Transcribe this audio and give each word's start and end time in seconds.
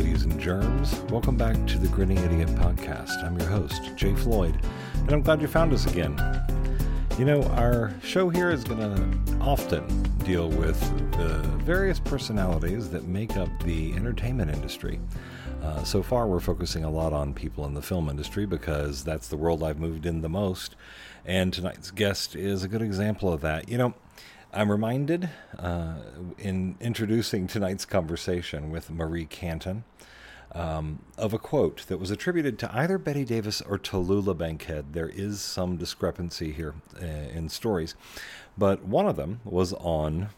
Ladies 0.00 0.22
and 0.22 0.40
germs. 0.40 0.98
Welcome 1.10 1.36
back 1.36 1.66
to 1.66 1.78
the 1.78 1.86
Grinning 1.88 2.16
Idiot 2.16 2.48
podcast. 2.54 3.22
I'm 3.22 3.38
your 3.38 3.50
host, 3.50 3.94
Jay 3.96 4.14
Floyd, 4.14 4.58
and 4.94 5.12
I'm 5.12 5.20
glad 5.20 5.42
you 5.42 5.46
found 5.46 5.74
us 5.74 5.84
again. 5.84 6.18
You 7.18 7.26
know, 7.26 7.42
our 7.48 7.92
show 8.02 8.30
here 8.30 8.50
is 8.50 8.64
going 8.64 8.80
to 8.80 9.34
often 9.42 10.02
deal 10.24 10.48
with 10.48 10.80
the 11.18 11.46
various 11.66 12.00
personalities 12.00 12.88
that 12.88 13.08
make 13.08 13.36
up 13.36 13.50
the 13.62 13.92
entertainment 13.92 14.50
industry. 14.50 14.98
Uh, 15.62 15.84
so 15.84 16.02
far, 16.02 16.26
we're 16.26 16.40
focusing 16.40 16.84
a 16.84 16.90
lot 16.90 17.12
on 17.12 17.34
people 17.34 17.66
in 17.66 17.74
the 17.74 17.82
film 17.82 18.08
industry 18.08 18.46
because 18.46 19.04
that's 19.04 19.28
the 19.28 19.36
world 19.36 19.62
I've 19.62 19.80
moved 19.80 20.06
in 20.06 20.22
the 20.22 20.30
most. 20.30 20.76
And 21.26 21.52
tonight's 21.52 21.90
guest 21.90 22.34
is 22.34 22.64
a 22.64 22.68
good 22.68 22.80
example 22.80 23.30
of 23.30 23.42
that. 23.42 23.68
You 23.68 23.76
know, 23.76 23.94
I'm 24.52 24.70
reminded 24.70 25.30
uh, 25.58 25.94
in 26.36 26.76
introducing 26.80 27.46
tonight's 27.46 27.84
conversation 27.84 28.70
with 28.72 28.90
Marie 28.90 29.26
Cantin 29.26 29.84
um, 30.52 31.00
of 31.16 31.32
a 31.32 31.38
quote 31.38 31.86
that 31.86 31.98
was 31.98 32.10
attributed 32.10 32.58
to 32.58 32.74
either 32.74 32.98
Bette 32.98 33.24
Davis 33.24 33.60
or 33.60 33.78
Tallulah 33.78 34.36
Bankhead. 34.36 34.92
There 34.92 35.08
is 35.08 35.40
some 35.40 35.76
discrepancy 35.76 36.50
here 36.50 36.74
uh, 37.00 37.04
in 37.04 37.48
stories, 37.48 37.94
but 38.58 38.84
one 38.84 39.06
of 39.06 39.14
them 39.14 39.40
was 39.44 39.72
on 39.74 40.30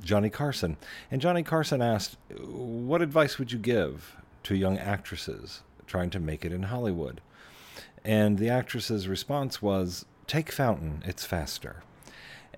Johnny 0.00 0.30
Carson. 0.30 0.76
And 1.10 1.20
Johnny 1.20 1.42
Carson 1.42 1.82
asked, 1.82 2.16
What 2.38 3.02
advice 3.02 3.40
would 3.40 3.50
you 3.50 3.58
give 3.58 4.16
to 4.44 4.54
young 4.54 4.78
actresses 4.78 5.62
trying 5.84 6.10
to 6.10 6.20
make 6.20 6.44
it 6.44 6.52
in 6.52 6.64
Hollywood? 6.64 7.20
And 8.04 8.38
the 8.38 8.50
actress's 8.50 9.08
response 9.08 9.60
was, 9.60 10.04
Take 10.28 10.52
Fountain, 10.52 11.02
it's 11.04 11.24
faster. 11.24 11.82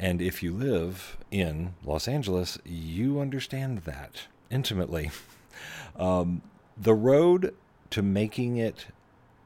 And 0.01 0.23
if 0.23 0.43
you 0.43 0.55
live 0.55 1.19
in 1.31 1.75
Los 1.85 2.09
Angeles, 2.09 2.59
you 2.65 3.21
understand 3.21 3.81
that 3.81 4.23
intimately. 4.51 5.11
Um, 5.97 6.41
the 6.75 6.95
road 6.95 7.55
to 7.91 8.01
making 8.01 8.57
it 8.57 8.87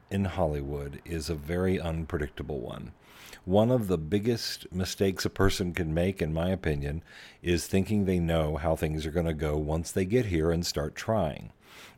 in 0.09 0.23
Hollywood 0.23 1.01
is 1.03 1.29
a 1.29 1.35
very 1.35 1.77
unpredictable 1.77 2.61
one. 2.61 2.93
One 3.43 3.69
of 3.69 3.87
the 3.87 3.97
biggest 3.97 4.71
mistakes 4.71 5.25
a 5.25 5.29
person 5.29 5.73
can 5.73 5.93
make, 5.93 6.21
in 6.21 6.33
my 6.33 6.51
opinion, 6.51 7.03
is 7.43 7.67
thinking 7.67 8.05
they 8.05 8.19
know 8.19 8.55
how 8.55 8.77
things 8.77 9.05
are 9.05 9.11
going 9.11 9.25
to 9.25 9.33
go 9.33 9.57
once 9.57 9.91
they 9.91 10.05
get 10.05 10.27
here 10.27 10.51
and 10.51 10.65
start 10.65 10.95
trying. 10.95 11.51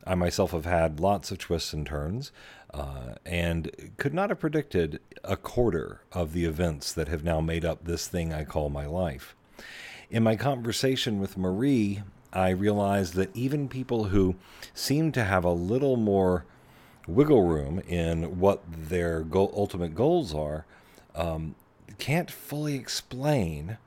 I 0.04 0.16
myself 0.16 0.50
have 0.50 0.64
had 0.64 0.98
lots 0.98 1.30
of 1.30 1.38
twists 1.38 1.72
and 1.72 1.86
turns 1.86 2.32
uh, 2.72 3.14
and 3.24 3.92
could 3.96 4.14
not 4.14 4.30
have 4.30 4.40
predicted 4.40 5.00
a 5.24 5.36
quarter 5.36 6.02
of 6.12 6.32
the 6.32 6.44
events 6.44 6.92
that 6.92 7.08
have 7.08 7.24
now 7.24 7.40
made 7.40 7.64
up 7.64 7.84
this 7.84 8.06
thing 8.06 8.32
I 8.32 8.44
call 8.44 8.68
my 8.68 8.86
life. 8.86 9.34
In 10.10 10.22
my 10.22 10.36
conversation 10.36 11.20
with 11.20 11.36
Marie, 11.36 12.02
I 12.32 12.50
realized 12.50 13.14
that 13.14 13.34
even 13.34 13.68
people 13.68 14.04
who 14.04 14.36
seem 14.74 15.12
to 15.12 15.24
have 15.24 15.44
a 15.44 15.52
little 15.52 15.96
more 15.96 16.44
wiggle 17.06 17.42
room 17.42 17.80
in 17.80 18.38
what 18.38 18.62
their 18.68 19.22
goal, 19.22 19.52
ultimate 19.56 19.94
goals 19.94 20.34
are 20.34 20.66
um, 21.14 21.54
can't 21.98 22.30
fully 22.30 22.74
explain 22.74 23.78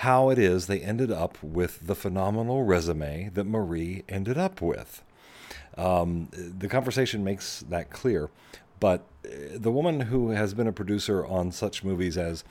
how 0.00 0.28
it 0.28 0.38
is 0.38 0.66
they 0.66 0.80
ended 0.80 1.10
up 1.10 1.42
with 1.42 1.86
the 1.86 1.94
phenomenal 1.94 2.64
resume 2.64 3.30
that 3.32 3.44
Marie 3.44 4.04
ended 4.08 4.36
up 4.36 4.60
with. 4.60 5.02
Um, 5.76 6.28
the 6.32 6.68
conversation 6.68 7.22
makes 7.22 7.60
that 7.68 7.90
clear, 7.90 8.30
but 8.80 9.04
uh, 9.24 9.28
the 9.54 9.70
woman 9.70 10.00
who 10.00 10.30
has 10.30 10.54
been 10.54 10.66
a 10.66 10.72
producer 10.72 11.24
on 11.26 11.52
such 11.52 11.84
movies 11.84 12.16
as 12.16 12.44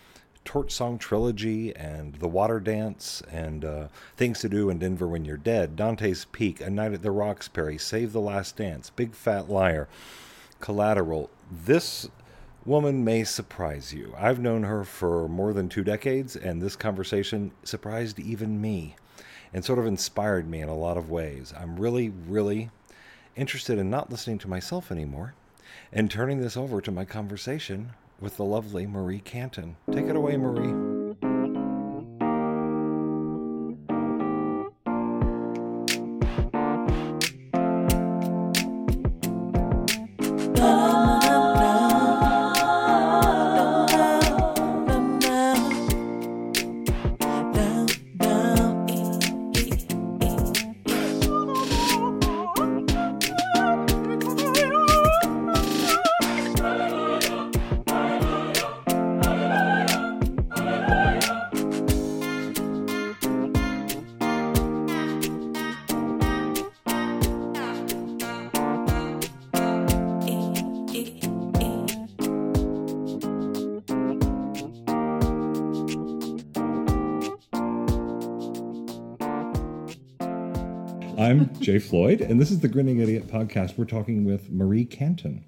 Torch 0.44 0.72
Song 0.72 1.00
Trilogy 1.00 1.75
and 1.75 2.13
The 2.16 2.29
Waterdance 2.29 3.23
and 3.31 3.66
uh, 3.66 3.88
Things 4.16 4.39
to 4.41 4.50
Do 4.50 4.69
in 4.69 4.77
Denver 4.77 5.07
When 5.07 5.25
You're 5.25 5.38
Dead, 5.38 5.75
Dante's 5.75 6.25
Peak, 6.25 6.61
A 6.61 6.69
Night 6.69 6.94
at 6.94 7.01
the 7.01 7.11
Roxbury, 7.11 7.79
Save 7.79 8.13
the 8.13 8.22
Last 8.22 8.55
Dance, 8.55 8.91
Big 8.91 9.16
Fat 9.16 9.50
Liar, 9.50 9.89
Collateral. 10.59 11.31
This 11.51 12.09
woman 12.63 13.03
may 13.03 13.23
surprise 13.23 13.94
you. 13.94 14.13
I've 14.17 14.39
known 14.39 14.63
her 14.63 14.83
for 14.83 15.27
more 15.27 15.51
than 15.51 15.67
two 15.67 15.83
decades, 15.83 16.35
and 16.35 16.61
this 16.61 16.75
conversation 16.75 17.51
surprised 17.63 18.19
even 18.19 18.61
me 18.61 18.95
and 19.53 19.66
sort 19.66 19.79
of 19.79 19.85
inspired 19.85 20.47
me 20.47 20.61
in 20.61 20.69
a 20.69 20.75
lot 20.75 20.97
of 20.97 21.09
ways. 21.09 21.53
I'm 21.57 21.79
really, 21.79 22.09
really 22.09 22.69
interested 23.35 23.78
in 23.78 23.90
not 23.90 24.09
listening 24.09 24.38
to 24.40 24.47
myself 24.47 24.91
anymore 24.91 25.34
and 25.91 26.09
turning 26.09 26.41
this 26.41 26.57
over 26.57 26.81
to 26.81 26.91
my 26.91 27.06
conversation 27.06 27.91
with 28.19 28.38
the 28.38 28.46
lovely 28.46 28.85
Marie 28.88 29.19
Cantin. 29.19 29.75
Take 29.91 30.06
it 30.06 30.16
away, 30.16 30.38
Marie. 30.38 30.94
Jay 81.65 81.79
Floyd, 81.79 82.21
and 82.21 82.39
this 82.39 82.51
is 82.51 82.59
the 82.59 82.67
Grinning 82.67 82.99
Idiot 82.99 83.27
podcast. 83.27 83.75
We're 83.75 83.85
talking 83.85 84.23
with 84.23 84.51
Marie 84.51 84.85
Cantin. 84.85 85.43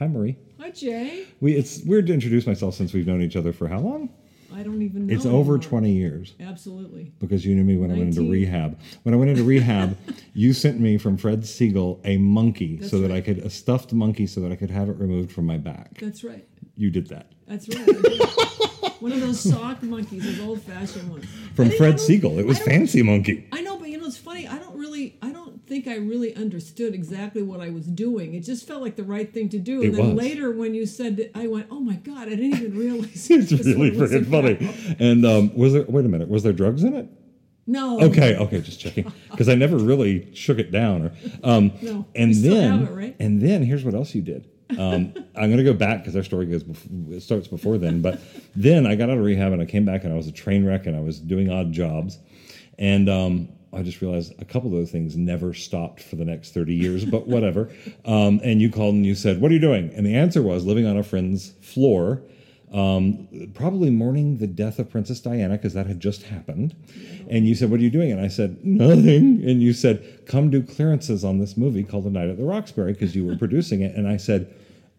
Hi, 0.00 0.08
Marie. 0.08 0.36
Hi, 0.58 0.72
Jay. 0.72 1.26
We 1.40 1.54
it's 1.54 1.80
weird 1.84 2.08
to 2.08 2.12
introduce 2.12 2.44
myself 2.44 2.74
since 2.74 2.92
we've 2.92 3.06
known 3.06 3.22
each 3.22 3.36
other 3.36 3.52
for 3.52 3.68
how 3.68 3.78
long? 3.78 4.10
I 4.52 4.64
don't 4.64 4.82
even 4.82 5.06
know. 5.06 5.14
It's 5.14 5.26
over 5.26 5.56
20 5.56 5.92
years. 5.92 6.34
Absolutely. 6.40 7.12
Because 7.20 7.46
you 7.46 7.54
knew 7.54 7.62
me 7.62 7.76
when 7.76 7.90
19. 7.90 7.94
I 7.94 8.04
went 8.04 8.18
into 8.18 8.32
rehab. 8.32 8.80
When 9.04 9.14
I 9.14 9.16
went 9.16 9.30
into 9.30 9.44
rehab, 9.44 9.96
you 10.34 10.52
sent 10.52 10.80
me 10.80 10.98
from 10.98 11.16
Fred 11.16 11.42
Segal 11.42 12.00
a 12.04 12.16
monkey 12.16 12.78
That's 12.78 12.90
so 12.90 12.98
that 12.98 13.12
I 13.12 13.20
could 13.20 13.38
a 13.38 13.48
stuffed 13.48 13.92
monkey 13.92 14.26
so 14.26 14.40
that 14.40 14.50
I 14.50 14.56
could 14.56 14.70
have 14.70 14.88
it 14.88 14.96
removed 14.98 15.30
from 15.30 15.46
my 15.46 15.56
back. 15.56 16.00
That's 16.00 16.24
right. 16.24 16.48
You 16.74 16.90
did 16.90 17.10
that. 17.10 17.30
That's 17.46 17.68
right. 17.68 17.86
One 19.00 19.12
of 19.12 19.20
those 19.20 19.38
sock 19.38 19.84
monkeys, 19.84 20.24
those 20.24 20.40
old 20.44 20.62
fashioned 20.62 21.08
ones. 21.08 21.26
From 21.54 21.70
Fred 21.70 21.94
Segal. 21.94 22.38
It 22.38 22.46
was 22.46 22.58
fancy 22.58 23.04
monkey. 23.04 23.46
I 23.52 23.60
know, 23.60 23.78
but 23.78 23.88
you 23.88 23.98
know 23.98 24.06
it's 24.06 24.16
funny. 24.16 24.48
I 24.48 24.58
don't 24.58 24.67
really 24.98 25.18
I 25.22 25.30
don't 25.32 25.66
think 25.66 25.86
I 25.86 25.96
really 25.96 26.34
understood 26.34 26.94
exactly 26.94 27.42
what 27.42 27.60
I 27.60 27.70
was 27.70 27.86
doing. 27.86 28.34
It 28.34 28.40
just 28.40 28.66
felt 28.66 28.82
like 28.82 28.96
the 28.96 29.04
right 29.04 29.32
thing 29.32 29.48
to 29.50 29.58
do. 29.58 29.82
And 29.82 29.94
it 29.94 29.96
then 29.96 30.14
was. 30.16 30.24
later, 30.24 30.50
when 30.52 30.74
you 30.74 30.86
said, 30.86 31.18
it, 31.18 31.32
I 31.34 31.46
went, 31.46 31.66
"Oh 31.70 31.80
my 31.80 31.94
god, 31.94 32.28
I 32.28 32.30
didn't 32.30 32.54
even 32.54 32.76
realize." 32.76 33.30
it's 33.30 33.52
really 33.52 33.90
freaking 33.90 34.30
funny. 34.30 34.96
And 34.98 35.24
um, 35.24 35.56
was 35.56 35.72
there? 35.72 35.84
Wait 35.88 36.04
a 36.04 36.08
minute. 36.08 36.28
Was 36.28 36.42
there 36.42 36.52
drugs 36.52 36.84
in 36.84 36.94
it? 36.94 37.08
No. 37.66 38.00
Okay. 38.00 38.36
Okay. 38.36 38.60
Just 38.60 38.80
checking 38.80 39.12
because 39.30 39.48
I 39.48 39.54
never 39.54 39.76
really 39.76 40.34
shook 40.34 40.58
it 40.58 40.70
down. 40.70 41.02
Or, 41.02 41.12
um, 41.44 41.72
no. 41.82 42.06
And 42.14 42.34
then, 42.34 42.82
it, 42.86 42.90
right? 42.90 43.16
and 43.20 43.40
then 43.40 43.62
here's 43.62 43.84
what 43.84 43.94
else 43.94 44.14
you 44.14 44.22
did. 44.22 44.48
um, 44.78 45.14
I'm 45.34 45.48
going 45.50 45.56
to 45.56 45.64
go 45.64 45.72
back 45.72 46.00
because 46.00 46.14
our 46.14 46.22
story 46.22 46.44
goes 46.44 46.62
before, 46.62 47.14
it 47.14 47.22
starts 47.22 47.48
before 47.48 47.78
then. 47.78 48.02
But 48.02 48.20
then 48.54 48.86
I 48.86 48.96
got 48.96 49.08
out 49.08 49.16
of 49.16 49.24
rehab 49.24 49.52
and 49.52 49.62
I 49.62 49.64
came 49.64 49.86
back 49.86 50.04
and 50.04 50.12
I 50.12 50.16
was 50.16 50.26
a 50.26 50.32
train 50.32 50.66
wreck 50.66 50.86
and 50.86 50.94
I 50.94 51.00
was 51.00 51.18
doing 51.20 51.50
odd 51.50 51.72
jobs. 51.72 52.18
And 52.78 53.08
um, 53.08 53.48
I 53.72 53.82
just 53.82 54.00
realized 54.00 54.34
a 54.40 54.44
couple 54.44 54.70
of 54.70 54.76
those 54.76 54.90
things 54.90 55.16
never 55.16 55.52
stopped 55.52 56.02
for 56.02 56.16
the 56.16 56.24
next 56.24 56.54
30 56.54 56.74
years, 56.74 57.04
but 57.04 57.26
whatever. 57.26 57.70
um, 58.04 58.40
and 58.42 58.60
you 58.60 58.70
called 58.70 58.94
and 58.94 59.04
you 59.04 59.14
said, 59.14 59.40
What 59.40 59.50
are 59.50 59.54
you 59.54 59.60
doing? 59.60 59.92
And 59.94 60.06
the 60.06 60.14
answer 60.14 60.42
was 60.42 60.64
living 60.64 60.86
on 60.86 60.96
a 60.96 61.02
friend's 61.02 61.52
floor, 61.60 62.22
um, 62.72 63.28
probably 63.54 63.90
mourning 63.90 64.38
the 64.38 64.46
death 64.46 64.78
of 64.78 64.90
Princess 64.90 65.20
Diana 65.20 65.56
because 65.56 65.74
that 65.74 65.86
had 65.86 66.00
just 66.00 66.22
happened. 66.22 66.74
And 67.28 67.46
you 67.46 67.54
said, 67.54 67.70
What 67.70 67.80
are 67.80 67.82
you 67.82 67.90
doing? 67.90 68.10
And 68.10 68.20
I 68.20 68.28
said, 68.28 68.64
Nothing. 68.64 69.42
And 69.44 69.62
you 69.62 69.72
said, 69.72 70.26
Come 70.26 70.50
do 70.50 70.62
clearances 70.62 71.24
on 71.24 71.38
this 71.38 71.56
movie 71.56 71.84
called 71.84 72.04
The 72.04 72.10
Night 72.10 72.28
at 72.28 72.38
the 72.38 72.44
Roxbury 72.44 72.92
because 72.92 73.14
you 73.14 73.26
were 73.26 73.36
producing 73.36 73.82
it. 73.82 73.94
And 73.94 74.08
I 74.08 74.16
said, 74.16 74.54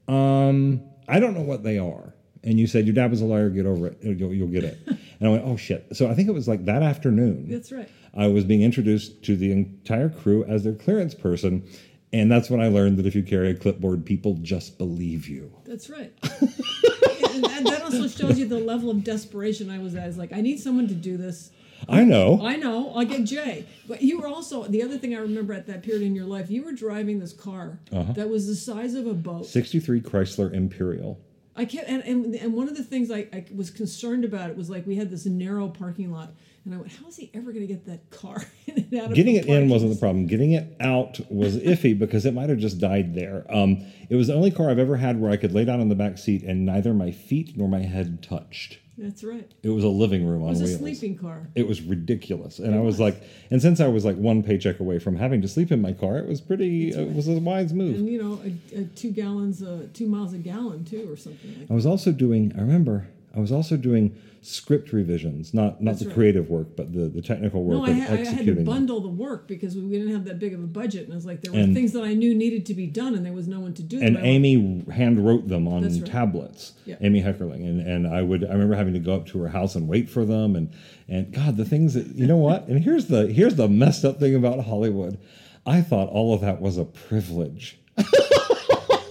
um, 0.07 0.81
I 1.07 1.19
don't 1.19 1.33
know 1.33 1.41
what 1.41 1.63
they 1.63 1.77
are. 1.77 2.13
And 2.43 2.59
you 2.59 2.67
said, 2.67 2.85
Your 2.85 2.95
dad 2.95 3.11
was 3.11 3.21
a 3.21 3.25
liar, 3.25 3.49
get 3.49 3.65
over 3.65 3.87
it, 3.87 3.97
you'll, 4.01 4.33
you'll 4.33 4.47
get 4.47 4.63
it. 4.63 4.79
And 5.21 5.27
I 5.27 5.31
went, 5.31 5.43
Oh 5.45 5.57
shit. 5.57 5.85
So 5.97 6.09
I 6.09 6.15
think 6.15 6.29
it 6.29 6.31
was 6.31 6.47
like 6.47 6.63
that 6.65 6.81
afternoon. 6.81 7.49
That's 7.49 7.71
right 7.73 7.89
I 8.15 8.27
was 8.27 8.43
being 8.43 8.61
introduced 8.61 9.23
to 9.25 9.35
the 9.35 9.51
entire 9.51 10.09
crew 10.09 10.43
as 10.45 10.63
their 10.63 10.73
clearance 10.73 11.13
person. 11.13 11.67
And 12.11 12.31
that's 12.31 12.49
when 12.49 12.59
I 12.59 12.69
learned 12.69 12.97
that 12.97 13.05
if 13.05 13.13
you 13.15 13.21
carry 13.21 13.51
a 13.51 13.53
clipboard, 13.53 14.05
people 14.05 14.35
just 14.41 14.77
believe 14.77 15.27
you. 15.27 15.51
That's 15.65 15.89
right. 15.89 16.11
and 16.23 17.67
that 17.67 17.81
also 17.83 18.07
shows 18.07 18.39
you 18.39 18.47
the 18.47 18.57
level 18.57 18.89
of 18.89 19.03
desperation 19.03 19.69
I 19.69 19.77
was 19.77 19.93
at. 19.95 20.07
It's 20.07 20.17
like, 20.17 20.33
I 20.33 20.41
need 20.41 20.59
someone 20.59 20.87
to 20.87 20.95
do 20.95 21.17
this. 21.17 21.51
I 21.87 22.03
know. 22.03 22.39
I 22.43 22.55
know. 22.55 22.91
I'll 22.95 23.05
get 23.05 23.23
Jay. 23.25 23.65
But 23.87 24.01
you 24.01 24.19
were 24.19 24.27
also 24.27 24.63
the 24.63 24.81
other 24.83 24.97
thing 24.97 25.15
I 25.15 25.19
remember 25.19 25.53
at 25.53 25.67
that 25.67 25.83
period 25.83 26.01
in 26.01 26.15
your 26.15 26.25
life. 26.25 26.49
You 26.49 26.63
were 26.63 26.73
driving 26.73 27.19
this 27.19 27.31
car 27.31 27.79
Uh-huh. 27.91 28.13
that 28.13 28.29
was 28.29 28.47
the 28.47 28.55
size 28.55 28.95
of 28.95 29.05
a 29.05 29.13
boat. 29.13 29.45
63 29.45 30.01
Chrysler 30.01 30.51
Imperial. 30.53 31.19
I 31.55 31.65
kept 31.65 31.89
and, 31.89 32.03
and, 32.03 32.35
and 32.35 32.53
one 32.53 32.69
of 32.69 32.77
the 32.77 32.83
things 32.83 33.11
I, 33.11 33.27
I 33.33 33.45
was 33.55 33.69
concerned 33.69 34.23
about 34.23 34.49
it 34.49 34.57
was 34.57 34.69
like 34.69 34.85
we 34.87 34.95
had 34.95 35.09
this 35.09 35.25
narrow 35.25 35.67
parking 35.67 36.11
lot, 36.11 36.33
and 36.65 36.73
I 36.73 36.77
went, 36.77 36.91
"How 36.91 37.07
is 37.07 37.15
he 37.17 37.29
ever 37.33 37.51
going 37.51 37.65
to 37.67 37.73
get 37.73 37.85
that 37.85 38.09
car 38.09 38.43
in 38.67 38.77
and 38.77 38.93
out 39.01 39.09
of 39.09 39.15
Getting 39.15 39.35
it 39.35 39.45
in 39.45 39.69
wasn't 39.69 39.93
the 39.93 39.99
problem. 39.99 40.25
Getting 40.27 40.51
it 40.53 40.75
out 40.79 41.19
was 41.29 41.57
iffy 41.57 41.97
because 41.97 42.25
it 42.25 42.33
might 42.33 42.49
have 42.49 42.59
just 42.59 42.79
died 42.79 43.13
there. 43.15 43.45
Um, 43.49 43.85
it 44.09 44.15
was 44.15 44.27
the 44.27 44.33
only 44.33 44.51
car 44.51 44.69
I've 44.69 44.79
ever 44.79 44.97
had 44.97 45.19
where 45.19 45.31
I 45.31 45.37
could 45.37 45.53
lay 45.53 45.65
down 45.65 45.81
in 45.81 45.89
the 45.89 45.95
back 45.95 46.17
seat 46.17 46.43
and 46.43 46.65
neither 46.65 46.93
my 46.93 47.11
feet 47.11 47.57
nor 47.57 47.67
my 47.67 47.81
head 47.81 48.21
touched. 48.21 48.79
That's 48.97 49.23
right. 49.23 49.49
It 49.63 49.69
was 49.69 49.85
a 49.85 49.89
living 49.89 50.25
room 50.27 50.43
on 50.43 50.49
It 50.49 50.51
was 50.51 50.59
a 50.59 50.63
wheels. 50.65 50.79
sleeping 50.99 51.17
car. 51.17 51.47
It 51.55 51.65
was 51.65 51.81
ridiculous, 51.81 52.59
and 52.59 52.75
I 52.75 52.81
was 52.81 52.99
like, 52.99 53.23
and 53.49 53.61
since 53.61 53.79
I 53.79 53.87
was 53.87 54.03
like 54.03 54.17
one 54.17 54.43
paycheck 54.43 54.81
away 54.81 54.99
from 54.99 55.15
having 55.15 55.41
to 55.41 55.47
sleep 55.47 55.71
in 55.71 55.81
my 55.81 55.93
car, 55.93 56.17
it 56.17 56.27
was 56.27 56.41
pretty. 56.41 56.91
It 56.91 57.15
was 57.15 57.29
a 57.29 57.39
wise 57.39 57.71
move. 57.73 57.95
And 57.95 58.09
you 58.09 58.21
know, 58.21 58.41
a, 58.43 58.79
a 58.81 58.83
two 58.83 59.11
gallons, 59.11 59.63
uh, 59.63 59.87
two 59.93 60.07
miles 60.07 60.33
a 60.33 60.37
gallon 60.37 60.83
too, 60.83 61.09
or 61.09 61.15
something 61.15 61.59
like 61.59 61.71
I 61.71 61.73
was 61.73 61.85
also 61.85 62.11
doing. 62.11 62.51
I 62.57 62.59
remember 62.59 63.07
I 63.33 63.39
was 63.39 63.53
also 63.53 63.77
doing 63.77 64.17
script 64.41 64.93
revisions, 64.93 65.53
not 65.53 65.81
not 65.81 65.91
That's 65.91 65.99
the 66.03 66.07
right. 66.07 66.15
creative 66.15 66.49
work, 66.49 66.75
but 66.75 66.93
the 66.93 67.09
the 67.09 67.21
technical 67.21 67.63
work 67.63 67.77
No, 67.79 67.85
I, 67.85 67.91
had- 67.91 68.19
I 68.19 68.23
had 68.25 68.45
to 68.45 68.55
bundle 68.63 69.01
the 69.01 69.07
work 69.09 69.47
because 69.47 69.75
we 69.75 69.89
didn't 69.89 70.11
have 70.13 70.25
that 70.25 70.39
big 70.39 70.53
of 70.53 70.63
a 70.63 70.67
budget, 70.67 71.03
and 71.05 71.13
I 71.13 71.15
was 71.15 71.25
like, 71.25 71.41
there 71.41 71.51
were 71.53 71.59
And- 71.59 71.75
things 71.75 71.91
that 71.93 72.03
I 72.03 72.13
knew 72.13 72.33
needed 72.33 72.65
to 72.67 72.73
be 72.73 72.87
done, 72.87 73.15
and 73.15 73.25
there 73.25 73.33
was 73.33 73.47
no 73.47 73.59
one 73.59 73.73
to 73.75 73.83
do 73.83 73.99
them. 73.99 74.15
and 74.15 74.25
Amy 74.25 74.83
hand 74.91 75.25
wrote 75.25 75.47
them 75.47 75.67
on 75.67 75.83
right. 75.83 76.05
tablets. 76.05 76.73
Yeah. 76.85 76.95
Amy 77.01 77.21
Heckerling, 77.21 77.63
and 77.67 77.81
and 77.81 78.07
I 78.07 78.21
would 78.21 78.43
I 78.43 78.51
remember 78.53 78.75
having 78.75 78.93
to 78.93 78.99
go 78.99 79.13
up 79.15 79.25
to 79.27 79.39
her 79.41 79.49
house 79.49 79.75
and 79.75 79.87
wait 79.87 80.09
for 80.09 80.25
them, 80.25 80.55
and 80.55 80.69
and 81.07 81.31
God, 81.33 81.57
the 81.57 81.65
things 81.65 81.93
that 81.95 82.07
you 82.15 82.27
know 82.27 82.37
what? 82.37 82.67
And 82.67 82.83
here's 82.83 83.07
the 83.07 83.27
here's 83.27 83.55
the 83.55 83.67
messed 83.67 84.05
up 84.05 84.19
thing 84.19 84.35
about 84.35 84.63
Hollywood. 84.65 85.17
I 85.65 85.81
thought 85.81 86.09
all 86.09 86.33
of 86.33 86.41
that 86.41 86.61
was 86.61 86.77
a 86.77 86.85
privilege. 86.85 87.77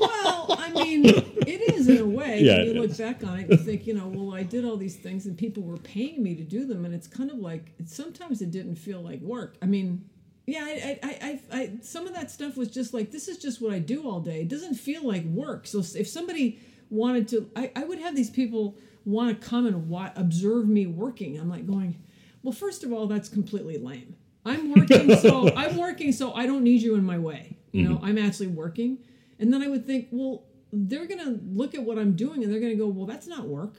Well, 0.00 0.56
I 0.58 0.70
mean, 0.74 1.04
in 1.88 1.98
a 1.98 2.06
way. 2.06 2.40
Yeah, 2.40 2.58
when 2.58 2.66
you 2.66 2.74
look 2.74 2.96
back 2.96 3.24
on 3.24 3.40
it, 3.40 3.50
you 3.50 3.56
think, 3.56 3.86
you 3.86 3.94
know, 3.94 4.08
well, 4.08 4.34
I 4.34 4.42
did 4.42 4.64
all 4.64 4.76
these 4.76 4.96
things 4.96 5.26
and 5.26 5.36
people 5.36 5.62
were 5.62 5.78
paying 5.78 6.22
me 6.22 6.34
to 6.34 6.44
do 6.44 6.66
them, 6.66 6.84
and 6.84 6.94
it's 6.94 7.06
kind 7.06 7.30
of 7.30 7.38
like 7.38 7.72
sometimes 7.86 8.42
it 8.42 8.50
didn't 8.50 8.76
feel 8.76 9.00
like 9.00 9.20
work. 9.20 9.56
I 9.62 9.66
mean, 9.66 10.08
yeah, 10.46 10.64
I, 10.64 10.98
I, 11.02 11.08
I, 11.10 11.40
I, 11.52 11.72
some 11.82 12.06
of 12.06 12.14
that 12.14 12.30
stuff 12.30 12.56
was 12.56 12.68
just 12.68 12.94
like 12.94 13.10
this 13.10 13.28
is 13.28 13.38
just 13.38 13.60
what 13.60 13.72
I 13.72 13.78
do 13.78 14.08
all 14.08 14.20
day. 14.20 14.42
It 14.42 14.48
doesn't 14.48 14.74
feel 14.74 15.06
like 15.06 15.24
work. 15.24 15.66
So 15.66 15.80
if 15.80 16.08
somebody 16.08 16.60
wanted 16.90 17.28
to, 17.28 17.50
I, 17.54 17.70
I 17.76 17.84
would 17.84 17.98
have 17.98 18.16
these 18.16 18.30
people 18.30 18.76
want 19.04 19.40
to 19.40 19.46
come 19.46 19.66
and 19.66 19.88
wa- 19.88 20.12
observe 20.16 20.68
me 20.68 20.86
working. 20.86 21.38
I'm 21.38 21.50
like 21.50 21.66
going, 21.66 21.96
well, 22.42 22.52
first 22.52 22.84
of 22.84 22.92
all, 22.92 23.06
that's 23.06 23.28
completely 23.28 23.78
lame. 23.78 24.16
I'm 24.44 24.72
working, 24.72 25.14
so 25.16 25.52
I'm 25.56 25.76
working, 25.76 26.12
so 26.12 26.32
I 26.32 26.46
don't 26.46 26.62
need 26.62 26.82
you 26.82 26.94
in 26.94 27.04
my 27.04 27.18
way. 27.18 27.58
You 27.72 27.88
know, 27.88 27.96
mm-hmm. 27.96 28.06
I'm 28.06 28.18
actually 28.18 28.46
working. 28.46 28.98
And 29.38 29.52
then 29.52 29.62
I 29.62 29.68
would 29.68 29.86
think, 29.86 30.08
well, 30.10 30.44
they're 30.72 31.06
going 31.06 31.24
to 31.24 31.40
look 31.52 31.74
at 31.74 31.82
what 31.82 31.98
I'm 31.98 32.12
doing 32.14 32.42
and 32.44 32.52
they're 32.52 32.60
going 32.60 32.72
to 32.72 32.78
go, 32.78 32.86
well, 32.88 33.06
that's 33.06 33.26
not 33.26 33.46
work. 33.46 33.74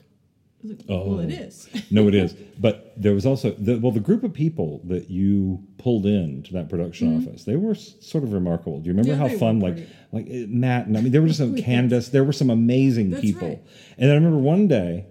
I 0.62 0.68
was 0.68 0.72
like, 0.78 0.86
well, 0.90 1.20
it 1.20 1.32
Oh. 1.40 1.44
is. 1.44 1.70
no, 1.92 2.08
it 2.10 2.16
is. 2.16 2.34
But 2.60 2.94
there 2.98 3.14
was 3.14 3.26
also 3.26 3.52
the, 3.52 3.78
well, 3.78 3.92
the 3.94 4.00
group 4.02 4.24
of 4.24 4.34
people 4.34 4.82
that 4.86 5.10
you 5.10 5.64
pulled 5.78 6.06
in 6.06 6.44
to 6.44 6.54
that 6.54 6.68
production 6.68 7.16
office. 7.18 7.46
They 7.46 7.56
were 7.56 7.76
sort 7.76 8.24
of 8.26 8.34
remarkable. 8.34 8.80
Do 8.80 8.88
you 8.88 8.92
remember 8.94 9.14
Mm-hmm. 9.14 9.22
Yeah, 9.24 9.30
how 9.30 9.38
fun, 9.38 9.60
like 9.62 9.88
like 10.12 10.26
uh, 10.28 10.48
Matt 10.50 10.88
and 10.88 10.98
I 10.98 11.02
mean, 11.02 11.12
there 11.14 11.22
were 11.22 11.28
just 11.28 11.40
some 11.40 11.56
Candace. 11.70 12.10
There 12.10 12.24
were 12.26 12.34
some 12.34 12.50
amazing 12.50 13.12
That's 13.12 13.22
people. 13.22 13.48
right. 13.48 13.64
And 13.98 14.12
I 14.12 14.16
remember 14.16 14.38
one 14.40 14.68
day, 14.68 15.06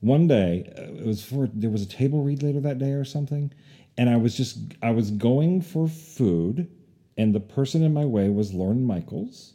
one 0.00 0.26
day 0.28 0.70
uh, 0.76 0.82
it 1.00 1.06
was 1.06 1.24
for 1.24 1.48
there 1.54 1.70
was 1.70 1.82
a 1.82 1.86
table 1.88 2.22
read 2.22 2.42
later 2.42 2.60
that 2.60 2.78
day 2.78 2.92
or 2.92 3.04
something, 3.06 3.52
and 3.96 4.10
I 4.10 4.16
was 4.18 4.36
just 4.36 4.58
I 4.82 4.90
was 4.90 5.10
going 5.12 5.62
for 5.62 5.88
food, 5.88 6.68
and 7.16 7.34
the 7.34 7.40
person 7.40 7.82
in 7.82 7.94
my 7.94 8.04
way 8.04 8.28
was 8.28 8.52
Lorne 8.52 8.84
Michaels. 8.84 9.54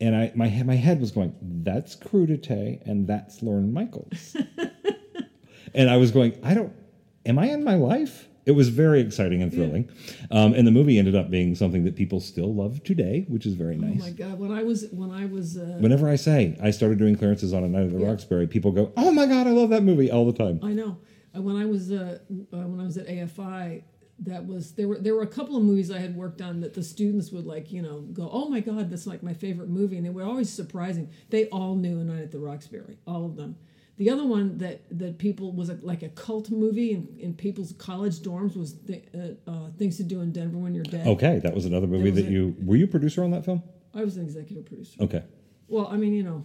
And 0.00 0.14
I, 0.14 0.32
my 0.34 0.48
my 0.64 0.76
head 0.76 1.00
was 1.00 1.10
going. 1.10 1.34
That's 1.42 1.96
crudite, 1.96 2.82
and 2.86 3.06
that's 3.06 3.42
Lorne 3.42 3.72
Michaels. 3.72 4.36
and 5.74 5.90
I 5.90 5.96
was 5.96 6.10
going, 6.10 6.38
I 6.42 6.54
don't, 6.54 6.72
am 7.26 7.38
I 7.38 7.46
in 7.46 7.64
my 7.64 7.74
life? 7.74 8.28
It 8.46 8.52
was 8.52 8.70
very 8.70 9.00
exciting 9.00 9.42
and 9.42 9.52
thrilling. 9.52 9.90
Um, 10.30 10.54
and 10.54 10.66
the 10.66 10.70
movie 10.70 10.98
ended 10.98 11.14
up 11.14 11.30
being 11.30 11.54
something 11.54 11.84
that 11.84 11.96
people 11.96 12.18
still 12.18 12.54
love 12.54 12.82
today, 12.82 13.26
which 13.28 13.44
is 13.44 13.52
very 13.52 13.76
nice. 13.76 13.98
Oh 14.00 14.04
my 14.04 14.10
God. 14.10 14.38
When 14.38 14.50
I 14.52 14.62
was, 14.62 14.86
when 14.90 15.10
I 15.10 15.26
was, 15.26 15.58
uh, 15.58 15.76
Whenever 15.80 16.08
I 16.08 16.16
say 16.16 16.56
I 16.62 16.70
started 16.70 16.96
doing 16.98 17.14
clearances 17.14 17.52
on 17.52 17.62
a 17.62 17.68
night 17.68 17.82
at 17.84 17.92
the 17.92 17.98
Yeah. 17.98 18.06
Roxbury, 18.08 18.46
people 18.46 18.72
go, 18.72 18.90
"Oh 18.96 19.12
my 19.12 19.26
god, 19.26 19.46
I 19.46 19.50
love 19.50 19.68
that 19.70 19.82
movie!" 19.82 20.10
all 20.10 20.24
the 20.24 20.32
time. 20.32 20.60
I 20.62 20.72
know. 20.72 20.96
Uh, 21.36 21.42
When 21.42 21.56
I 21.56 21.66
was 21.66 21.92
uh, 21.92 22.18
uh, 22.30 22.56
when 22.56 22.80
I 22.80 22.84
was 22.84 22.96
at 22.96 23.06
AFI, 23.06 23.82
that 24.20 24.46
was 24.46 24.72
there 24.72 24.88
were 24.88 24.98
there 24.98 25.14
were 25.14 25.22
a 25.22 25.26
couple 25.28 25.56
of 25.56 25.62
movies 25.62 25.90
I 25.90 25.98
had 25.98 26.16
worked 26.16 26.40
on 26.40 26.60
that 26.60 26.74
the 26.74 26.82
students 26.82 27.30
would 27.30 27.46
like 27.46 27.70
you 27.70 27.82
know 27.82 28.00
go 28.00 28.28
oh 28.32 28.48
my 28.48 28.60
god 28.60 28.90
that's 28.90 29.06
like 29.06 29.22
my 29.22 29.32
favorite 29.34 29.68
movie 29.68 29.96
and 29.96 30.04
they 30.04 30.10
were 30.10 30.24
always 30.24 30.50
surprising. 30.50 31.10
They 31.30 31.46
all 31.46 31.76
knew 31.76 32.00
A 32.00 32.04
Night 32.04 32.22
at 32.22 32.30
the 32.32 32.38
Roxbury, 32.40 32.98
all 33.06 33.24
of 33.24 33.36
them. 33.36 33.56
The 33.96 34.10
other 34.10 34.24
one 34.24 34.58
that 34.58 34.82
that 34.98 35.18
people 35.18 35.52
was 35.52 35.70
a, 35.70 35.78
like 35.82 36.02
a 36.02 36.08
cult 36.10 36.50
movie 36.50 36.92
in, 36.92 37.08
in 37.18 37.34
people's 37.34 37.72
college 37.72 38.18
dorms 38.20 38.56
was 38.56 38.74
th- 38.74 39.04
uh, 39.14 39.50
uh, 39.50 39.70
Things 39.76 39.96
to 39.98 40.04
Do 40.04 40.20
in 40.20 40.30
Denver 40.32 40.58
When 40.58 40.74
You're 40.74 40.84
Dead. 40.84 41.06
Okay, 41.06 41.40
that 41.42 41.54
was 41.54 41.64
another 41.64 41.86
movie 41.86 42.10
was 42.10 42.20
that 42.20 42.26
it. 42.26 42.32
you 42.32 42.56
were 42.64 42.76
you 42.76 42.86
producer 42.86 43.24
on 43.24 43.30
that 43.32 43.44
film. 43.44 43.62
I 43.94 44.04
was 44.04 44.16
an 44.16 44.22
executive 44.24 44.66
producer. 44.66 45.02
Okay, 45.02 45.22
Well, 45.66 45.88
I 45.88 45.96
mean, 45.96 46.12
you 46.14 46.22
know, 46.22 46.44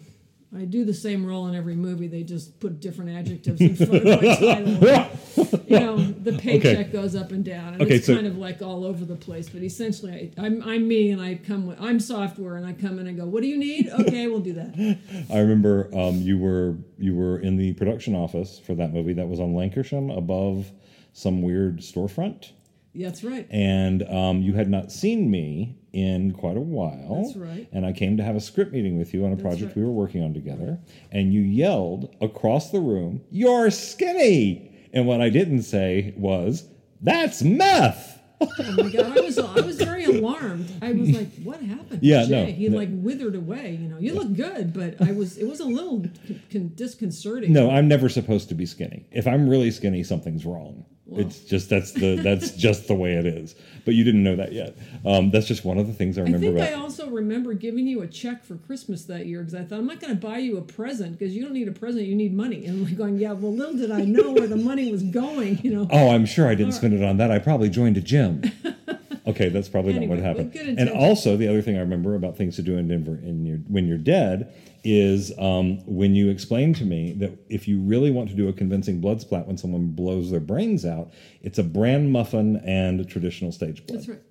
I 0.56 0.66
do 0.66 0.86
the 0.86 0.94
same 0.94 1.26
role 1.26 1.48
in 1.48 1.56
every 1.56 1.76
movie. 1.76 2.08
They 2.08 2.24
just 2.24 2.60
put 2.60 2.80
different 2.80 3.12
adjectives 3.12 3.62
in 3.62 3.76
front 3.76 3.96
of 3.96 4.04
my 4.04 4.36
title. 4.36 5.60
you 5.74 5.80
know, 5.80 5.98
the 5.98 6.34
paycheck 6.34 6.92
goes 6.92 7.16
up 7.16 7.32
and 7.32 7.44
down, 7.44 7.74
and 7.74 7.82
Okay, 7.82 7.96
it's 7.96 8.08
so- 8.08 8.16
kind 8.16 8.28
of 8.28 8.38
like 8.38 8.62
all 8.62 8.86
over 8.86 9.06
the 9.06 9.16
place. 9.16 9.50
But 9.50 9.64
essentially, 9.64 10.32
I, 10.38 10.46
I'm 10.46 10.62
I'm 10.64 10.88
me, 10.88 11.12
and 11.12 11.22
I 11.22 11.36
come 11.36 11.66
with 11.68 11.80
I'm 11.82 12.00
software, 12.00 12.56
and 12.56 12.66
I 12.66 12.74
come 12.74 13.00
in 13.00 13.08
and 13.08 13.18
go, 13.18 13.26
"What 13.26 13.42
do 13.42 13.48
you 13.48 13.58
need? 13.58 13.90
Okay, 14.00 14.28
we'll 14.28 14.40
do 14.40 14.54
that." 14.54 14.98
I 15.32 15.40
remember 15.40 15.90
um, 15.94 16.16
you 16.18 16.38
were 16.38 16.76
you 16.98 17.16
were 17.16 17.40
in 17.40 17.58
the 17.58 17.74
production 17.74 18.16
office 18.16 18.60
for 18.60 18.76
that 18.76 18.94
movie 18.94 19.14
that 19.14 19.28
was 19.28 19.40
on 19.40 19.54
Lankershim 19.54 20.16
above 20.16 20.72
some 21.14 21.42
weird 21.44 21.80
storefront, 21.80 22.52
That's 22.96 23.24
right. 23.24 23.48
and 23.52 24.02
um, 24.10 24.42
you 24.42 24.54
had 24.54 24.68
not 24.70 24.92
seen 24.92 25.30
me 25.30 25.78
in 25.94 26.32
quite 26.32 26.58
a 26.58 26.62
while. 26.62 27.22
That's 27.24 27.36
right. 27.36 27.68
And 27.72 27.86
I 27.86 27.92
came 27.92 28.18
to 28.18 28.24
have 28.24 28.36
a 28.36 28.40
script 28.42 28.74
meeting 28.74 28.98
with 28.98 29.14
you 29.14 29.24
on 29.26 29.32
a 29.32 29.36
That's 29.36 29.44
project 29.44 29.68
right. 29.68 29.78
we 29.78 29.84
were 29.84 29.92
working 29.92 30.24
on 30.24 30.34
together, 30.34 30.80
and 31.12 31.32
you 31.32 31.42
yelled 31.42 32.16
across 32.20 32.72
the 32.72 32.80
room, 32.80 33.22
"You're 33.30 33.70
skinny!" 33.70 34.72
And 34.94 35.08
what 35.08 35.22
I 35.22 35.30
didn't 35.30 35.64
say 35.64 36.14
was, 36.16 36.68
"That's 37.02 37.42
meth." 37.42 38.20
Oh 38.42 38.48
my 38.78 38.90
god, 38.90 39.18
I 39.18 39.22
was 39.22 39.40
I 39.40 39.62
was 39.62 39.78
very 39.78 40.04
alarmed. 40.04 40.70
I 40.82 40.92
was 40.92 41.10
like, 41.12 41.34
"What 41.44 41.62
happened?" 41.62 42.00
Yeah, 42.04 42.26
Jay? 42.26 42.46
no, 42.46 42.52
he 42.52 42.70
no. 42.70 42.78
like 42.78 42.90
withered 42.92 43.36
away. 43.36 43.78
You 43.82 43.88
know, 43.88 43.98
you 44.00 44.14
look 44.14 44.34
good, 44.34 44.74
but 44.74 45.02
I 45.02 45.12
was 45.14 45.38
it 45.38 45.46
was 45.48 45.60
a 45.60 45.66
little 45.66 46.06
con- 46.52 46.72
disconcerting. 46.76 47.54
No, 47.54 47.70
I'm 47.70 47.88
never 47.88 48.10
supposed 48.10 48.50
to 48.50 48.56
be 48.56 48.66
skinny. 48.66 49.08
If 49.12 49.28
I'm 49.28 49.50
really 49.50 49.72
skinny, 49.72 50.04
something's 50.04 50.46
wrong. 50.46 50.86
It's 51.18 51.40
just 51.40 51.70
that's 51.70 51.92
the 51.92 52.16
that's 52.16 52.52
just 52.58 52.88
the 52.88 52.96
way 52.96 53.14
it 53.14 53.26
is. 53.26 53.56
But 53.86 53.96
you 53.96 54.04
didn't 54.04 54.24
know 54.24 54.36
that 54.38 54.54
yet. 54.54 54.78
Um, 55.06 55.30
that's 55.30 55.46
just 55.46 55.66
one 55.66 55.78
of 55.78 55.88
the 55.88 55.94
things 55.94 56.18
I 56.18 56.22
remember. 56.22 56.48
I 56.48 56.52
think 56.52 56.60
about. 56.60 56.80
I 56.80 56.82
also 56.82 57.10
remember 57.10 57.54
giving 57.54 57.86
you 57.86 58.02
a 58.02 58.08
check 58.08 58.44
for 58.44 58.56
Christmas 58.56 59.04
that 59.06 59.26
year 59.26 59.40
because 59.40 59.56
I 59.56 59.64
thought 59.64 59.80
I'm 59.80 59.88
not 59.88 60.00
going 60.00 60.14
to 60.14 60.20
buy 60.20 60.38
you 60.38 60.58
a 60.58 60.62
present 60.62 61.20
because 61.20 61.36
you 61.36 61.44
don't 61.44 61.54
need 61.54 61.68
a 61.68 61.74
present, 61.74 62.06
you 62.06 62.16
need 62.16 62.34
money. 62.34 62.66
And 62.66 62.78
I'm 62.78 62.86
like 62.86 62.98
going, 62.98 63.18
yeah, 63.18 63.34
well, 63.34 63.54
little 63.54 63.76
did 63.76 63.92
I 63.92 64.06
know 64.06 64.32
where 64.32 64.48
the 64.48 64.56
money 64.56 64.92
was 64.92 65.04
going, 65.04 65.60
you 65.60 65.74
know. 65.74 65.88
oh, 65.92 66.12
I'm 66.12 66.26
sure 66.26 66.48
I 66.48 66.56
didn't 66.56 66.74
spend 66.74 66.94
it 66.94 67.04
on 67.04 67.18
that. 67.18 67.30
I 67.30 67.40
probably 67.40 67.70
joined 67.70 67.98
a 67.98 68.02
gym. 68.02 68.44
Okay, 69.26 69.50
that's 69.50 69.70
probably 69.70 69.94
Anyway, 69.96 70.18
not 70.18 70.36
what 70.36 70.38
happened. 70.38 70.80
And 70.80 70.90
also, 70.90 71.38
the 71.38 71.48
other 71.48 71.62
thing 71.62 71.78
I 71.78 71.80
remember 71.80 72.16
about 72.16 72.36
things 72.36 72.58
to 72.58 72.62
do 72.62 72.78
in 72.78 72.88
Denver 72.90 73.16
in 73.24 73.46
your, 73.46 73.58
when 73.70 73.88
you're 73.88 73.98
dead 73.98 74.54
is 74.84 75.32
um, 75.40 75.80
when 75.86 76.14
you 76.14 76.30
explained 76.30 76.76
to 76.78 76.84
me 76.86 77.14
that 77.14 77.32
if 77.48 77.68
you 77.68 77.80
really 77.80 78.12
want 78.12 78.30
to 78.30 78.36
do 78.36 78.50
a 78.50 78.54
convincing 78.54 79.00
blood 79.00 79.22
splat 79.22 79.48
when 79.48 79.58
someone 79.58 79.88
blows 79.92 80.30
their 80.30 80.42
brains 80.42 80.86
out, 80.86 81.14
it's 81.42 81.58
a 81.58 81.64
bran 81.64 82.12
muffin 82.12 82.58
and 82.66 83.00
a 83.00 83.06
traditional 83.06 83.52
stage 83.54 83.86
blood. 83.88 84.00
That's 84.00 84.10
right. 84.10 84.22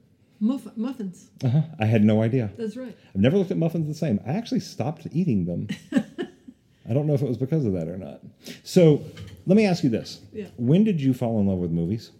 Muff- 0.41 0.77
muffins. 0.77 1.31
Uh-huh. 1.43 1.63
I 1.79 1.87
had 1.87 2.05
no 2.05 2.21
idea. 2.21 2.51
That's 2.59 2.77
right. 2.77 2.97
I've 3.15 3.21
never 3.21 3.39
looked 3.39 3.51
at 3.53 3.57
muffins 3.57 3.87
the 3.87 3.95
same. 3.95 4.21
I 4.27 4.33
actually 4.33 4.61
stopped 4.61 5.07
eating 5.13 5.47
them. 5.47 5.69
I 6.89 6.93
don't 6.93 7.07
know 7.07 7.15
if 7.15 7.23
it 7.23 7.29
was 7.29 7.39
because 7.39 7.65
of 7.65 7.73
that 7.75 7.89
or 7.89 7.97
not. 7.97 8.21
So 8.65 9.03
let 9.47 9.57
me 9.57 9.65
ask 9.65 9.85
you 9.85 9.89
this: 9.91 10.21
Yeah. 10.33 10.49
When 10.57 10.85
did 10.85 11.01
you 11.01 11.15
fall 11.15 11.41
in 11.41 11.47
love 11.47 11.59
with 11.59 11.71
movies? 11.71 12.11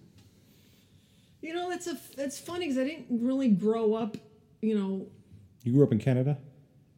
You 1.43 1.53
know, 1.55 1.69
that's 1.69 1.87
a 1.87 1.97
that's 2.17 2.39
funny 2.39 2.67
because 2.67 2.79
I 2.79 2.85
didn't 2.85 3.07
really 3.23 3.49
grow 3.49 3.95
up, 3.95 4.17
you 4.63 4.79
know. 4.79 5.07
You 5.65 5.73
grew 5.75 5.85
up 5.85 5.93
in 5.93 5.99
Canada. 5.99 6.39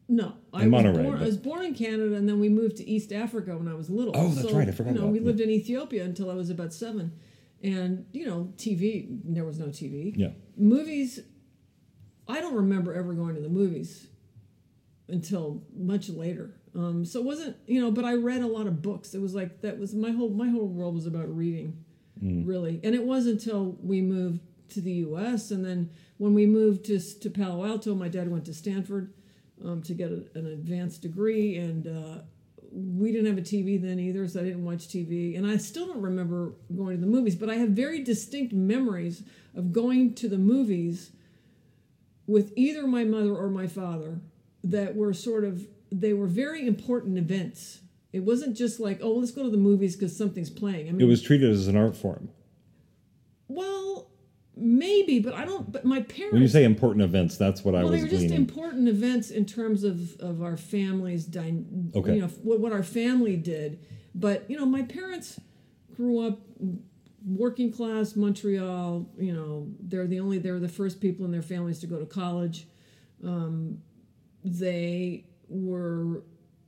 No, 0.07 0.35
I 0.53 0.59
was 0.65 0.67
Montreal, 0.67 1.03
born. 1.03 1.19
I 1.19 1.25
was 1.25 1.39
born 1.39 1.65
in 1.65 1.75
Canada, 1.75 2.15
and 2.15 2.29
then 2.29 2.39
we 2.39 2.51
moved 2.51 2.77
to 2.77 2.89
East 2.89 3.11
Africa 3.11 3.57
when 3.57 3.69
I 3.69 3.75
was 3.75 3.89
little. 3.89 4.13
Oh, 4.15 4.29
that's 4.29 4.53
right, 4.53 4.69
I 4.69 4.71
forgot 4.71 4.95
You 4.95 5.01
know, 5.01 5.07
we 5.07 5.19
that. 5.19 5.25
lived 5.25 5.41
in 5.41 5.49
Ethiopia 5.51 6.05
until 6.05 6.31
I 6.31 6.35
was 6.35 6.51
about 6.51 6.75
seven, 6.75 7.13
and 7.63 8.05
you 8.13 8.27
know, 8.27 8.53
TV. 8.59 9.07
There 9.25 9.45
was 9.45 9.59
no 9.59 9.67
TV. 9.67 10.13
Yeah. 10.17 10.29
movies 10.57 11.21
i 12.27 12.41
don't 12.41 12.55
remember 12.55 12.95
ever 12.95 13.13
going 13.13 13.35
to 13.35 13.41
the 13.43 13.51
movies 13.51 14.07
until 15.09 15.63
much 15.77 16.09
later 16.09 16.55
um, 16.75 17.05
so 17.05 17.19
it 17.21 17.25
wasn't 17.27 17.55
you 17.67 17.79
know 17.81 17.91
but 17.91 18.03
i 18.05 18.15
read 18.15 18.41
a 18.41 18.47
lot 18.47 18.67
of 18.67 18.81
books 18.81 19.13
it 19.15 19.21
was 19.21 19.35
like 19.35 19.61
that 19.61 19.79
was 19.79 19.95
my 19.95 20.11
whole 20.11 20.31
my 20.31 20.49
whole 20.49 20.67
world 20.67 20.95
was 20.95 21.07
about 21.07 21.29
reading 21.37 21.84
really. 22.25 22.81
And 22.83 22.95
it 22.95 23.05
wasn't 23.05 23.45
until 23.45 23.77
we 23.83 24.01
moved 24.01 24.41
to 24.71 24.81
the 24.81 24.93
U.S. 24.93 25.51
and 25.51 25.65
then 25.65 25.91
when 26.19 26.35
we 26.35 26.47
moved 26.47 26.87
to 26.87 26.99
to 26.99 27.31
Palo 27.31 27.65
Alto, 27.65 27.95
my 27.95 28.09
dad 28.09 28.31
went 28.31 28.45
to 28.47 28.55
Stanford 28.55 29.13
um, 29.65 29.83
to 29.83 29.95
get 29.95 30.11
a, 30.11 30.25
an 30.35 30.47
advanced 30.47 31.03
degree, 31.03 31.57
and 31.57 31.87
uh, 31.87 32.23
we 32.73 33.13
didn't 33.13 33.27
have 33.27 33.39
a 33.39 33.47
TV 33.47 33.81
then 33.81 34.01
either, 34.01 34.27
so 34.27 34.41
I 34.41 34.45
didn't 34.45 34.65
watch 34.65 34.89
TV. 34.89 35.37
And 35.37 35.47
I 35.47 35.57
still 35.57 35.87
don't 35.87 36.01
remember 36.01 36.55
going 36.75 36.97
to 36.97 37.01
the 37.01 37.11
movies, 37.11 37.37
but 37.37 37.49
I 37.49 37.57
have 37.57 37.71
very 37.71 38.03
distinct 38.03 38.53
memories 38.53 39.23
of 39.55 39.73
going 39.73 40.15
to 40.15 40.29
the 40.29 40.39
movies 40.39 41.13
with 42.27 42.53
either 42.57 42.87
my 42.87 43.05
mother 43.05 43.35
or 43.35 43.49
my 43.49 43.67
father 43.67 44.21
that 44.65 44.97
were 44.97 45.13
sort 45.13 45.45
of 45.45 45.67
they 45.93 46.13
were 46.13 46.27
very 46.27 46.67
important 46.67 47.19
events. 47.19 47.81
It 48.15 48.23
wasn't 48.23 48.57
just 48.57 48.79
like, 48.79 49.01
oh, 49.03 49.11
let's 49.15 49.33
go 49.33 49.43
to 49.43 49.51
the 49.51 49.57
movies 49.57 49.97
because 49.97 50.17
something's 50.17 50.49
playing. 50.51 50.89
I 50.89 50.93
mean, 50.93 51.01
It 51.01 51.05
was 51.09 51.21
treated 51.21 51.51
as 51.51 51.67
an 51.67 51.77
art 51.77 51.97
form. 51.97 52.29
well, 53.49 54.09
maybe, 54.57 55.19
but 55.19 55.35
I 55.35 55.45
don't. 55.45 55.71
But 55.73 55.85
my 55.85 56.01
parents. 56.03 56.33
When 56.33 56.43
you 56.43 56.47
say 56.49 56.63
important 56.65 57.03
events, 57.03 57.37
that's 57.37 57.65
what 57.65 57.75
I 57.75 57.83
well, 57.83 57.89
they 57.89 57.97
was 57.97 58.03
were 58.05 58.09
just 58.11 58.21
gleaning. 58.29 58.39
important 58.39 58.89
events 58.89 59.31
in 59.31 59.47
terms 59.47 59.83
of 59.85 60.19
of 60.21 60.43
our 60.43 60.57
family's 60.57 61.25
dy- 61.25 61.65
Okay. 61.97 62.15
you 62.15 62.21
know 62.23 62.29
what, 62.43 62.61
what 62.61 62.73
our 62.73 62.85
family 62.85 63.37
did. 63.37 63.81
But 64.15 64.49
you 64.49 64.57
know, 64.57 64.67
my 64.67 64.83
parents 64.83 65.41
grew 65.97 66.21
up 66.27 66.39
working 67.27 67.73
class 67.73 68.15
Montreal. 68.15 69.11
You 69.19 69.33
know, 69.35 69.67
they're 69.81 70.07
the 70.07 70.21
only 70.21 70.39
they're 70.39 70.61
the 70.61 70.69
first 70.69 71.01
people 71.01 71.25
in 71.25 71.33
their 71.33 71.43
families 71.43 71.81
to 71.81 71.89
go 71.89 71.99
to 71.99 72.07
college. 72.07 72.69
Um, 73.25 73.79
they 74.45 75.25
were 75.49 76.23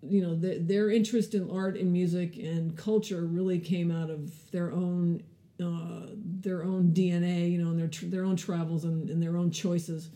you 0.09 0.23
know 0.23 0.35
the, 0.35 0.59
their 0.59 0.91
interest 0.91 1.35
in 1.35 1.51
art 1.51 1.77
and 1.77 1.93
music 1.93 2.37
and 2.37 2.77
culture 2.77 3.23
really 3.25 3.59
came 3.59 3.91
out 3.91 4.11
of 4.11 4.51
their 4.51 4.73
own 4.73 5.23
uh, 5.63 6.07
their 6.15 6.63
own 6.63 6.93
DNA, 6.93 7.51
you 7.51 7.59
know, 7.63 7.71
and 7.71 7.79
their 7.79 7.89
tr- 7.89 8.07
their 8.07 8.25
own 8.25 8.37
travels 8.37 8.85
and, 8.85 9.09
and 9.09 9.23
their 9.23 9.37
own 9.37 9.51
choices. 9.51 10.11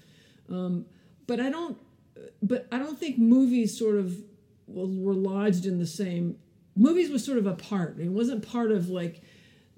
Um, 0.51 0.85
but 1.27 1.41
I 1.41 1.49
don't, 1.49 1.79
but 2.43 2.67
I 2.71 2.79
don't 2.79 2.99
think 2.99 3.19
movies 3.19 3.79
sort 3.79 3.97
of 3.97 4.17
were 4.67 5.15
lodged 5.15 5.67
in 5.67 5.79
the 5.79 5.87
same. 5.87 6.37
Movies 6.77 7.11
was 7.11 7.25
sort 7.25 7.39
of 7.39 7.47
a 7.47 7.55
part. 7.55 7.99
It 7.99 8.11
wasn't 8.11 8.47
part 8.47 8.71
of 8.71 8.89
like 8.89 9.23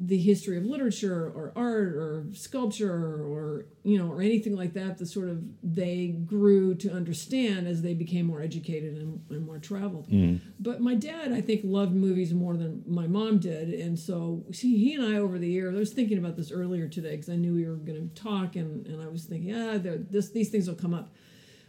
the 0.04 0.18
history 0.18 0.58
of 0.58 0.64
literature 0.64 1.30
or 1.32 1.52
art 1.54 1.94
or 1.94 2.24
sculpture 2.32 2.90
or 2.92 3.66
you 3.84 3.96
know 3.96 4.10
or 4.10 4.20
anything 4.20 4.56
like 4.56 4.72
that 4.72 4.98
the 4.98 5.06
sort 5.06 5.28
of 5.28 5.40
they 5.62 6.08
grew 6.08 6.74
to 6.74 6.90
understand 6.90 7.68
as 7.68 7.82
they 7.82 7.94
became 7.94 8.26
more 8.26 8.42
educated 8.42 8.96
and, 8.96 9.20
and 9.30 9.46
more 9.46 9.58
traveled. 9.58 10.08
Mm-hmm. 10.08 10.44
But 10.58 10.80
my 10.80 10.94
dad 10.94 11.32
i 11.32 11.40
think 11.40 11.60
loved 11.62 11.94
movies 11.94 12.34
more 12.34 12.56
than 12.56 12.82
my 12.86 13.06
mom 13.06 13.38
did. 13.38 13.68
And 13.68 13.96
so 13.96 14.44
see, 14.50 14.76
he 14.76 14.94
and 14.94 15.04
i 15.04 15.18
over 15.18 15.38
the 15.38 15.48
years 15.48 15.74
i 15.74 15.78
was 15.78 15.92
thinking 15.92 16.18
about 16.18 16.36
this 16.36 16.50
earlier 16.50 16.88
today 16.88 17.12
because 17.12 17.28
i 17.28 17.36
knew 17.36 17.54
we 17.54 17.66
were 17.66 17.76
going 17.76 18.10
to 18.10 18.22
talk 18.22 18.56
and, 18.56 18.84
and 18.86 19.00
i 19.00 19.06
was 19.06 19.24
thinking 19.24 19.50
yeah 19.50 19.78
this, 19.80 20.30
these 20.30 20.48
things 20.48 20.66
will 20.66 20.74
come 20.74 20.94
up. 20.94 21.14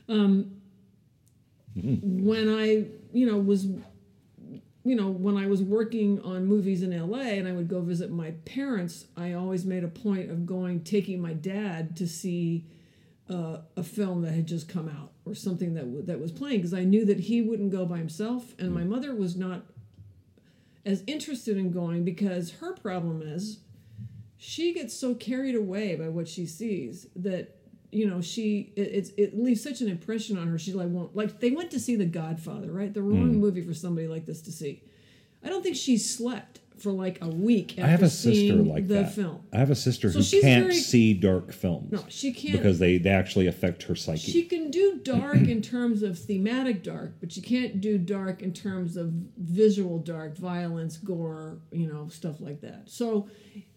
Um, 0.10 0.56
mm-hmm. 1.78 2.26
when 2.26 2.50
i 2.50 2.88
you 3.14 3.28
know 3.28 3.38
was 3.38 3.68
you 4.84 4.96
know, 4.96 5.10
when 5.10 5.38
I 5.38 5.48
was 5.48 5.62
working 5.62 6.22
on 6.22 6.46
movies 6.46 6.84
in 6.84 6.98
LA 6.98 7.20
and 7.20 7.48
I 7.48 7.54
would 7.54 7.70
go 7.70 7.82
visit 7.82 8.12
my 8.12 8.32
parents, 8.46 9.06
I 9.16 9.34
always 9.34 9.66
made 9.66 9.84
a 9.84 9.88
point 9.88 10.30
of 10.30 10.46
going, 10.46 10.82
taking 10.82 11.22
my 11.22 11.34
dad 11.34 11.96
to 11.98 12.08
see 12.08 12.66
uh, 13.30 13.60
a 13.78 13.84
film 13.84 14.22
that 14.24 14.34
had 14.34 14.46
just 14.46 14.68
come 14.68 14.90
out 14.90 15.12
or 15.26 15.34
something 15.34 15.74
that 15.76 15.86
w- 15.86 16.04
that 16.04 16.20
was 16.20 16.32
playing 16.32 16.58
because 16.58 16.74
I 16.74 16.84
knew 16.84 17.06
that 17.06 17.22
he 17.22 17.42
wouldn't 17.42 17.72
go 17.72 17.86
by 17.86 17.98
himself, 17.98 18.54
and 18.60 18.74
my 18.74 18.84
mother 18.84 19.16
was 19.16 19.38
not 19.38 19.64
as 20.86 21.02
interested 21.08 21.58
in 21.58 21.72
going 21.72 22.04
because 22.04 22.52
her 22.52 22.74
problem 22.74 23.22
is 23.22 23.60
she 24.36 24.74
gets 24.74 24.94
so 24.94 25.16
carried 25.16 25.56
away 25.56 25.96
by 25.96 26.10
what 26.10 26.28
she 26.28 26.46
sees 26.46 27.08
that 27.16 27.56
you 27.94 28.08
know 28.08 28.22
she 28.22 28.72
it, 28.76 28.82
it's 28.82 29.12
it 29.18 29.38
leaves 29.38 29.62
such 29.62 29.82
an 29.82 29.90
impression 29.90 30.38
on 30.38 30.48
her. 30.48 30.58
She 30.58 30.74
like 30.74 30.90
won't 30.90 31.16
like 31.16 31.40
they 31.40 31.52
went 31.52 31.72
to 31.72 31.80
see 31.80 31.96
the 31.96 32.06
godfather 32.06 32.72
right? 32.72 32.94
The 32.94 33.02
wrong 33.02 33.34
mm. 33.34 33.40
movie 33.40 33.62
for 33.62 33.74
somebody 33.74 34.08
like 34.08 34.26
this 34.26 34.42
to 34.44 34.52
see. 34.52 34.82
I 35.44 35.50
don't 35.50 35.62
think 35.62 35.76
she 35.76 35.98
slept 35.98 36.60
for 36.78 36.92
like 36.92 37.20
a 37.22 37.28
week 37.28 37.74
after 37.74 37.84
I 37.84 37.88
have 37.88 38.04
a 38.04 38.10
sister 38.10 38.56
like 38.56 38.88
the 38.88 38.96
that. 38.96 39.14
film. 39.14 39.44
I 39.54 39.58
have 39.58 39.70
a 39.70 39.76
sister 39.76 40.12
So 40.12 40.20
who 40.20 40.42
can't 40.42 40.66
very- 40.66 40.76
see 40.76 41.14
dark 41.14 41.54
films 41.54 41.92
no 41.92 42.04
she 42.10 42.34
can't 42.34 42.58
because 42.58 42.80
they, 42.80 42.98
they 42.98 43.12
actually 43.12 43.48
affect 43.48 43.84
her 43.84 43.96
psyche. 43.96 44.32
she 44.32 44.44
can 44.44 44.72
do 44.72 45.00
dark 45.04 45.36
in 45.36 45.62
terms 45.62 46.02
of 46.02 46.18
thematic 46.18 46.84
dark 46.84 47.14
but 47.20 47.32
she 47.32 47.42
can't 47.42 47.80
do 47.80 47.98
dark 47.98 48.42
in 48.42 48.54
terms 48.54 48.98
of 48.98 49.12
visual 49.38 50.00
dark 50.00 50.36
violence 50.36 50.98
gore 50.98 51.60
you 51.72 51.88
know 51.88 52.08
stuff 52.10 52.42
like 52.42 52.60
that. 52.62 52.90
So 52.90 53.30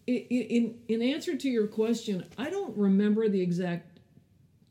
in 0.07 0.75
in 0.87 1.01
answer 1.01 1.35
to 1.35 1.49
your 1.49 1.67
question 1.67 2.25
i 2.37 2.49
don't 2.49 2.75
remember 2.77 3.27
the 3.27 3.41
exact 3.41 3.96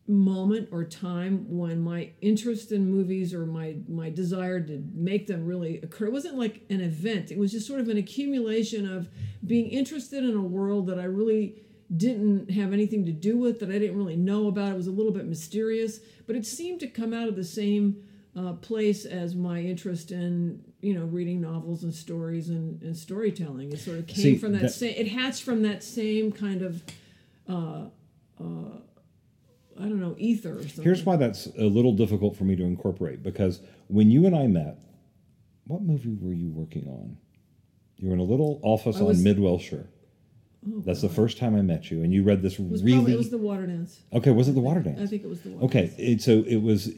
moment 0.08 0.68
or 0.70 0.84
time 0.84 1.44
when 1.48 1.80
my 1.80 2.10
interest 2.20 2.70
in 2.70 2.88
movies 2.88 3.34
or 3.34 3.44
my 3.44 3.74
my 3.88 4.08
desire 4.08 4.60
to 4.60 4.84
make 4.94 5.26
them 5.26 5.44
really 5.44 5.78
occur 5.82 6.06
it 6.06 6.12
wasn't 6.12 6.36
like 6.36 6.62
an 6.70 6.80
event. 6.80 7.30
It 7.32 7.38
was 7.38 7.50
just 7.52 7.66
sort 7.66 7.80
of 7.80 7.88
an 7.88 7.96
accumulation 7.96 8.88
of 8.90 9.08
being 9.44 9.68
interested 9.68 10.22
in 10.24 10.36
a 10.36 10.42
world 10.42 10.86
that 10.86 10.98
i 10.98 11.04
really 11.04 11.56
didn't 11.96 12.50
have 12.50 12.72
anything 12.72 13.04
to 13.04 13.12
do 13.12 13.36
with 13.38 13.60
that 13.60 13.68
i 13.68 13.78
didn't 13.78 13.96
really 13.96 14.16
know 14.16 14.48
about. 14.48 14.72
It 14.72 14.76
was 14.76 14.86
a 14.88 14.92
little 14.92 15.12
bit 15.12 15.26
mysterious 15.26 16.00
but 16.26 16.36
it 16.36 16.46
seemed 16.46 16.80
to 16.80 16.86
come 16.88 17.12
out 17.12 17.28
of 17.28 17.36
the 17.36 17.44
same 17.44 17.96
uh, 18.36 18.52
place 18.54 19.04
as 19.06 19.34
my 19.34 19.60
interest 19.60 20.10
in 20.12 20.62
you 20.82 20.94
know 20.94 21.06
reading 21.06 21.40
novels 21.40 21.82
and 21.84 21.92
stories 21.94 22.48
and, 22.48 22.80
and 22.82 22.96
storytelling. 22.96 23.72
It 23.72 23.78
sort 23.80 23.98
of 23.98 24.06
came 24.06 24.16
See, 24.22 24.36
from 24.36 24.52
that, 24.52 24.62
that- 24.62 24.70
same 24.70 24.94
it 24.96 25.08
hatched 25.08 25.42
from 25.42 25.62
that 25.62 25.82
same 25.82 26.30
kind 26.32 26.62
of 26.62 26.82
I 29.78 29.82
don't 29.82 30.00
know, 30.00 30.14
ether 30.18 30.58
or 30.58 30.62
something. 30.62 30.84
Here's 30.84 31.04
why 31.04 31.16
that's 31.16 31.46
a 31.58 31.64
little 31.64 31.92
difficult 31.92 32.36
for 32.36 32.44
me 32.44 32.56
to 32.56 32.64
incorporate 32.64 33.22
because 33.22 33.60
when 33.88 34.10
you 34.10 34.26
and 34.26 34.34
I 34.34 34.46
met, 34.46 34.78
what 35.66 35.82
movie 35.82 36.16
were 36.20 36.32
you 36.32 36.50
working 36.50 36.86
on? 36.88 37.16
You 37.98 38.08
were 38.08 38.14
in 38.14 38.20
a 38.20 38.24
little 38.24 38.60
office 38.62 38.98
was- 38.98 39.18
on 39.18 39.24
Mid 39.24 39.38
Wilshire. 39.38 39.88
Oh, 40.68 40.80
that's 40.84 41.00
the 41.00 41.08
first 41.08 41.38
time 41.38 41.54
I 41.54 41.62
met 41.62 41.92
you, 41.92 42.02
and 42.02 42.12
you 42.12 42.24
read 42.24 42.42
this 42.42 42.58
really. 42.58 42.92
probably 42.92 43.12
it 43.12 43.18
was 43.18 43.30
the 43.30 43.38
Waterdance. 43.38 43.98
okay, 44.12 44.32
was 44.32 44.48
it 44.48 44.56
the 44.56 44.60
Waterdance? 44.60 45.00
I 45.00 45.06
think 45.06 45.22
it 45.22 45.28
was 45.28 45.40
the 45.42 45.50
water 45.50 45.64
Okay, 45.66 45.86
dance. 45.86 45.94
it, 45.98 46.22
so 46.22 46.42
it 46.44 46.56
was. 46.56 46.88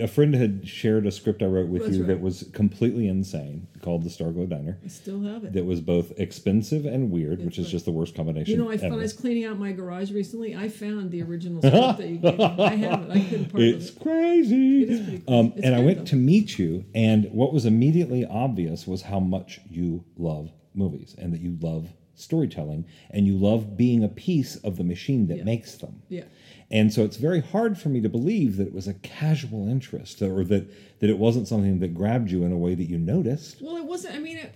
A 0.00 0.06
friend 0.06 0.34
had 0.34 0.66
shared 0.68 1.06
a 1.06 1.10
script 1.10 1.42
I 1.42 1.46
wrote 1.46 1.68
with 1.68 1.82
That's 1.82 1.96
you 1.96 2.04
that 2.04 2.20
was 2.20 2.48
completely 2.52 3.08
insane, 3.08 3.66
called 3.80 4.04
the 4.04 4.10
Starglow 4.10 4.48
Diner. 4.48 4.78
I 4.84 4.88
still 4.88 5.20
have 5.22 5.44
it. 5.44 5.52
That 5.54 5.64
was 5.64 5.80
both 5.80 6.12
expensive 6.20 6.86
and 6.86 7.10
weird, 7.10 7.44
which 7.44 7.58
is 7.58 7.70
just 7.70 7.84
the 7.84 7.90
worst 7.90 8.14
combination. 8.14 8.52
You 8.52 8.58
know, 8.64 8.70
I 8.70 8.74
ever. 8.74 8.94
I 8.94 8.96
was 8.98 9.12
cleaning 9.12 9.44
out 9.44 9.58
my 9.58 9.72
garage 9.72 10.12
recently. 10.12 10.54
I 10.54 10.68
found 10.68 11.10
the 11.10 11.22
original 11.22 11.60
script 11.62 11.98
that 11.98 12.08
you 12.08 12.18
gave 12.18 12.38
me. 12.38 12.44
I 12.44 12.74
have 12.76 13.02
it. 13.02 13.10
I 13.10 13.20
couldn't 13.28 13.46
part 13.50 13.62
It's 13.64 13.88
it. 13.90 14.00
crazy. 14.00 14.82
It 14.84 14.90
is 14.90 15.20
cool. 15.26 15.34
Um, 15.38 15.52
and 15.62 15.74
I 15.74 15.80
went 15.80 15.98
though. 15.98 16.04
to 16.04 16.16
meet 16.16 16.58
you, 16.58 16.84
and 16.94 17.28
what 17.32 17.52
was 17.52 17.66
immediately 17.66 18.24
obvious 18.24 18.86
was 18.86 19.02
how 19.02 19.18
much 19.20 19.60
you 19.68 20.04
love 20.16 20.50
movies 20.74 21.14
and 21.18 21.32
that 21.32 21.40
you 21.40 21.58
love 21.60 21.88
storytelling 22.14 22.84
and 23.10 23.26
you 23.26 23.36
love 23.36 23.76
being 23.76 24.04
a 24.04 24.08
piece 24.08 24.56
of 24.56 24.76
the 24.76 24.84
machine 24.84 25.26
that 25.26 25.38
Yeah. 25.38 25.44
makes 25.44 25.74
them. 25.76 26.02
Yeah. 26.08 26.24
And 26.72 26.90
so 26.92 27.04
it's 27.04 27.18
very 27.18 27.40
hard 27.40 27.78
for 27.78 27.90
me 27.90 28.00
to 28.00 28.08
believe 28.08 28.56
that 28.56 28.66
it 28.66 28.72
was 28.72 28.88
a 28.88 28.94
casual 28.94 29.68
interest 29.68 30.22
or 30.22 30.42
that, 30.44 31.00
that 31.00 31.10
it 31.10 31.18
wasn't 31.18 31.46
something 31.46 31.80
that 31.80 31.92
grabbed 31.92 32.30
you 32.30 32.44
in 32.44 32.52
a 32.52 32.56
way 32.56 32.74
that 32.74 32.84
you 32.84 32.96
noticed. 32.96 33.60
Well, 33.60 33.76
it 33.76 33.84
wasn't. 33.84 34.16
I 34.16 34.18
mean, 34.18 34.38
it 34.38 34.54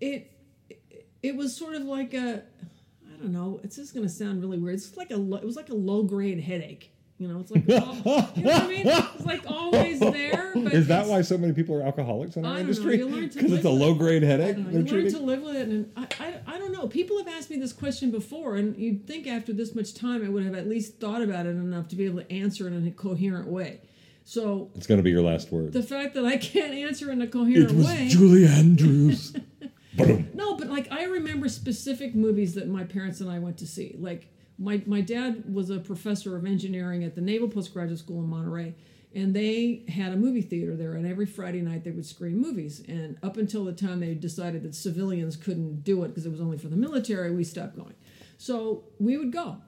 it 0.00 0.32
it, 0.68 1.08
it, 1.22 1.36
was 1.36 1.56
sort 1.56 1.76
of 1.76 1.82
like 1.82 2.14
a. 2.14 2.42
I 2.42 3.16
don't 3.18 3.32
know. 3.32 3.60
It's 3.62 3.76
just 3.76 3.94
going 3.94 4.04
to 4.04 4.12
sound 4.12 4.42
really 4.42 4.58
weird. 4.58 4.74
It's 4.74 4.96
like 4.96 5.12
a. 5.12 5.14
It 5.14 5.44
was 5.44 5.54
like 5.54 5.70
a 5.70 5.74
low 5.74 6.02
grade 6.02 6.40
headache. 6.40 6.90
You 7.18 7.28
know, 7.28 7.40
it's 7.40 7.50
like 7.50 7.66
you 7.66 7.74
know 7.74 7.80
what 8.04 8.62
I 8.62 8.66
mean. 8.66 8.86
It's 8.86 9.24
like 9.24 9.42
always 9.50 10.00
there. 10.00 10.52
But 10.54 10.74
Is 10.74 10.86
that 10.88 11.06
why 11.06 11.22
so 11.22 11.38
many 11.38 11.54
people 11.54 11.74
are 11.76 11.82
alcoholics 11.82 12.36
in 12.36 12.44
our 12.44 12.52
I 12.52 12.56
don't 12.56 12.66
know, 12.66 12.70
industry? 12.70 13.02
learn 13.02 13.28
to 13.30 13.36
Because 13.38 13.52
it's 13.52 13.64
a 13.64 13.70
with 13.70 13.80
low 13.80 13.92
it. 13.92 13.98
grade 13.98 14.22
headache. 14.22 14.56
they're 14.56 14.64
You 14.66 14.72
learn 14.78 14.86
treating? 14.86 15.12
to 15.12 15.18
live 15.20 15.42
with 15.42 15.56
it, 15.56 15.68
and 15.68 15.90
I, 15.96 16.06
I, 16.20 16.56
I 16.56 16.58
don't 16.58 16.72
know. 16.72 16.86
People 16.88 17.16
have 17.18 17.28
asked 17.28 17.48
me 17.50 17.56
this 17.56 17.72
question 17.72 18.10
before, 18.10 18.56
and 18.56 18.76
you'd 18.76 19.06
think 19.06 19.26
after 19.26 19.54
this 19.54 19.74
much 19.74 19.94
time, 19.94 20.24
I 20.24 20.28
would 20.28 20.44
have 20.44 20.54
at 20.54 20.68
least 20.68 21.00
thought 21.00 21.22
about 21.22 21.46
it 21.46 21.50
enough 21.50 21.88
to 21.88 21.96
be 21.96 22.04
able 22.04 22.20
to 22.20 22.30
answer 22.30 22.66
it 22.68 22.74
in 22.74 22.86
a 22.86 22.90
coherent 22.90 23.48
way. 23.48 23.80
So 24.24 24.70
It's 24.74 24.86
going 24.86 24.98
to 24.98 25.04
be 25.04 25.10
your 25.10 25.22
last 25.22 25.50
word. 25.52 25.72
the 25.72 25.82
fact 25.82 26.14
that 26.14 26.24
I 26.26 26.36
can't 26.36 26.74
answer 26.74 27.10
in 27.12 27.22
a 27.22 27.26
coherent 27.28 27.72
way, 27.72 28.08
Julie 28.10 28.46
Andrews. 28.46 29.34
Boom. 29.96 30.28
no, 30.34 30.56
but 30.58 30.68
like 30.68 30.92
I 30.92 31.04
remember 31.04 31.48
specific 31.48 32.14
movies 32.14 32.54
that 32.56 32.68
my 32.68 32.84
parents 32.84 33.20
and 33.22 33.30
I 33.30 33.38
went 33.38 33.56
to 33.58 33.66
see. 33.66 33.94
Like 33.98 34.28
my 34.58 34.82
my 34.86 35.00
dad 35.00 35.52
was 35.52 35.70
a 35.70 35.78
professor 35.78 36.36
of 36.36 36.46
engineering 36.46 37.04
at 37.04 37.14
the 37.14 37.20
Naval 37.20 37.48
Postgraduate 37.48 37.98
School 37.98 38.20
in 38.20 38.28
Monterey, 38.28 38.74
and 39.14 39.34
they 39.34 39.84
had 39.88 40.12
a 40.12 40.16
movie 40.16 40.42
theater 40.42 40.76
there. 40.76 40.94
And 40.94 41.06
every 41.06 41.26
Friday 41.26 41.60
night 41.60 41.84
they 41.84 41.90
would 41.90 42.06
screen 42.06 42.38
movies. 42.38 42.82
And 42.88 43.18
up 43.22 43.36
until 43.36 43.64
the 43.64 43.72
time 43.72 44.00
they 44.00 44.14
decided 44.14 44.62
that 44.62 44.74
civilians 44.74 45.36
couldn't 45.36 45.84
do 45.84 46.04
it 46.04 46.08
because 46.08 46.26
it 46.26 46.30
was 46.30 46.40
only 46.40 46.58
for 46.58 46.68
the 46.68 46.76
military, 46.76 47.30
we 47.30 47.44
stopped 47.44 47.76
going. 47.76 47.94
So 48.38 48.84
we 48.98 49.16
would 49.16 49.32
go, 49.32 49.58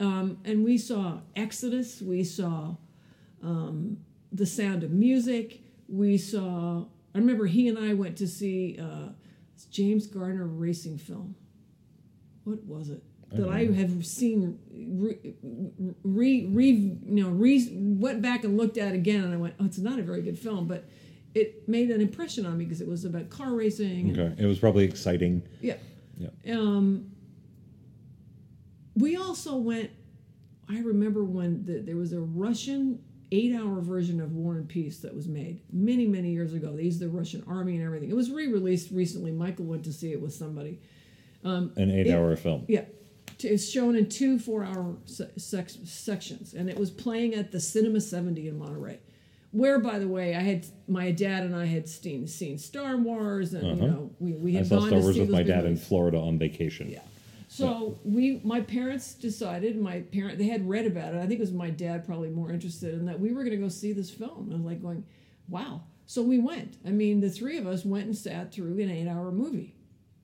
um, 0.00 0.38
and 0.44 0.64
we 0.64 0.78
saw 0.78 1.20
Exodus. 1.36 2.00
We 2.00 2.24
saw 2.24 2.76
um, 3.42 3.98
The 4.32 4.46
Sound 4.46 4.82
of 4.82 4.90
Music. 4.90 5.60
We 5.88 6.18
saw. 6.18 6.84
I 7.14 7.18
remember 7.18 7.46
he 7.46 7.68
and 7.68 7.78
I 7.78 7.92
went 7.92 8.16
to 8.18 8.26
see 8.26 8.78
uh, 8.80 9.10
James 9.70 10.06
Garner 10.06 10.46
racing 10.46 10.98
film. 10.98 11.36
what 12.44 12.64
was 12.64 12.88
it 12.88 13.02
that 13.34 13.48
I 13.48 13.66
have 13.66 14.04
seen 14.06 14.58
re, 14.72 15.34
re, 16.04 16.46
re 16.46 16.70
you 16.70 17.24
know 17.24 17.30
re 17.30 17.68
went 17.72 18.22
back 18.22 18.44
and 18.44 18.56
looked 18.56 18.78
at 18.78 18.94
again 18.94 19.24
and 19.24 19.32
I 19.32 19.36
went 19.36 19.54
oh 19.60 19.64
it's 19.64 19.78
not 19.78 19.98
a 19.98 20.02
very 20.02 20.22
good 20.22 20.38
film 20.38 20.66
but 20.66 20.84
it 21.34 21.66
made 21.68 21.90
an 21.90 22.00
impression 22.00 22.44
on 22.44 22.58
me 22.58 22.64
because 22.64 22.80
it 22.80 22.88
was 22.88 23.04
about 23.04 23.30
car 23.30 23.52
racing 23.54 24.10
and- 24.10 24.18
Okay. 24.18 24.42
It 24.42 24.46
was 24.46 24.58
probably 24.58 24.84
exciting. 24.84 25.42
yeah 25.60 25.76
Yeah. 26.18 26.28
um 26.50 27.10
we 28.94 29.16
also 29.16 29.56
went 29.56 29.90
I 30.68 30.78
remember 30.80 31.24
when 31.24 31.64
the, 31.64 31.78
there 31.80 31.96
was 31.96 32.12
a 32.12 32.20
Russian 32.20 33.00
eight 33.30 33.54
hour 33.54 33.80
version 33.80 34.20
of 34.20 34.32
War 34.34 34.54
and 34.56 34.68
Peace 34.68 34.98
that 35.00 35.14
was 35.14 35.26
made 35.26 35.60
many, 35.72 36.06
many 36.06 36.30
years 36.30 36.52
ago. 36.54 36.74
They 36.76 36.82
used 36.84 37.00
the 37.00 37.08
Russian 37.08 37.42
army 37.46 37.76
and 37.76 37.84
everything. 37.84 38.10
It 38.10 38.16
was 38.16 38.30
re 38.30 38.46
released 38.46 38.90
recently. 38.90 39.32
Michael 39.32 39.64
went 39.64 39.84
to 39.84 39.92
see 39.92 40.12
it 40.12 40.20
with 40.20 40.32
somebody. 40.34 40.80
An 41.42 41.72
eight-hour 41.76 42.36
film. 42.36 42.64
Yeah. 42.68 42.84
It's 43.44 43.68
shown 43.68 43.96
in 43.96 44.08
two 44.08 44.38
four 44.38 44.64
hour 44.64 44.96
se- 45.06 45.30
sections, 45.84 46.54
and 46.54 46.68
it 46.68 46.76
was 46.78 46.90
playing 46.90 47.34
at 47.34 47.52
the 47.52 47.60
Cinema 47.60 48.00
70 48.00 48.48
in 48.48 48.58
Monterey. 48.58 48.98
Where, 49.50 49.78
by 49.78 49.98
the 49.98 50.08
way, 50.08 50.34
I 50.34 50.40
had 50.40 50.64
my 50.88 51.10
dad 51.10 51.42
and 51.44 51.54
I 51.54 51.66
had 51.66 51.86
seen, 51.86 52.26
seen 52.26 52.56
Star 52.58 52.96
Wars, 52.96 53.52
and 53.52 53.78
you 53.80 53.86
know 53.86 54.10
we, 54.18 54.32
we 54.32 54.50
Uh-huh. 54.52 54.56
I 54.56 54.58
had 54.60 54.66
saw 54.68 54.78
gone 54.78 54.88
Star 54.88 54.98
to 54.98 55.04
Wars 55.04 55.18
with 55.18 55.30
my 55.30 55.42
dad 55.42 55.64
in. 55.66 55.76
Florida 55.76 56.18
on 56.18 56.38
vacation. 56.38 56.88
Yeah. 56.88 57.00
So 57.48 57.98
we, 58.02 58.40
my 58.44 58.62
parents 58.62 59.12
decided. 59.12 59.76
My 59.78 60.00
parent, 60.00 60.38
they 60.38 60.46
had 60.46 60.66
read 60.66 60.86
about 60.86 61.12
it. 61.14 61.18
I 61.18 61.26
think 61.26 61.32
it 61.32 61.40
was 61.40 61.52
my 61.52 61.68
dad 61.68 62.06
probably 62.06 62.30
more 62.30 62.50
interested 62.50 62.94
in 62.94 63.04
that. 63.04 63.20
We 63.20 63.32
were 63.34 63.44
going 63.44 63.50
to 63.56 63.62
go 63.62 63.68
see 63.68 63.92
this 63.92 64.10
film. 64.10 64.48
I 64.50 64.54
was 64.54 64.64
like 64.64 64.80
going, 64.80 65.04
wow. 65.48 65.82
So 66.06 66.22
we 66.22 66.38
went. 66.38 66.78
I 66.86 66.90
mean, 66.90 67.20
the 67.20 67.28
three 67.28 67.58
of 67.58 67.66
us 67.66 67.84
went 67.84 68.06
and 68.06 68.16
sat 68.16 68.52
through 68.54 68.80
an 68.80 68.90
eight-hour 68.90 69.30
movie, 69.32 69.74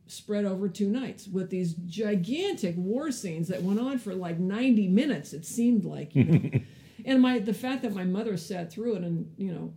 spread 0.09 0.45
over 0.45 0.69
two 0.69 0.89
nights, 0.89 1.29
with 1.29 1.51
these 1.51 1.75
gigantic 1.87 2.75
war 2.77 3.11
scenes 3.11 3.49
that 3.49 3.63
went 3.63 3.79
on 3.79 3.99
for 3.99 4.15
like 4.15 4.39
ninety 4.39 4.89
minutes. 4.89 5.33
It 5.33 5.47
seemed 5.47 5.85
like, 5.85 6.15
you 6.15 6.25
know. 6.25 6.61
and 7.05 7.23
my 7.23 7.39
the 7.39 7.55
fact 7.55 7.83
that 7.83 7.95
my 7.95 8.05
mother 8.05 8.37
sat 8.37 8.73
through 8.73 8.97
it 8.97 9.03
and 9.03 9.33
you 9.37 9.53
know 9.53 9.73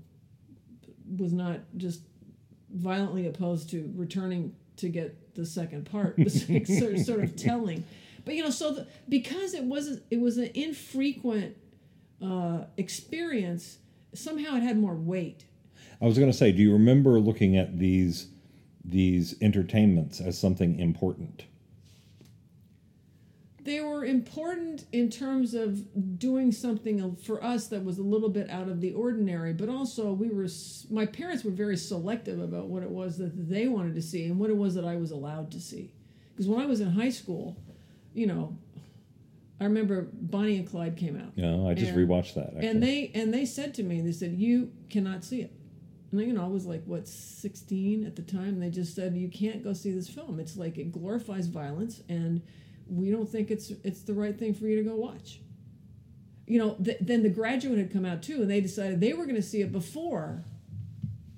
was 1.18 1.34
not 1.34 1.60
just 1.78 2.02
violently 2.74 3.28
opposed 3.28 3.70
to 3.70 3.92
returning 3.96 4.56
to 4.78 4.90
get 4.90 5.36
the 5.36 5.46
second 5.46 5.86
part 5.86 6.18
was 6.18 6.50
like 6.50 6.66
sort, 6.80 6.94
of, 6.94 7.00
sort 7.02 7.24
of 7.24 7.36
telling 7.36 7.84
but 8.24 8.34
you 8.34 8.44
know 8.44 8.50
so 8.50 8.72
the, 8.72 8.88
because 9.10 9.54
it 9.54 9.64
wasn't 9.64 10.02
it 10.10 10.20
was 10.20 10.38
an 10.38 10.50
infrequent 10.54 11.56
uh, 12.24 12.60
experience 12.78 13.80
somehow 14.14 14.56
it 14.56 14.64
had 14.64 14.78
more 14.78 14.96
weight 14.96 15.46
I 16.02 16.06
was 16.06 16.18
going 16.18 16.32
to 16.32 16.38
say, 16.38 16.52
do 16.52 16.64
you 16.64 16.74
remember 16.74 17.20
looking 17.20 17.58
at 17.58 17.78
these 17.78 18.28
these 18.84 19.36
entertainments 19.42 20.20
as 20.22 20.38
something 20.38 20.80
important? 20.80 21.44
they 23.64 23.80
were 23.80 24.04
important 24.04 24.86
in 24.92 25.08
terms 25.08 25.54
of 25.54 26.18
doing 26.18 26.52
something 26.52 27.16
for 27.18 27.44
us 27.44 27.68
that 27.68 27.86
was 27.86 28.00
a 28.00 28.02
little 28.02 28.30
bit 28.30 28.50
out 28.50 28.68
of 28.68 28.82
the 28.82 28.92
ordinary 28.94 29.54
but 29.54 29.70
also 29.70 30.12
we 30.12 30.30
were 30.30 30.48
my 30.90 31.06
parents 31.06 31.44
were 31.44 31.52
very 31.52 31.78
selective 31.78 32.40
about 32.42 32.66
what 32.70 32.82
it 32.82 32.90
was 32.90 33.20
that 33.20 33.32
they 33.48 33.68
wanted 33.68 33.94
to 33.94 34.02
see 34.02 34.26
and 34.26 34.40
what 34.40 34.50
it 34.50 34.58
was 34.58 34.74
that 34.74 34.84
i 34.84 34.96
was 34.96 35.12
allowed 35.12 35.52
to 35.52 35.60
see 35.62 35.92
because 36.34 36.48
when 36.48 36.60
i 36.60 36.66
was 36.66 36.82
in 36.82 36.90
high 36.90 37.12
school 37.12 37.56
you 38.16 38.26
know 38.26 38.58
i 39.60 39.64
remember 39.64 40.08
bonnie 40.12 40.58
and 40.58 40.68
clyde 40.68 40.98
came 40.98 41.16
out 41.16 41.32
Yeah, 41.36 41.62
I 41.64 41.76
just 41.76 41.92
And- 41.92 42.10
rewatched 42.10 42.34
that. 42.34 42.48
Actually. 42.56 42.68
and 42.68 42.82
they 42.82 43.12
and 43.14 43.32
they 43.32 43.46
said 43.46 43.76
to 43.76 43.84
me 43.84 44.02
they 44.02 44.12
said 44.12 44.32
you 44.32 44.72
cannot 44.90 45.24
see 45.24 45.42
it 45.44 45.52
and 46.12 46.22
you 46.22 46.34
know 46.34 46.44
i 46.44 46.48
was 46.48 46.66
like 46.66 46.84
what 46.86 47.08
16 47.08 48.06
at 48.06 48.16
the 48.16 48.22
time 48.22 48.60
they 48.60 48.70
just 48.70 48.96
said 48.96 49.16
you 49.16 49.30
can't 49.30 49.64
go 49.64 49.74
see 49.74 49.92
this 49.92 50.10
film 50.10 50.40
it's 50.40 50.58
like 50.58 50.78
it 50.78 50.92
glorifies 50.92 51.48
violence 51.48 52.02
and 52.10 52.42
we 52.88 53.10
don't 53.10 53.30
think 53.30 53.52
it's 53.52 53.72
it's 53.84 54.02
the 54.02 54.14
right 54.14 54.38
thing 54.38 54.54
for 54.54 54.66
you 54.66 54.76
to 54.76 54.84
go 54.84 54.96
watch 54.96 55.40
you 56.48 56.60
know 56.60 56.76
th- 56.84 56.98
then 57.02 57.24
the 57.24 57.30
graduate 57.30 57.78
had 57.78 57.92
come 57.92 58.06
out 58.06 58.22
too 58.22 58.42
and 58.42 58.50
they 58.50 58.62
decided 58.62 59.00
they 59.00 59.14
were 59.14 59.24
going 59.26 59.36
to 59.36 59.42
see 59.42 59.62
it 59.62 59.72
before 59.72 60.44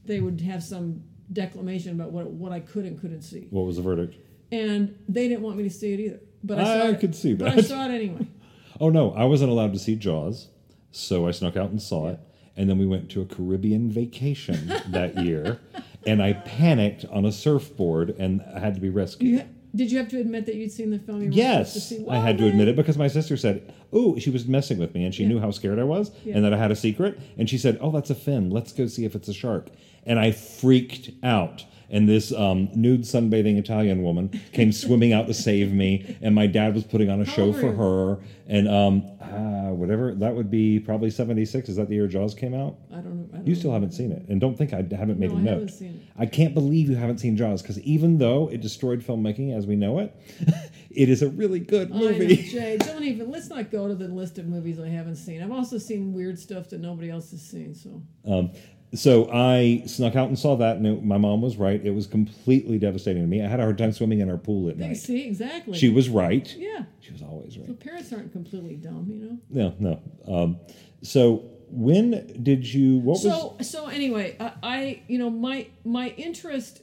they 0.06 0.20
would 0.20 0.42
have 0.42 0.64
some 0.64 1.04
declamation 1.32 1.92
about 1.92 2.12
what 2.12 2.28
what 2.28 2.52
i 2.52 2.60
could 2.60 2.86
and 2.86 3.00
couldn't 3.00 3.22
see 3.22 3.48
what 3.50 3.66
was 3.66 3.78
the 3.78 3.82
verdict? 3.82 4.16
and 4.52 4.98
they 5.08 5.28
didn't 5.28 5.42
want 5.42 5.58
me 5.58 5.64
to 5.64 5.70
see 5.70 5.94
it 5.94 6.00
either 6.00 6.20
but 6.44 6.60
i, 6.60 6.88
I 6.88 6.90
it, 6.90 7.00
could 7.00 7.16
see 7.16 7.34
that. 7.34 7.46
but 7.56 7.58
i 7.58 7.62
saw 7.62 7.86
it 7.86 7.92
anyway 7.92 8.28
Oh 8.80 8.90
no, 8.90 9.12
I 9.14 9.26
wasn't 9.26 9.52
allowed 9.52 9.74
to 9.74 9.80
see 9.80 9.96
Jaws, 9.96 10.50
so 10.92 11.28
I 11.28 11.32
snuck 11.32 11.56
out 11.56 11.70
and 11.70 11.82
saw 11.82 12.10
it. 12.10 12.20
And 12.56 12.70
then 12.70 12.78
we 12.78 12.86
went 12.86 13.10
to 13.12 13.22
a 13.22 13.26
Caribbean 13.26 13.90
vacation 13.90 14.68
that 14.90 15.18
year, 15.24 15.60
and 16.06 16.22
I 16.22 16.34
panicked 16.34 17.04
on 17.06 17.26
a 17.26 17.32
surfboard 17.32 18.12
and 18.20 18.42
I 18.56 18.60
had 18.60 18.76
to 18.76 18.82
be 18.82 18.90
rescued. 18.90 19.40
ha- 19.42 19.48
did 19.76 19.92
you 19.92 19.98
have 19.98 20.08
to 20.10 20.20
admit 20.20 20.46
that 20.46 20.54
you'd 20.54 20.72
seen 20.72 20.92
the 20.92 21.00
film 21.00 21.22
you 21.22 21.26
were 21.26 21.32
to 21.32 21.38
Yes, 21.38 21.92
I 22.08 22.18
had 22.20 22.38
to 22.38 22.48
admit 22.48 22.68
it 22.68 22.76
because 22.76 22.96
my 22.96 23.08
sister 23.08 23.36
said, 23.38 23.74
"Oh, 23.92 24.20
she 24.20 24.30
was 24.30 24.46
messing 24.46 24.78
with 24.78 24.94
me, 24.94 25.04
and 25.04 25.16
she 25.16 25.26
knew 25.26 25.40
how 25.40 25.50
scared 25.50 25.80
I 25.80 25.84
was, 25.84 26.12
Yeah. 26.24 26.36
and 26.36 26.46
that 26.46 26.54
I 26.54 26.58
had 26.58 26.70
a 26.70 26.76
secret." 26.76 27.20
And 27.40 27.50
she 27.50 27.58
said, 27.58 27.80
"Oh, 27.82 27.90
that's 27.90 28.12
a 28.12 28.16
fin. 28.16 28.52
Let's 28.52 28.72
go 28.72 28.86
see 28.86 29.04
if 29.04 29.16
it's 29.16 29.28
a 29.30 29.34
shark." 29.34 29.70
And 30.06 30.20
I 30.20 30.30
freaked 30.32 31.10
out. 31.24 31.66
And 31.94 32.10
this 32.10 32.34
um, 32.34 32.70
nude 32.74 33.02
sunbathing 33.04 33.58
Italian 33.60 34.02
woman 34.02 34.30
came 34.52 34.72
swimming 34.72 35.14
out 35.14 35.28
to 35.28 35.34
save 35.34 35.72
me, 35.72 36.18
and 36.24 36.34
my 36.34 36.48
dad 36.48 36.74
was 36.74 36.84
putting 36.84 37.10
on 37.12 37.22
a 37.22 37.26
show 37.26 37.54
for 37.54 37.72
her. 37.72 38.20
And 38.48 38.68
um, 38.68 39.12
uh, 39.22 39.72
whatever 39.74 40.14
that 40.16 40.34
would 40.36 40.50
be, 40.50 40.80
probably 40.80 41.12
seventy 41.12 41.46
six. 41.46 41.70
Is 41.70 41.76
that 41.76 41.90
the 41.90 41.94
year 41.96 42.08
Jaws 42.08 42.34
came 42.34 42.56
out? 42.56 42.78
I 42.92 42.96
don't 42.96 43.16
know. 43.22 43.30
I 43.32 43.38
don't 43.38 43.48
You 43.48 43.54
still 43.54 43.70
know. 43.70 43.76
haven't 43.76 43.92
seen 43.92 44.12
it, 44.12 44.26
and 44.28 44.42
don't 44.42 44.58
think 44.58 44.74
I 44.74 44.78
haven't 44.78 45.20
made 45.20 45.30
No, 45.30 45.36
a 45.38 45.40
I 45.40 45.44
note. 45.44 45.52
haven't 45.52 45.70
seen 45.70 45.90
it. 46.02 46.02
I 46.18 46.26
can't 46.26 46.56
believe 46.56 46.90
you 46.90 46.96
haven't 46.96 47.20
seen 47.20 47.38
Jaws 47.38 47.62
because 47.62 47.80
even 47.82 48.18
though 48.18 48.50
it 48.52 48.62
destroyed 48.62 49.02
filmmaking 49.02 49.56
as 49.56 49.68
we 49.68 49.76
know 49.76 50.00
it, 50.00 50.16
it 50.90 51.10
is 51.10 51.22
a 51.22 51.30
really 51.30 51.60
good 51.60 51.92
I 51.92 51.96
know, 52.00 52.10
movie. 52.10 52.38
Jay, 52.38 52.78
don't 52.82 53.04
even. 53.04 53.30
Let's 53.30 53.50
not 53.50 53.70
go 53.70 53.88
to 53.88 53.94
the 53.94 54.08
list 54.08 54.40
of 54.40 54.48
movies 54.48 54.80
I 54.80 54.88
haven't 54.88 55.18
seen. 55.18 55.44
I've 55.44 55.52
also 55.52 55.78
seen 55.78 56.12
weird 56.12 56.40
stuff 56.40 56.70
that 56.72 56.80
nobody 56.82 57.12
else 57.12 57.30
has 57.32 57.42
seen. 57.44 57.76
So 57.76 58.02
Um, 58.26 58.52
so 58.94 59.30
I 59.32 59.84
snuck 59.86 60.16
out 60.16 60.28
and 60.28 60.38
saw 60.38 60.56
that, 60.58 60.78
and 60.78 60.86
it, 60.86 61.04
my 61.04 61.18
mom 61.18 61.42
was 61.42 61.58
right. 61.58 61.84
It 61.84 61.92
was 61.92 62.08
completely 62.08 62.78
devastating 62.78 63.24
to 63.24 63.28
me. 63.28 63.44
I 63.44 63.48
had 63.48 63.60
a 63.60 63.64
hard 63.64 63.78
time 63.78 63.92
swimming 63.92 64.20
in 64.20 64.30
our 64.30 64.38
pool 64.38 64.70
at 64.70 64.78
night. 64.78 64.98
see 64.98 65.26
exactly. 65.26 65.78
She 65.78 65.90
was 65.90 66.10
right. 66.10 66.54
yeah. 66.56 66.84
She 67.00 67.12
was 67.12 67.22
always 67.22 67.58
right. 67.58 67.68
So 67.68 67.74
parents 67.74 68.14
aren't 68.14 68.32
completely 68.32 68.76
dumb, 68.76 69.08
you 69.10 69.18
know. 69.18 69.74
No, 69.80 70.00
no. 70.28 70.34
Um, 70.34 70.60
so 71.02 71.44
when 71.70 72.44
did 72.44 72.72
you? 72.72 73.00
What 73.00 73.14
was? 73.14 73.24
So 73.24 73.58
so 73.62 73.88
anyway, 73.88 74.38
I, 74.40 74.52
I 74.62 75.02
you 75.08 75.18
know 75.18 75.30
my 75.30 75.68
my 75.84 76.10
interest. 76.10 76.82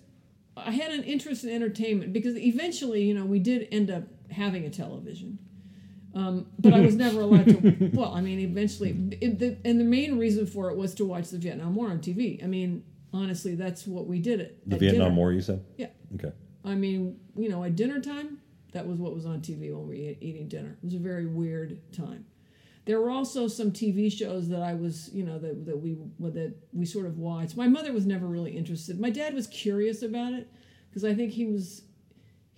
I 0.56 0.72
had 0.72 0.90
an 0.90 1.04
interest 1.04 1.44
in 1.44 1.50
entertainment 1.50 2.12
because 2.12 2.36
eventually, 2.36 3.04
you 3.04 3.14
know, 3.14 3.24
we 3.24 3.38
did 3.38 3.68
end 3.70 3.90
up 3.90 4.02
having 4.30 4.64
a 4.64 4.70
television. 4.70 5.38
Um, 6.14 6.46
but 6.58 6.74
I 6.74 6.80
was 6.80 6.96
never 6.96 7.20
allowed 7.20 7.46
to. 7.46 7.90
Well, 7.94 8.12
I 8.12 8.20
mean, 8.20 8.40
eventually, 8.40 8.90
it, 9.20 9.38
the, 9.38 9.56
and 9.64 9.78
the 9.78 9.84
main 9.84 10.18
reason 10.18 10.46
for 10.46 10.70
it 10.70 10.76
was 10.76 10.94
to 10.94 11.04
watch 11.04 11.30
the 11.30 11.38
Vietnam 11.38 11.74
War 11.74 11.88
on 11.88 12.00
TV. 12.00 12.42
I 12.42 12.46
mean, 12.46 12.82
honestly, 13.12 13.54
that's 13.54 13.86
what 13.86 14.06
we 14.06 14.18
did 14.18 14.40
it. 14.40 14.68
the 14.68 14.76
Vietnam 14.76 15.08
dinner. 15.10 15.16
War, 15.16 15.32
you 15.32 15.40
said? 15.40 15.64
Yeah, 15.76 15.88
Okay. 16.16 16.32
I 16.64 16.74
mean, 16.74 17.18
you 17.36 17.48
know, 17.48 17.64
at 17.64 17.76
dinner 17.76 18.00
time, 18.00 18.38
that 18.72 18.86
was 18.86 18.98
what 18.98 19.14
was 19.14 19.24
on 19.26 19.40
TV 19.40 19.72
when 19.74 19.88
we 19.88 19.96
were 20.04 20.14
eating 20.20 20.48
dinner. 20.48 20.76
It 20.82 20.84
was 20.84 20.94
a 20.94 20.98
very 20.98 21.26
weird 21.26 21.80
time. 21.92 22.26
There 22.86 23.00
were 23.00 23.10
also 23.10 23.46
some 23.46 23.72
TV 23.72 24.12
shows 24.12 24.48
that 24.48 24.62
I 24.62 24.74
was, 24.74 25.10
you 25.12 25.24
know, 25.24 25.38
that, 25.38 25.66
that 25.66 25.76
we 25.78 25.96
that 26.20 26.54
we 26.72 26.86
sort 26.86 27.06
of 27.06 27.18
watched. 27.18 27.56
My 27.56 27.68
mother 27.68 27.92
was 27.92 28.06
never 28.06 28.26
really 28.26 28.56
interested. 28.56 28.98
My 28.98 29.10
dad 29.10 29.34
was 29.34 29.46
curious 29.46 30.02
about 30.02 30.32
it 30.32 30.48
because 30.88 31.04
I 31.04 31.14
think 31.14 31.32
he 31.32 31.46
was 31.46 31.82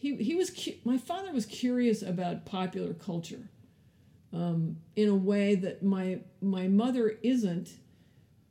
he 0.02 0.16
he 0.16 0.34
was 0.34 0.50
cu- 0.50 0.74
my 0.84 0.98
father 0.98 1.32
was 1.32 1.46
curious 1.46 2.02
about 2.02 2.44
popular 2.44 2.92
culture 2.92 3.48
um, 4.32 4.78
in 4.96 5.08
a 5.08 5.14
way 5.14 5.54
that 5.54 5.84
my 5.84 6.18
my 6.40 6.66
mother 6.66 7.18
isn't 7.22 7.70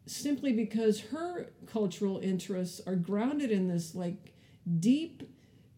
simply 0.05 0.53
because 0.53 1.01
her 1.01 1.51
cultural 1.67 2.19
interests 2.19 2.79
are 2.87 2.95
grounded 2.95 3.51
in 3.51 3.67
this 3.67 3.93
like 3.93 4.33
deep 4.79 5.23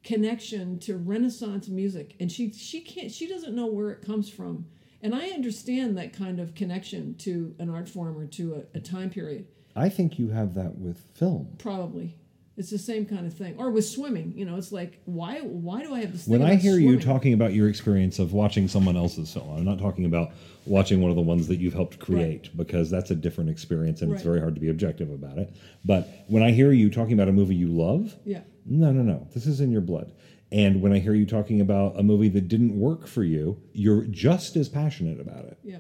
connection 0.04 0.78
to 0.78 0.96
renaissance 0.96 1.68
music. 1.68 2.16
And 2.20 2.32
she 2.32 2.52
she 2.52 2.82
can't 2.82 3.12
she 3.12 3.28
doesn't 3.28 3.56
know 3.56 3.66
where 3.66 3.90
it 3.90 4.06
comes 4.06 4.30
from. 4.30 4.68
And 5.02 5.16
i 5.16 5.30
understand 5.30 5.98
that 5.98 6.14
kind 6.14 6.40
of 6.40 6.54
connection 6.54 7.16
to 7.16 7.56
an 7.58 7.72
art 7.72 7.90
form 7.90 8.16
or 8.16 8.28
to 8.28 8.64
a, 8.74 8.78
a 8.78 8.80
time 8.80 9.10
period. 9.10 9.48
I 9.76 9.90
think 9.90 10.20
you 10.20 10.30
have 10.30 10.54
that 10.54 10.78
with 10.78 11.04
film. 11.16 11.56
probably 11.58 12.16
it's 12.56 12.70
the 12.70 12.78
same 12.78 13.06
kind 13.06 13.26
of 13.26 13.34
thing 13.34 13.56
or 13.58 13.72
with 13.72 13.86
swimming 13.86 14.32
you 14.36 14.46
know 14.46 14.56
it's 14.58 14.72
like 14.72 15.02
why 15.06 15.40
why 15.40 15.82
do 15.82 15.94
i 15.94 16.00
have 16.02 16.12
this 16.12 16.28
When 16.28 16.42
I 16.44 16.56
hear 16.56 16.78
you 16.78 17.00
talking 17.00 17.34
about 17.34 17.54
your 17.54 17.68
experience 17.68 18.20
of 18.20 18.34
watching 18.34 18.68
someone 18.68 18.96
else's 18.96 19.32
film, 19.34 19.50
I'm 19.58 19.66
not 19.66 19.80
talking 19.80 20.06
about 20.06 20.32
watching 20.66 21.02
one 21.02 21.10
of 21.10 21.16
the 21.16 21.22
ones 21.24 21.48
that 21.48 21.58
you've 21.58 21.74
helped 21.74 22.00
create 22.00 22.56
because 22.56 22.90
that's 22.90 23.12
a 23.12 23.16
different 23.16 23.50
experience 23.50 24.02
and 24.02 24.14
it's 24.14 24.24
very 24.24 24.40
hard 24.40 24.56
to 24.56 24.62
be 24.62 24.70
objective 24.70 25.10
about 25.10 25.38
it. 25.38 25.54
But 25.84 26.08
when 26.28 26.44
I 26.44 26.52
hear 26.52 26.72
you 26.72 26.90
talking 26.90 27.14
about 27.14 27.28
a 27.28 27.34
movie 27.34 27.56
you 27.56 27.68
love, 27.68 28.16
yeah 28.24 28.42
no, 28.66 28.92
no, 28.92 29.02
no, 29.02 29.28
this 29.34 29.46
is 29.46 29.60
in 29.60 29.72
your 29.72 29.82
blood. 29.82 30.14
And 30.52 30.82
when 30.82 30.94
I 30.94 31.00
hear 31.00 31.16
you 31.16 31.26
talking 31.26 31.60
about 31.60 32.00
a 32.00 32.04
movie 32.04 32.30
that 32.30 32.48
didn't 32.48 32.80
work 32.80 33.08
for 33.08 33.24
you, 33.24 33.60
you're 33.74 34.04
just 34.04 34.56
as 34.56 34.70
passionate 34.70 35.20
about 35.20 35.46
it. 35.46 35.58
yeah 35.64 35.80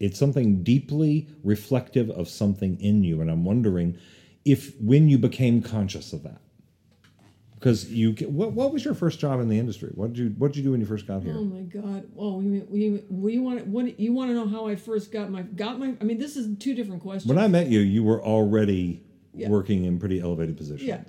It's 0.00 0.18
something 0.18 0.62
deeply 0.64 1.28
reflective 1.44 2.10
of 2.10 2.28
something 2.28 2.80
in 2.80 3.04
you. 3.04 3.20
And 3.20 3.30
I'm 3.30 3.44
wondering 3.44 3.96
if 4.44 4.74
when 4.80 5.08
you 5.08 5.18
became 5.18 5.62
conscious 5.62 6.12
of 6.12 6.22
that, 6.24 6.40
because 7.54 7.90
you 7.90 8.12
what 8.28 8.52
what 8.52 8.72
was 8.72 8.84
your 8.84 8.94
first 8.94 9.18
job 9.18 9.40
in 9.40 9.48
the 9.48 9.58
industry? 9.58 9.90
What 9.94 10.12
did 10.12 10.18
you 10.18 10.34
what 10.38 10.48
did 10.52 10.58
you 10.58 10.62
do 10.64 10.70
when 10.72 10.80
you 10.80 10.86
first 10.86 11.06
got 11.06 11.22
here? 11.22 11.34
Oh 11.36 11.44
my 11.44 11.62
God! 11.62 12.06
Oh, 12.18 12.36
we 12.38 12.60
we 12.68 13.02
we 13.08 13.38
want 13.38 13.66
what 13.66 13.98
you 13.98 14.12
want 14.12 14.30
to 14.30 14.34
know 14.34 14.46
how 14.46 14.66
I 14.66 14.76
first 14.76 15.10
got 15.12 15.30
my 15.30 15.42
got 15.42 15.78
my? 15.78 15.94
I 16.00 16.04
mean, 16.04 16.18
this 16.18 16.36
is 16.36 16.56
two 16.58 16.74
different 16.74 17.02
questions. 17.02 17.26
When 17.28 17.38
I 17.42 17.48
met 17.48 17.68
you, 17.68 17.80
you 17.80 18.02
were 18.04 18.22
already 18.22 19.02
Yeah. 19.36 19.48
working 19.48 19.84
in 19.84 19.98
pretty 19.98 20.20
elevated 20.20 20.56
positions. 20.56 20.86
Yeah. 20.86 21.02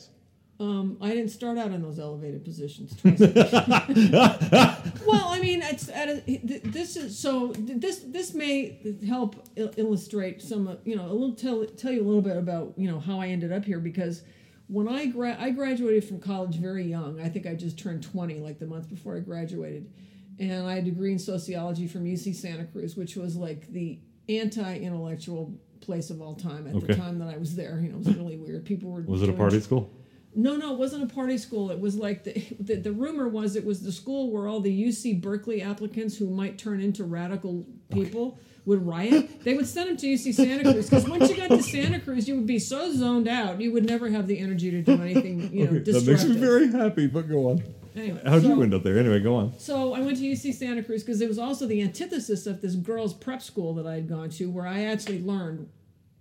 Um, 0.58 0.98
I 1.02 1.10
didn't 1.10 1.30
start 1.32 1.58
out 1.58 1.72
in 1.72 1.82
those 1.82 2.00
elevated 2.00 2.46
positions. 2.46 3.04
Me. 3.04 3.14
well, 3.20 5.28
I 5.28 5.40
mean, 5.42 5.62
it's 5.62 5.90
at 5.90 6.08
a, 6.10 6.22
this 6.64 6.96
is 6.96 7.18
so 7.20 7.52
this 7.58 8.00
this 8.08 8.34
may 8.34 8.80
help 9.06 9.36
illustrate 9.58 10.42
some 10.42 10.78
you 10.86 10.96
know 10.96 11.08
a 11.08 11.12
little 11.12 11.36
tell 11.36 11.66
tell 11.66 11.92
you 11.92 12.02
a 12.02 12.08
little 12.08 12.22
bit 12.22 12.38
about 12.38 12.74
you 12.78 12.90
know 12.90 13.00
how 13.00 13.20
I 13.20 13.28
ended 13.28 13.52
up 13.52 13.66
here 13.66 13.80
because 13.80 14.24
when 14.68 14.88
I 14.88 15.08
gra- 15.08 15.38
I 15.40 15.50
graduated 15.50 16.06
from 16.06 16.20
college 16.22 16.56
very 16.56 16.86
young. 16.86 17.20
I 17.20 17.28
think 17.30 17.46
I 17.46 17.54
just 17.54 17.78
turned 17.78 18.02
twenty 18.04 18.40
like 18.40 18.58
the 18.58 18.66
month 18.66 18.90
before 18.90 19.18
I 19.18 19.20
graduated, 19.20 19.92
and 20.40 20.66
I 20.66 20.76
had 20.76 20.84
a 20.84 20.90
degree 20.90 21.12
in 21.12 21.20
sociology 21.20 21.86
from 21.88 22.06
UC 22.06 22.34
Santa 22.34 22.64
Cruz, 22.64 22.96
which 22.96 23.18
was 23.18 23.36
like 23.36 23.68
the 23.74 24.00
anti-intellectual 24.30 25.54
place 25.82 26.10
of 26.10 26.22
all 26.22 26.34
time 26.34 26.66
at 26.68 26.76
Okay. 26.76 26.88
the 26.88 26.96
time 26.96 27.20
that 27.20 27.28
I 27.28 27.38
was 27.38 27.56
there. 27.56 27.80
You 27.82 27.90
know, 27.90 27.96
it 27.98 28.06
was 28.06 28.16
really 28.16 28.38
weird. 28.38 28.66
People 28.66 28.90
were 28.92 29.02
Was 29.02 29.22
it 29.22 29.30
a 29.30 29.34
party 29.34 29.60
school? 29.60 29.92
No, 30.36 30.58
no, 30.58 30.74
it 30.74 30.78
wasn't 30.78 31.10
a 31.10 31.14
party 31.14 31.38
school. 31.38 31.72
It 31.72 31.80
was 31.80 31.96
like 31.96 32.24
the, 32.24 32.34
the 32.60 32.76
the 32.76 32.92
rumor 32.92 33.28
was 33.28 33.56
it 33.56 33.66
was 33.66 33.82
the 33.82 33.92
school 33.92 34.32
where 34.32 34.48
all 34.48 34.60
the 34.60 34.88
UC 34.88 35.22
Berkeley 35.22 35.62
applicants 35.62 36.18
who 36.18 36.30
might 36.30 36.58
turn 36.58 36.82
into 36.82 37.04
radical 37.04 37.66
people 37.90 38.38
would 38.66 38.86
riot. 38.86 39.44
They 39.44 39.54
would 39.54 39.68
send 39.68 39.90
them 39.90 39.98
to 39.98 40.08
UC 40.08 40.34
Santa 40.34 40.64
Cruz 40.64 40.90
because 40.90 41.08
once 41.08 41.30
you 41.30 41.38
got 41.38 41.50
to 41.50 41.62
Santa 41.62 42.00
Cruz, 42.00 42.28
you 42.28 42.36
would 42.36 42.48
be 42.48 42.60
so 42.60 42.92
zoned 42.92 43.28
out, 43.28 43.62
you 43.62 43.72
would 43.72 43.86
never 43.86 44.10
have 44.10 44.28
the 44.28 44.40
energy 44.40 44.72
to 44.72 44.82
do 44.82 45.02
anything, 45.02 45.54
you 45.54 45.66
know, 45.66 45.78
Okay, 45.78 45.92
that 45.92 46.06
makes 46.06 46.26
me 46.26 46.36
very 46.36 46.72
happy. 46.72 47.08
But 47.08 47.30
go 47.30 47.52
on. 47.52 47.64
anyway, 47.96 48.22
How'd 48.26 48.42
so, 48.42 48.48
you 48.48 48.64
end 48.64 48.74
up 48.74 48.84
there? 48.84 48.98
Anyway, 48.98 49.20
go 49.20 49.36
on. 49.36 49.58
So 49.60 49.94
I 49.94 50.00
went 50.02 50.18
to 50.18 50.24
UC 50.24 50.56
Santa 50.56 50.84
Cruz 50.84 51.04
because 51.04 51.22
it 51.22 51.28
was 51.28 51.38
also 51.38 51.68
the 51.68 51.82
antithesis 51.82 52.48
of 52.48 52.62
this 52.62 52.76
girls' 52.76 53.14
prep 53.14 53.42
school 53.42 53.76
that 53.76 53.86
I 53.86 53.94
had 53.96 54.10
gone 54.10 54.30
to, 54.32 54.50
where 54.50 54.68
I 54.68 54.86
actually 54.86 55.22
learned 55.22 55.70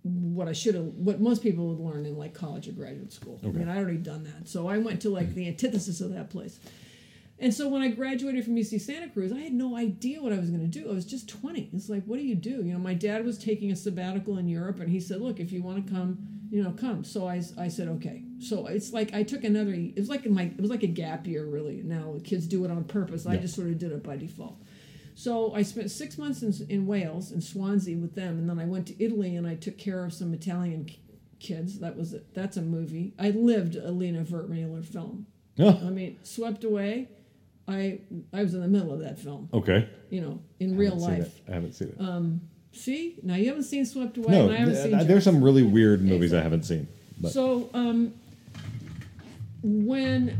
what 0.05 0.47
I 0.47 0.53
should 0.53 0.75
have, 0.75 0.85
what 0.85 1.19
most 1.19 1.41
people 1.41 1.67
would 1.67 1.79
learn 1.79 2.05
in 2.05 2.15
like 2.15 2.35
college 2.35 2.67
or 2.67 2.73
graduate 2.73 3.11
school. 3.11 3.39
I 3.43 3.47
mean, 3.47 3.67
I'd 3.67 3.77
already 3.77 3.97
done 3.97 4.23
that. 4.25 4.47
So 4.47 4.69
I 4.69 4.77
went 4.77 5.01
to 5.01 5.09
like 5.09 5.33
the 5.33 5.47
antithesis 5.47 5.99
of 5.99 6.13
that 6.13 6.29
place. 6.29 6.59
And 7.39 7.53
so 7.53 7.67
when 7.67 7.81
I 7.81 7.89
graduated 7.89 8.45
from 8.45 8.55
UC 8.55 8.79
Santa 8.81 9.09
Cruz, 9.09 9.33
I 9.33 9.39
had 9.39 9.53
no 9.53 9.75
idea 9.75 10.21
what 10.21 10.31
I 10.31 10.39
was 10.39 10.49
going 10.49 10.61
to 10.61 10.67
do. 10.67 10.89
I 10.89 10.93
was 10.93 11.05
just 11.05 11.27
20. 11.27 11.71
It's 11.73 11.89
like, 11.89 12.05
what 12.05 12.17
do 12.17 12.23
you 12.23 12.35
do? 12.35 12.63
You 12.63 12.73
know, 12.73 12.79
my 12.79 12.93
dad 12.93 13.25
was 13.25 13.37
taking 13.37 13.71
a 13.71 13.75
sabbatical 13.75 14.37
in 14.37 14.47
Europe, 14.47 14.79
and 14.79 14.89
he 14.89 15.01
said, 15.01 15.19
look, 15.19 15.39
if 15.39 15.51
you 15.51 15.61
want 15.61 15.85
to 15.85 15.91
come, 15.91 16.17
you 16.49 16.63
know, 16.63 16.71
come. 16.71 17.03
So 17.03 17.27
I, 17.27 17.41
I 17.57 17.67
said, 17.67 17.89
okay. 17.89 18.23
So 18.39 18.67
it's 18.67 18.93
like 18.93 19.13
I 19.13 19.23
took 19.23 19.43
another. 19.43 19.71
It 19.73 19.97
was 19.97 20.07
like 20.07 20.25
my. 20.27 20.43
It 20.43 20.61
was 20.61 20.69
like 20.69 20.83
a 20.83 20.87
gap 20.87 21.27
year, 21.27 21.45
really. 21.45 21.81
Now 21.83 22.15
kids 22.23 22.47
do 22.47 22.63
it 22.63 22.71
on 22.71 22.83
purpose. 22.85 23.25
I 23.25 23.37
just 23.37 23.55
sort 23.55 23.67
of 23.67 23.79
did 23.79 23.91
it 23.91 24.03
by 24.03 24.15
default. 24.15 24.61
So 25.17 25.53
I 25.55 25.61
spent 25.63 25.89
six 25.91 26.17
months 26.17 26.41
in, 26.43 26.53
in 26.69 26.85
Wales, 26.85 27.31
in 27.31 27.39
Swansea, 27.41 27.97
with 27.97 28.15
them, 28.15 28.37
and 28.37 28.49
then 28.49 28.59
I 28.59 28.65
went 28.65 28.85
to 28.87 29.03
Italy 29.03 29.35
and 29.37 29.47
I 29.47 29.55
took 29.55 29.77
care 29.77 30.03
of 30.03 30.13
some 30.13 30.33
Italian 30.33 30.89
kids. 31.39 31.79
That 31.79 31.95
was 31.95 32.13
it. 32.13 32.33
That's 32.33 32.57
a 32.57 32.61
movie. 32.61 33.13
I 33.17 33.29
lived 33.31 33.75
a 33.77 33.91
Lina 33.91 34.23
Wertmuller 34.25 34.83
film. 34.83 35.25
Oh, 35.57 35.69
I 35.69 35.89
mean, 35.89 36.19
Swept 36.23 36.63
Away. 36.65 37.07
I 37.67 37.99
I 38.33 38.43
was 38.43 38.53
in 38.53 38.61
the 38.61 38.67
middle 38.67 38.91
of 38.93 38.99
that 38.99 39.17
film. 39.17 39.49
okay. 39.53 39.87
You 40.09 40.21
know, 40.21 40.39
in 40.59 40.77
real 40.77 40.95
life. 40.97 41.39
I 41.49 41.53
haven't 41.53 41.73
seen 41.73 41.89
it. 41.89 41.99
Um, 41.99 42.41
See, 42.73 43.15
now 43.23 43.35
you 43.35 43.47
haven't 43.47 43.63
seen 43.63 43.85
Swept 43.85 44.17
Away, 44.17 44.33
no, 44.33 44.45
and 44.47 44.53
I 44.53 44.57
haven't 44.57 44.73
th- 44.73 44.83
seen. 44.83 44.91
th- 44.97 45.07
there's 45.07 45.23
some 45.23 45.41
really 45.41 45.63
weird 45.63 46.01
movies 46.01 46.33
I 46.33 46.41
haven't 46.41 46.63
seen. 46.63 46.89
But 47.21 47.31
So, 47.31 47.69
um, 47.73 48.13
when 49.63 50.37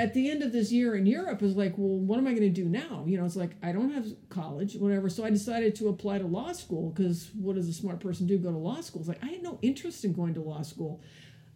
at 0.00 0.14
the 0.14 0.30
end 0.30 0.42
of 0.42 0.50
this 0.50 0.72
year 0.72 0.96
in 0.96 1.04
Europe 1.04 1.42
is 1.42 1.56
like, 1.56 1.76
well, 1.76 1.98
what 1.98 2.18
am 2.18 2.26
I 2.26 2.30
going 2.30 2.42
to 2.42 2.48
do 2.48 2.64
now? 2.64 3.04
You 3.06 3.18
know, 3.18 3.26
it's 3.26 3.36
like 3.36 3.50
I 3.62 3.70
don't 3.70 3.92
have 3.92 4.06
college, 4.30 4.76
whatever. 4.76 5.10
So 5.10 5.24
I 5.24 5.30
decided 5.30 5.74
to 5.76 5.88
apply 5.88 6.18
to 6.18 6.26
law 6.26 6.52
school 6.52 6.90
because 6.90 7.28
what 7.34 7.56
does 7.56 7.68
a 7.68 7.72
smart 7.74 8.00
person 8.00 8.26
do? 8.26 8.38
Go 8.38 8.50
to 8.50 8.56
law 8.56 8.80
school? 8.80 9.02
It's 9.02 9.08
like 9.08 9.22
I 9.22 9.26
had 9.26 9.42
no 9.42 9.58
interest 9.60 10.06
in 10.06 10.14
going 10.14 10.32
to 10.34 10.40
law 10.40 10.62
school. 10.62 11.02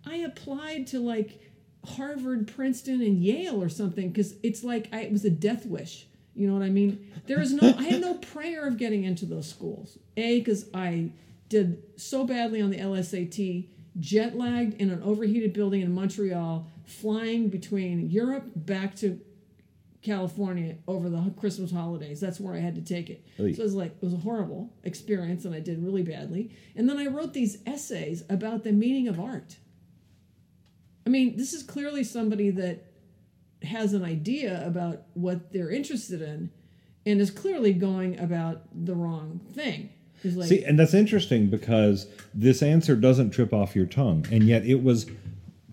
I 0.05 0.17
applied 0.17 0.87
to 0.89 1.01
like 1.01 1.41
Harvard, 1.87 2.47
Princeton, 2.55 3.01
and 3.01 3.23
Yale 3.23 3.63
or 3.63 3.71
something 3.71 4.11
because 4.11 4.35
it's 4.43 4.63
like 4.63 4.89
I, 4.93 5.01
it 5.01 5.13
was 5.13 5.25
a 5.25 5.31
death 5.31 5.65
wish. 5.65 6.07
You 6.35 6.47
know 6.47 6.53
what 6.53 6.65
I 6.65 6.71
mean? 6.71 7.11
There 7.27 7.41
is 7.41 7.55
no, 7.55 7.75
I 7.79 7.85
had 7.85 8.01
no 8.03 8.15
prayer 8.15 8.67
of 8.67 8.77
getting 8.77 9.05
into 9.05 9.25
those 9.25 9.49
schools. 9.49 9.97
A, 10.19 10.41
because 10.41 10.69
I 10.75 11.13
did 11.49 11.83
so 11.97 12.25
badly 12.25 12.61
on 12.61 12.71
the 12.71 12.79
LSAT, 12.79 13.69
jet 14.01 14.37
lagged 14.37 14.81
in 14.81 14.91
an 14.91 15.03
overheated 15.03 15.53
building 15.53 15.81
in 15.81 15.93
Montreal, 15.93 16.67
flying 16.85 17.49
between 17.49 18.11
Europe 18.11 18.45
back 18.55 18.95
to 18.97 19.21
California 20.03 20.77
over 20.87 21.09
the 21.09 21.33
Christmas 21.39 21.73
holidays. 21.73 22.21
That's 22.21 22.39
where 22.39 22.55
I 22.55 22.59
had 22.59 22.75
to 22.75 22.83
take 22.83 23.09
it. 23.09 23.25
Oy. 23.41 23.53
So 23.55 23.61
it 23.61 23.65
was 23.65 23.75
like 23.75 23.93
it 23.93 24.05
was 24.05 24.15
a 24.15 24.19
horrible 24.19 24.73
experience, 24.85 25.45
and 25.45 25.55
I 25.55 25.61
did 25.61 25.83
really 25.83 26.03
badly. 26.03 26.51
And 26.77 26.89
then 26.89 26.99
I 26.99 27.07
wrote 27.07 27.33
these 27.33 27.59
essays 27.67 28.23
about 28.29 28.65
the 28.65 28.73
meaning 28.73 29.09
of 29.09 29.19
art. 29.19 29.57
I 31.07 31.11
mean, 31.11 31.37
this 31.37 31.53
is 31.53 31.63
clearly 31.63 32.05
somebody 32.05 32.51
that 32.51 32.85
has 33.63 33.95
an 33.95 34.05
idea 34.05 34.67
about 34.67 35.05
what 35.15 35.53
they're 35.53 35.71
interested 35.71 36.21
in, 36.21 36.51
and 37.07 37.21
is 37.21 37.31
clearly 37.31 37.73
going 37.73 38.19
about 38.19 38.63
the 38.75 38.95
wrong 38.95 39.41
thing. 39.53 39.91
Like, 40.25 40.49
See, 40.49 40.65
and 40.65 40.79
that's 40.79 40.95
interesting 40.95 41.49
because 41.49 42.07
this 42.33 42.63
answer 42.63 42.97
doesn't 42.97 43.31
trip 43.31 43.53
off 43.53 43.77
your 43.77 43.87
tongue, 43.87 44.27
and 44.31 44.45
yet 44.45 44.65
it 44.65 44.83
was 44.83 45.07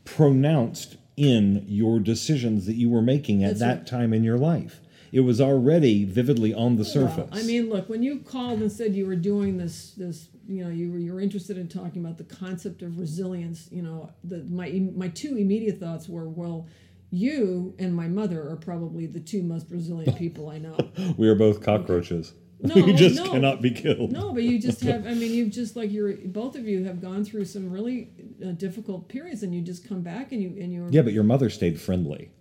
pronounced 0.06 0.98
in 1.18 1.64
your 1.68 2.00
decisions 2.00 2.66
that 2.66 2.74
you 2.76 2.90
were 2.90 3.02
making 3.02 3.44
at 3.44 3.60
that 3.60 3.78
right. 3.78 3.88
time 3.88 4.14
in 4.14 4.24
your 4.24 4.38
life. 4.38 4.80
It 5.12 5.22
was 5.22 5.42
already 5.42 6.06
vividly 6.06 6.54
on 6.54 6.78
the 6.78 6.84
Well, 6.84 6.92
surface. 6.92 7.30
I 7.34 7.44
mean, 7.44 7.70
look, 7.70 7.90
when 7.90 8.02
you 8.02 8.20
called 8.20 8.62
and 8.62 8.72
said 8.72 8.96
you 8.96 9.06
were 9.06 9.18
doing 9.18 9.58
this, 9.58 9.92
this, 9.92 10.30
you 10.48 10.64
know, 10.64 10.70
you 10.70 10.90
were 10.92 10.98
you 10.98 11.14
were 11.14 11.20
interested 11.20 11.58
in 11.58 11.68
talking 11.68 12.04
about 12.04 12.18
the 12.18 12.24
concept 12.24 12.82
of 12.82 12.98
resilience. 12.98 13.68
You 13.72 13.82
know, 13.82 14.10
the 14.24 14.44
my 14.50 14.70
my 14.96 15.10
two 15.10 15.36
immediate 15.38 15.80
thoughts 15.80 16.08
were, 16.08 16.30
well, 16.30 16.68
you 17.10 17.76
and 17.78 17.94
my 17.94 18.08
mother 18.08 18.50
are 18.50 18.56
probably 18.56 19.06
the 19.06 19.20
two 19.20 19.44
most 19.44 19.70
resilient 19.70 20.18
people 20.24 20.50
I 20.50 20.60
know. 20.60 20.78
we 21.18 21.28
are 21.28 21.36
both 21.36 21.62
cockroaches. 21.62 22.34
No, 22.64 22.76
we 22.86 22.94
just 22.94 23.16
no. 23.16 23.32
cannot 23.32 23.62
be 23.62 23.72
killed. 23.72 24.12
No, 24.12 24.34
but 24.34 24.44
you 24.44 24.60
just 24.60 24.82
have. 24.84 25.06
I 25.08 25.14
mean, 25.14 25.34
you've 25.34 25.50
just 25.50 25.76
like 25.76 25.92
you're 25.92 26.14
both 26.14 26.56
of 26.56 26.68
you 26.68 26.84
have 26.86 27.02
gone 27.02 27.26
through 27.26 27.46
some 27.46 27.72
really 27.72 28.10
uh, 28.46 28.52
difficult 28.52 29.08
periods, 29.08 29.44
and 29.44 29.54
you 29.54 29.62
just 29.62 29.88
come 29.88 30.02
back 30.02 30.32
and 30.32 30.42
you 30.42 30.50
and 30.62 30.74
you're. 30.74 30.90
Yeah, 30.90 31.02
but 31.02 31.14
your 31.14 31.24
mother 31.24 31.50
stayed 31.50 31.80
friendly. 31.80 32.32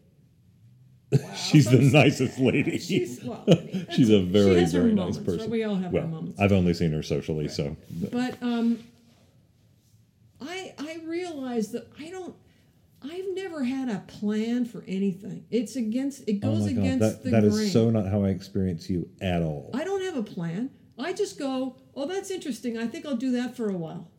Wow. 1.12 1.32
She's 1.34 1.64
the 1.68 1.78
nicest 1.78 2.38
lady. 2.38 2.78
She's 2.78 3.22
well. 3.24 3.44
I 3.48 3.54
mean, 3.54 3.86
She's 3.90 4.10
a 4.10 4.20
very, 4.20 4.64
very 4.64 4.92
nice 4.92 4.96
moments, 4.96 5.18
right? 5.18 5.26
person. 5.26 5.50
We 5.50 5.64
all 5.64 5.74
have 5.74 5.92
well, 5.92 6.04
our 6.04 6.08
moments. 6.08 6.40
I've 6.40 6.52
only 6.52 6.74
seen 6.74 6.92
her 6.92 7.02
socially, 7.02 7.48
so 7.48 7.76
But 8.12 8.40
um, 8.42 8.78
I 10.40 10.74
I 10.78 11.00
realize 11.04 11.72
that 11.72 11.88
I 11.98 12.10
don't. 12.10 12.34
I've 13.02 13.24
never 13.34 13.64
had 13.64 13.88
a 13.88 14.00
plan 14.06 14.64
for 14.66 14.84
anything. 14.86 15.46
It's 15.50 15.76
against. 15.76 16.28
It 16.28 16.40
oh 16.42 16.50
goes 16.50 16.60
god, 16.62 16.70
against 16.70 17.00
that, 17.00 17.22
the 17.24 17.30
that 17.30 17.40
grain. 17.42 17.52
is 17.66 17.72
so 17.72 17.88
not 17.90 18.06
how 18.06 18.24
I 18.24 18.28
experience 18.28 18.90
you 18.90 19.08
at 19.20 19.42
all. 19.42 19.70
I 19.72 19.84
don't 19.84 20.02
have 20.02 20.16
a 20.16 20.22
plan. 20.22 20.70
I 20.98 21.12
just 21.14 21.38
go. 21.38 21.76
Oh, 21.94 22.06
that's 22.06 22.30
interesting. 22.30 22.76
I 22.76 22.86
think 22.86 23.06
I'll 23.06 23.16
do 23.16 23.32
that 23.32 23.56
for 23.56 23.68
a 23.70 23.76
while. 23.76 24.10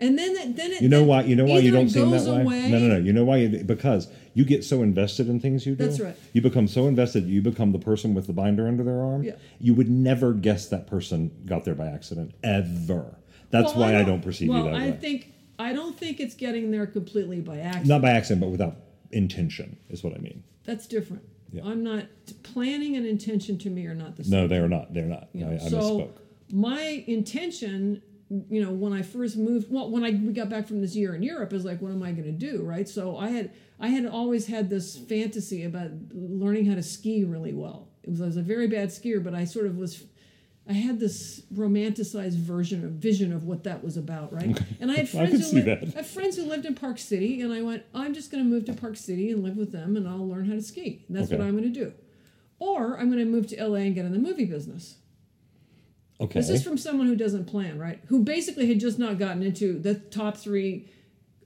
And 0.00 0.18
then 0.18 0.36
it, 0.36 0.56
then 0.56 0.72
it. 0.72 0.82
You 0.82 0.88
know 0.88 0.98
then 1.00 1.06
why? 1.08 1.22
You 1.22 1.36
know 1.36 1.44
why 1.44 1.58
you 1.58 1.70
don't 1.70 1.88
seem 1.88 2.10
that 2.10 2.22
way. 2.24 2.42
away- 2.42 2.70
No, 2.70 2.78
no, 2.78 2.88
no. 2.88 2.96
You 2.98 3.12
know 3.12 3.24
why? 3.24 3.38
You, 3.38 3.64
because 3.64 4.08
you 4.34 4.44
get 4.44 4.64
so 4.64 4.82
invested 4.82 5.28
in 5.28 5.40
things 5.40 5.64
you 5.64 5.74
do. 5.74 5.86
That's 5.86 6.00
right. 6.00 6.16
You 6.34 6.42
become 6.42 6.66
so 6.68 6.86
invested. 6.86 7.24
You 7.26 7.40
become 7.40 7.72
the 7.72 7.78
person 7.78 8.12
with 8.12 8.26
the 8.26 8.32
binder 8.34 8.66
under 8.68 8.82
their 8.82 9.00
arm. 9.00 9.22
Yeah. 9.22 9.36
You 9.60 9.72
would 9.74 9.88
never 9.88 10.34
guess 10.34 10.68
that 10.68 10.86
person 10.86 11.30
got 11.46 11.64
there 11.64 11.74
by 11.76 11.86
accident 11.86 12.34
ever. 12.42 13.16
That's 13.50 13.72
Well, 13.72 13.92
why 13.92 13.96
I 13.98 14.02
don't, 14.02 14.20
perceive 14.20 14.48
well, 14.48 14.58
you 14.58 14.64
that 14.64 14.74
I 14.74 14.78
way. 14.80 14.88
I 14.88 14.92
think 14.92 15.32
I 15.58 15.72
don't 15.72 15.98
think 15.98 16.20
it's 16.20 16.34
getting 16.34 16.70
there 16.70 16.86
completely 16.86 17.40
by 17.40 17.58
accident. 17.58 17.86
Not 17.86 18.02
by 18.02 18.10
accident, 18.10 18.40
but 18.40 18.50
without 18.50 18.76
intention 19.12 19.78
is 19.88 20.02
what 20.02 20.14
I 20.14 20.18
mean. 20.18 20.42
That's 20.64 20.86
different. 20.86 21.22
Yeah. 21.52 21.62
I'm 21.64 21.84
not 21.84 22.06
planning 22.42 22.96
and 22.96 23.06
intention 23.06 23.58
to 23.58 23.70
me 23.70 23.86
are 23.86 23.94
not 23.94 24.16
the 24.16 24.24
same. 24.24 24.32
No, 24.32 24.48
they 24.48 24.56
are 24.58 24.68
not. 24.68 24.92
They're 24.92 25.04
not. 25.04 25.28
I, 25.34 25.54
I 25.54 25.58
so 25.58 25.78
misspoke. 25.78 26.16
my 26.50 27.04
intention, 27.06 28.02
you 28.50 28.64
know, 28.64 28.72
when 28.72 28.92
I 28.92 29.02
first 29.02 29.36
moved, 29.36 29.70
well, 29.70 29.88
when 29.88 30.04
I 30.04 30.10
we 30.10 30.32
got 30.32 30.48
back 30.48 30.66
from 30.66 30.80
this 30.80 30.96
year 30.96 31.14
in 31.14 31.22
Europe, 31.22 31.52
is 31.52 31.64
like, 31.64 31.80
what 31.80 31.92
am 31.92 32.02
I 32.02 32.10
going 32.10 32.24
to 32.24 32.32
do, 32.32 32.62
right? 32.62 32.88
So 32.88 33.16
I 33.16 33.28
had 33.28 33.52
I 33.78 33.88
had 33.88 34.06
always 34.06 34.48
had 34.48 34.68
this 34.68 34.96
fantasy 34.96 35.62
about 35.64 35.90
learning 36.12 36.66
how 36.66 36.74
to 36.74 36.82
ski 36.82 37.24
really 37.24 37.52
well. 37.52 37.88
It 38.02 38.10
was, 38.10 38.20
I 38.20 38.26
was 38.26 38.36
a 38.36 38.42
very 38.42 38.66
bad 38.66 38.88
skier, 38.88 39.22
but 39.22 39.34
I 39.34 39.44
sort 39.44 39.66
of 39.66 39.76
was. 39.76 40.02
I 40.68 40.72
had 40.72 40.98
this 40.98 41.42
romanticized 41.54 42.36
version 42.38 42.84
of 42.84 42.92
vision 42.92 43.32
of 43.34 43.44
what 43.44 43.64
that 43.64 43.84
was 43.84 43.98
about, 43.98 44.32
right? 44.32 44.58
And 44.80 44.90
I 44.90 44.94
had 44.94 45.08
friends 45.10 45.50
can 45.50 45.62
who 45.62 45.70
lived. 45.70 45.96
I 45.96 46.02
friends 46.02 46.36
who 46.36 46.44
lived 46.44 46.64
in 46.64 46.74
Park 46.74 46.98
City, 46.98 47.42
and 47.42 47.52
I 47.52 47.60
went, 47.60 47.82
I'm 47.94 48.14
just 48.14 48.30
going 48.30 48.42
to 48.42 48.48
move 48.48 48.64
to 48.66 48.72
Park 48.72 48.96
City 48.96 49.30
and 49.30 49.42
live 49.42 49.56
with 49.58 49.72
them, 49.72 49.96
and 49.96 50.08
I'll 50.08 50.26
learn 50.26 50.46
how 50.46 50.54
to 50.54 50.62
ski. 50.62 51.04
And 51.08 51.16
that's 51.16 51.28
Okay. 51.28 51.36
what 51.36 51.46
I'm 51.46 51.52
going 51.58 51.70
to 51.72 51.80
do. 51.80 51.92
Or 52.58 52.98
I'm 52.98 53.10
going 53.10 53.18
to 53.18 53.30
move 53.30 53.46
to 53.48 53.62
LA 53.62 53.78
and 53.80 53.94
get 53.94 54.06
in 54.06 54.12
the 54.12 54.18
movie 54.18 54.46
business. 54.46 54.96
Okay. 56.20 56.38
This 56.40 56.48
is 56.48 56.62
from 56.64 56.78
someone 56.78 57.08
who 57.08 57.16
doesn't 57.16 57.44
plan, 57.46 57.78
right? 57.78 58.00
Who 58.06 58.22
basically 58.22 58.66
had 58.68 58.80
just 58.80 58.98
not 58.98 59.18
gotten 59.18 59.42
into 59.42 59.78
the 59.78 59.96
top 59.96 60.36
three, 60.38 60.88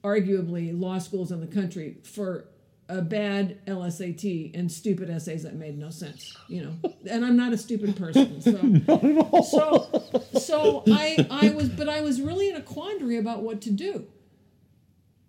arguably, 0.05 0.79
law 0.79 0.99
schools 0.99 1.33
in 1.33 1.41
the 1.41 1.47
country 1.47 1.97
for 2.05 2.45
a 2.89 3.03
bad 3.03 3.65
LSAT 3.67 4.59
and 4.59 4.71
stupid 4.73 5.11
essays 5.11 5.43
that 5.43 5.55
made 5.55 5.79
no 5.79 5.91
sense, 5.91 6.35
you 6.49 6.63
know. 6.63 6.91
And 7.09 7.25
I'm 7.25 7.37
not 7.37 7.53
a 7.53 7.59
stupid 7.59 7.97
person, 7.97 8.41
so 8.41 9.43
so 9.51 10.39
so 10.39 10.83
I 10.89 11.27
I 11.31 11.51
was 11.51 11.69
but 11.69 11.89
I 11.89 12.01
was 12.01 12.21
really 12.21 12.49
in 12.49 12.57
a 12.57 12.63
quandary 12.63 13.19
about 13.19 13.43
what 13.43 13.61
to 13.63 13.71
do. 13.71 14.07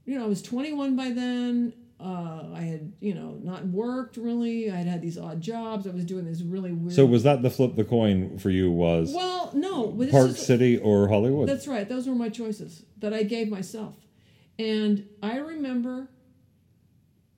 You 0.05 0.17
know, 0.17 0.25
I 0.25 0.27
was 0.27 0.41
21 0.41 0.95
by 0.95 1.11
then. 1.11 1.73
Uh, 2.01 2.45
I 2.55 2.61
had, 2.61 2.93
you 3.01 3.13
know, 3.13 3.37
not 3.43 3.65
worked 3.67 4.15
really. 4.15 4.71
I 4.71 4.75
had 4.77 4.87
had 4.87 5.01
these 5.01 5.17
odd 5.17 5.41
jobs. 5.41 5.85
I 5.85 5.89
was 5.89 6.05
doing 6.05 6.23
this 6.23 6.41
really 6.41 6.71
weird. 6.71 6.95
So 6.95 7.05
was 7.05 7.23
that 7.23 7.41
the 7.41 7.49
flip 7.49 7.75
the 7.75 7.83
coin 7.83 8.37
for 8.37 8.49
you? 8.49 8.71
Was 8.71 9.13
well, 9.13 9.51
no, 9.53 9.87
Park 10.09 10.29
is- 10.29 10.39
City 10.39 10.77
or 10.77 11.09
Hollywood? 11.09 11.49
That's 11.49 11.67
right. 11.67 11.87
Those 11.87 12.07
were 12.07 12.15
my 12.15 12.29
choices 12.29 12.83
that 12.99 13.13
I 13.13 13.23
gave 13.23 13.49
myself. 13.49 13.95
And 14.57 15.07
I 15.21 15.37
remember, 15.37 16.07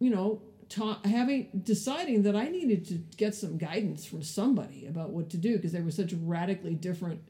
you 0.01 0.09
know, 0.09 0.41
ta- 0.67 0.99
having 1.05 1.47
deciding 1.63 2.23
that 2.23 2.35
I 2.35 2.47
needed 2.49 2.85
to 2.87 2.95
get 3.17 3.35
some 3.35 3.57
guidance 3.57 4.03
from 4.03 4.23
somebody 4.23 4.87
about 4.87 5.11
what 5.11 5.29
to 5.29 5.37
do 5.37 5.55
because 5.55 5.71
they 5.71 5.81
were 5.81 5.91
such 5.91 6.13
radically 6.13 6.73
different 6.73 7.21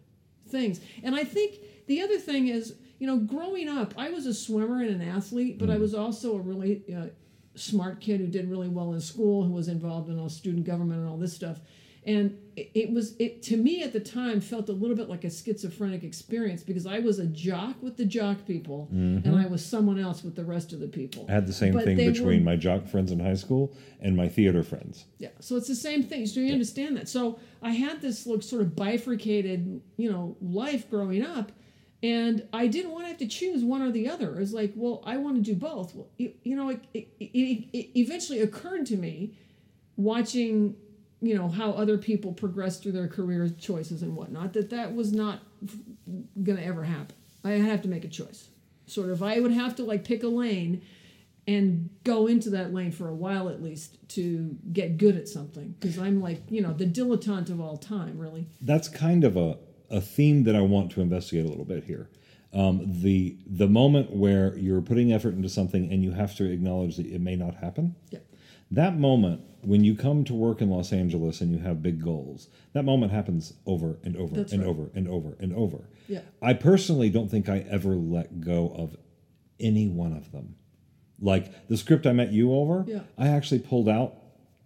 things. 0.48 0.80
And 1.04 1.14
I 1.14 1.26
think 1.26 1.60
the 1.88 2.02
other 2.02 2.18
thing 2.18 2.48
is, 2.48 2.76
you 2.98 3.08
know, 3.08 3.18
growing 3.18 3.68
up, 3.68 3.94
I 3.98 4.10
was 4.10 4.26
a 4.26 4.34
swimmer 4.34 4.82
and 4.82 5.02
an 5.02 5.08
athlete, 5.08 5.60
but 5.60 5.70
I 5.70 5.78
was 5.78 5.94
also 5.94 6.36
a 6.36 6.40
really 6.40 6.82
uh, 6.96 7.08
smart 7.56 8.00
kid 8.00 8.22
who 8.22 8.28
did 8.28 8.50
really 8.50 8.70
well 8.70 8.94
in 8.94 9.02
school, 9.02 9.44
who 9.44 9.52
was 9.52 9.68
involved 9.68 10.10
in 10.10 10.18
all 10.18 10.30
student 10.30 10.66
government 10.66 11.02
and 11.02 11.10
all 11.10 11.18
this 11.18 11.36
stuff. 11.36 11.60
And 12.04 12.40
it, 12.56 12.72
it 12.74 12.92
was 12.92 13.16
it 13.20 13.44
to 13.44 13.58
me 13.58 13.84
at 13.84 13.94
the 13.94 14.00
time 14.00 14.42
felt 14.42 14.70
a 14.70 14.74
little 14.74 14.96
bit 14.96 15.08
like 15.08 15.24
a 15.24 15.30
schizophrenic 15.30 16.04
experience 16.04 16.64
because 16.64 16.88
I 16.88 17.00
was 17.00 17.20
a 17.20 17.28
jock 17.28 17.82
with 17.82 17.96
the 17.96 18.06
jock 18.06 18.46
people 18.48 18.90
mm-hmm. 18.92 19.28
and 19.28 19.40
I 19.40 19.46
was 19.46 19.64
someone 19.64 20.00
else 20.00 20.24
with 20.24 20.36
the 20.36 20.44
rest 20.44 20.74
of 20.74 20.80
the 20.80 20.88
people. 20.88 21.28
I 21.30 21.34
had 21.34 21.48
the 21.48 21.54
same 21.54 21.74
But 21.74 21.86
thing 21.86 21.98
between 21.98 22.40
were- 22.40 22.52
my 22.52 22.56
jock 22.56 22.88
friends 22.88 23.12
in 23.12 23.20
high 23.20 23.36
school 23.36 23.76
and 24.00 24.18
my 24.18 24.28
theater 24.28 24.64
friends. 24.64 25.06
Yeah, 25.20 25.30
so 25.40 25.56
it's 25.58 25.68
the 25.68 25.76
same 25.76 26.02
thing. 26.02 26.26
So 26.26 26.40
you 26.40 26.52
understand 26.52 26.98
that. 26.98 27.08
So 27.08 27.40
I 27.62 27.72
had 27.72 28.02
this 28.02 28.26
like 28.26 28.42
sort 28.42 28.64
of 28.64 28.76
bifurcated, 28.76 29.82
you 29.98 30.12
know, 30.12 30.36
life 30.42 30.90
growing 30.90 31.24
up, 31.24 31.52
and 32.04 32.48
I 32.52 32.68
didn't 32.68 32.92
want 32.92 33.04
to 33.04 33.10
have 33.10 33.20
to 33.20 33.28
choose 33.28 33.64
one 33.64 33.82
or 33.84 33.92
the 33.92 34.10
other. 34.10 34.36
It 34.36 34.40
was 34.40 34.54
like, 34.54 34.74
well, 34.76 35.04
I 35.06 35.18
want 35.18 35.36
to 35.36 35.42
do 35.42 35.56
both. 35.56 35.94
Well, 35.94 36.08
you, 36.18 36.34
you 36.44 36.56
know, 36.56 36.70
it, 36.70 36.84
it, 36.94 37.08
it, 37.20 37.68
it 37.74 38.00
eventually 38.00 38.42
occurred 38.42 38.88
to 38.88 38.98
me, 38.98 39.38
watching, 39.98 40.76
you 41.22 41.36
know, 41.36 41.48
how 41.48 41.72
other 41.72 41.98
people 41.98 42.34
progress 42.34 42.80
through 42.80 42.94
their 42.94 43.08
career 43.08 43.50
choices 43.50 44.02
and 44.02 44.16
whatnot, 44.16 44.54
that 44.54 44.70
that 44.72 44.96
was 44.96 45.12
not 45.12 45.40
going 46.44 46.58
to 46.58 46.66
ever 46.66 46.84
happen. 46.84 47.16
I 47.44 47.52
have 47.52 47.82
to 47.84 47.88
make 47.88 48.04
a 48.04 48.10
choice. 48.10 48.48
Sort 48.88 49.10
of, 49.10 49.24
I 49.24 49.40
would 49.40 49.52
have 49.52 49.76
to 49.78 49.84
like 49.84 50.04
pick 50.04 50.24
a 50.24 50.28
lane 50.28 50.82
and 51.48 51.90
go 52.04 52.28
into 52.28 52.50
that 52.52 52.74
lane 52.74 52.92
for 52.92 53.08
a 53.08 53.14
while 53.14 53.50
at 53.50 53.62
least 53.62 53.98
to 54.10 54.58
get 54.72 54.98
good 54.98 55.16
at 55.16 55.28
something 55.28 55.76
because 55.80 55.98
I'm 55.98 56.22
like 56.22 56.42
you 56.50 56.62
know 56.62 56.74
the 56.74 56.86
dilettante 56.86 57.50
of 57.50 57.60
all 57.60 57.78
time 57.78 58.18
really 58.18 58.48
That's 58.62 58.88
kind 58.88 59.24
of 59.24 59.38
a, 59.38 59.58
a 59.90 60.02
theme 60.02 60.44
that 60.44 60.56
I 60.56 60.62
want 60.62 60.92
to 60.92 61.02
investigate 61.02 61.46
a 61.46 61.50
little 61.50 61.66
bit 61.66 61.86
here. 61.86 62.10
Um, 62.54 62.82
the 62.86 63.38
the 63.48 63.68
moment 63.68 64.12
where 64.12 64.56
you're 64.58 64.82
putting 64.82 65.14
effort 65.14 65.34
into 65.34 65.50
something 65.50 65.92
and 65.92 66.04
you 66.04 66.12
have 66.12 66.36
to 66.36 66.52
acknowledge 66.52 66.98
that 66.98 67.06
it 67.06 67.22
may 67.22 67.36
not 67.36 67.56
happen. 67.56 67.96
yeah 68.10 68.20
That 68.72 68.98
moment 68.98 69.42
when 69.64 69.84
you 69.84 69.96
come 69.96 70.24
to 70.24 70.34
work 70.34 70.62
in 70.62 70.70
Los 70.70 70.92
Angeles 70.92 71.42
and 71.42 71.52
you 71.52 71.60
have 71.60 71.84
big 71.84 72.02
goals, 72.04 72.48
that 72.74 72.84
moment 72.84 73.12
happens 73.12 73.54
over 73.66 74.00
and 74.04 74.16
over 74.18 74.36
That's 74.36 74.54
and 74.54 74.62
right. 74.64 74.70
over 74.70 74.90
and 74.96 75.08
over 75.08 75.36
and 75.40 75.54
over. 75.54 75.90
Yeah. 76.08 76.22
I 76.42 76.54
personally 76.54 77.10
don't 77.10 77.30
think 77.30 77.48
I 77.48 77.60
ever 77.70 77.90
let 77.96 78.42
go 78.42 78.74
of 78.76 78.96
any 79.60 79.88
one 79.88 80.14
of 80.14 80.32
them. 80.32 80.56
Like 81.20 81.68
the 81.68 81.78
script 81.78 82.08
I 82.08 82.14
met 82.14 82.32
you 82.32 82.54
over, 82.54 82.86
Yeah. 82.88 83.02
I 83.18 83.28
actually 83.28 83.60
pulled 83.60 83.88
out 83.88 84.16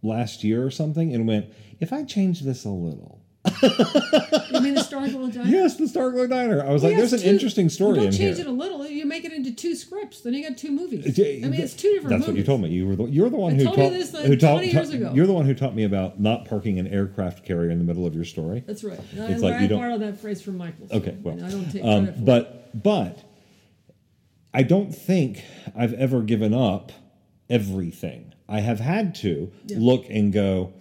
last 0.02 0.44
year 0.44 0.66
or 0.66 0.72
something 0.72 1.14
and 1.14 1.28
went, 1.28 1.48
if 1.80 1.92
I 1.92 2.04
change 2.04 2.42
this 2.42 2.64
a 2.64 2.70
little. 2.70 3.22
You 3.62 4.62
mean 4.62 4.74
the 4.74 4.82
Starkville 4.90 5.34
Diner 5.34 5.50
Yes, 5.50 5.76
the 5.76 5.86
Starglow 5.86 6.30
Diner. 6.30 6.64
I 6.66 6.72
was 6.72 6.84
like, 6.84 6.96
there's 6.96 7.14
an 7.14 7.20
two- 7.22 7.28
interesting 7.30 7.70
story 7.70 7.96
don't 7.98 8.06
in 8.08 8.12
change 8.12 8.38
here. 8.38 8.46
it 8.46 8.50
a 8.50 8.52
little 8.52 8.86
you 8.86 9.06
make 9.06 9.26
it 9.26 9.32
into 9.34 9.52
two 9.52 9.76
scripts 9.76 10.22
then 10.22 10.34
you 10.34 10.48
got 10.48 10.58
two 10.58 10.72
movies 10.72 11.20
I 11.20 11.24
mean 11.48 11.54
it's 11.56 11.74
two 11.74 11.92
different 11.94 12.18
That's 12.20 12.28
what 12.28 12.36
you 12.38 12.44
told 12.44 12.62
me. 12.62 12.70
You 12.70 12.88
were 12.88 12.96
the, 12.96 13.06
you're 13.06 13.30
the 13.30 13.36
one 13.38 13.54
I 13.54 13.56
who 13.58 13.64
told 13.66 13.76
taught 13.78 13.92
this, 13.92 14.14
like, 14.14 14.26
who 14.26 14.36
taught, 14.36 14.54
20 14.58 14.72
years 14.72 14.90
ago. 14.92 15.12
You're 15.14 15.28
the 15.28 15.34
one 15.34 15.46
who 15.46 15.54
taught 15.54 15.76
me 15.76 15.84
about 15.84 16.20
not 16.20 16.46
parking 16.46 16.80
an 16.80 16.88
aircraft 16.88 17.46
carrier 17.46 17.70
in 17.70 17.78
the 17.80 17.84
middle 17.86 18.06
of 18.06 18.16
your 18.16 18.26
story. 18.26 18.64
that's 18.66 18.84
right 18.84 19.00
It's 19.14 19.44
I, 19.44 19.46
like 19.46 19.56
I 19.56 19.62
you 19.64 19.68
don't- 19.68 19.80
borrowed 19.80 20.02
that 20.02 20.20
phrase 20.20 20.42
from 20.42 20.58
Michael 20.58 20.88
so, 20.90 20.96
Okay, 20.98 21.16
well, 21.22 21.36
I 21.44 21.50
don't 21.50 21.72
take 21.72 21.84
um, 21.84 22.06
for 22.08 22.12
it. 22.12 22.26
but 22.26 22.84
but 22.84 23.24
I 24.54 24.64
don't 24.64 24.92
think 24.94 25.44
I've 25.76 25.94
ever 25.94 26.22
given 26.22 26.54
up 26.54 26.92
everything. 27.50 28.34
I 28.48 28.60
have 28.62 28.80
had 28.80 29.16
to 29.16 29.52
Yeah. 29.68 29.78
look 29.80 30.06
and 30.10 30.32
go. 30.32 30.74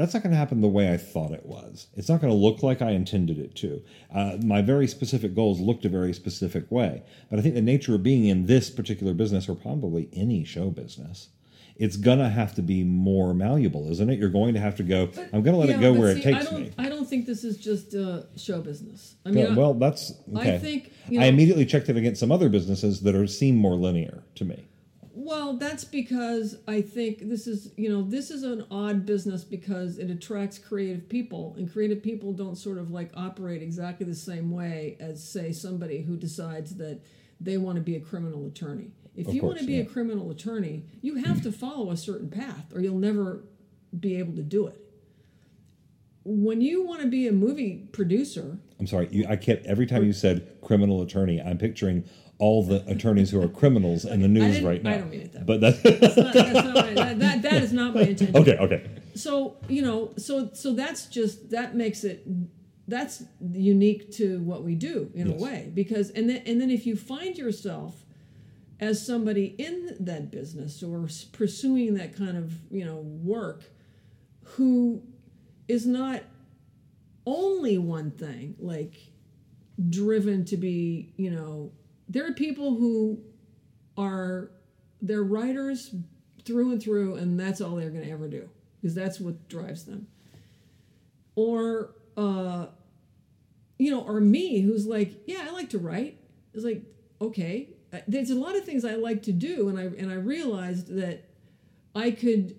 That's 0.00 0.14
not 0.14 0.22
going 0.22 0.32
to 0.32 0.38
happen 0.38 0.62
the 0.62 0.68
way 0.68 0.92
I 0.92 0.96
thought 0.96 1.32
it 1.32 1.44
was. 1.44 1.88
It's 1.94 2.08
not 2.08 2.22
going 2.22 2.32
to 2.32 2.38
look 2.38 2.62
like 2.62 2.80
I 2.80 2.92
intended 2.92 3.38
it 3.38 3.54
to. 3.56 3.82
Uh, 4.14 4.38
my 4.42 4.62
very 4.62 4.86
specific 4.86 5.34
goals 5.34 5.60
looked 5.60 5.84
a 5.84 5.90
very 5.90 6.14
specific 6.14 6.70
way. 6.70 7.02
But 7.28 7.38
I 7.38 7.42
think 7.42 7.54
the 7.54 7.60
nature 7.60 7.94
of 7.94 8.02
being 8.02 8.24
in 8.24 8.46
this 8.46 8.70
particular 8.70 9.12
business, 9.12 9.46
or 9.48 9.54
probably 9.54 10.08
any 10.14 10.42
show 10.44 10.70
business, 10.70 11.28
it's 11.76 11.96
going 11.96 12.18
to 12.18 12.30
have 12.30 12.54
to 12.54 12.62
be 12.62 12.82
more 12.82 13.34
malleable, 13.34 13.90
isn't 13.90 14.08
it? 14.10 14.18
You're 14.18 14.30
going 14.30 14.54
to 14.54 14.60
have 14.60 14.76
to 14.76 14.82
go, 14.82 15.10
I'm 15.32 15.42
going 15.42 15.52
to 15.52 15.56
let 15.58 15.68
Yeah, 15.68 15.76
it 15.78 15.80
go 15.80 15.92
where 15.92 16.14
see, 16.14 16.20
it 16.20 16.24
takes 16.24 16.46
I 16.46 16.50
don't, 16.50 16.60
me. 16.62 16.70
I 16.78 16.88
don't 16.88 17.06
think 17.08 17.26
this 17.26 17.44
is 17.44 17.56
just 17.58 17.94
uh, 17.94 18.22
show 18.36 18.60
business 18.62 19.16
I 19.26 19.30
mean 19.30 19.44
Well, 19.44 19.52
I- 19.52 19.56
well, 19.56 19.74
that's 19.74 20.12
I 20.34 20.40
okay. 20.40 20.58
think, 20.58 20.92
you 21.08 21.20
I 21.20 21.24
immediately 21.24 21.66
checked 21.66 21.88
it 21.88 21.96
against 21.96 22.20
some 22.20 22.32
other 22.32 22.48
businesses 22.48 23.00
that 23.02 23.14
are 23.14 23.26
seem 23.26 23.56
more 23.56 23.74
linear 23.76 24.22
to 24.36 24.44
me. 24.44 24.66
Well, 25.30 25.52
that's 25.52 25.84
because 25.84 26.56
I 26.66 26.80
think 26.80 27.28
this 27.28 27.46
is, 27.46 27.70
you 27.76 27.88
know, 27.88 28.02
this 28.02 28.32
is 28.32 28.42
an 28.42 28.66
odd 28.68 29.06
business 29.06 29.44
because 29.44 29.96
it 29.96 30.10
attracts 30.10 30.58
creative 30.58 31.08
people, 31.08 31.54
and 31.56 31.72
creative 31.72 32.02
people 32.02 32.32
don't 32.32 32.56
sort 32.56 32.78
of 32.78 32.90
like 32.90 33.12
operate 33.14 33.62
exactly 33.62 34.04
the 34.04 34.14
same 34.16 34.50
way 34.50 34.96
as, 34.98 35.22
say, 35.22 35.52
somebody 35.52 36.02
who 36.02 36.16
decides 36.16 36.74
that 36.78 37.00
they 37.40 37.58
want 37.58 37.76
to 37.76 37.80
be 37.80 37.94
a 37.94 38.00
criminal 38.00 38.44
attorney. 38.44 38.90
If 39.14 39.28
Of 39.28 39.34
you 39.34 39.42
want 39.42 39.60
to 39.60 39.64
be 39.64 39.74
yeah. 39.74 39.82
a 39.82 39.84
criminal 39.84 40.32
attorney, 40.32 40.82
you 41.00 41.22
have 41.22 41.42
to 41.42 41.52
follow 41.52 41.92
a 41.92 41.96
certain 41.96 42.28
path, 42.28 42.72
or 42.74 42.80
you'll 42.80 42.98
never 42.98 43.44
be 44.00 44.16
able 44.18 44.34
to 44.34 44.42
do 44.42 44.66
it. 44.66 44.84
When 46.24 46.60
you 46.60 46.84
want 46.84 47.02
to 47.02 47.06
be 47.06 47.28
a 47.28 47.32
movie 47.32 47.88
producer, 47.92 48.58
I'm 48.80 48.88
sorry, 48.88 49.06
you, 49.12 49.26
I 49.28 49.36
kept 49.36 49.64
every 49.66 49.86
time 49.86 50.02
you 50.02 50.12
said 50.12 50.56
criminal 50.60 51.02
attorney, 51.02 51.40
I'm 51.40 51.56
picturing 51.56 52.02
all 52.40 52.64
the 52.64 52.82
attorneys 52.90 53.30
who 53.30 53.40
are 53.42 53.48
criminals 53.48 54.04
in 54.04 54.20
the 54.20 54.28
news 54.28 54.60
right 54.62 54.82
now. 54.82 54.90
I 54.94 54.98
don't 54.98 55.10
mean 55.10 55.20
it 55.20 55.32
that 55.34 55.46
But 55.46 55.60
that, 55.60 55.82
that's 55.82 56.16
not, 56.16 56.34
that's 56.34 56.54
not 56.54 56.74
my, 56.74 56.94
that, 56.94 57.18
that, 57.20 57.42
that 57.42 57.62
is 57.62 57.72
not 57.72 57.94
my 57.94 58.02
intention. 58.02 58.36
okay, 58.36 58.56
okay. 58.58 58.90
so 59.14 59.56
you 59.68 59.82
know 59.82 60.12
so 60.16 60.50
so 60.52 60.72
that's 60.72 61.06
just 61.06 61.50
that 61.50 61.76
makes 61.76 62.02
it 62.04 62.26
that's 62.88 63.22
unique 63.52 64.10
to 64.12 64.40
what 64.40 64.64
we 64.64 64.74
do 64.74 65.10
in 65.14 65.28
Yes. 65.30 65.40
a 65.40 65.44
way 65.44 65.70
because 65.74 66.10
and 66.10 66.28
then 66.28 66.42
and 66.46 66.60
then 66.60 66.70
if 66.70 66.86
you 66.86 66.96
find 66.96 67.36
yourself 67.38 68.04
as 68.80 69.04
somebody 69.06 69.54
in 69.58 69.94
that 70.00 70.30
business 70.30 70.82
or 70.82 71.06
pursuing 71.32 71.94
that 71.94 72.16
kind 72.16 72.36
of 72.36 72.52
you 72.72 72.84
know 72.84 72.96
work 72.96 73.64
who 74.56 75.02
is 75.68 75.86
not 75.86 76.22
only 77.26 77.76
one 77.78 78.10
thing 78.10 78.56
like 78.58 78.94
driven 79.88 80.44
to 80.46 80.56
be 80.56 81.12
you 81.16 81.30
know 81.30 81.70
there 82.10 82.26
are 82.26 82.32
people 82.32 82.74
who 82.74 83.20
are 83.96 84.50
they're 85.00 85.22
writers 85.22 85.94
through 86.44 86.72
and 86.72 86.82
through 86.82 87.14
and 87.14 87.38
that's 87.38 87.60
all 87.60 87.76
they're 87.76 87.90
going 87.90 88.04
to 88.04 88.10
ever 88.10 88.28
do 88.28 88.50
because 88.80 88.94
that's 88.94 89.20
what 89.20 89.48
drives 89.48 89.84
them. 89.84 90.08
Or 91.36 91.94
uh 92.16 92.66
you 93.78 93.90
know 93.90 94.02
or 94.02 94.20
me 94.20 94.60
who's 94.60 94.86
like 94.86 95.12
yeah 95.26 95.46
i 95.48 95.52
like 95.52 95.70
to 95.70 95.78
write. 95.78 96.18
It's 96.52 96.64
like 96.64 96.82
okay. 97.22 97.68
Uh, 97.92 97.98
there's 98.06 98.30
a 98.30 98.36
lot 98.36 98.54
of 98.54 98.64
things 98.64 98.84
i 98.84 98.94
like 98.94 99.22
to 99.22 99.32
do 99.32 99.68
and 99.68 99.76
i 99.76 99.82
and 99.82 100.12
i 100.12 100.14
realized 100.14 100.94
that 100.94 101.28
i 101.92 102.12
could 102.12 102.56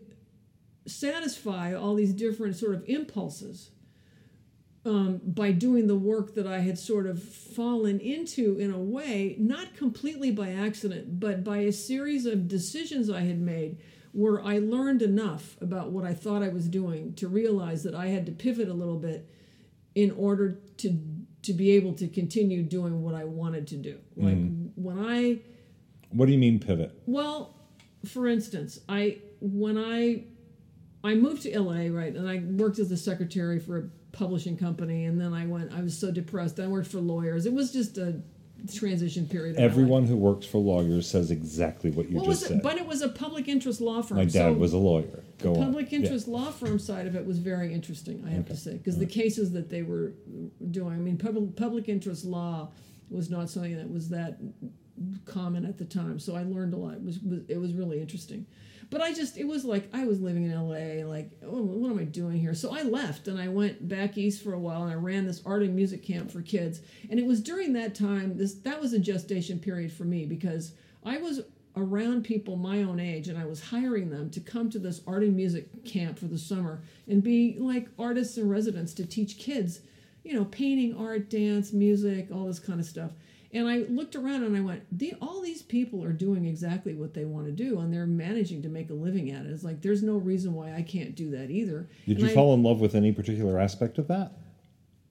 satisfy 0.85 1.73
all 1.73 1.95
these 1.95 2.11
different 2.11 2.57
sort 2.57 2.73
of 2.73 2.83
impulses 2.85 3.71
um, 4.83 5.21
by 5.23 5.51
doing 5.51 5.87
the 5.87 5.95
work 5.95 6.33
that 6.35 6.47
I 6.47 6.59
had 6.59 6.77
sort 6.79 7.05
of 7.05 7.21
fallen 7.21 7.99
into 7.99 8.57
in 8.57 8.71
a 8.71 8.79
way, 8.79 9.35
not 9.37 9.75
completely 9.75 10.31
by 10.31 10.51
accident, 10.51 11.19
but 11.19 11.43
by 11.43 11.59
a 11.59 11.71
series 11.71 12.25
of 12.25 12.47
decisions 12.47 13.09
I 13.09 13.21
had 13.21 13.39
made 13.39 13.77
where 14.13 14.43
I 14.43 14.57
learned 14.57 15.01
enough 15.01 15.55
about 15.61 15.91
what 15.91 16.03
I 16.03 16.13
thought 16.13 16.43
I 16.43 16.49
was 16.49 16.67
doing 16.67 17.13
to 17.13 17.27
realize 17.27 17.83
that 17.83 17.95
I 17.95 18.07
had 18.07 18.25
to 18.25 18.31
pivot 18.31 18.67
a 18.67 18.73
little 18.73 18.97
bit 18.97 19.29
in 19.95 20.11
order 20.11 20.59
to 20.77 20.99
to 21.43 21.53
be 21.53 21.71
able 21.71 21.93
to 21.93 22.07
continue 22.07 22.61
doing 22.61 23.01
what 23.01 23.15
I 23.15 23.23
wanted 23.23 23.67
to 23.67 23.75
do. 23.77 23.97
Like 24.15 24.37
when 24.75 24.99
I 24.99 25.39
What 26.09 26.25
do 26.25 26.31
you 26.33 26.37
mean 26.37 26.59
pivot? 26.59 26.91
well, 27.05 27.55
for 28.05 28.27
instance, 28.27 28.79
I 28.89 29.19
when 29.39 29.77
I 29.77 30.25
I 31.03 31.15
moved 31.15 31.43
to 31.43 31.59
LA, 31.59 31.87
right, 31.87 32.15
and 32.15 32.27
I 32.29 32.39
worked 32.39 32.79
as 32.79 32.91
a 32.91 32.97
secretary 32.97 33.59
for 33.59 33.77
a 33.77 33.83
publishing 34.11 34.57
company, 34.57 35.05
and 35.05 35.19
then 35.19 35.33
I 35.33 35.45
went. 35.45 35.71
I 35.73 35.81
was 35.81 35.97
so 35.97 36.11
depressed. 36.11 36.59
I 36.59 36.67
worked 36.67 36.87
for 36.87 36.99
lawyers. 36.99 37.45
It 37.45 37.53
was 37.53 37.71
just 37.71 37.97
a 37.97 38.21
transition 38.73 39.27
period. 39.27 39.57
Everyone 39.57 40.05
who 40.05 40.15
works 40.15 40.45
for 40.45 40.59
lawyers 40.59 41.07
says 41.07 41.31
exactly 41.31 41.91
what 41.91 42.09
you 42.09 42.17
What 42.17 42.25
just 42.25 42.47
said. 42.47 42.61
But 42.61 42.77
it 42.77 42.85
was 42.85 43.01
a 43.01 43.09
public 43.09 43.47
interest 43.47 43.81
law 43.81 44.01
firm. 44.01 44.17
My 44.17 44.25
dad 44.25 44.31
so 44.31 44.53
was 44.53 44.73
a 44.73 44.77
lawyer. 44.77 45.23
Go 45.39 45.55
on. 45.55 45.65
public 45.65 45.91
Yeah. 45.91 45.99
interest 45.99 46.27
law 46.27 46.51
firm 46.51 46.77
side 46.77 47.07
of 47.07 47.15
it 47.15 47.25
was 47.25 47.39
very 47.39 47.73
interesting. 47.73 48.23
I 48.27 48.31
have 48.31 48.45
to 48.47 48.55
say 48.55 48.73
because 48.73 48.97
the 48.97 49.05
cases 49.05 49.51
that 49.53 49.69
they 49.69 49.81
were 49.81 50.13
doing. 50.69 50.93
I 50.93 50.97
mean, 50.97 51.17
public 51.17 51.55
public 51.55 51.89
interest 51.89 52.25
law 52.25 52.69
was 53.09 53.29
not 53.29 53.49
something 53.49 53.75
that 53.75 53.89
was 53.89 54.09
that 54.09 54.37
common 55.25 55.65
at 55.65 55.77
the 55.77 55.85
time. 55.85 56.19
So 56.19 56.35
I 56.35 56.43
learned 56.43 56.73
a 56.73 56.77
lot. 56.77 56.95
It 56.95 57.03
was, 57.03 57.19
was 57.19 57.41
it 57.47 57.57
was 57.57 57.73
really 57.73 57.99
interesting. 57.99 58.45
But 58.91 59.01
I 59.01 59.13
just 59.13 59.37
it 59.37 59.47
was 59.47 59.63
like 59.63 59.89
I 59.93 60.03
was 60.03 60.21
living 60.21 60.43
in 60.43 60.53
LA. 60.53 61.07
Like, 61.07 61.31
oh, 61.43 61.61
what 61.61 61.89
am 61.89 61.97
I 61.97 62.03
doing 62.03 62.37
here? 62.37 62.53
So 62.53 62.75
I 62.75 62.83
left 62.83 63.29
and 63.29 63.39
I 63.39 63.47
went 63.47 63.87
back 63.87 64.17
east 64.17 64.43
for 64.43 64.53
a 64.53 64.59
while 64.59 64.83
and 64.83 64.91
I 64.91 64.95
ran 64.95 65.25
this 65.25 65.41
art 65.45 65.63
and 65.63 65.73
music 65.73 66.03
camp 66.03 66.29
for 66.29 66.41
kids. 66.41 66.81
And 67.09 67.17
it 67.17 67.25
was 67.25 67.41
during 67.41 67.71
that 67.73 67.95
time 67.95 68.37
this 68.37 68.53
that 68.55 68.81
was 68.81 68.91
a 68.91 68.99
gestation 68.99 69.59
period 69.59 69.93
for 69.93 70.03
me 70.03 70.25
because 70.25 70.73
I 71.05 71.17
was 71.19 71.39
around 71.77 72.23
people 72.25 72.57
my 72.57 72.83
own 72.83 72.99
age 72.99 73.29
and 73.29 73.37
I 73.37 73.45
was 73.45 73.63
hiring 73.63 74.09
them 74.09 74.29
to 74.31 74.41
come 74.41 74.69
to 74.71 74.79
this 74.79 74.99
art 75.07 75.23
and 75.23 75.37
music 75.37 75.85
camp 75.85 76.19
for 76.19 76.25
the 76.25 76.37
summer 76.37 76.81
and 77.07 77.23
be 77.23 77.55
like 77.59 77.87
artists 77.97 78.37
in 78.37 78.49
residence 78.49 78.93
to 78.95 79.05
teach 79.05 79.37
kids, 79.37 79.79
you 80.25 80.33
know, 80.33 80.43
painting, 80.43 80.97
art, 80.97 81.29
dance, 81.29 81.71
music, 81.71 82.27
all 82.29 82.43
this 82.43 82.59
kind 82.59 82.81
of 82.81 82.85
stuff. 82.85 83.11
And 83.53 83.67
I 83.67 83.79
looked 83.89 84.15
around 84.15 84.43
and 84.43 84.55
I 84.55 84.61
went, 84.61 84.83
the, 84.97 85.13
all 85.21 85.41
these 85.41 85.61
people 85.61 86.03
are 86.05 86.13
doing 86.13 86.45
exactly 86.45 86.93
what 86.93 87.13
they 87.13 87.25
want 87.25 87.47
to 87.47 87.51
do 87.51 87.79
and 87.79 87.93
they're 87.93 88.05
managing 88.05 88.61
to 88.61 88.69
make 88.69 88.89
a 88.89 88.93
living 88.93 89.29
at 89.31 89.45
it. 89.45 89.51
It's 89.51 89.63
like 89.63 89.81
there's 89.81 90.01
no 90.03 90.15
reason 90.15 90.53
why 90.53 90.73
I 90.73 90.81
can't 90.83 91.15
do 91.15 91.31
that 91.31 91.49
either. 91.51 91.89
Did 92.07 92.17
And 92.17 92.25
you 92.27 92.31
I- 92.31 92.35
fall 92.35 92.53
in 92.53 92.63
love 92.63 92.79
with 92.79 92.95
any 92.95 93.11
particular 93.11 93.59
aspect 93.59 93.97
of 93.97 94.07
that? 94.07 94.33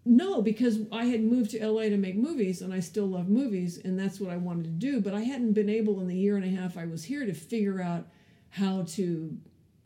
no, 0.07 0.41
because 0.41 0.79
I 0.91 1.05
had 1.05 1.23
moved 1.23 1.51
to 1.51 1.59
LA 1.65 1.83
to 1.91 1.99
make 1.99 2.17
movies 2.17 2.63
and 2.63 2.73
I 2.73 2.81
still 2.81 3.07
love 3.07 3.29
movies 3.29 3.77
and 3.77 3.99
that's 3.99 4.19
what 4.19 4.31
I 4.31 4.39
wanted 4.39 4.65
to 4.65 4.71
do. 4.71 5.01
But 5.03 5.13
I 5.13 5.21
hadn't 5.21 5.53
been 5.53 5.69
able 5.69 6.01
in 6.01 6.09
the 6.09 6.17
year 6.17 6.37
and 6.37 6.45
a 6.45 6.49
half 6.61 6.79
I 6.79 6.87
was 6.87 7.05
here 7.05 7.27
to 7.27 7.35
figure 7.35 7.83
out 7.83 8.07
how 8.49 8.83
to 8.97 9.37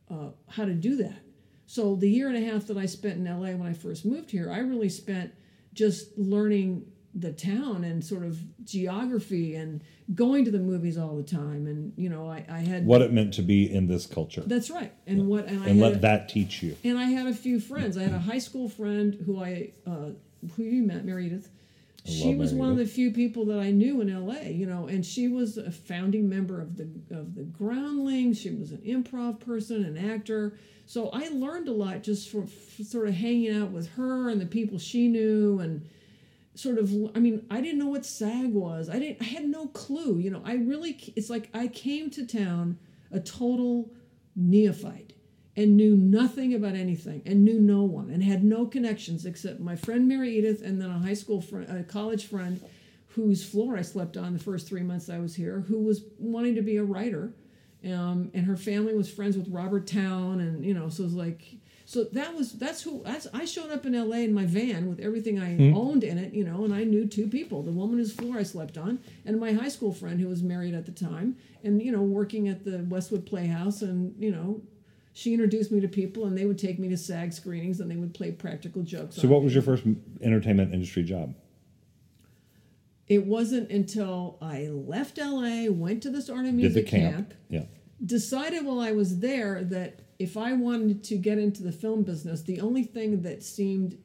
uh, 0.09 0.29
how 0.49 0.65
to 0.65 0.73
do 0.75 0.97
that. 0.99 1.19
So 1.67 1.97
the 1.97 2.09
year 2.09 2.29
and 2.29 2.37
a 2.37 2.49
half 2.53 2.67
that 2.69 2.77
I 2.77 2.87
spent 2.87 3.17
in 3.17 3.25
LA 3.25 3.57
when 3.57 3.67
I 3.67 3.73
first 3.73 4.05
moved 4.07 4.31
here, 4.31 4.51
I 4.53 4.59
really 4.59 4.89
spent 4.89 5.33
just 5.73 6.17
learning 6.17 6.85
the 7.17 7.33
town 7.33 7.85
and 7.85 8.05
sort 8.05 8.25
of 8.25 8.39
geography 8.65 9.55
and 9.55 9.83
going 10.15 10.45
to 10.45 10.51
the 10.51 10.59
movies 10.59 10.99
all 10.99 11.17
the 11.17 11.23
time. 11.23 11.67
And 11.67 11.93
you 11.97 12.09
know, 12.09 12.29
I, 12.29 12.45
I 12.49 12.59
had 12.59 12.85
What 12.85 13.03
it 13.03 13.13
meant 13.13 13.35
to 13.35 13.43
be 13.43 13.73
in 13.73 13.87
this 13.87 14.07
culture, 14.07 14.43
that's 14.47 14.71
right. 14.71 14.93
And 15.07 15.29
what 15.29 15.47
and 15.47 15.63
I 15.63 15.69
and 15.69 15.81
let 15.81 15.95
a- 15.95 15.99
that 15.99 16.29
teach 16.29 16.63
you. 16.63 16.77
and 16.85 16.99
I 16.99 17.05
had 17.05 17.27
a 17.27 17.35
few 17.35 17.61
friends. 17.61 17.97
I 17.97 18.03
had 18.03 18.13
a 18.13 18.19
high 18.19 18.39
school 18.39 18.69
friend 18.69 19.15
who 19.27 19.43
I 19.43 19.71
uh, 19.87 20.11
who 20.57 20.63
you 20.63 20.83
met, 20.83 21.05
Mary 21.05 21.27
Edith. 21.27 21.49
She 22.07 22.35
was 22.35 22.53
Mary 22.53 22.61
one 22.61 22.71
of 22.73 22.77
the 22.77 22.85
few 22.85 23.13
people 23.13 23.47
that 23.47 23.59
I 23.59 23.71
knew 23.71 24.03
in 24.03 24.13
LA, 24.27 24.41
you 24.51 24.67
know, 24.67 24.89
and 24.89 25.07
she 25.07 25.27
was 25.29 25.57
a 25.57 25.71
founding 25.71 26.29
member 26.29 26.61
of 26.61 26.77
the 26.77 26.89
of 27.11 27.35
the 27.35 27.45
Groundlings. 27.45 28.39
She 28.41 28.51
was 28.51 28.73
an 28.73 28.83
improv 28.87 29.41
person, 29.41 29.85
an 29.85 29.97
actor. 29.97 30.59
So 30.87 31.09
I 31.15 31.29
learned 31.29 31.69
a 31.69 31.73
lot 31.73 32.03
just 32.03 32.29
from 32.29 32.43
f- 32.43 32.87
sort 32.87 33.09
of 33.09 33.15
hanging 33.15 33.55
out 33.57 33.71
with 33.71 33.89
her 33.93 34.29
and 34.29 34.39
the 34.39 34.45
people 34.47 34.79
she 34.79 35.09
knew 35.09 35.61
and 35.61 35.89
sort 36.55 36.79
of 36.79 36.93
I 37.15 37.21
mean, 37.21 37.47
I 37.51 37.61
didn't 37.61 37.79
know 37.79 37.89
what 37.89 38.05
SAG 38.05 38.53
was. 38.53 38.89
I 38.89 38.99
didn't 38.99 39.21
I 39.21 39.25
had 39.25 39.45
no 39.45 39.69
clue, 39.69 40.19
you 40.19 40.31
know. 40.31 40.43
I 40.45 40.55
really 40.55 41.13
it's 41.17 41.31
like 41.31 41.51
I 41.55 41.67
came 41.69 42.11
to 42.11 42.27
town 42.27 42.79
a 43.11 43.21
total 43.21 43.93
neophyte 44.37 45.13
and 45.57 45.77
knew 45.77 45.97
nothing 45.97 46.55
about 46.55 46.75
anything 46.75 47.23
and 47.27 47.45
knew 47.45 47.61
no 47.61 47.83
one 47.83 48.11
and 48.11 48.23
had 48.25 48.43
no 48.43 48.67
connections 48.67 49.25
except 49.25 49.61
my 49.61 49.77
friend 49.77 50.09
Mary 50.09 50.37
Edith 50.37 50.63
and 50.63 50.81
then 50.81 50.91
a 50.91 50.99
high 50.99 51.15
school 51.15 51.41
friend, 51.41 51.69
a 51.71 51.85
college 51.85 52.27
friend 52.27 52.61
whose 53.15 53.45
floor 53.45 53.77
I 53.77 53.83
slept 53.83 54.17
on 54.17 54.33
the 54.33 54.41
first 54.41 54.67
three 54.67 54.83
months 54.83 55.09
I 55.09 55.21
was 55.21 55.37
here, 55.37 55.61
who 55.69 55.81
was 55.81 56.03
wanting 56.19 56.57
to 56.57 56.63
be 56.63 56.77
a 56.79 56.85
writer. 56.85 57.33
Um, 57.85 58.31
and 58.35 58.47
her 58.47 58.57
family 58.57 58.95
was 58.95 59.11
friends 59.11 59.37
with 59.37 59.49
Robert 59.49 59.87
Towne, 59.87 60.41
and 60.41 60.65
you 60.65 60.75
know, 60.75 60.89
so 60.89 61.03
it 61.03 61.07
was 61.07 61.15
like, 61.15 61.45
so 61.95 62.03
that 62.11 62.35
was 62.35 62.55
that's 62.55 62.83
who 62.83 63.03
that's 63.05 63.29
I 63.33 63.45
showed 63.45 63.71
up 63.71 63.87
in 63.87 63.95
L.A. 63.95 64.25
in 64.25 64.35
my 64.35 64.47
van 64.47 64.89
with 64.89 64.99
everything 64.99 65.39
I 65.39 65.55
hmm. 65.55 65.77
owned 65.77 66.03
in 66.03 66.19
it, 66.19 66.35
you 66.35 66.43
know, 66.43 66.65
and 66.65 66.75
I 66.75 66.83
knew 66.83 67.07
two 67.07 67.29
people: 67.29 67.63
the 67.63 67.71
woman 67.71 67.99
whose 67.99 68.13
floor 68.13 68.37
I 68.37 68.43
slept 68.43 68.77
on, 68.77 68.99
and 69.25 69.39
my 69.39 69.53
high 69.53 69.69
school 69.69 69.93
friend 69.93 70.21
who 70.21 70.27
was 70.27 70.43
married 70.43 70.75
at 70.75 70.87
the 70.87 70.93
time, 70.93 71.37
and 71.63 71.81
you 71.81 71.93
know, 71.93 72.03
working 72.03 72.49
at 72.49 72.65
the 72.65 72.85
Westwood 72.89 73.27
Playhouse, 73.27 73.81
and 73.81 74.13
you 74.19 74.33
know, 74.33 74.61
she 75.13 75.35
introduced 75.35 75.71
me 75.71 75.81
to 75.83 75.87
people, 75.87 76.27
and 76.27 76.37
they 76.37 76.47
would 76.47 76.59
take 76.59 76.81
me 76.81 76.89
to 76.89 76.97
SAG 76.97 77.33
screenings, 77.33 77.79
and 77.79 77.89
they 77.89 77.97
would 77.97 78.13
play 78.13 78.33
practical 78.33 78.83
jokes. 78.83 79.15
So, 79.15 79.29
what 79.29 79.39
me. 79.39 79.45
was 79.45 79.55
your 79.55 79.63
first 79.63 79.85
entertainment 80.21 80.75
industry 80.75 81.05
job? 81.05 81.33
It 83.07 83.25
wasn't 83.25 83.71
until 83.71 84.37
I 84.43 84.67
left 84.67 85.19
LA, 85.19 85.71
went 85.71 86.03
to 86.03 86.11
this 86.11 86.29
art 86.29 86.45
and 86.45 86.57
music 86.57 86.89
camp? 86.89 87.15
camp, 87.15 87.35
Yeah. 87.49 87.67
decided 88.05 88.65
while 88.65 88.81
I 88.81 88.91
was 88.91 89.21
there 89.21 89.63
that 89.63 90.01
if 90.19 90.37
I 90.37 90.53
wanted 90.53 91.05
to 91.05 91.17
get 91.17 91.39
into 91.39 91.63
the 91.63 91.73
film 91.73 92.03
business, 92.03 92.43
the 92.43 92.61
only 92.61 92.85
thing 92.85 93.23
that 93.23 93.43
seemed 93.43 93.99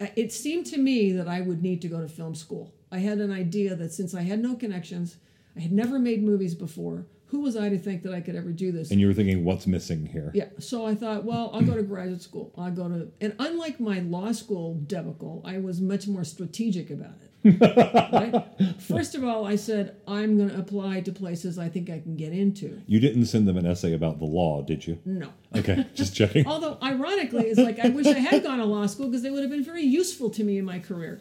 uh, 0.00 0.06
it 0.16 0.32
seemed 0.32 0.66
to 0.66 0.78
me 0.78 1.12
that 1.12 1.28
I 1.28 1.40
would 1.40 1.62
need 1.62 1.80
to 1.82 1.88
go 1.88 2.00
to 2.00 2.08
film 2.08 2.34
school. 2.34 2.74
I 2.92 2.98
had 2.98 3.18
an 3.18 3.32
idea 3.32 3.74
that 3.76 3.92
since 3.92 4.14
I 4.14 4.22
had 4.22 4.40
no 4.40 4.54
connections, 4.54 5.16
I 5.56 5.60
had 5.60 5.72
never 5.72 5.98
made 5.98 6.22
movies 6.22 6.54
before, 6.54 7.06
who 7.26 7.40
was 7.40 7.56
I 7.56 7.68
to 7.68 7.78
think 7.78 8.02
that 8.02 8.12
I 8.12 8.20
could 8.20 8.34
ever 8.34 8.50
do 8.50 8.72
this? 8.72 8.90
And 8.90 9.00
you 9.00 9.06
were 9.06 9.14
thinking, 9.14 9.44
what's 9.44 9.66
missing 9.66 10.04
here? 10.04 10.32
Yeah, 10.34 10.48
so 10.58 10.84
I 10.84 10.96
thought, 10.96 11.24
well, 11.24 11.50
I'll 11.54 11.62
go 11.62 11.76
to 11.76 11.82
graduate 11.82 12.22
school. 12.22 12.52
I'll 12.58 12.72
go 12.72 12.88
to, 12.88 13.08
and 13.20 13.34
unlike 13.38 13.78
my 13.78 14.00
law 14.00 14.32
school 14.32 14.82
debacle, 14.86 15.40
I 15.44 15.58
was 15.58 15.80
much 15.80 16.08
more 16.08 16.24
strategic 16.24 16.90
about 16.90 17.14
it. 17.22 17.29
Right? 17.44 18.44
First 18.78 19.14
of 19.14 19.24
all, 19.24 19.46
I 19.46 19.56
said, 19.56 19.96
I'm 20.06 20.36
going 20.36 20.50
to 20.50 20.58
apply 20.58 21.00
to 21.02 21.12
places 21.12 21.58
I 21.58 21.68
think 21.68 21.88
I 21.90 22.00
can 22.00 22.16
get 22.16 22.32
into. 22.32 22.80
You 22.86 23.00
didn't 23.00 23.26
send 23.26 23.48
them 23.48 23.56
an 23.56 23.66
essay 23.66 23.94
about 23.94 24.18
the 24.18 24.24
law, 24.24 24.62
did 24.62 24.86
you? 24.86 24.98
No. 25.04 25.32
Okay, 25.56 25.86
just 25.94 26.14
checking. 26.14 26.46
Although, 26.46 26.78
ironically, 26.82 27.46
it's 27.46 27.58
like 27.58 27.78
I 27.78 27.88
wish 27.88 28.06
I 28.06 28.18
had 28.18 28.42
gone 28.42 28.58
to 28.58 28.64
law 28.64 28.86
school 28.86 29.06
because 29.06 29.22
they 29.22 29.30
would 29.30 29.42
have 29.42 29.50
been 29.50 29.64
very 29.64 29.82
useful 29.84 30.30
to 30.30 30.44
me 30.44 30.58
in 30.58 30.64
my 30.64 30.78
career. 30.78 31.20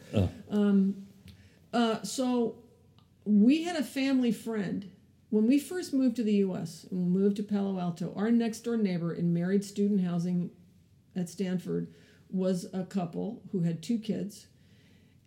Um, 0.49 1.08
uh, 1.73 2.01
so 2.03 2.55
we 3.25 3.63
had 3.63 3.75
a 3.75 3.84
family 3.84 4.32
friend. 4.32 4.91
When 5.29 5.45
we 5.45 5.60
first 5.60 5.93
moved 5.93 6.15
to 6.15 6.23
the 6.23 6.34
U.S. 6.36 6.88
and 6.89 7.12
moved 7.12 7.36
to 7.38 7.43
Palo 7.43 7.79
Alto, 7.79 8.13
our 8.15 8.32
next 8.32 8.62
door 8.62 8.77
neighbor 8.77 9.13
in 9.13 9.32
married 9.32 9.63
student 9.63 10.01
housing 10.01 10.49
at 11.15 11.29
Stanford 11.29 11.93
was 12.32 12.65
a 12.73 12.84
couple 12.84 13.41
who 13.51 13.62
had 13.62 13.82
two 13.84 13.99
kids. 13.99 14.47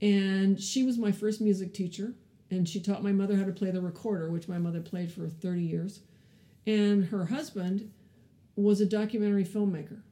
And 0.02 0.60
she 0.60 0.82
was 0.82 0.98
my 0.98 1.12
first 1.12 1.40
music 1.40 1.72
teacher. 1.72 2.12
And 2.50 2.68
she 2.68 2.80
taught 2.80 3.02
my 3.02 3.12
mother 3.12 3.36
how 3.36 3.44
to 3.44 3.52
play 3.52 3.70
the 3.70 3.80
recorder, 3.80 4.28
which 4.28 4.48
my 4.48 4.58
mother 4.58 4.80
played 4.80 5.10
for 5.10 5.26
30 5.28 5.62
years. 5.62 6.00
And 6.66 7.06
her 7.06 7.24
husband 7.24 7.90
was 8.56 8.80
a 8.80 8.86
documentary 8.86 9.44
filmmaker. 9.44 10.02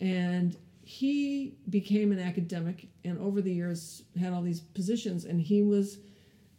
And 0.00 0.56
he 0.82 1.56
became 1.70 2.10
an 2.10 2.18
academic 2.18 2.88
and 3.04 3.18
over 3.18 3.40
the 3.40 3.52
years 3.52 4.02
had 4.18 4.32
all 4.32 4.42
these 4.42 4.60
positions. 4.60 5.24
And 5.24 5.40
he 5.40 5.62
was, 5.62 5.98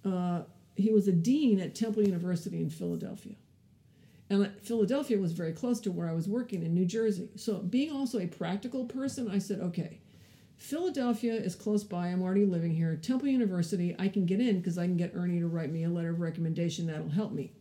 uh, 0.05 0.43
he 0.75 0.91
was 0.91 1.07
a 1.07 1.11
dean 1.11 1.59
at 1.59 1.75
Temple 1.75 2.03
University 2.03 2.61
in 2.61 2.69
Philadelphia. 2.69 3.35
And 4.29 4.51
Philadelphia 4.61 5.19
was 5.19 5.33
very 5.33 5.51
close 5.51 5.79
to 5.81 5.91
where 5.91 6.09
I 6.09 6.13
was 6.13 6.27
working 6.27 6.63
in 6.63 6.73
New 6.73 6.85
Jersey. 6.85 7.29
So, 7.35 7.59
being 7.59 7.91
also 7.91 8.19
a 8.19 8.25
practical 8.25 8.85
person, 8.85 9.29
I 9.29 9.37
said, 9.37 9.59
okay, 9.59 9.99
Philadelphia 10.57 11.33
is 11.33 11.55
close 11.55 11.83
by. 11.83 12.07
I'm 12.07 12.21
already 12.21 12.45
living 12.45 12.73
here. 12.73 12.95
Temple 12.95 13.27
University, 13.27 13.95
I 13.99 14.07
can 14.07 14.25
get 14.25 14.39
in 14.39 14.59
because 14.59 14.77
I 14.77 14.85
can 14.85 14.97
get 14.97 15.11
Ernie 15.15 15.39
to 15.39 15.47
write 15.47 15.71
me 15.71 15.83
a 15.83 15.89
letter 15.89 16.11
of 16.11 16.21
recommendation 16.21 16.87
that'll 16.87 17.09
help 17.09 17.31
me. 17.31 17.51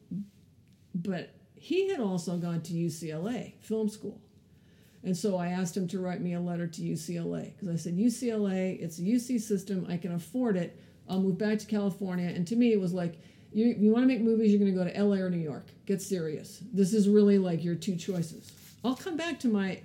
But 0.94 1.34
he 1.54 1.88
had 1.88 2.00
also 2.00 2.36
gone 2.36 2.60
to 2.62 2.72
UCLA 2.72 3.54
film 3.60 3.88
school. 3.88 4.20
And 5.02 5.16
so 5.16 5.36
I 5.36 5.48
asked 5.48 5.76
him 5.76 5.86
to 5.88 6.00
write 6.00 6.22
me 6.22 6.32
a 6.34 6.40
letter 6.40 6.66
to 6.66 6.82
UCLA 6.82 7.52
because 7.52 7.68
I 7.68 7.76
said, 7.76 7.96
UCLA, 7.96 8.80
it's 8.80 8.98
a 8.98 9.02
UC 9.02 9.40
system. 9.40 9.86
I 9.88 9.98
can 9.98 10.14
afford 10.14 10.56
it. 10.56 10.80
I'll 11.08 11.20
move 11.20 11.36
back 11.36 11.58
to 11.58 11.66
California. 11.66 12.28
And 12.28 12.46
to 12.48 12.56
me, 12.56 12.72
it 12.72 12.80
was 12.80 12.94
like, 12.94 13.20
you, 13.52 13.66
you 13.66 13.92
want 13.92 14.02
to 14.02 14.08
make 14.08 14.20
movies, 14.20 14.50
you're 14.50 14.58
going 14.58 14.74
to 14.74 14.78
go 14.78 14.90
to 14.90 15.02
LA 15.02 15.16
or 15.16 15.30
New 15.30 15.36
York. 15.38 15.66
Get 15.86 16.00
serious. 16.00 16.62
This 16.72 16.94
is 16.94 17.08
really 17.08 17.38
like 17.38 17.62
your 17.62 17.74
two 17.74 17.96
choices. 17.96 18.50
I'll 18.82 18.96
come 18.96 19.16
back 19.16 19.38
to 19.40 19.48
my 19.48 19.80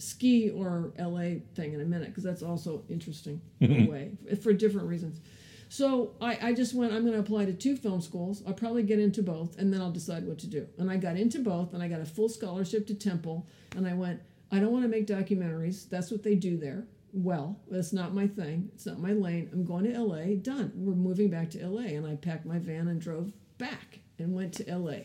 ski 0.00 0.50
or 0.50 0.92
LA 0.98 1.40
thing 1.54 1.74
in 1.74 1.80
a 1.80 1.84
minute 1.84 2.08
because 2.08 2.24
that's 2.24 2.42
also 2.42 2.82
interesting 2.88 3.40
in 3.60 3.86
a 3.86 3.90
way 3.90 4.12
for 4.42 4.52
different 4.52 4.88
reasons. 4.88 5.20
So 5.68 6.14
I, 6.20 6.48
I 6.48 6.52
just 6.52 6.74
went, 6.74 6.92
I'm 6.92 7.02
going 7.02 7.12
to 7.14 7.20
apply 7.20 7.44
to 7.44 7.52
two 7.52 7.76
film 7.76 8.00
schools. 8.00 8.42
I'll 8.44 8.54
probably 8.54 8.82
get 8.82 8.98
into 8.98 9.22
both 9.22 9.56
and 9.56 9.72
then 9.72 9.80
I'll 9.80 9.92
decide 9.92 10.26
what 10.26 10.38
to 10.40 10.48
do. 10.48 10.66
And 10.78 10.90
I 10.90 10.96
got 10.96 11.16
into 11.16 11.38
both 11.38 11.74
and 11.74 11.82
I 11.82 11.86
got 11.86 12.00
a 12.00 12.04
full 12.04 12.28
scholarship 12.28 12.88
to 12.88 12.94
Temple. 12.94 13.46
And 13.76 13.86
I 13.86 13.94
went, 13.94 14.20
I 14.50 14.58
don't 14.58 14.72
want 14.72 14.84
to 14.84 14.88
make 14.88 15.06
documentaries. 15.06 15.88
That's 15.88 16.10
what 16.10 16.24
they 16.24 16.34
do 16.34 16.56
there. 16.56 16.88
Well, 17.12 17.56
that's 17.70 17.92
not 17.92 18.14
my 18.14 18.26
thing. 18.26 18.70
It's 18.74 18.86
not 18.86 18.98
my 18.98 19.12
lane. 19.12 19.48
I'm 19.52 19.64
going 19.64 19.84
to 19.84 19.96
LA. 19.96 20.34
Done. 20.42 20.72
We're 20.74 20.94
moving 20.94 21.30
back 21.30 21.50
to 21.50 21.64
LA. 21.64 21.82
And 21.82 22.04
I 22.04 22.16
packed 22.16 22.46
my 22.46 22.58
van 22.58 22.88
and 22.88 23.00
drove 23.00 23.32
back 23.58 24.00
and 24.18 24.34
went 24.34 24.54
to 24.54 24.76
LA. 24.76 25.02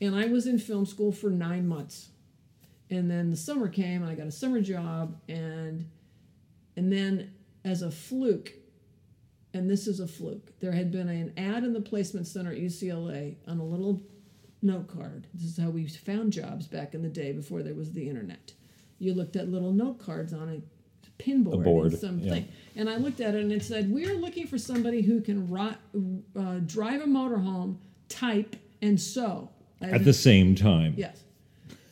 And 0.00 0.16
I 0.16 0.26
was 0.26 0.48
in 0.48 0.58
film 0.58 0.86
school 0.86 1.12
for 1.12 1.30
nine 1.30 1.68
months 1.68 2.08
and 2.90 3.10
then 3.10 3.30
the 3.30 3.36
summer 3.36 3.68
came 3.68 4.02
and 4.02 4.10
I 4.10 4.14
got 4.14 4.26
a 4.26 4.32
summer 4.32 4.60
job 4.60 5.16
and 5.28 5.88
and 6.76 6.92
then 6.92 7.32
as 7.64 7.82
a 7.82 7.90
fluke 7.90 8.52
and 9.54 9.70
this 9.70 9.86
is 9.86 10.00
a 10.00 10.08
fluke. 10.08 10.58
There 10.58 10.72
had 10.72 10.90
been 10.90 11.08
an 11.08 11.32
ad 11.36 11.62
in 11.62 11.72
the 11.72 11.80
placement 11.80 12.26
center 12.26 12.50
at 12.50 12.58
UCLA 12.58 13.36
on 13.46 13.60
a 13.60 13.64
little 13.64 14.02
note 14.62 14.88
card. 14.88 15.28
This 15.32 15.44
is 15.44 15.56
how 15.56 15.70
we 15.70 15.86
found 15.86 16.32
jobs 16.32 16.66
back 16.66 16.94
in 16.94 17.02
the 17.02 17.08
day 17.08 17.32
before 17.32 17.62
there 17.62 17.74
was 17.74 17.92
the 17.92 18.08
internet. 18.08 18.52
You 18.98 19.14
looked 19.14 19.36
at 19.36 19.48
little 19.48 19.72
note 19.72 20.00
cards 20.00 20.32
on 20.32 20.48
a 20.48 21.22
pinboard, 21.22 21.62
board, 21.62 21.92
and 21.92 22.00
something. 22.00 22.44
yeah. 22.44 22.80
And 22.80 22.90
I 22.90 22.96
looked 22.96 23.20
at 23.20 23.34
it 23.34 23.42
and 23.42 23.52
it 23.52 23.62
said, 23.62 23.90
"We're 23.90 24.14
looking 24.14 24.46
for 24.46 24.58
somebody 24.58 25.02
who 25.02 25.20
can 25.20 25.48
uh, 26.36 26.58
drive 26.66 27.02
a 27.02 27.06
motorhome, 27.06 27.76
type, 28.08 28.56
and 28.82 29.00
sew." 29.00 29.50
At 29.80 30.04
the 30.04 30.12
same 30.12 30.54
time. 30.54 30.94
Yes. 30.96 31.22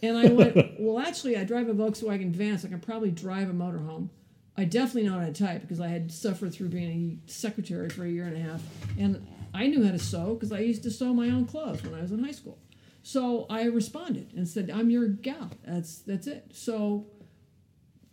And 0.03 0.17
I 0.17 0.27
went, 0.29 0.57
well, 0.81 0.99
actually, 0.99 1.37
I 1.37 1.45
drive 1.45 1.69
a 1.69 1.75
Volkswagen 1.75 2.33
van, 2.33 2.59
so 2.59 2.69
I 2.69 2.71
can 2.71 2.81
probably 2.81 3.11
drive 3.11 3.49
a 3.49 3.53
motorhome. 3.53 4.09
I 4.57 4.65
definitely 4.65 5.09
know 5.09 5.19
how 5.19 5.27
to 5.27 5.33
type 5.33 5.63
because 5.63 5.81
I 5.81 5.89
had 5.89 6.13
suffered 6.13 6.53
through 6.53 6.69
being 6.69 7.21
a 7.27 7.31
secretary 7.31 7.89
for 7.89 8.05
a 8.05 8.09
year 8.09 8.25
and 8.25 8.37
a 8.37 8.41
half. 8.41 8.63
And 8.99 9.27
I 9.55 9.67
knew 9.67 9.85
how 9.85 9.93
to 9.93 9.99
sew 9.99 10.35
because 10.35 10.53
I 10.53 10.59
used 10.59 10.83
to 10.83 10.91
sew 10.91 11.15
my 11.15 11.29
own 11.31 11.47
clothes 11.47 11.83
when 11.83 11.95
I 11.95 12.03
was 12.03 12.13
in 12.13 12.23
high 12.23 12.33
school. 12.33 12.59
So 13.03 13.47
I 13.49 13.65
responded 13.65 14.33
and 14.37 14.47
said, 14.47 14.71
I'm 14.71 14.91
your 14.91 15.09
gal. 15.09 15.51
That's, 15.67 15.99
that's 15.99 16.27
it. 16.27 16.51
So, 16.53 17.07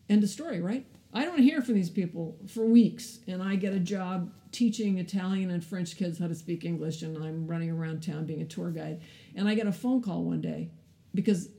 end 0.09 0.23
of 0.23 0.29
story, 0.29 0.61
right? 0.61 0.85
I 1.13 1.25
don't 1.25 1.41
hear 1.41 1.61
from 1.61 1.75
these 1.75 1.89
people 1.89 2.37
for 2.47 2.65
weeks, 2.65 3.19
and 3.27 3.41
I 3.41 3.55
get 3.55 3.73
a 3.73 3.79
job 3.79 4.31
teaching 4.51 4.99
Italian 4.99 5.51
and 5.51 5.63
French 5.63 5.95
kids 5.97 6.19
how 6.19 6.27
to 6.27 6.35
speak 6.35 6.65
English, 6.65 7.01
and 7.01 7.17
I'm 7.23 7.47
running 7.47 7.69
around 7.69 8.01
town 8.01 8.25
being 8.25 8.41
a 8.41 8.45
tour 8.45 8.71
guide. 8.71 9.01
And 9.35 9.47
I 9.47 9.55
get 9.55 9.67
a 9.67 9.71
phone 9.71 10.01
call 10.01 10.23
one 10.23 10.41
day 10.41 10.69
because 11.13 11.49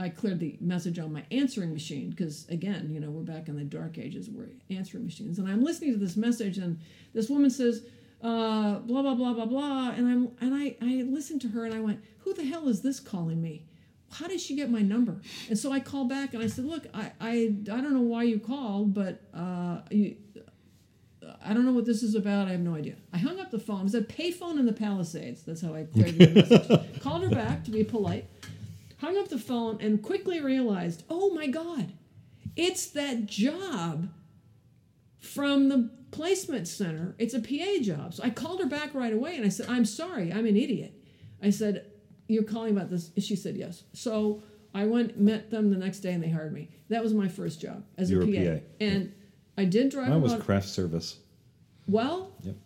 I 0.00 0.08
cleared 0.08 0.40
the 0.40 0.56
message 0.60 0.98
on 0.98 1.12
my 1.12 1.24
answering 1.30 1.74
machine 1.74 2.08
because 2.08 2.48
again, 2.48 2.88
you 2.90 3.00
know, 3.00 3.10
we're 3.10 3.20
back 3.20 3.48
in 3.48 3.56
the 3.56 3.64
dark 3.64 3.98
ages 3.98 4.30
where 4.30 4.46
answering 4.70 5.04
machines. 5.04 5.38
And 5.38 5.46
I'm 5.46 5.62
listening 5.62 5.92
to 5.92 5.98
this 5.98 6.16
message, 6.16 6.56
and 6.56 6.80
this 7.12 7.28
woman 7.28 7.50
says, 7.50 7.84
uh, 8.22 8.78
"Blah 8.78 9.02
blah 9.02 9.14
blah 9.14 9.34
blah 9.34 9.44
blah," 9.44 9.90
and 9.90 10.08
I'm 10.08 10.28
and 10.40 10.54
I 10.54 10.76
I 10.80 11.02
listened 11.02 11.42
to 11.42 11.48
her 11.48 11.66
and 11.66 11.74
I 11.74 11.80
went, 11.80 12.02
"Who 12.20 12.32
the 12.32 12.44
hell 12.44 12.66
is 12.68 12.80
this 12.80 12.98
calling 12.98 13.42
me? 13.42 13.66
How 14.10 14.26
did 14.26 14.40
she 14.40 14.56
get 14.56 14.70
my 14.70 14.80
number?" 14.80 15.20
And 15.50 15.58
so 15.58 15.70
I 15.70 15.80
called 15.80 16.08
back 16.08 16.32
and 16.32 16.42
I 16.42 16.46
said, 16.46 16.64
"Look, 16.64 16.86
I 16.94 17.12
I, 17.20 17.54
I 17.70 17.80
don't 17.82 17.92
know 17.92 18.00
why 18.00 18.22
you 18.22 18.40
called, 18.40 18.94
but 18.94 19.20
uh, 19.34 19.82
you." 19.90 20.16
I 21.42 21.54
don't 21.54 21.64
know 21.64 21.72
what 21.72 21.84
this 21.84 22.02
is 22.02 22.14
about. 22.14 22.48
I 22.48 22.52
have 22.52 22.60
no 22.60 22.74
idea. 22.74 22.96
I 23.12 23.18
hung 23.18 23.38
up 23.38 23.50
the 23.50 23.58
phone. 23.58 23.80
It 23.80 23.84
was 23.84 23.94
a 23.94 24.00
payphone 24.00 24.58
in 24.58 24.66
the 24.66 24.72
Palisades. 24.72 25.42
That's 25.42 25.60
how 25.60 25.74
I 25.74 25.84
cleared 25.84 26.18
the 26.18 26.28
message. 26.34 27.00
Called 27.00 27.22
her 27.22 27.28
back 27.28 27.62
to 27.64 27.70
be 27.70 27.84
polite 27.84 28.26
hung 29.00 29.16
up 29.18 29.28
the 29.28 29.38
phone 29.38 29.78
and 29.80 30.02
quickly 30.02 30.40
realized, 30.40 31.04
oh 31.08 31.32
my 31.34 31.46
God, 31.46 31.92
it's 32.56 32.86
that 32.88 33.26
job 33.26 34.08
from 35.18 35.68
the 35.68 35.90
placement 36.10 36.66
center. 36.68 37.14
It's 37.18 37.34
a 37.34 37.40
PA 37.40 37.82
job. 37.82 38.14
So 38.14 38.22
I 38.24 38.30
called 38.30 38.60
her 38.60 38.66
back 38.66 38.94
right 38.94 39.12
away 39.12 39.36
and 39.36 39.44
I 39.44 39.48
said, 39.48 39.66
I'm 39.68 39.84
sorry, 39.84 40.32
I'm 40.32 40.46
an 40.46 40.56
idiot. 40.56 40.94
I 41.42 41.50
said, 41.50 41.86
You're 42.28 42.42
calling 42.44 42.76
about 42.76 42.90
this? 42.90 43.10
She 43.18 43.36
said, 43.36 43.56
Yes. 43.56 43.84
So 43.92 44.42
I 44.74 44.86
went, 44.86 45.18
met 45.18 45.50
them 45.50 45.70
the 45.70 45.76
next 45.76 46.00
day, 46.00 46.12
and 46.12 46.22
they 46.22 46.28
hired 46.30 46.52
me. 46.52 46.68
That 46.90 47.02
was 47.02 47.12
my 47.14 47.26
first 47.28 47.60
job 47.60 47.82
as 47.98 48.10
a 48.12 48.16
PA. 48.18 48.22
a 48.24 48.58
PA. 48.58 48.64
And 48.80 49.12
I 49.56 49.64
did 49.64 49.90
drive 49.90 50.08
Mine 50.10 50.20
was 50.22 50.34
craft 50.36 50.68
service. 50.68 51.18
well, 51.88 52.32
Yep. 52.42 52.56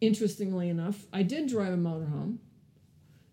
interestingly 0.00 0.68
enough, 0.68 1.06
I 1.12 1.22
did 1.22 1.48
drive 1.48 1.72
a 1.72 1.76
motorhome. 1.76 2.38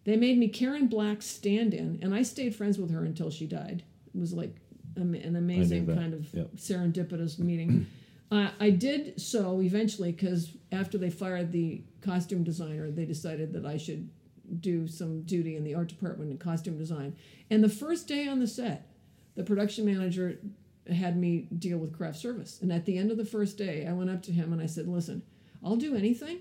They 0.04 0.16
made 0.16 0.38
me 0.38 0.48
Karen 0.48 0.88
Black's 0.88 1.26
stand 1.28 1.74
in, 1.74 2.00
and 2.02 2.14
I 2.14 2.24
stayed 2.24 2.56
friends 2.56 2.78
with 2.80 2.92
her 2.92 3.04
until 3.04 3.30
she 3.30 3.46
died. 3.46 3.84
It 4.14 4.20
was 4.20 4.34
like 4.34 4.56
an 4.96 5.36
amazing 5.36 5.86
kind 5.88 6.14
of 6.14 6.34
Yep. 6.34 6.56
serendipitous 6.58 7.40
meeting. 7.40 7.86
uh, 8.32 8.50
I 8.60 8.72
did 8.72 9.20
so 9.22 9.62
eventually 9.62 10.12
because 10.12 10.52
after 10.72 10.98
they 10.98 11.10
fired 11.10 11.52
the 11.52 11.82
costume 12.02 12.44
designer, 12.44 12.90
they 12.92 13.06
decided 13.06 13.54
that 13.54 13.66
I 13.66 13.78
should 13.78 14.10
do 14.60 14.88
some 14.88 15.22
duty 15.22 15.56
in 15.56 15.64
the 15.64 15.76
art 15.76 15.88
department 15.88 16.32
and 16.32 16.40
costume 16.40 16.78
design. 16.78 17.16
And 17.50 17.64
the 17.64 17.70
first 17.70 18.08
day 18.08 18.28
on 18.28 18.40
the 18.40 18.48
set, 18.48 18.90
the 19.36 19.44
production 19.44 19.86
manager 19.86 20.40
had 20.94 21.16
me 21.16 21.48
deal 21.58 21.78
with 21.78 21.96
craft 21.96 22.18
service. 22.20 22.60
And 22.62 22.72
at 22.74 22.86
the 22.86 22.98
end 22.98 23.12
of 23.12 23.18
the 23.18 23.24
first 23.26 23.58
day, 23.58 23.88
I 23.88 23.94
went 23.94 24.10
up 24.10 24.22
to 24.24 24.32
him 24.34 24.52
and 24.52 24.62
I 24.62 24.66
said, 24.66 24.88
Listen, 24.90 25.22
I'll 25.64 25.78
do 25.78 25.96
anything. 25.96 26.40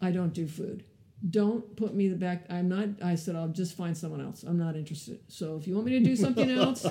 I 0.00 0.12
don't 0.12 0.32
do 0.32 0.46
food. 0.46 0.84
Don't 1.30 1.76
put 1.76 1.94
me 1.94 2.08
the 2.08 2.16
back. 2.16 2.46
I'm 2.50 2.68
not, 2.68 2.88
I 3.02 3.14
said, 3.14 3.36
I'll 3.36 3.48
just 3.48 3.76
find 3.76 3.96
someone 3.96 4.20
else. 4.20 4.42
I'm 4.42 4.58
not 4.58 4.74
interested. 4.76 5.20
So 5.28 5.56
if 5.56 5.68
you 5.68 5.74
want 5.74 5.86
me 5.86 5.92
to 5.98 6.04
do 6.04 6.16
something 6.16 6.50
else, 6.58 6.84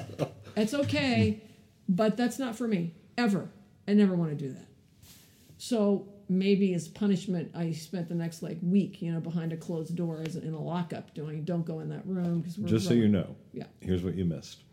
it's 0.55 0.73
okay. 0.73 1.41
But 1.89 2.15
that's 2.15 2.39
not 2.39 2.55
for 2.55 2.67
me, 2.67 2.93
ever. 3.17 3.49
I 3.88 3.93
never 3.93 4.15
want 4.15 4.32
to 4.32 4.36
do 4.38 4.53
that. 4.53 4.67
So 5.57 6.07
maybe 6.29 6.73
as 6.73 6.88
punishment, 6.88 7.51
I 7.53 7.71
spent 7.73 8.07
the 8.07 8.15
next 8.15 8.41
like 8.41 8.57
week, 8.61 9.01
you 9.01 9.11
know, 9.11 9.19
behind 9.19 9.51
a 9.51 9.57
closed 9.57 9.95
door 9.95 10.21
as 10.25 10.38
in 10.38 10.53
a 10.53 10.59
lockup 10.61 11.13
doing, 11.13 11.43
don't 11.43 11.65
go 11.65 11.82
in 11.82 11.89
that 11.89 12.05
room 12.07 12.39
because 12.39 12.57
we're 12.57 12.69
Just 12.69 12.88
so 12.88 12.93
you 12.93 13.09
know, 13.09 13.36
Yeah. 13.51 13.65
here's 13.82 14.01
what 14.03 14.15
you 14.15 14.23
missed. 14.23 14.63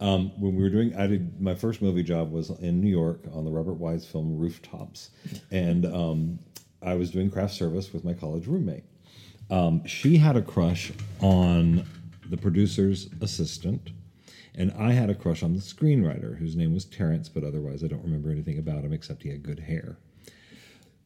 Um, 0.00 0.30
when 0.40 0.54
we 0.54 0.62
were 0.62 0.70
doing, 0.70 0.94
I 0.94 1.08
did 1.08 1.40
my 1.40 1.56
first 1.56 1.82
movie 1.82 2.04
job 2.04 2.30
was 2.30 2.50
in 2.50 2.80
New 2.80 2.88
York 2.88 3.24
on 3.32 3.44
the 3.44 3.50
Robert 3.50 3.74
Wise 3.74 4.06
film 4.06 4.38
Rooftops, 4.38 5.10
and 5.50 5.84
um, 5.86 6.38
I 6.80 6.94
was 6.94 7.10
doing 7.10 7.28
craft 7.32 7.54
service 7.54 7.92
with 7.92 8.04
my 8.04 8.12
college 8.14 8.46
roommate. 8.46 8.84
Um, 9.50 9.84
she 9.86 10.18
had 10.18 10.36
a 10.36 10.42
crush 10.42 10.92
on 11.20 11.86
the 12.28 12.36
producer's 12.36 13.08
assistant, 13.20 13.90
and 14.54 14.72
I 14.72 14.92
had 14.92 15.10
a 15.10 15.14
crush 15.14 15.42
on 15.42 15.54
the 15.54 15.60
screenwriter, 15.60 16.36
whose 16.36 16.56
name 16.56 16.74
was 16.74 16.84
Terrence, 16.84 17.28
but 17.28 17.44
otherwise 17.44 17.82
I 17.82 17.86
don't 17.86 18.04
remember 18.04 18.30
anything 18.30 18.58
about 18.58 18.84
him 18.84 18.92
except 18.92 19.22
he 19.22 19.30
had 19.30 19.42
good 19.42 19.60
hair. 19.60 19.96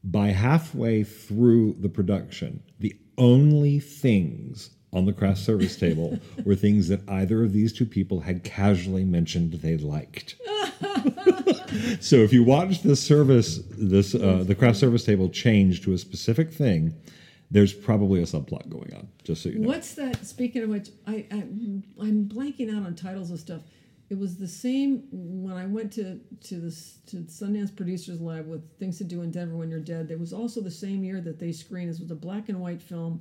By 0.05 0.29
halfway 0.29 1.05
through 1.05 1.77
the 1.79 1.89
production, 1.89 2.63
the 2.81 2.97
only 3.17 3.79
things 3.79 4.71
on 4.93 5.07
the 5.07 5.13
craft 5.13 5.39
service 5.39 5.77
table 5.77 6.19
were 6.45 6.55
things 6.55 6.89
that 6.89 7.09
either 7.09 7.45
of 7.45 7.53
these 7.53 7.73
two 7.73 7.87
people 7.87 8.21
had 8.21 8.43
casually 8.43 9.05
mentioned 9.05 9.53
they 9.53 9.77
liked. 9.77 10.37
so 12.01 12.17
if 12.17 12.33
you 12.33 12.43
watch 12.43 12.83
the 12.83 12.97
service, 12.97 13.61
this 13.71 14.15
uh, 14.15 14.45
the 14.47 14.55
craft 14.55 14.79
service 14.79 15.05
table 15.05 15.29
change 15.29 15.83
to 15.83 15.93
a 15.93 15.99
specific 15.99 16.53
thing, 16.53 16.95
there's 17.53 17.75
probably 17.75 18.21
a 18.21 18.25
subplot 18.25 18.71
going 18.71 18.95
on. 18.95 19.09
Just 19.25 19.43
so 19.43 19.51
you 19.51 19.59
know. 19.59 19.69
What's 19.69 19.95
that? 19.95 20.25
Speaking 20.25 20.63
of 20.63 20.71
which, 20.71 20.89
I, 21.07 21.27
I 21.31 21.45
I'm 22.01 22.29
blanking 22.33 22.75
out 22.75 22.87
on 22.87 22.95
titles 22.95 23.31
of 23.31 23.39
stuff. 23.39 23.61
It 24.09 24.19
was 24.19 24.37
the 24.37 24.49
same 24.49 25.05
when 25.13 25.55
I 25.55 25.67
went 25.67 25.93
to 25.95 26.19
to 26.49 26.55
this 26.57 26.99
to 27.09 27.19
Sundance 27.19 27.75
Producers 27.75 28.21
Lab 28.21 28.49
with 28.49 28.63
Things 28.79 28.99
to 28.99 29.05
Do 29.05 29.21
in 29.21 29.31
Denver 29.31 29.55
When 29.57 29.71
You're 29.71 29.81
Dead. 29.81 30.11
It 30.11 30.19
was 30.19 30.33
also 30.33 30.63
the 30.63 30.71
same 30.71 31.05
year 31.05 31.21
that 31.21 31.39
they 31.39 31.53
screened. 31.53 31.91
This 31.91 32.01
was 32.01 32.11
a 32.11 32.17
black 32.17 32.49
and 32.49 32.59
white 32.59 32.83
film, 32.83 33.21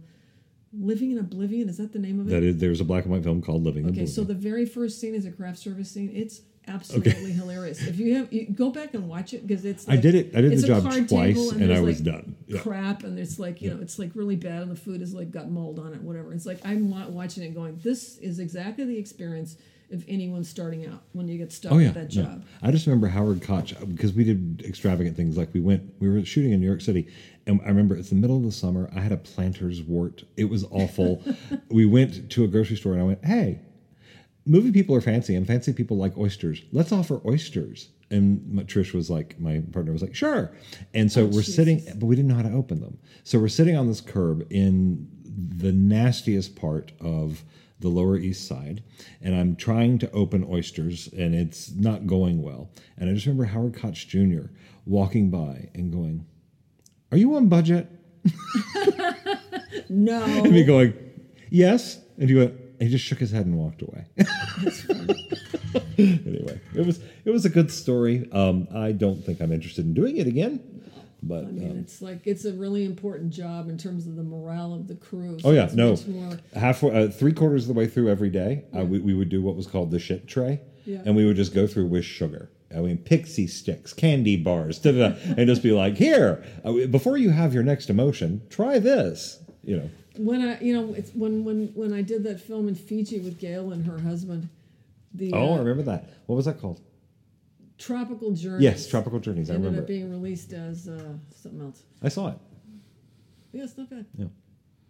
Living 0.73 1.11
in 1.11 1.17
Oblivion. 1.17 1.67
Is 1.67 1.77
that 1.77 1.91
the 1.91 1.99
name 1.99 2.21
of 2.21 2.27
it? 2.27 2.31
That 2.31 2.43
is, 2.43 2.57
there's 2.57 2.79
a 2.79 2.85
black 2.85 3.03
and 3.03 3.11
white 3.11 3.23
film 3.23 3.41
called 3.41 3.63
Living 3.63 3.83
in 3.83 3.89
Oblivion. 3.89 4.05
Okay, 4.05 4.11
so 4.11 4.23
the 4.23 4.33
very 4.33 4.65
first 4.65 4.99
scene 5.01 5.13
is 5.13 5.25
a 5.25 5.31
craft 5.31 5.59
service 5.59 5.91
scene. 5.91 6.09
It's 6.13 6.41
absolutely 6.67 7.31
hilarious. 7.31 7.81
If 7.85 7.99
you 7.99 8.15
have, 8.15 8.31
you 8.31 8.47
go 8.47 8.69
back 8.69 8.93
and 8.93 9.07
watch 9.07 9.33
it 9.33 9.45
because 9.45 9.65
it's. 9.65 9.87
I 9.89 9.95
did 9.95 10.15
it- 10.15 10.35
I 10.35 10.41
did 10.41 10.57
the 10.57 10.67
job 10.67 10.83
twice, 10.83 11.09
table 11.09 11.51
and 11.51 11.73
I 11.73 11.79
was 11.81 12.01
like, 12.01 12.13
done. 12.13 12.35
Yeah. 12.47 12.59
Crap, 12.61 13.03
and 13.03 13.17
it's 13.19 13.39
like 13.39 13.61
you 13.61 13.69
know, 13.73 13.81
it's 13.81 13.97
like 13.99 14.11
really 14.15 14.35
bad, 14.35 14.61
and 14.63 14.71
the 14.71 14.75
food 14.75 15.01
is 15.01 15.13
like 15.13 15.31
got 15.31 15.49
mold 15.49 15.79
on 15.79 15.93
it, 15.93 16.01
whatever. 16.01 16.33
It's 16.33 16.45
like 16.45 16.59
I'm 16.65 16.89
watching 17.13 17.43
it, 17.43 17.53
going, 17.55 17.79
this 17.83 18.17
is 18.17 18.39
exactly 18.39 18.85
the 18.85 18.97
experience 18.97 19.57
of 19.91 20.05
anyone 20.07 20.41
starting 20.41 20.85
out 20.87 21.01
when 21.11 21.27
you 21.27 21.37
get 21.37 21.51
stuck 21.51 21.73
Oh 21.73 21.77
yeah, 21.77 21.87
with 21.87 21.95
that 21.95 22.15
no. 22.15 22.23
job. 22.23 22.45
I 22.61 22.71
just 22.71 22.85
remember 22.87 23.07
Howard 23.07 23.41
Koch 23.41 23.73
uh, 23.73 23.83
because 23.85 24.13
we 24.13 24.23
did 24.23 24.63
extravagant 24.65 25.17
things. 25.17 25.37
Like 25.37 25.53
we 25.53 25.59
went, 25.59 25.93
we 25.99 26.09
were 26.09 26.23
shooting 26.23 26.53
in 26.53 26.61
New 26.61 26.67
York 26.67 26.79
City, 26.79 27.07
and 27.45 27.59
I 27.63 27.67
remember 27.67 27.95
it's 27.97 28.07
the 28.09 28.15
middle 28.15 28.37
of 28.37 28.43
the 28.43 28.53
summer. 28.53 28.89
I 28.95 29.01
had 29.01 29.11
a 29.11 29.17
planter's 29.17 29.81
wart. 29.81 30.23
It 30.37 30.45
was 30.45 30.63
awful. 30.71 31.21
we 31.69 31.85
went 31.85 32.29
to 32.31 32.43
a 32.45 32.47
grocery 32.47 32.77
store, 32.77 32.93
and 32.93 33.01
I 33.01 33.05
went, 33.05 33.25
"Hey, 33.25 33.59
movie 34.51 34.71
people 34.71 34.95
are 34.95 35.01
fancy, 35.01 35.35
and 35.35 35.47
fancy 35.47 35.73
people 35.73 35.97
like 35.97 36.17
oysters. 36.17 36.61
Let's 36.71 36.91
offer 36.91 37.21
oysters." 37.25 37.89
And 38.09 38.59
Trish 38.67 38.93
was 38.93 39.09
like, 39.09 39.39
my 39.39 39.63
partner 39.71 39.93
was 39.93 40.01
like, 40.01 40.13
"Sure." 40.13 40.51
And 40.93 41.09
so 41.11 41.23
oh, 41.23 41.27
we're 41.27 41.43
sitting, 41.43 41.81
but 41.95 42.05
we 42.05 42.15
didn't 42.15 42.29
know 42.29 42.35
how 42.35 42.49
to 42.49 42.53
open 42.53 42.81
them. 42.81 42.97
So 43.23 43.39
we're 43.39 43.47
sitting 43.47 43.77
on 43.77 43.87
this 43.87 44.01
curb 44.01 44.45
in 44.49 45.07
the 45.23 45.71
nastiest 45.71 46.55
part 46.55 46.91
of 46.99 47.43
the 47.79 47.87
Lower 47.87 48.17
East 48.17 48.47
Side, 48.47 48.83
and 49.21 49.33
I'm 49.33 49.55
trying 49.55 49.97
to 49.99 50.11
open 50.11 50.45
oysters, 50.47 51.07
and 51.17 51.33
it's 51.33 51.71
not 51.71 52.05
going 52.05 52.43
well. 52.43 52.69
And 52.97 53.09
I 53.09 53.13
just 53.13 53.25
remember 53.25 53.45
Howard 53.45 53.73
Koch 53.75 54.07
Jr. 54.07 54.47
walking 54.85 55.31
by 55.31 55.69
and 55.73 55.91
going, 55.91 56.25
"Are 57.11 57.17
you 57.17 57.35
on 57.35 57.47
budget?" 57.47 57.87
No, 59.89 60.23
And 60.23 60.53
me 60.53 60.63
going, 60.63 60.93
"Yes." 61.49 61.99
And 62.17 62.29
he 62.29 62.35
went. 62.35 62.60
He 62.81 62.89
just 62.89 63.05
shook 63.05 63.19
his 63.19 63.29
head 63.31 63.45
and 63.45 63.57
walked 63.59 63.83
away. 63.83 64.05
anyway, 65.97 66.59
it 66.75 66.85
was 66.85 66.99
it 67.25 67.29
was 67.29 67.45
a 67.45 67.49
good 67.49 67.71
story. 67.71 68.27
Um, 68.31 68.67
I 68.73 68.91
don't 68.91 69.23
think 69.23 69.39
I'm 69.39 69.51
interested 69.51 69.85
in 69.85 69.93
doing 69.93 70.17
it 70.17 70.27
again, 70.27 70.81
but 71.21 71.45
I 71.45 71.51
mean 71.51 71.71
um, 71.71 71.77
it's 71.77 72.01
like 72.01 72.25
it's 72.25 72.45
a 72.45 72.53
really 72.53 72.83
important 72.85 73.31
job 73.31 73.69
in 73.69 73.77
terms 73.77 74.07
of 74.07 74.15
the 74.15 74.23
morale 74.23 74.73
of 74.73 74.87
the 74.87 74.95
crew. 74.95 75.37
Oh 75.43 75.51
yeah, 75.51 75.69
no. 75.73 75.95
more- 76.07 76.39
Halfway, 76.55 76.91
uh, 77.05 77.09
three 77.09 77.33
quarters 77.33 77.63
of 77.63 77.67
the 77.67 77.79
way 77.79 77.87
through 77.87 78.09
every 78.09 78.29
day, 78.29 78.65
uh, 78.77 78.83
we, 78.83 78.99
we 78.99 79.13
would 79.13 79.29
do 79.29 79.41
what 79.41 79.55
was 79.55 79.67
called 79.67 79.91
the 79.91 79.99
shit 79.99 80.27
tray, 80.27 80.61
Yeah. 80.85 81.01
and 81.05 81.15
we 81.15 81.25
would 81.25 81.35
just 81.35 81.53
go 81.53 81.67
through 81.67 81.87
with 81.87 82.03
sugar. 82.05 82.49
I 82.75 82.79
mean, 82.79 82.97
Pixy 82.99 83.45
Stix, 83.49 83.93
candy 83.95 84.37
bars, 84.37 84.79
da, 84.79 84.91
da, 84.93 85.09
da, 85.09 85.15
and 85.37 85.45
just 85.47 85.61
be 85.61 85.71
like, 85.73 85.97
here, 85.97 86.41
uh, 86.63 86.87
before 86.87 87.17
you 87.17 87.29
have 87.29 87.53
your 87.53 87.63
next 87.63 87.89
emotion, 87.89 88.41
try 88.49 88.79
this. 88.79 89.37
You 89.63 89.77
know, 89.77 89.89
when 90.17 90.41
I, 90.41 90.59
you 90.59 90.73
know, 90.73 90.93
it's 90.93 91.11
when 91.11 91.43
when 91.43 91.67
when 91.73 91.93
I 91.93 92.01
did 92.01 92.23
that 92.23 92.41
film 92.41 92.67
in 92.67 92.75
Fiji 92.75 93.19
with 93.19 93.39
Gail 93.39 93.71
and 93.71 93.85
her 93.85 93.99
husband. 93.99 94.49
The 95.13 95.33
oh, 95.33 95.53
uh, 95.53 95.55
I 95.55 95.59
remember 95.59 95.83
that. 95.83 96.09
What 96.27 96.35
was 96.35 96.45
that 96.45 96.59
called? 96.61 96.81
Tropical 97.77 98.31
Journeys. 98.31 98.61
Yes, 98.61 98.87
Tropical 98.87 99.19
Journeys. 99.19 99.49
I 99.49 99.55
ended 99.55 99.65
remember. 99.65 99.83
up 99.83 99.89
it. 99.89 99.93
being 99.93 100.11
released 100.11 100.53
as 100.53 100.87
uh, 100.87 101.13
something 101.35 101.61
else. 101.61 101.83
I 102.01 102.09
saw 102.09 102.29
it. 102.29 102.37
Yeah, 103.51 103.63
it's 103.63 103.77
not 103.77 103.89
bad. 103.89 104.05
Yeah. 104.17 104.27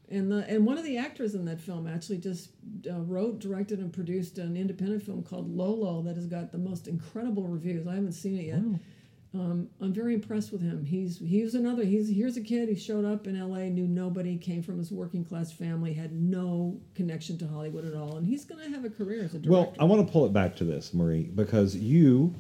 And 0.09 0.30
the 0.30 0.45
and 0.49 0.65
one 0.65 0.78
of 0.78 0.84
the 0.84 0.97
actors 0.97 1.36
in 1.36 1.45
that 1.45 1.59
film 1.59 1.88
actually 1.88 2.17
just 2.17 2.49
uh, 2.89 2.99
wrote, 2.99 3.39
directed, 3.39 3.80
and 3.80 3.93
produced 3.93 4.38
an 4.38 4.57
independent 4.57 5.03
film 5.03 5.24
called 5.24 5.49
Lolo 5.49 6.01
that 6.01 6.17
has 6.17 6.28
got 6.28 6.51
the 6.51 6.57
most 6.57 6.88
incredible 6.88 7.47
reviews. 7.47 7.88
I 7.88 7.95
haven't 7.95 8.11
seen 8.11 8.38
it 8.38 8.45
yet. 8.47 8.61
Um, 9.34 9.70
I'm 9.80 9.94
very 9.94 10.14
impressed 10.14 10.52
with 10.52 10.62
him. 10.62 10.84
He's 10.84 11.18
he's 11.20 11.56
another. 11.56 11.86
He's 11.86 12.10
here's 12.10 12.36
a 12.36 12.42
kid. 12.42 12.68
He 12.68 12.76
showed 12.76 13.06
up 13.06 13.28
in 13.28 13.38
L.A. 13.38 13.70
knew 13.70 13.88
nobody, 13.88 14.38
came 14.38 14.62
from 14.62 14.78
his 14.78 14.92
working 14.92 15.24
class 15.24 15.54
family, 15.54 15.94
had 15.94 16.12
no 16.12 16.78
connection 16.96 17.38
to 17.38 17.48
Hollywood 17.48 17.86
at 17.86 17.94
all, 17.94 18.18
and 18.18 18.28
he's 18.28 18.44
going 18.44 18.62
to 18.62 18.70
have 18.70 18.84
a 18.84 18.90
career 18.90 19.24
as 19.24 19.34
a 19.34 19.40
director. 19.40 19.52
Well, 19.52 19.74
I 19.80 19.86
want 19.86 20.06
to 20.06 20.12
pull 20.12 20.26
it 20.26 20.34
back 20.34 20.58
to 20.58 20.66
this, 20.66 20.94
Marie, 20.94 21.24
because 21.24 21.78
you 21.78 22.36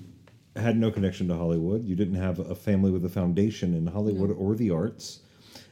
had 0.57 0.75
no 0.75 0.91
connection 0.91 1.29
to 1.29 1.35
Hollywood. 1.35 1.85
You 1.85 1.95
didn't 1.95 2.15
have 2.15 2.39
a 2.39 2.55
family 2.55 2.91
with 2.91 3.05
a 3.05 3.09
foundation 3.09 3.73
in 3.73 3.87
Hollywood 3.87 4.31
or 4.31 4.55
the 4.55 4.71
arts. 4.71 5.21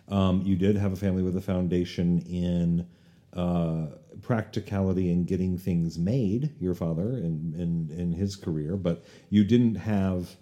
Um, 0.08 0.42
you 0.44 0.56
did 0.56 0.78
have 0.78 0.94
a 0.94 0.96
family 0.96 1.22
with 1.22 1.36
a 1.36 1.42
foundation 1.42 2.20
in 2.22 2.88
uh, 3.34 3.88
practicality 4.22 5.12
and 5.12 5.28
getting 5.28 5.58
things 5.58 6.00
made. 6.00 6.54
Your 6.62 6.76
father 6.76 7.18
in 7.18 7.54
in, 7.58 7.94
in 8.00 8.14
his 8.14 8.38
career, 8.38 8.78
but 8.78 9.04
you 9.30 9.44
didn't 9.44 9.76
have 9.76 10.38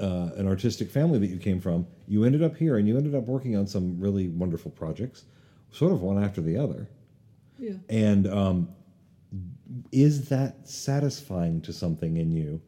uh, 0.00 0.30
an 0.36 0.46
artistic 0.46 0.90
family 0.90 1.18
that 1.18 1.28
you 1.28 1.38
came 1.38 1.60
from. 1.60 1.86
You 2.06 2.24
ended 2.24 2.42
up 2.42 2.56
here, 2.56 2.76
and 2.78 2.86
you 2.86 2.96
ended 2.96 3.14
up 3.14 3.24
working 3.24 3.56
on 3.56 3.66
some 3.66 3.98
really 4.00 4.28
wonderful 4.28 4.70
projects, 4.70 5.24
sort 5.70 5.92
of 5.92 6.02
one 6.02 6.22
after 6.22 6.40
the 6.40 6.56
other. 6.56 6.88
yeah. 7.58 7.74
And 7.88 8.26
um, 8.26 8.68
is 9.92 10.28
that 10.28 10.68
satisfying 10.68 11.60
to 11.62 11.72
something 11.72 12.16
in 12.16 12.32
you 12.32 12.60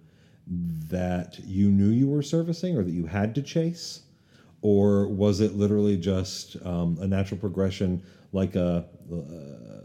that 0.89 1.39
you 1.45 1.71
knew 1.71 1.91
you 1.91 2.09
were 2.09 2.23
servicing 2.23 2.77
or 2.77 2.83
that 2.83 2.91
you 2.91 3.07
had 3.07 3.35
to 3.37 3.43
chase? 3.43 4.03
Or 4.63 5.09
was 5.09 5.41
it 5.41 5.55
literally 5.55 5.97
just 5.97 6.57
um, 6.67 6.99
a 7.01 7.07
natural 7.07 7.39
progression, 7.41 8.03
like 8.33 8.57
a. 8.57 8.85
Uh, 9.11 9.85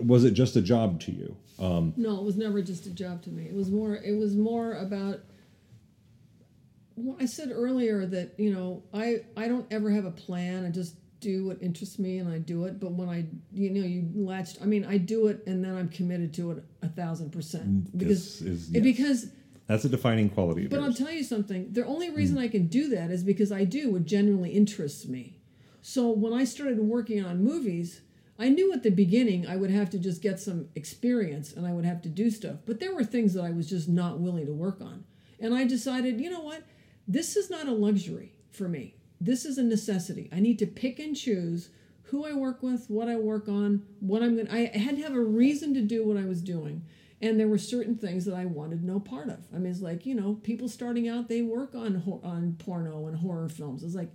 was 0.00 0.24
it 0.24 0.30
just 0.30 0.56
a 0.56 0.62
job 0.62 1.00
to 1.00 1.12
you? 1.12 1.36
Um, 1.58 1.92
No, 1.96 2.16
it 2.18 2.22
was 2.24 2.36
never 2.36 2.62
just 2.62 2.86
a 2.86 2.90
job 2.90 3.22
to 3.22 3.30
me. 3.30 3.44
It 3.44 3.54
was 3.54 3.70
more. 3.70 3.96
It 3.96 4.16
was 4.16 4.34
more 4.36 4.74
about. 4.74 5.20
Well, 6.98 7.16
I 7.20 7.26
said 7.26 7.50
earlier 7.52 8.06
that 8.06 8.34
you 8.38 8.52
know 8.52 8.82
I 8.92 9.20
I 9.36 9.48
don't 9.48 9.66
ever 9.70 9.90
have 9.90 10.04
a 10.04 10.10
plan. 10.10 10.64
I 10.64 10.70
just 10.70 10.96
do 11.20 11.46
what 11.46 11.60
interests 11.60 11.98
me 11.98 12.18
and 12.18 12.32
I 12.32 12.38
do 12.38 12.64
it. 12.64 12.80
But 12.80 12.92
when 12.92 13.08
I 13.08 13.26
you 13.52 13.70
know 13.70 13.86
you 13.86 14.08
latched, 14.14 14.58
I 14.62 14.66
mean 14.66 14.84
I 14.84 14.98
do 14.98 15.28
it 15.28 15.42
and 15.46 15.64
then 15.64 15.76
I'm 15.76 15.88
committed 15.88 16.34
to 16.34 16.52
it 16.52 16.64
a 16.82 16.88
thousand 16.88 17.30
percent 17.30 17.66
mm, 17.66 17.98
because 17.98 18.40
is, 18.42 18.70
yes. 18.70 18.82
because. 18.82 19.26
that's 19.66 19.84
a 19.84 19.88
defining 19.88 20.28
quality 20.30 20.64
of 20.64 20.70
But 20.70 20.80
I'll 20.80 20.94
tell 20.94 21.10
you 21.10 21.24
something. 21.24 21.72
The 21.72 21.86
only 21.86 22.10
mm. 22.10 22.16
reason 22.16 22.38
I 22.38 22.48
can 22.48 22.66
do 22.66 22.88
that 22.90 23.10
is 23.10 23.22
because 23.22 23.52
I 23.52 23.64
do 23.64 23.92
what 23.92 24.04
genuinely 24.04 24.50
interests 24.50 25.06
me. 25.06 25.38
So 25.82 26.10
when 26.10 26.32
I 26.32 26.44
started 26.44 26.78
working 26.80 27.24
on 27.24 27.42
movies, 27.42 28.02
I 28.38 28.48
knew 28.48 28.72
at 28.72 28.82
the 28.82 28.90
beginning 28.90 29.46
I 29.46 29.56
would 29.56 29.70
have 29.70 29.90
to 29.90 29.98
just 29.98 30.22
get 30.22 30.38
some 30.38 30.68
experience 30.74 31.52
and 31.52 31.66
I 31.66 31.72
would 31.72 31.84
have 31.84 32.02
to 32.02 32.08
do 32.08 32.30
stuff. 32.30 32.56
But 32.66 32.78
there 32.78 32.94
were 32.94 33.04
things 33.04 33.34
that 33.34 33.44
I 33.44 33.50
was 33.50 33.68
just 33.68 33.88
not 33.88 34.20
willing 34.20 34.46
to 34.46 34.52
work 34.52 34.80
on. 34.80 35.04
And 35.40 35.54
I 35.54 35.64
decided, 35.64 36.20
you 36.20 36.30
know 36.30 36.40
what? 36.40 36.62
This 37.08 37.34
is 37.36 37.48
not 37.48 37.66
a 37.66 37.72
luxury 37.72 38.34
for 38.50 38.68
me. 38.68 38.94
This 39.20 39.46
is 39.46 39.56
a 39.56 39.62
necessity. 39.62 40.28
I 40.30 40.40
need 40.40 40.58
to 40.58 40.66
pick 40.66 40.98
and 40.98 41.16
choose 41.16 41.70
who 42.04 42.26
I 42.26 42.34
work 42.34 42.62
with, 42.62 42.88
what 42.88 43.08
I 43.08 43.16
work 43.16 43.48
on, 43.48 43.82
what 44.00 44.22
I'm 44.22 44.34
going 44.34 44.46
to 44.46 44.54
I 44.54 44.78
had 44.78 44.96
to 44.96 45.02
have 45.02 45.14
a 45.14 45.20
reason 45.20 45.74
to 45.74 45.80
do 45.80 46.06
what 46.06 46.16
I 46.16 46.24
was 46.24 46.42
doing. 46.42 46.84
And 47.20 47.40
there 47.40 47.48
were 47.48 47.58
certain 47.58 47.96
things 47.96 48.26
that 48.26 48.34
I 48.34 48.44
wanted 48.44 48.84
no 48.84 49.00
part 49.00 49.28
of. 49.28 49.40
I 49.52 49.58
mean, 49.58 49.72
it's 49.72 49.80
like, 49.80 50.06
you 50.06 50.14
know, 50.14 50.34
people 50.34 50.68
starting 50.68 51.08
out, 51.08 51.28
they 51.28 51.42
work 51.42 51.74
on 51.74 52.02
on 52.22 52.56
porno 52.58 53.06
and 53.06 53.16
horror 53.16 53.48
films. 53.48 53.82
It's 53.82 53.94
like, 53.94 54.12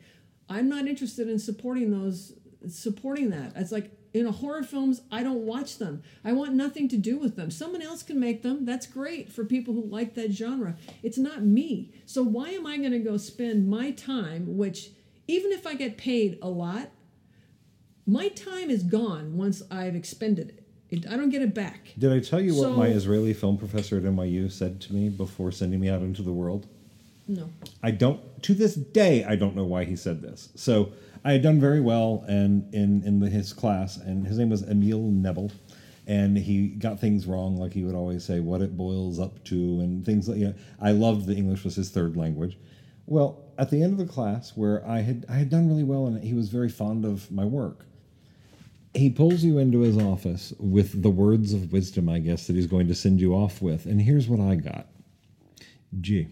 I'm 0.47 0.69
not 0.69 0.87
interested 0.87 1.27
in 1.27 1.37
supporting 1.39 1.91
those, 1.91 2.33
supporting 2.69 3.31
that. 3.31 3.53
It's 3.55 3.71
like, 3.71 3.91
know, 4.21 4.31
horror 4.31 4.61
films, 4.61 5.01
I 5.11 5.23
don't 5.23 5.45
watch 5.45 5.79
them. 5.79 6.03
I 6.23 6.33
want 6.33 6.53
nothing 6.53 6.87
to 6.89 6.97
do 6.97 7.17
with 7.17 7.35
them. 7.35 7.49
Someone 7.49 7.81
else 7.81 8.03
can 8.03 8.19
make 8.19 8.43
them. 8.43 8.63
That's 8.63 8.85
great 8.85 9.31
for 9.31 9.43
people 9.43 9.73
who 9.73 9.81
like 9.81 10.13
that 10.13 10.31
genre. 10.31 10.75
It's 11.01 11.17
not 11.17 11.41
me. 11.43 11.91
So 12.05 12.21
why 12.21 12.49
am 12.49 12.67
I 12.67 12.77
going 12.77 12.91
to 12.91 12.99
go 12.99 13.17
spend 13.17 13.67
my 13.67 13.89
time, 13.89 14.55
which 14.55 14.91
even 15.27 15.51
if 15.51 15.65
I 15.65 15.73
get 15.73 15.97
paid 15.97 16.37
a 16.43 16.47
lot, 16.47 16.91
my 18.05 18.27
time 18.27 18.69
is 18.69 18.83
gone 18.83 19.35
once 19.35 19.63
I've 19.71 19.95
expended 19.95 20.49
it. 20.49 21.05
it 21.05 21.11
I 21.11 21.17
don't 21.17 21.29
get 21.29 21.41
it 21.41 21.55
back. 21.55 21.93
Did 21.97 22.11
I 22.11 22.19
tell 22.19 22.41
you 22.41 22.55
what 22.55 22.77
my 22.77 22.87
Israeli 22.87 23.33
film 23.33 23.57
professor 23.57 23.97
at 23.97 24.03
NYU 24.03 24.51
said 24.51 24.79
to 24.81 24.93
me 24.93 25.09
before 25.09 25.51
sending 25.51 25.79
me 25.79 25.89
out 25.89 26.01
into 26.01 26.21
the 26.21 26.33
world? 26.33 26.67
No. 27.27 27.49
I 27.81 27.91
don't 27.91 28.19
to 28.43 28.53
this 28.53 28.75
day 28.75 29.23
I 29.23 29.35
don't 29.35 29.55
know 29.55 29.63
why 29.63 29.85
he 29.85 29.95
said 29.95 30.21
this. 30.21 30.49
So 30.55 30.91
I 31.25 31.31
had 31.31 31.41
done 31.41 31.59
very 31.59 31.79
well 31.79 32.25
and 32.27 32.73
in 32.73 33.03
in 33.03 33.19
the, 33.19 33.29
his 33.29 33.53
class, 33.53 33.97
and 33.97 34.27
his 34.27 34.37
name 34.37 34.49
was 34.49 34.63
Emil 34.63 34.99
Nebel, 34.99 35.51
and 36.05 36.37
he 36.37 36.67
got 36.67 36.99
things 36.99 37.25
wrong, 37.25 37.57
like 37.57 37.73
he 37.73 37.83
would 37.83 37.95
always 37.95 38.25
say 38.25 38.39
what 38.39 38.61
it 38.61 38.75
boils 38.75 39.19
up 39.19 39.43
to, 39.45 39.55
and 39.55 40.05
things 40.05 40.27
like. 40.27 40.37
You 40.37 40.47
know, 40.47 40.53
I 40.81 40.91
loved 40.91 41.25
the 41.25 41.35
English 41.35 41.63
was 41.63 41.75
his 41.75 41.89
third 41.89 42.17
language. 42.17 42.57
Well, 43.05 43.43
at 43.57 43.69
the 43.69 43.81
end 43.81 43.93
of 43.99 44.05
the 44.05 44.11
class, 44.11 44.51
where 44.55 44.85
I 44.85 45.01
had 45.01 45.25
I 45.29 45.33
had 45.35 45.49
done 45.49 45.67
really 45.67 45.83
well, 45.83 46.07
and 46.07 46.21
he 46.23 46.33
was 46.33 46.49
very 46.49 46.69
fond 46.69 47.05
of 47.05 47.31
my 47.31 47.45
work. 47.45 47.85
He 48.93 49.09
pulls 49.09 49.43
you 49.43 49.57
into 49.57 49.79
his 49.79 49.97
office 49.97 50.53
with 50.59 51.01
the 51.01 51.09
words 51.09 51.51
of 51.53 51.71
wisdom, 51.71 52.09
I 52.09 52.19
guess, 52.19 52.45
that 52.45 52.55
he's 52.55 52.67
going 52.67 52.87
to 52.89 52.95
send 52.95 53.19
you 53.19 53.33
off 53.33 53.59
with. 53.59 53.87
And 53.87 53.99
here's 53.99 54.27
what 54.27 54.39
I 54.39 54.53
got. 54.55 54.87
Gee, 55.99 56.27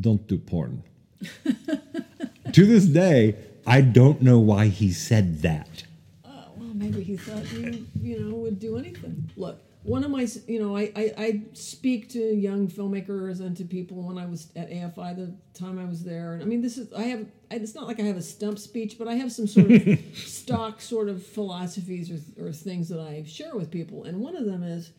don't 0.00 0.26
do 0.26 0.38
porn. 0.38 0.84
to 2.52 2.66
this 2.66 2.86
day, 2.86 3.36
I 3.68 3.80
don't 3.82 4.22
know 4.22 4.38
why 4.38 4.66
he 4.68 4.92
said 4.92 5.42
that. 5.42 5.84
Oh, 6.24 6.30
well, 6.56 6.74
maybe 6.74 7.02
he 7.02 7.16
thought 7.16 7.50
you, 7.52 7.86
you 8.00 8.20
know, 8.20 8.34
would 8.36 8.58
do 8.58 8.78
anything. 8.78 9.30
Look, 9.36 9.60
one 9.82 10.04
of 10.04 10.10
my, 10.10 10.26
you 10.46 10.58
know, 10.60 10.76
I, 10.76 10.90
I, 10.96 11.12
I 11.18 11.42
speak 11.52 12.08
to 12.10 12.18
young 12.18 12.68
filmmakers 12.68 13.40
and 13.40 13.56
to 13.58 13.64
people 13.64 14.02
when 14.02 14.18
I 14.18 14.26
was 14.26 14.48
at 14.56 14.70
AFI 14.70 15.16
the 15.16 15.34
time 15.58 15.78
I 15.78 15.84
was 15.84 16.02
there. 16.02 16.32
And 16.34 16.42
I 16.42 16.46
mean, 16.46 16.62
this 16.62 16.78
is, 16.78 16.92
I 16.92 17.02
have, 17.04 17.26
I- 17.50 17.56
it's 17.56 17.74
not 17.74 17.86
like 17.86 18.00
I 18.00 18.04
have 18.04 18.16
a 18.16 18.22
stump 18.22 18.58
speech, 18.58 18.96
but 18.98 19.06
I 19.06 19.14
have 19.14 19.30
some 19.32 19.46
sort 19.46 19.70
of 19.70 19.98
stock 20.14 20.80
sort 20.80 21.08
of 21.08 21.24
philosophies 21.24 22.10
or, 22.10 22.46
or 22.48 22.52
things 22.52 22.88
that 22.88 23.00
I 23.00 23.22
share 23.26 23.54
with 23.54 23.70
people. 23.70 24.04
And 24.04 24.20
one 24.20 24.36
of 24.36 24.46
them 24.46 24.62
is 24.62 24.92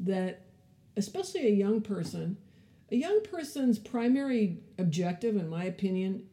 that, 0.00 0.40
especially 0.96 1.46
a 1.46 1.52
young 1.52 1.80
person, 1.80 2.36
a 2.90 2.96
young 2.96 3.20
person's 3.22 3.78
primary 3.78 4.58
objective, 4.78 5.36
in 5.36 5.48
my 5.48 5.64
opinion, 5.64 6.24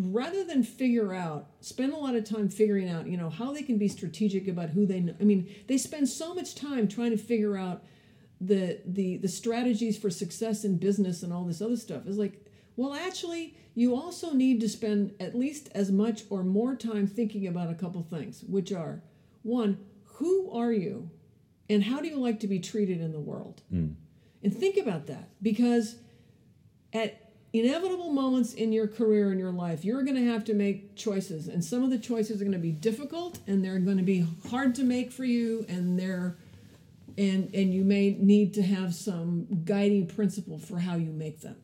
rather 0.00 0.44
than 0.44 0.62
figure 0.62 1.12
out 1.12 1.46
spend 1.60 1.92
a 1.92 1.96
lot 1.96 2.14
of 2.14 2.24
time 2.24 2.48
figuring 2.48 2.88
out 2.88 3.06
you 3.06 3.16
know 3.16 3.30
how 3.30 3.52
they 3.52 3.62
can 3.62 3.78
be 3.78 3.88
strategic 3.88 4.46
about 4.46 4.68
who 4.70 4.86
they 4.86 5.00
know 5.00 5.14
i 5.20 5.24
mean 5.24 5.48
they 5.66 5.76
spend 5.76 6.08
so 6.08 6.34
much 6.34 6.54
time 6.54 6.86
trying 6.86 7.10
to 7.10 7.16
figure 7.16 7.56
out 7.56 7.82
the 8.40 8.80
the 8.86 9.16
the 9.18 9.28
strategies 9.28 9.98
for 9.98 10.10
success 10.10 10.64
in 10.64 10.78
business 10.78 11.22
and 11.22 11.32
all 11.32 11.44
this 11.44 11.60
other 11.60 11.76
stuff. 11.76 12.06
Is 12.06 12.18
like 12.18 12.44
well 12.76 12.94
actually 12.94 13.56
you 13.74 13.94
also 13.94 14.32
need 14.32 14.60
to 14.60 14.68
spend 14.68 15.14
at 15.20 15.36
least 15.36 15.68
as 15.74 15.90
much 15.90 16.24
or 16.30 16.42
more 16.42 16.74
time 16.74 17.06
thinking 17.06 17.46
about 17.46 17.70
a 17.70 17.74
couple 17.74 18.02
things 18.02 18.42
which 18.46 18.72
are 18.72 19.02
one 19.42 19.78
who 20.04 20.50
are 20.52 20.72
you 20.72 21.10
and 21.68 21.84
how 21.84 22.00
do 22.00 22.08
you 22.08 22.18
like 22.18 22.40
to 22.40 22.46
be 22.46 22.58
treated 22.58 23.00
in 23.00 23.12
the 23.12 23.20
world? 23.20 23.62
Mm. 23.72 23.94
And 24.42 24.56
think 24.56 24.76
about 24.76 25.06
that 25.06 25.28
because 25.42 25.96
at 26.92 27.27
inevitable 27.52 28.10
moments 28.10 28.52
in 28.52 28.72
your 28.72 28.86
career 28.86 29.32
in 29.32 29.38
your 29.38 29.50
life 29.50 29.84
you're 29.84 30.02
going 30.02 30.16
to 30.16 30.26
have 30.26 30.44
to 30.44 30.54
make 30.54 30.94
choices. 30.94 31.48
And 31.48 31.64
some 31.64 31.82
of 31.82 31.90
the 31.90 31.98
choices 31.98 32.40
are 32.40 32.44
going 32.44 32.52
to 32.52 32.58
be 32.58 32.72
difficult 32.72 33.38
and 33.46 33.64
they're 33.64 33.78
going 33.78 33.96
to 33.96 34.02
be 34.02 34.26
hard 34.50 34.74
to 34.76 34.84
make 34.84 35.10
for 35.10 35.24
you 35.24 35.64
and 35.68 35.98
they're 35.98 36.36
and 37.16 37.52
and 37.54 37.72
you 37.72 37.84
may 37.84 38.16
need 38.18 38.54
to 38.54 38.62
have 38.62 38.94
some 38.94 39.46
guiding 39.64 40.06
principle 40.06 40.58
for 40.58 40.78
how 40.78 40.96
you 40.96 41.10
make 41.10 41.40
them. 41.40 41.56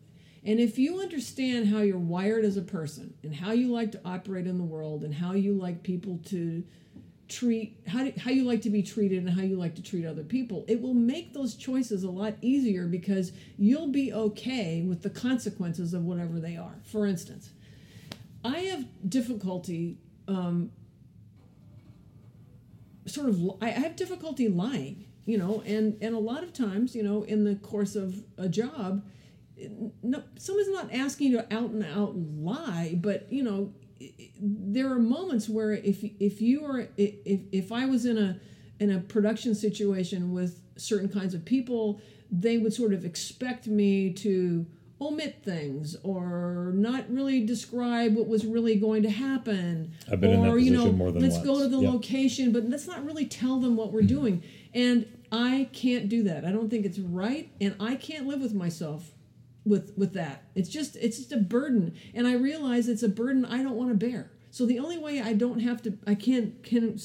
And 0.47 0.61
if 0.61 0.78
you 0.78 1.01
understand 1.01 1.68
how 1.68 1.78
you're 1.78 1.97
wired 1.97 2.45
as 2.45 2.57
a 2.57 2.62
person 2.62 3.14
and 3.22 3.35
how 3.35 3.53
you 3.53 3.68
like 3.68 3.93
to 3.93 4.01
operate 4.05 4.47
in 4.47 4.59
the 4.59 4.64
world 4.64 5.03
and 5.03 5.14
how 5.14 5.32
you 5.32 5.55
like 5.55 5.82
people 5.82 6.20
to 6.26 6.64
treat 7.29 7.81
how, 7.87 8.05
do, 8.05 8.12
how 8.18 8.31
you 8.31 8.45
like 8.45 8.62
to 8.62 8.70
be 8.70 8.83
treated 8.83 9.18
and 9.18 9.31
how 9.31 9.43
you 9.43 9.57
like 9.57 9.75
to 9.77 9.83
treat 9.83 10.05
other 10.05 10.22
people. 10.22 10.64
It 10.68 10.81
will 10.81 10.95
make 10.95 11.33
those 11.33 11.55
choices 11.55 12.05
a 12.05 12.11
lot 12.11 12.35
easier 12.43 12.87
because 12.87 13.33
you'll 13.59 13.89
be 13.89 14.12
okay 14.12 14.83
with 14.83 15.03
the 15.03 15.11
consequences 15.11 15.95
of 15.95 16.05
whatever 16.05 16.39
they 16.41 16.57
are. 16.57 16.77
For 16.85 17.07
instance 17.07 17.51
i 18.47 18.59
have 18.59 18.85
difficulty 19.09 19.97
um, 20.29 20.70
sort 23.07 23.27
of 23.27 23.41
i 23.62 23.70
have 23.70 23.97
difficulty 23.97 24.49
lying 24.49 25.07
you 25.27 25.39
know, 25.39 25.62
and 25.64 25.97
and 26.03 26.14
a 26.14 26.18
lot 26.18 26.43
of 26.43 26.53
times, 26.53 26.95
you 26.95 27.03
know, 27.03 27.22
in 27.22 27.45
the 27.45 27.57
course 27.57 27.97
of 27.97 28.22
a 28.37 28.49
job, 28.49 29.03
no, 30.03 30.22
someone's 30.37 30.68
not 30.68 30.93
asking 30.93 31.33
you 31.33 31.39
to 31.39 31.55
out 31.55 31.70
and 31.70 31.85
out 31.85 32.14
lie, 32.16 32.99
but 33.01 33.33
you 33.33 33.43
know, 33.43 33.72
there 34.40 34.90
are 34.90 34.99
moments 34.99 35.49
where 35.49 35.72
if 35.72 36.05
if 36.20 36.40
you 36.40 36.64
are 36.64 36.88
if 36.97 37.40
if 37.53 37.72
I 37.72 37.86
was 37.86 38.07
in 38.07 38.18
a 38.18 38.38
in 38.80 38.90
a 38.90 38.99
production 38.99 39.55
situation 39.55 40.32
with 40.32 40.61
certain 40.76 41.09
kinds 41.09 41.34
of 41.34 41.45
people, 41.45 42.01
they 42.30 42.59
would 42.59 42.74
sort 42.74 42.92
of 42.92 43.05
expect 43.05 43.66
me 43.66 44.12
to 44.12 44.66
omit 45.01 45.42
things 45.45 45.97
or 46.03 46.72
not 46.74 47.05
really 47.11 47.45
describe 47.45 48.14
what 48.14 48.26
was 48.26 48.45
really 48.47 48.76
going 48.76 49.03
to 49.03 49.11
happen. 49.11 49.92
I've 50.11 50.20
been 50.20 50.30
or, 50.30 50.34
in 50.34 50.55
that 50.57 50.61
you 50.62 50.70
know, 50.72 50.92
more 50.92 51.12
than 51.12 51.22
let's 51.22 51.36
once. 51.36 51.47
go 51.47 51.59
to 51.61 51.68
the 51.68 51.80
Yep. 51.80 51.92
location, 51.92 52.53
but 52.53 52.68
let's 52.68 52.86
not 52.86 53.05
really 53.05 53.26
tell 53.26 53.59
them 53.59 53.76
what 53.76 53.92
we're 53.92 54.01
mm-hmm. 54.01 54.09
doing. 54.09 54.42
And 54.72 55.07
I 55.30 55.68
can't 55.72 56.09
do 56.09 56.22
that. 56.24 56.45
I 56.45 56.53
don't 56.53 56.70
think 56.70 56.86
it's 56.86 56.99
right, 56.99 57.51
and 57.61 57.74
I 57.80 57.97
can't 57.97 58.26
live 58.26 58.40
with 58.40 58.55
myself 58.55 59.14
with 59.65 59.93
with 59.97 60.12
that. 60.15 60.45
It's 60.55 60.69
just 60.69 60.97
it's 60.97 61.19
just 61.19 61.33
a 61.33 61.39
burden, 61.39 61.95
and 62.15 62.27
I 62.27 62.35
realize 62.35 62.89
it's 62.89 63.03
a 63.03 63.09
burden 63.09 63.45
I 63.45 63.62
don't 63.62 63.77
want 63.77 63.91
to 63.91 64.07
bear. 64.07 64.31
So 64.51 64.67
the 64.67 64.79
only 64.79 64.99
way 64.99 65.21
I 65.21 65.33
don't 65.33 65.59
have 65.61 65.83
to, 65.83 65.99
I 66.07 66.15
can't 66.15 66.62
can 66.62 66.97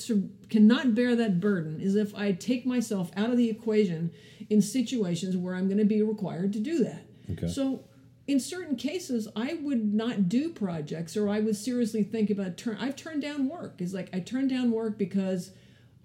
cannot 0.49 0.93
bear 0.93 1.15
that 1.15 1.39
burden 1.39 1.81
is 1.81 1.95
if 1.95 2.13
I 2.13 2.31
take 2.31 2.63
myself 2.63 3.09
out 3.15 3.31
of 3.31 3.37
the 3.37 3.49
equation 3.49 4.11
in 4.51 4.61
situations 4.61 5.35
where 5.35 5.55
I'm 5.55 5.67
going 5.67 5.79
to 5.79 5.85
be 5.85 6.03
required 6.03 6.53
to 6.53 6.59
do 6.59 6.83
that. 6.83 7.07
Okay. 7.31 7.47
So 7.47 7.85
in 8.27 8.39
certain 8.39 8.75
cases, 8.75 9.27
I 9.35 9.55
would 9.63 9.95
not 9.95 10.29
do 10.29 10.49
projects, 10.49 11.17
or 11.17 11.27
I 11.27 11.39
would 11.39 11.55
seriously 11.55 12.03
think 12.03 12.29
about 12.29 12.55
turn. 12.55 12.77
I've 12.79 12.95
turned 12.95 13.23
down 13.23 13.49
work. 13.49 13.81
Is 13.81 13.95
like 13.95 14.09
I 14.13 14.19
turned 14.19 14.51
down 14.51 14.69
work 14.69 14.99
because 14.99 15.49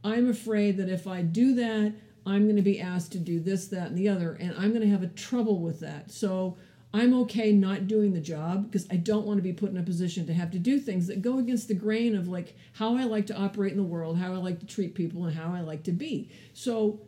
I'm 0.03 0.31
afraid 0.31 0.79
that 0.79 0.89
if 0.89 1.07
I 1.07 1.21
do 1.21 1.55
that, 1.57 1.93
I'm 2.27 2.45
going 2.45 2.57
to 2.57 2.62
be 2.62 2.81
asked 2.81 3.12
to 3.12 3.18
do 3.18 3.41
this, 3.41 3.66
that, 3.68 3.89
and 3.89 3.99
the 3.99 4.09
other, 4.09 4.37
and 4.41 4.55
I'm 4.57 4.70
going 4.70 4.83
to 4.83 4.89
have 4.89 5.03
a 5.03 5.09
trouble 5.09 5.61
with 5.61 5.81
that. 5.81 6.11
So 6.11 6.57
I'm 6.95 7.12
okay 7.22 7.53
not 7.53 7.89
doing 7.89 8.12
the 8.12 8.20
job 8.20 8.70
because 8.70 8.87
I 8.91 8.97
don't 8.97 9.27
want 9.27 9.39
to 9.39 9.43
be 9.43 9.53
put 9.53 9.70
in 9.70 9.77
a 9.77 9.83
position 9.83 10.27
to 10.27 10.33
have 10.33 10.53
to 10.53 10.59
do 10.59 10.79
things 10.79 11.09
that 11.09 11.22
go 11.22 11.39
against 11.39 11.68
the 11.68 11.75
grain 11.75 12.14
of 12.14 12.29
like 12.29 12.57
how 12.75 12.97
I 12.97 13.05
like 13.05 13.27
to 13.27 13.37
operate 13.37 13.72
in 13.72 13.79
the 13.79 13.83
world, 13.83 14.16
how 14.16 14.33
I 14.33 14.37
like 14.37 14.61
to 14.61 14.66
treat 14.66 14.95
people, 14.95 15.25
and 15.25 15.35
how 15.35 15.53
I 15.53 15.61
like 15.61 15.83
to 15.85 15.93
be. 15.93 16.31
So 16.53 17.01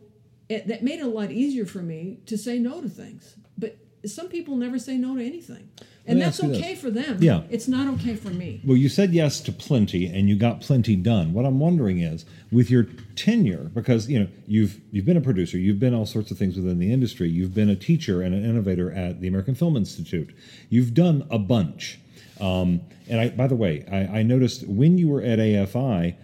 it, 0.49 0.67
that 0.67 0.83
made 0.83 0.99
it 0.99 1.05
a 1.05 1.09
lot 1.09 1.31
easier 1.31 1.65
for 1.65 1.81
me 1.81 2.19
to 2.25 2.37
say 2.37 2.59
no 2.59 2.81
to 2.81 2.89
things. 2.89 3.35
Some 4.05 4.27
people 4.27 4.55
never 4.55 4.77
say 4.77 4.97
no 4.97 5.15
to 5.15 5.25
anything, 5.25 5.69
and 6.05 6.21
that's 6.21 6.41
you 6.41 6.49
this. 6.49 6.59
okay 6.59 6.75
for 6.75 6.89
them. 6.89 7.17
Yeah. 7.19 7.41
it's 7.49 7.67
not 7.67 7.91
okay 7.95 8.15
for 8.15 8.29
me. 8.29 8.61
Well, 8.63 8.77
you 8.77 8.89
said 8.89 9.13
yes 9.13 9.41
to 9.41 9.51
plenty, 9.51 10.05
and 10.05 10.29
you 10.29 10.35
got 10.35 10.61
plenty 10.61 10.95
done. 10.95 11.33
What 11.33 11.45
I'm 11.45 11.59
wondering 11.59 11.99
is, 11.99 12.25
with 12.51 12.69
your 12.69 12.83
tenure, 13.15 13.71
because 13.73 14.07
you 14.07 14.19
know 14.19 14.27
you've 14.45 14.79
you've 14.91 15.05
been 15.05 15.17
a 15.17 15.21
producer, 15.21 15.57
you've 15.57 15.79
been 15.79 15.93
all 15.93 16.05
sorts 16.05 16.31
of 16.31 16.37
things 16.37 16.55
within 16.55 16.79
the 16.79 16.93
industry, 16.93 17.29
you've 17.29 17.53
been 17.53 17.69
a 17.69 17.75
teacher 17.75 18.21
and 18.21 18.35
an 18.35 18.45
innovator 18.45 18.91
at 18.91 19.19
the 19.19 19.27
American 19.27 19.55
Film 19.55 19.75
Institute, 19.75 20.33
you've 20.69 20.93
done 20.93 21.27
a 21.31 21.39
bunch. 21.39 21.99
Um, 22.39 22.81
and 23.09 23.19
I, 23.19 23.29
by 23.29 23.47
the 23.47 23.55
way, 23.55 23.83
I, 23.91 24.19
I 24.19 24.23
noticed 24.23 24.67
when 24.67 24.97
you 24.97 25.09
were 25.09 25.21
at 25.21 25.39
AFI, 25.39 26.15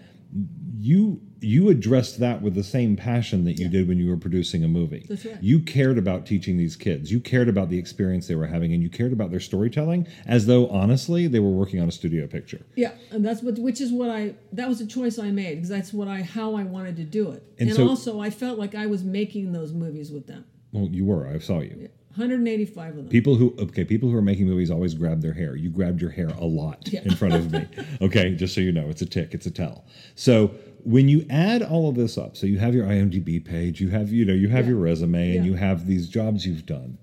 you 0.78 1.22
you 1.44 1.70
addressed 1.70 2.20
that 2.20 2.41
with 2.41 2.56
the 2.56 2.64
same 2.64 2.96
passion 2.96 3.44
that 3.46 3.60
you 3.60 3.68
did 3.70 3.88
when 3.88 3.98
you 3.98 4.10
were 4.10 4.18
producing 4.18 4.64
a 4.64 4.68
movie. 4.68 5.06
That's 5.10 5.26
right. 5.26 5.41
You 5.41 5.60
cared 5.60 5.98
about 5.98 6.26
teaching 6.26 6.58
these 6.58 6.76
kids. 6.76 7.12
You 7.12 7.20
cared 7.20 7.50
about 7.50 7.70
the 7.70 7.78
experience 7.78 8.28
they 8.28 8.36
were 8.36 8.48
having, 8.48 8.74
and 8.74 8.82
you 8.82 8.89
cared 8.89 9.14
about 9.14 9.32
their 9.32 9.39
storytelling 9.39 10.08
as 10.26 10.46
though 10.46 10.68
honestly 10.70 11.28
they 11.28 11.39
were 11.39 11.50
working 11.52 11.80
on 11.82 11.88
a 11.88 11.91
studio 11.91 12.28
picture. 12.28 12.66
Yeah, 12.76 12.94
and 13.12 13.26
that's 13.26 13.44
what 13.44 13.60
which 13.60 13.82
is 13.82 13.91
what 13.91 14.10
I 14.10 14.36
that 14.54 14.68
was 14.68 14.82
a 14.82 14.88
choice 14.88 15.20
I 15.20 15.32
made 15.32 15.56
because 15.56 15.70
that's 15.70 15.94
what 15.94 16.08
I 16.08 16.22
how 16.22 16.56
I 16.56 16.64
wanted 16.64 16.96
to 16.98 17.04
do 17.04 17.32
it. 17.32 17.44
And 17.60 17.70
And, 17.70 17.76
so- 17.78 17.88
also 17.88 18.20
I 18.20 18.30
felt 18.30 18.58
like 18.58 18.76
I 18.76 18.86
was 18.86 19.04
making 19.04 19.52
those 19.52 19.74
movies 19.74 20.12
with 20.12 20.28
them. 20.28 20.46
Well, 20.72 20.88
you 20.91 21.06
were. 21.06 21.28
I 21.28 21.39
saw 21.39 21.60
you. 21.60 21.89
185 22.16 22.89
of 22.91 22.96
them. 22.98 23.08
People 23.10 23.36
who 23.36 23.56
okay, 23.60 23.84
people 23.84 24.10
who 24.10 24.16
are 24.16 24.22
making 24.22 24.46
movies 24.48 24.70
always 24.70 24.94
grab 24.94 25.22
their 25.22 25.34
hair. 25.34 25.56
You 25.56 25.70
grabbed 25.70 26.00
your 26.00 26.12
hair 26.12 26.28
a 26.30 26.46
lot 26.46 26.88
Yeah. 26.91 27.02
in 27.04 27.16
front 27.16 27.34
of 27.34 27.52
me. 27.52 27.66
Okay, 28.02 28.36
just 28.36 28.54
so 28.54 28.62
you 28.62 28.72
know, 28.72 28.88
it's 28.89 29.02
a 29.02 29.06
tick, 29.06 29.34
it's 29.34 29.46
a 29.46 29.52
tell. 29.52 29.86
So 30.16 30.52
when 30.84 31.08
you 31.10 31.26
add 31.30 31.62
all 31.64 31.90
of 31.90 31.96
this 31.96 32.18
up, 32.18 32.36
so 32.36 32.46
you 32.46 32.60
have 32.60 32.74
your 32.76 32.86
IMDb 32.86 33.44
page, 33.44 33.80
you 33.82 33.90
have 33.90 34.12
you 34.12 34.26
know 34.26 34.34
you 34.34 34.50
have 34.50 34.66
Yeah. 34.66 34.72
your 34.72 34.80
resume, 34.80 35.36
and 35.38 35.46
Yeah. 35.46 35.52
you 35.52 35.58
have 35.58 35.88
these 35.88 36.08
jobs 36.10 36.46
you've 36.46 36.66
done. 36.66 36.98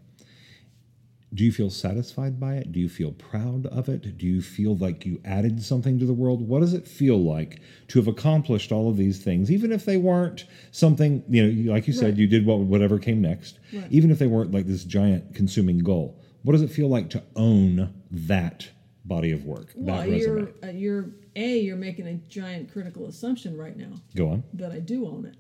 Do 1.33 1.45
you 1.45 1.53
feel 1.53 1.71
satisfied 1.71 2.41
by 2.41 2.57
it? 2.57 2.73
Do 2.73 2.81
you 2.81 2.89
feel 2.89 3.13
proud 3.13 3.67
of 3.67 3.89
it? 3.89 4.19
Do 4.19 4.27
you 4.27 4.43
feel 4.43 4.77
like 4.77 5.07
you 5.07 5.21
added 5.25 5.63
something 5.63 5.97
to 6.01 6.05
the 6.05 6.13
world? 6.13 6.43
What 6.49 6.59
does 6.59 6.75
it 6.75 6.89
feel 6.89 7.23
like 7.23 7.61
to 7.89 8.01
have 8.01 8.09
accomplished 8.09 8.73
all 8.73 8.91
of 8.91 8.97
these 8.97 9.19
things, 9.19 9.49
even 9.51 9.71
if 9.71 9.85
they 9.85 9.97
weren't 9.97 10.45
something, 10.73 11.23
you 11.31 11.47
know, 11.67 11.73
like 11.73 11.87
you 11.87 11.93
said, 11.93 12.11
Right. 12.15 12.19
you 12.19 12.27
did 12.27 12.45
what 12.47 12.59
whatever 12.61 12.99
came 12.99 13.21
next, 13.21 13.61
Right. 13.73 13.85
even 13.93 14.11
if 14.11 14.19
they 14.19 14.27
weren't 14.27 14.51
like 14.51 14.67
this 14.67 14.83
giant 14.85 15.33
consuming 15.35 15.79
goal. 15.79 16.17
What 16.43 16.53
does 16.53 16.63
it 16.63 16.71
feel 16.71 16.89
like 16.89 17.11
to 17.11 17.23
own 17.37 17.91
that 18.11 18.69
body 19.11 19.33
of 19.33 19.45
work, 19.45 19.73
well, 19.75 19.97
that 19.99 20.09
resume? 20.09 20.21
you're 20.63 20.69
uh, 20.71 20.73
you're 20.73 21.11
a 21.37 21.59
you're 21.59 21.77
making 21.77 22.07
a 22.07 22.15
giant 22.29 22.73
critical 22.73 23.07
assumption 23.07 23.59
right 23.59 23.77
now 23.77 23.93
Go 24.15 24.29
on. 24.31 24.45
that 24.55 24.71
I 24.73 24.79
do 24.79 25.07
own 25.07 25.27
it. 25.27 25.37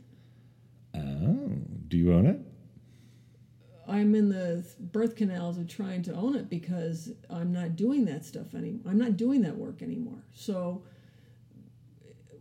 Oh, 0.94 1.52
do 1.88 1.96
you 1.96 2.12
own 2.12 2.26
it? 2.26 2.40
I'm 3.88 4.14
in 4.14 4.28
the 4.28 4.64
birth 4.78 5.14
canals 5.16 5.56
of 5.56 5.68
trying 5.68 6.02
to 6.02 6.14
own 6.14 6.34
it 6.36 6.50
because 6.50 7.12
I'm 7.30 7.52
not 7.52 7.76
doing 7.76 8.04
that 8.06 8.24
stuff 8.24 8.54
anymore. 8.54 8.82
I'm 8.90 8.98
not 8.98 9.16
doing 9.16 9.42
that 9.42 9.56
work 9.56 9.82
anymore. 9.82 10.22
So 10.34 10.82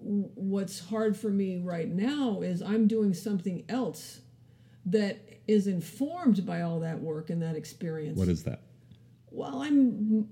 what's 0.02 0.80
hard 0.80 1.16
for 1.16 1.30
me 1.30 1.58
right 1.58 1.90
now 1.90 2.42
is 2.42 2.62
I'm 2.62 2.88
doing 2.88 3.14
something 3.14 3.66
else 3.70 4.22
that 4.86 5.20
is 5.48 5.68
informed 5.68 6.46
by 6.46 6.62
all 6.62 6.80
that 6.80 7.00
work 7.00 7.30
and 7.30 7.42
that 7.42 7.56
experience. 7.56 8.18
What 8.18 8.28
is 8.30 8.44
that? 8.44 8.62
Well, 9.32 9.62
I'm 9.62 10.28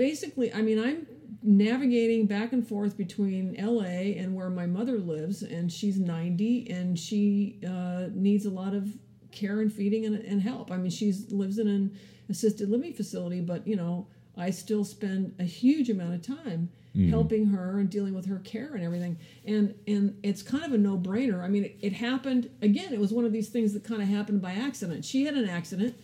basically, 0.00 0.50
I 0.50 0.62
mean, 0.62 0.78
I'm 0.82 1.06
navigating 1.42 2.24
back 2.24 2.54
and 2.54 2.66
forth 2.66 2.96
between 2.96 3.54
LA 3.58 4.16
and 4.18 4.34
where 4.34 4.48
my 4.48 4.64
mother 4.64 4.96
lives, 4.96 5.42
and 5.42 5.70
she's 5.70 5.98
90 5.98 6.70
and 6.70 6.98
she 6.98 7.60
uh, 7.68 8.06
needs 8.14 8.46
a 8.46 8.50
lot 8.50 8.72
of 8.72 8.88
care 9.30 9.60
and 9.60 9.70
feeding 9.70 10.06
and, 10.06 10.16
and 10.24 10.40
help. 10.40 10.72
I 10.72 10.78
mean, 10.78 10.90
she 10.90 11.12
lives 11.28 11.58
in 11.58 11.68
an 11.68 11.98
assisted 12.30 12.70
living 12.70 12.94
facility, 12.94 13.42
but 13.42 13.66
you 13.66 13.76
know, 13.76 14.06
I 14.38 14.48
still 14.48 14.84
spend 14.84 15.34
a 15.38 15.44
huge 15.44 15.90
amount 15.90 16.14
of 16.14 16.22
time 16.22 16.70
helping 17.10 17.48
her 17.48 17.78
and 17.78 17.90
dealing 17.90 18.14
with 18.14 18.24
her 18.24 18.38
care 18.38 18.74
and 18.74 18.82
everything. 18.82 19.18
And 19.44 19.74
and 19.86 20.18
it's 20.22 20.42
kind 20.42 20.64
of 20.64 20.72
a 20.72 20.78
no 20.78 20.96
brainer. 20.96 21.44
I 21.44 21.48
mean, 21.48 21.64
it, 21.64 21.76
it 21.82 21.92
happened 21.92 22.48
again. 22.62 22.94
It 22.94 23.00
was 23.00 23.12
one 23.12 23.26
of 23.26 23.32
these 23.32 23.50
things 23.50 23.74
that 23.74 23.84
kind 23.84 24.00
of 24.00 24.08
happened 24.08 24.40
by 24.40 24.52
accident. 24.52 25.04
She 25.04 25.26
had 25.26 25.34
an 25.34 25.46
accident. 25.46 25.94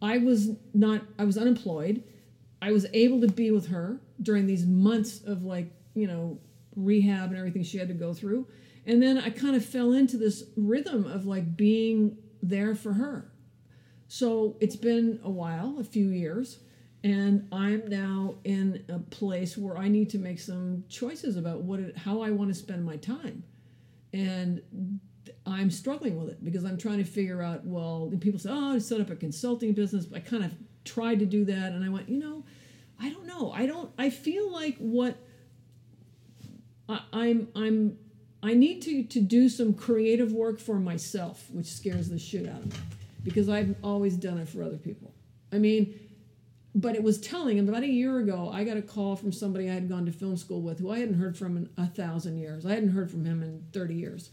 I 0.00 0.18
was 0.18 0.50
not. 0.72 1.02
I 1.18 1.24
was 1.24 1.36
unemployed. 1.36 2.04
I 2.62 2.72
was 2.72 2.86
able 2.92 3.20
to 3.22 3.28
be 3.28 3.50
with 3.50 3.68
her 3.68 4.00
during 4.20 4.46
these 4.46 4.66
months 4.66 5.22
of 5.22 5.44
like 5.44 5.70
you 5.94 6.06
know 6.06 6.38
rehab 6.76 7.30
and 7.30 7.38
everything 7.38 7.62
she 7.62 7.78
had 7.78 7.88
to 7.88 7.94
go 7.94 8.12
through, 8.14 8.46
and 8.86 9.02
then 9.02 9.18
I 9.18 9.30
kind 9.30 9.56
of 9.56 9.64
fell 9.64 9.92
into 9.92 10.16
this 10.16 10.44
rhythm 10.56 11.04
of 11.06 11.26
like 11.26 11.56
being 11.56 12.18
there 12.42 12.74
for 12.74 12.94
her. 12.94 13.30
So 14.08 14.56
it's 14.60 14.76
been 14.76 15.20
a 15.22 15.30
while, 15.30 15.76
a 15.78 15.84
few 15.84 16.08
years, 16.08 16.58
and 17.04 17.46
I'm 17.52 17.88
now 17.88 18.36
in 18.44 18.84
a 18.88 18.98
place 18.98 19.56
where 19.56 19.76
I 19.76 19.88
need 19.88 20.10
to 20.10 20.18
make 20.18 20.40
some 20.40 20.84
choices 20.88 21.36
about 21.36 21.62
what 21.62 21.80
it, 21.80 21.96
how 21.96 22.20
I 22.20 22.30
want 22.30 22.50
to 22.50 22.54
spend 22.54 22.84
my 22.84 22.96
time, 22.96 23.44
and 24.12 24.60
I'm 25.46 25.70
struggling 25.70 26.18
with 26.18 26.30
it 26.30 26.44
because 26.44 26.64
I'm 26.64 26.76
trying 26.76 26.98
to 26.98 27.04
figure 27.04 27.42
out. 27.42 27.64
Well, 27.64 28.12
people 28.20 28.38
say, 28.38 28.50
"Oh, 28.52 28.74
I 28.74 28.78
set 28.78 29.00
up 29.00 29.10
a 29.10 29.16
consulting 29.16 29.72
business." 29.72 30.06
I 30.14 30.20
kind 30.20 30.44
of 30.44 30.52
tried 30.84 31.18
to 31.20 31.26
do 31.26 31.44
that, 31.44 31.72
and 31.72 31.84
I 31.84 31.88
went, 31.88 32.08
you 32.08 32.18
know, 32.18 32.44
I 33.00 33.10
don't 33.10 33.26
know. 33.26 33.52
I 33.52 33.66
don't. 33.66 33.90
I 33.98 34.10
feel 34.10 34.52
like 34.52 34.76
what 34.78 35.16
I, 36.88 37.00
I'm 37.12 37.48
I'm 37.56 37.98
I 38.42 38.54
need 38.54 38.82
to 38.82 39.04
to 39.04 39.20
do 39.20 39.48
some 39.48 39.74
creative 39.74 40.32
work 40.32 40.60
for 40.60 40.78
myself, 40.78 41.46
which 41.50 41.66
scares 41.66 42.08
the 42.08 42.18
shit 42.18 42.48
out 42.48 42.60
of 42.60 42.66
me 42.66 42.80
because 43.22 43.48
I've 43.48 43.74
always 43.82 44.16
done 44.16 44.38
it 44.38 44.48
for 44.48 44.62
other 44.62 44.76
people. 44.76 45.14
I 45.52 45.58
mean, 45.58 45.98
but 46.74 46.94
it 46.94 47.02
was 47.02 47.20
telling. 47.20 47.58
About 47.58 47.82
a 47.82 47.88
year 47.88 48.18
ago, 48.18 48.50
I 48.52 48.64
got 48.64 48.76
a 48.76 48.82
call 48.82 49.16
from 49.16 49.32
somebody 49.32 49.70
I 49.70 49.74
had 49.74 49.88
gone 49.88 50.06
to 50.06 50.12
film 50.12 50.36
school 50.36 50.62
with, 50.62 50.78
who 50.78 50.90
I 50.90 50.98
hadn't 50.98 51.18
heard 51.18 51.36
from 51.36 51.56
in 51.56 51.70
a 51.76 51.86
thousand 51.86 52.38
years. 52.38 52.66
I 52.66 52.70
hadn't 52.70 52.90
heard 52.90 53.10
from 53.10 53.24
him 53.24 53.42
in 53.42 53.64
thirty 53.72 53.94
years. 53.94 54.30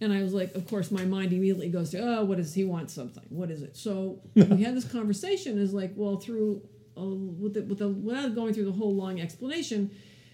And 0.00 0.12
I 0.12 0.22
was 0.22 0.34
like, 0.34 0.54
of 0.54 0.68
course, 0.68 0.90
my 0.90 1.06
mind 1.06 1.32
immediately 1.32 1.70
goes 1.70 1.90
to, 1.92 2.00
oh, 2.00 2.24
what 2.24 2.36
does 2.36 2.52
he 2.52 2.64
want? 2.64 2.90
Something. 2.90 3.24
What 3.30 3.50
is 3.50 3.62
it? 3.62 3.78
So 3.78 4.20
we 4.34 4.62
had 4.62 4.76
this 4.76 4.84
conversation. 4.84 5.58
Is 5.58 5.72
like, 5.72 5.92
well, 5.96 6.18
through 6.18 6.62
with 6.96 7.54
the, 7.54 7.62
with 7.62 7.78
the 7.78 7.88
without 7.88 8.34
going 8.34 8.54
through 8.54 8.64
the 8.64 8.72
whole 8.72 8.94
long 8.94 9.20
explanation 9.20 9.90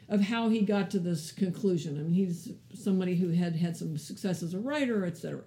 of 0.09 0.21
how 0.21 0.49
he 0.49 0.61
got 0.61 0.91
to 0.91 0.99
this 0.99 1.33
conclusion. 1.33 1.99
I 1.99 2.03
mean, 2.03 2.13
he's 2.13 2.53
somebody 2.75 3.17
who 3.17 3.31
had 3.31 3.57
had 3.57 3.77
some 3.77 3.97
success 3.97 4.43
as 4.43 4.55
a 4.55 4.59
writer, 4.59 5.07
etc. 5.07 5.43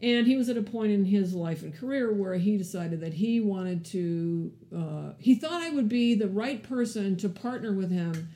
And 0.00 0.26
he 0.26 0.36
was 0.36 0.48
at 0.48 0.56
a 0.56 0.62
point 0.62 0.92
in 0.92 1.04
his 1.04 1.34
life 1.34 1.62
and 1.62 1.76
career 1.76 2.12
where 2.12 2.34
he 2.34 2.56
decided 2.56 3.00
that 3.00 3.14
he 3.14 3.40
wanted 3.40 3.84
to. 3.86 4.52
Uh, 4.74 5.12
he 5.18 5.34
thought 5.34 5.62
I 5.62 5.70
would 5.70 5.88
be 5.88 6.14
the 6.14 6.28
right 6.28 6.62
person 6.62 7.16
to 7.16 7.28
partner 7.28 7.72
with 7.72 7.90
him 7.90 8.28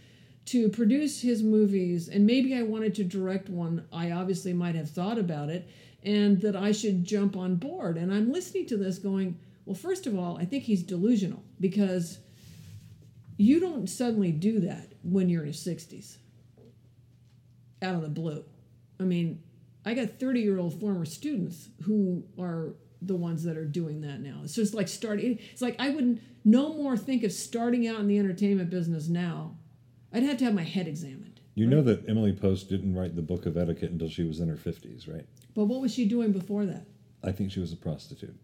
to 0.45 0.69
produce 0.69 1.21
his 1.21 1.43
movies 1.43 2.09
and 2.09 2.27
maybe 2.27 2.55
I 2.57 2.63
wanted 2.63 2.97
to 2.97 3.05
direct 3.05 3.49
one. 3.49 3.85
I 3.93 4.11
obviously 4.11 4.53
might 4.53 4.75
have 4.75 4.91
thought 4.91 5.19
about 5.19 5.51
it 5.51 5.69
and 6.03 6.41
that 6.41 6.57
I 6.57 6.73
should 6.73 7.05
jump 7.05 7.37
on 7.37 7.57
board. 7.57 7.97
And 7.97 8.13
I'm 8.13 8.33
listening 8.33 8.67
to 8.67 8.77
this 8.77 8.99
going, 8.99 9.39
well, 9.65 9.75
first 9.75 10.07
of 10.07 10.19
all, 10.19 10.39
I 10.39 10.45
think 10.45 10.65
he's 10.65 10.83
delusional 10.83 11.43
because 11.61 12.19
you 13.37 13.61
don't 13.61 13.89
suddenly 13.89 14.33
do 14.33 14.61
that 14.61 14.93
when 15.03 15.29
you're 15.29 15.43
in 15.43 15.49
your 15.49 15.55
60s 15.55 16.17
out 17.81 17.95
of 17.95 18.03
the 18.03 18.09
blue. 18.09 18.45
I 19.01 19.05
mean, 19.05 19.43
I 19.85 19.95
got 19.95 20.21
30 20.21 20.41
year 20.41 20.59
old 20.59 20.79
former 20.81 21.05
students 21.05 21.69
who 21.83 22.25
are 22.39 22.75
the 23.01 23.17
ones 23.17 23.43
that 23.45 23.57
are 23.57 23.65
doing 23.65 24.01
that 24.03 24.21
now. 24.21 24.41
So 24.41 24.45
it's 24.45 24.55
just 24.55 24.75
like 24.75 24.89
starting, 24.89 25.39
it's 25.53 25.63
like 25.63 25.77
I 25.79 25.91
wouldn't 25.91 26.23
no 26.45 26.73
more 26.75 26.97
think 26.97 27.25
of 27.25 27.33
starting 27.33 27.87
out 27.89 28.01
in 28.01 28.09
the 28.09 28.19
entertainment 28.19 28.71
business 28.71 29.09
now. 29.09 29.57
I'd 30.13 30.23
have 30.23 30.39
to 30.39 30.45
have 30.45 30.55
my 30.55 30.63
head 30.63 30.87
examined. 30.87 31.41
You 31.55 31.67
know 31.67 31.83
that 31.83 32.09
Emily 32.09 32.33
Post 32.33 32.69
didn't 32.69 32.95
write 32.95 33.17
the 33.17 33.23
book 33.23 33.45
of 33.47 33.57
etiquette 33.57 33.91
until 33.91 34.09
she 34.09 34.25
was 34.25 34.41
in 34.41 34.49
her 34.49 34.57
50s, 34.57 35.13
right? 35.13 35.27
But 35.55 35.65
what 35.65 35.81
was 35.81 35.93
she 35.93 36.07
doing 36.07 36.33
before 36.33 36.65
that? 36.67 36.87
I 37.23 37.33
think 37.33 37.51
she 37.51 37.61
was 37.61 37.73
a 37.73 37.77
prostitute. 37.77 38.37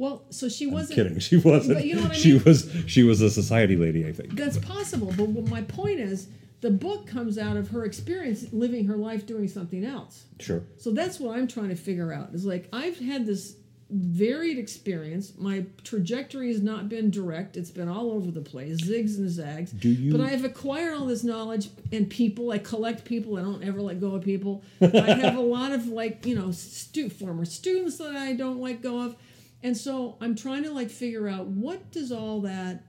Well, 0.00 0.24
so 0.30 0.48
she 0.48 0.64
I'm 0.66 0.72
wasn't. 0.72 0.96
kidding. 0.96 1.18
She 1.18 1.36
wasn't. 1.36 1.74
But 1.78 1.84
you 1.84 1.96
know 1.96 2.02
what 2.02 2.12
I 2.12 2.14
She 2.14 2.38
was 2.38 2.58
she 2.86 3.02
was 3.02 3.20
a 3.20 3.28
society 3.30 3.76
lady, 3.76 4.06
I 4.06 4.12
think. 4.12 4.34
That's 4.34 4.56
possible, 4.58 5.12
but 5.16 5.28
what 5.28 5.46
my 5.48 5.60
point 5.62 6.00
is, 6.00 6.26
the 6.62 6.70
book 6.70 7.06
comes 7.06 7.36
out 7.36 7.56
of 7.58 7.68
her 7.68 7.84
experience 7.84 8.46
living 8.52 8.86
her 8.86 8.96
life 8.96 9.26
doing 9.26 9.46
something 9.46 9.84
else. 9.84 10.24
Sure. 10.38 10.62
So 10.78 10.90
that's 10.92 11.20
what 11.20 11.36
I'm 11.36 11.46
trying 11.46 11.68
to 11.68 11.76
figure 11.76 12.12
out. 12.14 12.32
Is 12.32 12.46
like 12.46 12.68
I've 12.72 12.98
had 12.98 13.26
this 13.26 13.56
varied 13.90 14.56
experience. 14.56 15.32
My 15.36 15.66
trajectory 15.82 16.52
has 16.52 16.62
not 16.62 16.88
been 16.88 17.10
direct. 17.10 17.56
It's 17.56 17.72
been 17.72 17.88
all 17.88 18.12
over 18.12 18.30
the 18.30 18.40
place, 18.40 18.80
zigs 18.80 19.18
and 19.18 19.28
zags. 19.28 19.72
Do 19.72 19.88
you- 19.90 20.12
But 20.12 20.20
I've 20.22 20.44
acquired 20.44 20.94
all 20.94 21.06
this 21.06 21.24
knowledge 21.24 21.68
and 21.92 22.08
people. 22.08 22.52
I 22.52 22.58
collect 22.58 23.04
people. 23.04 23.36
I 23.36 23.42
don't 23.42 23.64
ever 23.64 23.82
let 23.82 24.00
go 24.00 24.14
of 24.14 24.22
people. 24.22 24.62
I 24.80 24.86
have 25.26 25.36
a 25.36 25.40
lot 25.40 25.72
of 25.72 25.88
like 25.88 26.24
you 26.24 26.36
know 26.36 26.52
stu- 26.52 27.10
former 27.10 27.44
students 27.44 27.98
that 27.98 28.14
I 28.16 28.32
don't 28.34 28.60
let 28.60 28.80
go 28.80 29.00
of, 29.02 29.16
and 29.62 29.76
so 29.76 30.16
I'm 30.20 30.34
trying 30.34 30.62
to 30.64 30.72
like 30.72 30.90
figure 30.90 31.28
out 31.28 31.46
what 31.46 31.90
does 31.90 32.12
all 32.12 32.40
that 32.42 32.84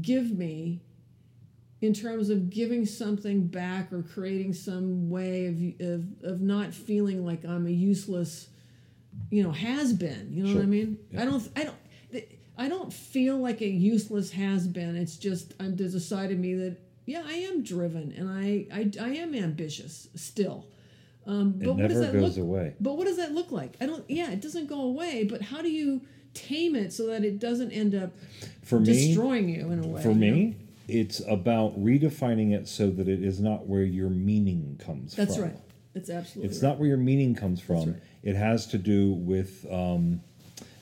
give 0.00 0.30
me 0.30 0.80
in 1.80 1.94
terms 1.94 2.28
of 2.28 2.50
giving 2.50 2.84
something 2.84 3.46
back 3.46 3.92
or 3.92 4.02
creating 4.02 4.52
some 4.52 5.08
way 5.08 5.46
of, 5.46 5.80
of, 5.80 6.04
of 6.22 6.40
not 6.40 6.74
feeling 6.74 7.24
like 7.24 7.44
I'm 7.44 7.66
a 7.66 7.70
useless, 7.70 8.48
you 9.30 9.42
know, 9.42 9.50
has 9.50 9.92
been. 9.92 10.28
You 10.30 10.44
know 10.44 10.54
what 10.54 10.62
I 10.62 10.66
mean? 10.66 10.98
Yeah. 11.10 11.22
I 11.22 11.24
don't. 11.24 11.48
I 11.56 11.64
don't. 11.64 11.76
I 12.58 12.68
don't 12.68 12.92
feel 12.92 13.38
like 13.38 13.62
a 13.62 13.66
useless 13.66 14.30
has 14.32 14.68
been. 14.68 14.94
It's 14.94 15.16
just 15.16 15.54
I'm, 15.58 15.76
there's 15.76 15.94
a 15.94 16.00
side 16.00 16.30
of 16.30 16.38
me 16.38 16.54
that 16.56 16.76
yeah 17.06 17.22
I 17.26 17.32
am 17.32 17.62
driven 17.62 18.12
and 18.16 18.28
I 18.28 18.66
I, 18.72 18.90
I 19.02 19.14
am 19.14 19.34
ambitious 19.34 20.08
still. 20.14 20.66
Um, 21.30 21.54
It 21.60 21.64
but 21.66 21.74
what 21.76 21.88
does 21.88 22.00
that 22.00 22.12
goes 22.12 22.36
look? 22.36 22.44
away. 22.46 22.74
But 22.80 22.96
what 22.98 23.06
does 23.06 23.16
that 23.18 23.32
look 23.32 23.52
like? 23.52 23.76
I 23.80 23.86
don't. 23.86 24.04
Yeah, 24.08 24.30
it 24.32 24.40
doesn't 24.40 24.66
go 24.66 24.80
away. 24.82 25.24
But 25.24 25.42
how 25.42 25.62
do 25.62 25.70
you 25.70 26.00
tame 26.34 26.74
it 26.74 26.92
so 26.92 27.06
that 27.06 27.24
it 27.24 27.38
doesn't 27.38 27.70
end 27.72 27.94
up 27.94 28.10
For 28.62 28.80
me, 28.80 28.86
destroying 28.86 29.48
you 29.48 29.70
in 29.70 29.84
a 29.84 29.86
way? 29.86 30.02
for 30.02 30.14
me, 30.14 30.56
it's 30.88 31.20
about 31.28 31.78
redefining 31.82 32.52
it 32.52 32.66
so 32.68 32.90
that 32.90 33.08
it 33.08 33.22
is 33.22 33.40
not 33.40 33.66
where 33.66 33.84
your 33.84 34.10
meaning 34.10 34.76
comes 34.84 35.14
that's 35.14 35.36
from. 35.36 35.44
That's 35.44 35.54
right. 35.54 35.64
That's 35.94 36.10
absolutely. 36.10 36.50
It's 36.50 36.62
right. 36.62 36.68
not 36.70 36.78
where 36.78 36.88
your 36.88 36.98
meaning 36.98 37.34
comes 37.34 37.60
from. 37.60 37.92
right. 37.92 38.02
It 38.22 38.36
has 38.36 38.66
to 38.68 38.78
do 38.78 39.12
with 39.12 39.66
um, 39.70 40.20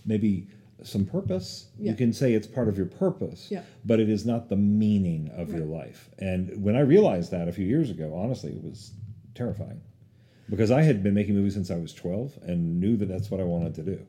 maybe 0.04 0.48
some 0.82 1.04
purpose. 1.06 1.68
Yeah. 1.78 1.90
You 1.92 1.96
can 1.96 2.12
say 2.12 2.32
it's 2.34 2.46
part 2.46 2.68
of 2.68 2.76
your 2.76 2.86
purpose, 2.86 3.48
Yeah. 3.50 3.62
but 3.84 4.00
it 4.00 4.08
is 4.08 4.24
not 4.26 4.48
the 4.48 4.56
meaning 4.56 5.30
of 5.36 5.52
your 5.52 5.64
life. 5.66 6.08
And 6.18 6.62
when 6.62 6.76
I 6.76 6.80
realized 6.80 7.30
that 7.32 7.48
a 7.48 7.52
few 7.52 7.66
years 7.66 7.90
ago, 7.90 8.14
honestly, 8.14 8.52
it 8.52 8.62
was 8.62 8.92
terrifying 9.34 9.80
because 10.48 10.70
I 10.70 10.82
had 10.82 11.02
been 11.02 11.14
making 11.14 11.34
movies 11.34 11.54
since 11.54 11.70
I 11.70 11.76
was 11.76 11.92
12 11.92 12.38
and 12.42 12.80
knew 12.80 12.96
that 12.96 13.06
that's 13.06 13.30
what 13.30 13.40
I 13.40 13.44
wanted 13.44 13.74
to 13.76 13.82
do 13.82 14.06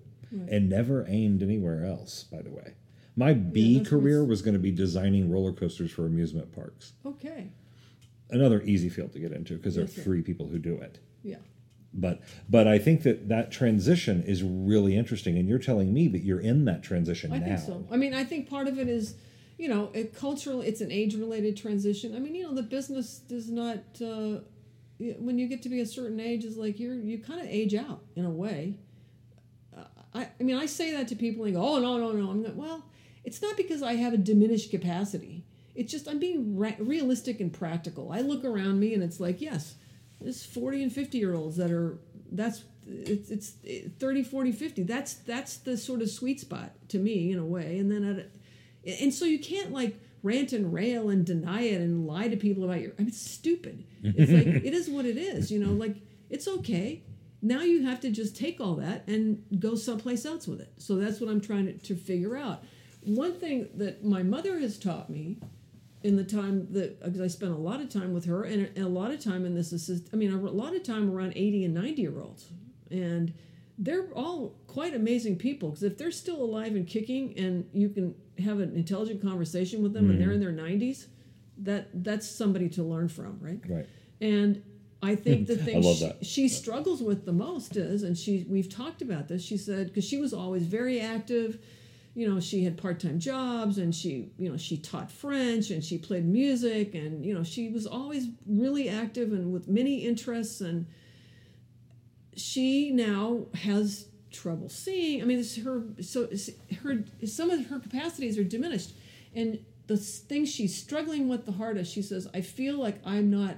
and 0.47 0.69
never 0.69 1.05
aimed 1.07 1.41
anywhere 1.41 1.83
else, 1.85 2.23
by 2.23 2.41
the 2.41 2.51
way. 2.51 2.73
My 3.15 3.33
B 3.33 3.77
that's 3.79 3.89
career 3.89 4.19
what's- 4.19 4.29
was 4.29 4.41
going 4.43 4.53
to 4.53 4.59
be 4.59 4.71
designing 4.71 5.29
roller 5.31 5.51
coasters 5.51 5.91
for 5.91 6.05
amusement 6.05 6.51
parks. 6.53 6.93
Okay. 7.05 7.49
Another 8.29 8.61
easy 8.61 8.89
field 8.89 9.11
to 9.13 9.19
get 9.19 9.31
into 9.31 9.55
because 9.57 9.73
there 9.75 9.83
are 9.83 9.87
Yes, 9.87 9.95
sir. 9.95 10.01
three 10.03 10.21
people 10.21 10.47
who 10.47 10.59
do 10.59 10.75
it 10.75 10.99
Yeah. 11.23 11.37
but 11.93 12.21
but 12.47 12.67
I 12.67 12.77
think 12.77 13.01
that 13.03 13.27
that 13.29 13.49
transition 13.51 14.21
is 14.21 14.43
really 14.43 14.95
interesting, 14.95 15.35
and 15.39 15.49
you're 15.49 15.57
telling 15.57 15.91
me 15.93 16.07
that 16.09 16.19
you're 16.23 16.39
in 16.39 16.65
that 16.65 16.83
transition 16.83 17.31
I 17.33 17.39
now. 17.39 17.45
think 17.45 17.59
so. 17.59 17.87
I 17.89 17.97
mean, 17.97 18.13
I 18.13 18.23
think 18.23 18.47
part 18.47 18.67
of 18.67 18.77
it 18.77 18.87
is, 18.87 19.15
you 19.57 19.67
know, 19.67 19.89
it, 19.95 20.13
cultural. 20.13 20.61
It's 20.61 20.79
an 20.81 20.91
age-related 20.91 21.57
transition. 21.57 22.15
I 22.15 22.19
mean, 22.19 22.35
you 22.35 22.43
know, 22.43 22.53
the 22.53 22.61
business 22.63 23.17
does 23.27 23.49
not. 23.49 23.79
Uh, 23.99 24.41
when 24.99 25.39
you 25.39 25.47
get 25.47 25.61
to 25.63 25.69
be 25.69 25.79
a 25.79 25.85
certain 25.85 26.19
age, 26.19 26.43
is 26.43 26.57
like 26.57 26.79
you're 26.79 26.93
you 26.93 27.19
kind 27.19 27.39
of 27.39 27.47
age 27.47 27.73
out 27.73 28.03
in 28.15 28.25
a 28.25 28.29
way. 28.29 28.75
Uh, 29.75 29.83
I, 30.13 30.29
I 30.39 30.43
mean, 30.43 30.57
I 30.57 30.65
say 30.65 30.91
that 30.91 31.07
to 31.09 31.15
people 31.15 31.45
and 31.45 31.53
they 31.53 31.59
go, 31.59 31.65
"Oh 31.65 31.79
no, 31.79 31.97
no, 31.97 32.11
no." 32.11 32.29
I'm 32.29 32.43
not. 32.43 32.55
Well, 32.55 32.83
it's 33.23 33.41
not 33.41 33.55
because 33.57 33.81
I 33.81 33.95
have 33.95 34.13
a 34.13 34.17
diminished 34.17 34.71
capacity. 34.71 35.45
It's 35.75 35.91
just 35.91 36.07
I'm 36.07 36.19
being 36.19 36.57
realistic 36.57 37.39
and 37.39 37.53
practical. 37.53 38.11
I 38.11 38.19
look 38.19 38.43
around 38.43 38.79
me 38.79 38.93
and 38.93 39.01
it's 39.01 39.19
like, 39.19 39.39
yes, 39.39 39.75
there's 40.19 40.43
40 40.43 40.83
and 40.83 40.93
50 40.93 41.17
year 41.17 41.33
olds 41.33 41.57
that 41.57 41.71
are 41.71 41.99
that's 42.31 42.63
it's 42.85 43.29
it's 43.29 43.53
30 43.99 44.23
40 44.23 44.51
50 44.51 44.83
that's 44.83 45.13
that's 45.15 45.57
the 45.57 45.77
sort 45.77 46.01
of 46.01 46.09
sweet 46.09 46.39
spot 46.39 46.71
to 46.89 46.97
me 46.97 47.31
in 47.31 47.37
a 47.37 47.45
way 47.45 47.77
and 47.77 47.91
then 47.91 48.03
at, 48.03 48.99
and 48.99 49.13
so 49.13 49.25
you 49.25 49.39
can't 49.39 49.71
like 49.71 49.99
rant 50.23 50.53
and 50.53 50.73
rail 50.73 51.09
and 51.09 51.25
deny 51.25 51.61
it 51.61 51.81
and 51.81 52.05
lie 52.05 52.27
to 52.27 52.37
people 52.37 52.63
about 52.63 52.81
your 52.81 52.91
i 52.97 53.01
mean 53.01 53.07
it's 53.07 53.19
stupid. 53.19 53.85
It's 54.03 54.31
like 54.31 54.47
it 54.47 54.73
is 54.73 54.89
what 54.89 55.05
it 55.05 55.17
is 55.17 55.51
you 55.51 55.59
know 55.59 55.71
like 55.71 55.97
it's 56.29 56.47
okay. 56.47 57.03
Now 57.41 57.61
you 57.61 57.85
have 57.85 58.01
to 58.01 58.11
just 58.11 58.35
take 58.35 58.59
all 58.59 58.75
that 58.75 59.07
and 59.07 59.43
go 59.59 59.73
someplace 59.75 60.25
else 60.25 60.47
with 60.47 60.59
it. 60.59 60.71
So 60.77 60.95
that's 60.95 61.19
what 61.19 61.29
i'm 61.29 61.41
trying 61.41 61.65
to, 61.65 61.73
to 61.73 61.95
figure 61.95 62.35
out. 62.35 62.63
One 63.01 63.33
thing 63.39 63.69
that 63.75 64.03
my 64.03 64.23
mother 64.23 64.59
has 64.59 64.77
taught 64.77 65.09
me 65.09 65.39
in 66.03 66.15
the 66.15 66.23
time 66.23 66.67
that 66.71 67.03
because 67.03 67.21
I 67.21 67.27
spent 67.27 67.51
a 67.51 67.57
lot 67.57 67.81
of 67.81 67.89
time 67.89 68.13
with 68.13 68.25
her 68.25 68.43
and, 68.43 68.77
a 68.77 68.87
lot 68.87 69.11
of 69.11 69.23
time 69.23 69.45
in 69.45 69.53
this 69.55 69.71
assist 69.71 70.09
I 70.13 70.15
mean 70.15 70.31
a 70.31 70.37
lot 70.37 70.75
of 70.75 70.83
time 70.83 71.13
around 71.13 71.33
80 71.35 71.65
and 71.65 71.73
90 71.73 72.01
year 72.01 72.19
olds. 72.21 72.51
And 72.91 73.33
they're 73.81 74.07
all 74.13 74.55
quite 74.67 74.93
amazing 74.93 75.37
people 75.37 75.69
because 75.69 75.83
if 75.83 75.97
they're 75.97 76.11
still 76.11 76.41
alive 76.43 76.75
and 76.75 76.85
kicking 76.85 77.33
and 77.37 77.65
you 77.73 77.87
can 77.89 78.13
have 78.43 78.59
an 78.59 78.75
intelligent 78.75 79.21
conversation 79.21 79.81
with 79.81 79.93
them 79.93 80.09
and 80.09 80.19
they're 80.21 80.31
in 80.33 80.39
their 80.41 80.51
90s 80.51 81.07
that 81.59 81.87
that's 82.03 82.27
somebody 82.29 82.67
to 82.69 82.83
learn 82.83 83.07
from 83.07 83.37
right 83.39 83.61
Right. 83.67 83.87
and 84.21 84.61
I 85.01 85.15
think 85.15 85.47
the 85.47 85.55
thing 85.65 85.81
she, 85.81 86.11
she 86.21 86.47
struggles 86.49 87.01
with 87.01 87.25
the 87.25 87.31
most 87.31 87.77
is, 87.77 88.03
and 88.03 88.17
she 88.17 88.45
we've 88.49 88.67
talked 88.67 89.01
about 89.01 89.29
this. 89.29 89.41
She 89.41 89.55
said 89.55 89.87
because 89.87 90.03
she 90.03 90.17
was 90.19 90.33
always 90.33 90.63
very 90.63 90.99
active, 90.99 91.59
you 92.15 92.29
know, 92.29 92.41
she 92.41 92.65
had 92.65 92.77
part 92.77 92.99
time 92.99 93.17
jobs 93.17 93.77
and 93.77 93.95
she, 93.95 94.33
you 94.37 94.49
know, 94.51 94.57
she 94.57 94.75
taught 94.77 95.09
French 95.09 95.69
and 95.69 95.81
she 95.81 95.97
played 95.97 96.25
music 96.25 96.95
and 96.95 97.25
you 97.25 97.33
know 97.33 97.43
she 97.45 97.69
was 97.69 97.87
always 97.87 98.27
really 98.45 98.89
active 98.89 99.31
and 99.31 99.53
with 99.53 99.69
many 99.69 99.99
interests 100.05 100.59
and 100.59 100.85
she 102.39 102.91
now 102.91 103.45
has 103.53 104.07
trouble 104.31 104.69
seeing. 104.69 105.21
I 105.21 105.25
mean, 105.25 105.39
it's 105.39 105.57
her 105.57 105.83
so 106.01 106.29
her 106.83 107.03
some 107.25 107.49
of 107.49 107.67
her 107.67 107.79
capacities 107.79 108.37
are 108.37 108.43
diminished, 108.43 108.93
and 109.35 109.59
the 109.89 109.97
thing 109.97 110.45
she's 110.45 110.77
struggling 110.77 111.27
with 111.27 111.47
the 111.47 111.53
hardest, 111.53 111.91
she 111.91 112.03
says, 112.03 112.27
I 112.31 112.41
feel 112.41 112.77
like 112.77 113.01
I'm 113.03 113.31
not, 113.31 113.55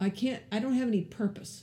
I 0.00 0.10
can't, 0.10 0.42
I 0.50 0.58
don't 0.58 0.74
have 0.74 0.88
any 0.88 1.02
purpose. 1.02 1.62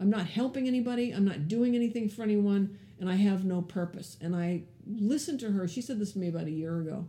I'm 0.00 0.08
not 0.08 0.26
helping 0.26 0.68
anybody. 0.68 1.10
I'm 1.10 1.24
not 1.24 1.48
doing 1.48 1.74
anything 1.74 2.08
for 2.08 2.22
anyone, 2.22 2.78
and 3.00 3.10
I 3.10 3.16
have 3.16 3.44
no 3.44 3.60
purpose. 3.60 4.16
And 4.20 4.36
I 4.36 4.62
listened 4.86 5.40
to 5.40 5.50
her. 5.50 5.66
She 5.66 5.82
said 5.82 5.98
this 5.98 6.12
to 6.12 6.20
me 6.20 6.28
about 6.28 6.46
a 6.46 6.52
year 6.52 6.80
ago, 6.80 7.04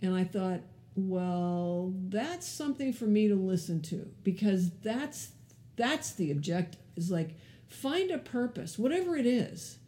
and 0.00 0.16
I 0.16 0.24
thought, 0.24 0.62
well, 0.96 1.94
that's 2.08 2.46
something 2.46 2.92
for 2.92 3.04
me 3.04 3.28
to 3.28 3.36
listen 3.36 3.80
to 3.82 4.10
because 4.24 4.70
that's 4.80 5.30
that's 5.76 6.12
the 6.14 6.32
objective. 6.32 6.80
Is 6.96 7.10
like 7.12 7.36
find 7.72 8.10
a 8.10 8.18
purpose, 8.18 8.78
whatever 8.78 9.16
it 9.16 9.26
is, 9.26 9.78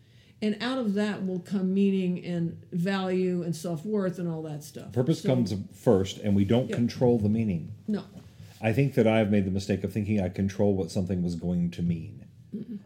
and 0.42 0.56
out 0.60 0.78
of 0.78 0.94
that 0.94 1.26
will 1.26 1.38
come 1.40 1.72
meaning 1.72 2.24
and 2.24 2.60
value 2.72 3.42
and 3.42 3.54
self 3.54 3.84
worth 3.84 4.18
and 4.18 4.28
all 4.28 4.42
that 4.42 4.62
stuff. 4.64 4.92
Purpose 4.92 5.20
So- 5.20 5.28
comes 5.28 5.54
first, 5.72 6.18
and 6.18 6.34
we 6.34 6.44
don't 6.44 6.70
control 6.72 7.18
the 7.18 7.28
meaning. 7.28 7.72
No, 7.86 8.04
I 8.60 8.72
think 8.72 8.94
that 8.94 9.06
I've 9.06 9.30
made 9.30 9.44
the 9.44 9.50
mistake 9.50 9.84
of 9.84 9.92
thinking 9.92 10.20
I 10.20 10.28
control 10.28 10.74
what 10.74 10.90
something 10.90 11.22
was 11.22 11.34
going 11.34 11.70
to 11.72 11.82
mean. 11.82 12.20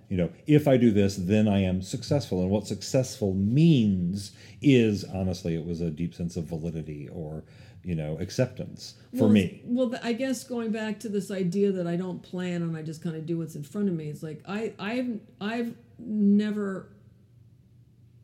You 0.09 0.17
know, 0.17 0.31
if 0.47 0.67
I 0.67 0.79
do 0.79 0.91
this, 0.91 1.17
then 1.17 1.47
I 1.47 1.61
am 1.61 1.83
successful. 1.83 2.41
And 2.41 2.49
what 2.51 2.67
successful 2.67 3.35
means 3.35 4.33
is, 4.63 5.05
honestly, 5.05 5.55
it 5.55 5.67
was 5.67 5.83
a 5.83 5.91
deep 5.91 6.15
sense 6.15 6.39
of 6.39 6.45
validity 6.45 7.07
or, 7.13 7.45
you 7.85 7.95
know, 7.95 8.17
acceptance 8.21 8.95
for 9.13 9.25
well, 9.25 9.29
me. 9.31 9.63
Well, 9.65 9.95
I 10.03 10.13
guess 10.13 10.45
going 10.45 10.73
back 10.73 11.01
to 11.01 11.09
this 11.09 11.31
idea 11.31 11.73
that 11.73 11.87
I 11.87 11.97
don't 11.97 12.23
plan 12.23 12.63
and 12.63 12.77
I 12.77 12.83
just 12.83 13.03
kind 13.03 13.17
of 13.17 13.27
do 13.27 13.39
what's 13.39 13.55
in 13.55 13.63
front 13.63 13.89
of 13.89 13.95
me. 13.95 14.09
It's 14.09 14.23
like 14.23 14.43
I 14.47 14.75
I've 14.79 15.21
I've 15.41 15.75
never 15.99 16.91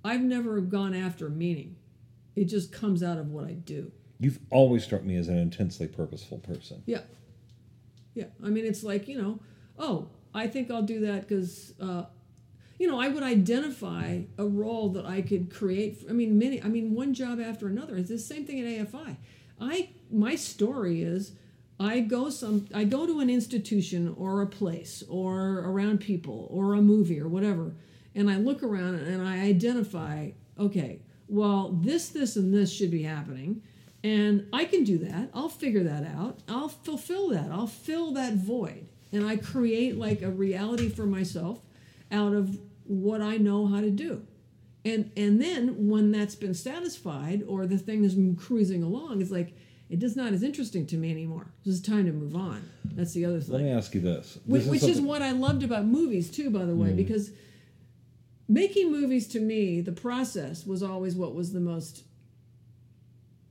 I've 0.05 0.23
never 0.23 0.61
gone 0.61 0.95
after 0.95 1.29
meaning. 1.29 1.77
It 2.37 2.45
just 2.45 2.73
comes 2.73 3.03
out 3.03 3.19
of 3.19 3.31
what 3.31 3.47
I 3.47 3.53
do. 3.53 3.91
You've 4.21 4.39
always 4.51 4.85
struck 4.85 5.03
me 5.03 5.17
as 5.17 5.29
an 5.29 5.39
intensely 5.39 5.87
purposeful 5.87 6.39
person. 6.39 6.83
Yeah. 6.87 7.03
Yeah. 8.15 8.27
I 8.45 8.49
mean, 8.49 8.65
it's 8.65 8.83
like, 8.83 9.09
you 9.09 9.21
know, 9.21 9.41
oh, 9.79 10.09
I 10.35 10.47
think 10.47 10.71
I'll 10.71 10.83
do 10.83 11.01
that 11.07 11.27
because, 11.27 11.75
uh, 11.81 12.05
you 12.79 12.89
know, 12.89 13.01
I 13.01 13.09
would 13.09 13.23
identify 13.23 14.23
a 14.37 14.45
role 14.45 14.89
that 14.91 15.07
I 15.07 15.23
could 15.23 15.53
create. 15.53 16.05
I 16.09 16.13
mean, 16.13 16.39
many. 16.39 16.63
I 16.63 16.67
mean, 16.67 16.95
one 16.95 17.15
job 17.15 17.41
after 17.41 17.69
another. 17.69 17.97
It's 17.97 18.09
the 18.09 18.19
same 18.19 18.45
thing 18.45 18.61
at 18.61 18.67
AFI. 18.67 19.17
I 19.65 19.91
my 20.11 20.35
story 20.37 21.03
is 21.03 21.33
I 21.81 22.01
go 22.01 22.31
some 22.31 22.69
I 22.75 22.85
go 22.85 23.07
to 23.07 23.21
an 23.21 23.31
institution 23.31 24.15
or 24.19 24.43
a 24.43 24.47
place 24.47 25.03
or 25.09 25.59
around 25.61 26.01
people 26.01 26.49
or 26.51 26.75
a 26.75 26.83
movie 26.83 27.21
or 27.21 27.29
whatever, 27.29 27.75
and 28.15 28.31
I 28.31 28.37
look 28.37 28.63
around 28.63 28.97
and 28.97 29.27
I 29.27 29.41
identify. 29.41 30.31
Okay, 30.59 31.01
well, 31.29 31.71
this, 31.73 32.11
this, 32.11 32.37
and 32.37 32.53
this 32.53 32.73
should 32.73 32.91
be 32.91 33.03
happening. 33.03 33.63
And 34.03 34.47
I 34.53 34.67
can 34.67 34.85
do 34.85 34.99
that. 34.99 35.31
I'll 35.33 35.49
figure 35.49 35.83
that 35.85 36.07
out. 36.07 36.41
I'll 36.47 36.69
fulfill 36.69 37.31
that. 37.31 37.51
I'll 37.51 37.67
fill 37.67 38.13
that 38.13 38.35
void. 38.35 38.87
And 39.13 39.27
I 39.27 39.37
create 39.37 39.97
like 39.97 40.21
a 40.21 40.31
reality 40.31 40.91
for 40.91 41.07
myself 41.07 41.61
out 42.13 42.35
of 42.35 42.59
what 42.85 43.23
I 43.23 43.39
know 43.39 43.67
how 43.67 43.81
to 43.81 43.91
do. 43.91 44.27
And 44.85 45.11
and 45.17 45.41
then 45.41 45.89
when 45.89 46.13
that's 46.13 46.35
been 46.35 46.55
satisfied 46.55 47.43
or 47.47 47.67
the 47.67 47.79
thing 47.79 48.05
is 48.05 48.17
cruising 48.39 48.83
along, 48.83 49.23
it's 49.23 49.31
like 49.31 49.55
it 49.89 49.97
is 49.97 50.01
just 50.01 50.17
not 50.17 50.33
as 50.33 50.43
interesting 50.43 50.87
to 50.87 50.97
me 50.97 51.11
anymore. 51.11 51.47
It's 51.65 51.81
time 51.81 52.07
to 52.07 52.13
move 52.13 52.37
on. 52.37 52.69
That's 52.85 53.13
the 53.13 53.25
other 53.25 53.41
thing. 53.41 53.55
Let 53.55 53.63
me 53.65 53.71
ask 53.71 53.95
you 53.95 54.01
this. 54.01 54.39
Which, 54.45 54.63
This 54.63 54.71
which 54.71 54.83
is 54.83 55.01
what 55.01 55.23
I 55.23 55.33
loved 55.33 55.63
about 55.63 55.87
movies 55.87 56.31
too, 56.31 56.51
by 56.51 56.65
the 56.65 56.75
way, 56.75 56.91
mm. 56.91 56.97
because 56.97 57.31
making 58.49 58.91
movies 58.91 59.27
to 59.29 59.41
me, 59.41 59.81
the 59.81 59.93
process 59.93 60.67
was 60.67 60.83
always 60.83 61.15
what 61.15 61.35
was 61.35 61.53
the 61.53 61.61
most 61.61 62.05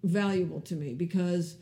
valuable 0.03 0.61
to 0.61 0.75
me 0.75 0.93
because 0.93 1.55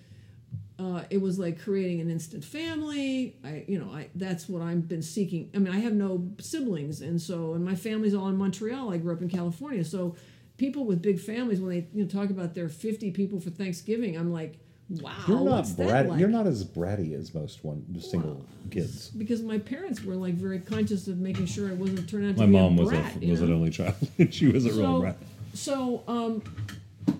uh, 0.82 1.04
it 1.10 1.22
was 1.22 1.38
like 1.38 1.62
creating 1.62 2.02
an 2.02 2.10
instant 2.10 2.44
family. 2.44 3.36
I, 3.44 3.64
you 3.68 3.78
know, 3.80 3.92
I 3.92 4.08
that's 4.16 4.50
what 4.50 4.62
I've 4.62 4.88
been 4.88 5.02
seeking. 5.04 5.50
I 5.54 5.60
mean, 5.60 5.74
I 5.74 5.80
have 5.80 5.94
no 5.94 6.28
siblings, 6.40 7.02
and 7.02 7.22
so 7.22 7.54
and 7.54 7.64
my 7.64 7.76
family's 7.76 8.16
all 8.16 8.28
in 8.30 8.38
Montreal. 8.38 8.92
I 8.92 8.98
grew 8.98 9.14
up 9.14 9.22
in 9.22 9.30
California, 9.30 9.84
so 9.84 10.16
people 10.58 10.86
with 10.86 11.02
big 11.02 11.20
families 11.20 11.60
when 11.62 11.70
they 11.70 11.88
you 11.94 12.04
know 12.04 12.10
talk 12.10 12.30
about 12.30 12.54
their 12.56 12.70
fifty 12.70 13.12
people 13.12 13.40
for 13.40 13.50
Thanksgiving, 13.52 14.16
I'm 14.18 14.32
like, 14.34 14.58
wow, 14.90 15.14
You're 15.28 15.40
not 15.42 15.52
what's 15.58 15.74
that 15.74 15.88
bratty. 15.88 16.08
like? 16.10 16.20
You're 16.20 16.30
not 16.30 16.48
as 16.48 16.64
bratty 16.66 17.14
as 17.20 17.34
most 17.34 17.64
one 17.64 17.86
single 18.02 18.36
Well, 18.36 18.46
kids. 18.72 19.10
because 19.10 19.42
my 19.42 19.58
parents 19.60 20.04
were 20.04 20.16
like 20.16 20.34
very 20.36 20.60
conscious 20.60 21.08
of 21.08 21.18
making 21.20 21.46
sure 21.46 21.70
I 21.70 21.74
wasn't 21.74 22.10
turn 22.10 22.28
out 22.28 22.36
to 22.36 22.40
My 22.42 22.46
be 22.48 22.52
mom 22.54 22.78
a 22.80 22.82
was 22.82 22.90
brat. 22.90 23.14
a, 23.22 23.30
was 23.30 23.42
know? 23.42 23.48
an 23.48 23.54
only 23.54 23.70
child. 23.72 23.96
she 24.32 24.48
was 24.48 24.66
a 24.66 24.70
real 24.70 24.78
so, 24.78 25.00
brat. 25.02 25.18
so 25.54 26.04
um, 26.08 26.44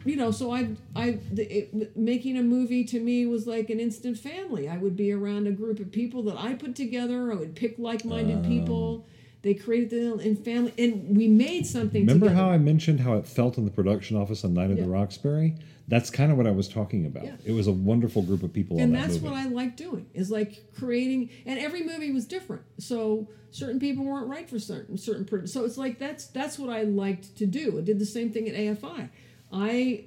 you 0.06 0.16
know, 0.16 0.32
so 0.32 0.52
I, 0.52 0.70
I, 0.96 1.20
the, 1.32 1.44
it, 1.44 1.96
making 1.96 2.38
a 2.38 2.44
movie 2.44 2.84
to 2.86 3.00
me 3.00 3.26
was 3.26 3.48
like 3.48 3.70
an 3.70 3.80
instant 3.80 4.18
family. 4.18 4.68
I 4.68 4.78
would 4.78 4.96
be 4.96 5.12
around 5.12 5.48
a 5.48 5.52
group 5.52 5.80
of 5.80 5.92
people 5.92 6.24
that 6.24 6.38
I 6.38 6.54
put 6.54 6.76
together. 6.76 7.32
I 7.32 7.36
would 7.36 7.56
pick 7.56 7.76
like-minded 7.78 8.46
oh. 8.46 8.48
people. 8.48 9.08
They 9.44 9.56
created 9.56 9.90
the 9.90 10.20
in 10.20 10.36
family, 10.36 10.74
and 10.78 11.18
we 11.18 11.28
made 11.28 11.66
something. 11.66 12.02
Remember 12.02 12.28
together. 12.28 12.44
how 12.44 12.52
I 12.52 12.60
mentioned 12.60 13.00
how 13.00 13.16
it 13.16 13.28
felt 13.28 13.58
in 13.58 13.66
the 13.66 13.72
production 13.72 14.16
office 14.16 14.44
on 14.44 14.54
Night 14.54 14.70
of 14.70 14.78
the 14.78 14.88
Roxbury? 14.88 15.56
That's 15.88 16.10
kind 16.10 16.32
of 16.32 16.38
what 16.38 16.48
I 16.48 16.52
was 16.52 16.70
talking 16.70 17.06
about. 17.06 17.26
Yeah. 17.26 17.36
It 17.44 17.52
was 17.52 17.68
a 17.68 17.72
wonderful 17.72 18.22
group 18.22 18.44
of 18.44 18.54
people 18.54 18.80
and 18.80 18.96
that 18.96 19.02
that's 19.02 19.14
movie. 19.16 19.28
what 19.28 19.34
I 19.36 19.46
like 19.48 19.76
doing 19.76 20.10
is 20.14 20.32
like 20.32 20.64
creating 20.78 21.32
and 21.46 21.60
every 21.60 21.84
movie 21.84 22.12
was 22.12 22.26
different 22.26 22.64
so 22.78 23.28
certain 23.50 23.78
people 23.78 24.06
weren't 24.06 24.28
right 24.28 24.50
for 24.50 24.58
certain 24.58 24.98
certain 24.98 25.48
so 25.48 25.66
it's 25.66 25.78
like 25.78 26.00
that's 26.00 26.28
that's 26.28 26.58
what 26.58 26.70
I 26.70 26.84
liked 26.84 27.36
to 27.40 27.46
do 27.46 27.78
I 27.78 27.82
did 27.82 28.00
the 28.00 28.06
same 28.06 28.32
thing 28.32 28.48
at 28.48 28.56
AFI 28.56 29.10
I 29.52 30.06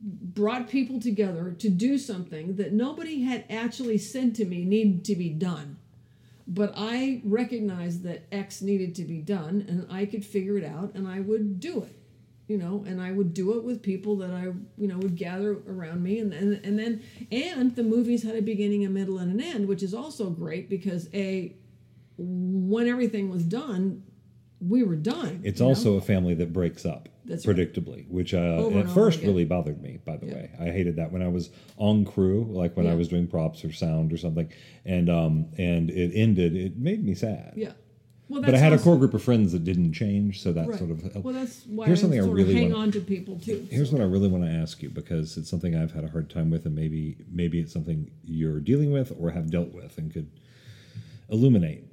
brought 0.00 0.68
people 0.68 1.00
together 1.00 1.54
to 1.58 1.68
do 1.68 1.98
something 1.98 2.56
that 2.56 2.72
nobody 2.72 3.22
had 3.22 3.44
actually 3.50 3.98
said 3.98 4.34
to 4.36 4.44
me 4.44 4.64
needed 4.64 5.04
to 5.04 5.16
be 5.16 5.28
done 5.30 5.76
but 6.50 6.72
I 6.76 7.20
recognized 7.24 8.04
that 8.04 8.22
X 8.32 8.62
needed 8.62 8.94
to 8.94 9.02
be 9.02 9.18
done 9.18 9.66
and 9.68 9.86
I 9.90 10.06
could 10.06 10.24
figure 10.24 10.56
it 10.56 10.64
out 10.64 10.94
and 10.94 11.06
I 11.06 11.20
would 11.20 11.60
do 11.60 11.82
it 11.82 11.98
you 12.48 12.56
know, 12.56 12.82
and 12.86 12.98
I 13.00 13.12
would 13.12 13.34
do 13.34 13.58
it 13.58 13.62
with 13.62 13.82
people 13.82 14.16
that 14.16 14.30
I, 14.30 14.44
you 14.78 14.88
know, 14.88 14.96
would 14.96 15.16
gather 15.16 15.58
around 15.68 16.02
me, 16.02 16.18
and 16.18 16.32
and, 16.32 16.58
and 16.64 16.78
then 16.78 17.02
and 17.30 17.76
the 17.76 17.82
movies 17.82 18.22
had 18.22 18.36
a 18.36 18.42
beginning, 18.42 18.86
a 18.86 18.88
middle, 18.88 19.18
and 19.18 19.30
an 19.30 19.40
end, 19.40 19.68
which 19.68 19.82
is 19.82 19.92
also 19.92 20.30
great 20.30 20.70
because 20.70 21.10
a 21.12 21.54
when 22.16 22.88
everything 22.88 23.28
was 23.28 23.44
done, 23.44 24.02
we 24.66 24.82
were 24.82 24.96
done. 24.96 25.42
It's 25.44 25.60
you 25.60 25.66
know? 25.66 25.68
also 25.68 25.96
a 25.96 26.00
family 26.00 26.32
that 26.34 26.52
breaks 26.54 26.86
up 26.86 27.10
That's 27.28 27.46
right. 27.46 27.56
predictably, 27.56 28.08
which 28.08 28.32
uh, 28.34 28.68
at 28.74 28.88
first 28.90 29.18
again. 29.18 29.30
really 29.30 29.44
bothered 29.44 29.80
me. 29.82 29.98
By 30.04 30.16
the 30.16 30.26
Yeah. 30.26 30.34
way, 30.34 30.50
I 30.58 30.70
hated 30.70 30.96
that 30.96 31.12
when 31.12 31.22
I 31.22 31.28
was 31.28 31.50
on 31.76 32.04
crew, 32.04 32.44
like 32.50 32.76
when 32.76 32.86
I 32.86 32.94
was 32.94 33.08
doing 33.08 33.26
props 33.26 33.64
or 33.64 33.72
sound 33.72 34.12
or 34.12 34.16
something, 34.16 34.50
and 34.84 35.08
um 35.10 35.46
and 35.58 35.90
it 35.90 36.12
ended. 36.14 36.56
It 36.56 36.78
made 36.78 37.04
me 37.04 37.14
sad. 37.14 37.52
yeah. 37.56 37.72
Well, 38.30 38.42
But 38.42 38.54
I 38.54 38.58
had 38.58 38.74
a 38.74 38.78
core 38.78 38.98
group 38.98 39.14
of 39.14 39.22
friends 39.22 39.52
that 39.52 39.64
didn't 39.64 39.94
change, 39.94 40.42
so 40.42 40.52
that 40.52 40.68
Right. 40.68 40.78
sort 40.78 40.90
of. 40.90 41.24
Well, 41.24 41.32
that's 41.32 41.64
why 41.66 41.86
Here's 41.86 42.00
I 42.00 42.02
something 42.02 42.20
I 42.20 42.24
really 42.26 42.52
hang 42.52 42.72
wanna- 42.72 42.82
on 42.82 42.90
to 42.92 43.00
people 43.00 43.38
too. 43.38 43.66
Here's 43.70 43.90
what 43.90 44.02
I 44.02 44.04
really 44.04 44.28
want 44.28 44.44
to 44.44 44.50
ask 44.50 44.82
you 44.82 44.90
because 44.90 45.38
it's 45.38 45.48
something 45.48 45.74
I've 45.74 45.92
had 45.92 46.04
a 46.04 46.08
hard 46.08 46.28
time 46.28 46.50
with, 46.50 46.66
and 46.66 46.74
maybe 46.74 47.16
maybe 47.32 47.58
it's 47.58 47.72
something 47.72 48.10
you're 48.24 48.60
dealing 48.60 48.90
with 48.92 49.12
or 49.18 49.30
have 49.30 49.50
dealt 49.50 49.72
with 49.72 49.96
and 49.96 50.12
could 50.12 50.28
illuminate. 51.30 51.84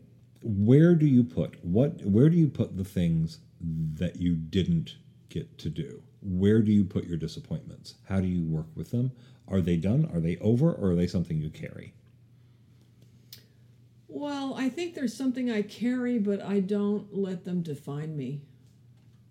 Where 0.44 0.94
do 0.96 1.06
you 1.08 1.24
put 1.24 1.64
what? 1.64 2.06
Where 2.06 2.30
do 2.30 2.38
you 2.38 2.48
put 2.48 2.78
the 2.78 2.84
things 2.84 3.40
that 3.62 4.18
you 4.22 4.36
didn't 4.36 4.98
get 5.36 5.58
to 5.60 5.70
do? 5.70 6.02
Where 6.22 6.62
do 6.62 6.72
you 6.72 6.86
put 6.86 7.04
your 7.06 7.18
disappointments? 7.18 7.96
How 8.08 8.22
do 8.22 8.28
you 8.28 8.44
work 8.44 8.68
with 8.74 8.92
them? 8.92 9.12
Are 9.48 9.62
they 9.62 9.76
done? 9.76 10.10
Are 10.14 10.20
they 10.22 10.38
over? 10.38 10.72
Or 10.72 10.92
are 10.92 10.96
they 10.96 11.08
something 11.08 11.38
you 11.38 11.50
carry? 11.50 11.94
Well, 14.08 14.56
I 14.58 14.70
think 14.70 14.96
there's 14.96 15.14
something 15.16 15.52
I 15.52 15.62
carry, 15.62 16.18
but 16.20 16.42
I 16.42 16.62
don't 16.62 17.14
let 17.14 17.44
them 17.44 17.62
define 17.62 18.16
me. 18.16 18.42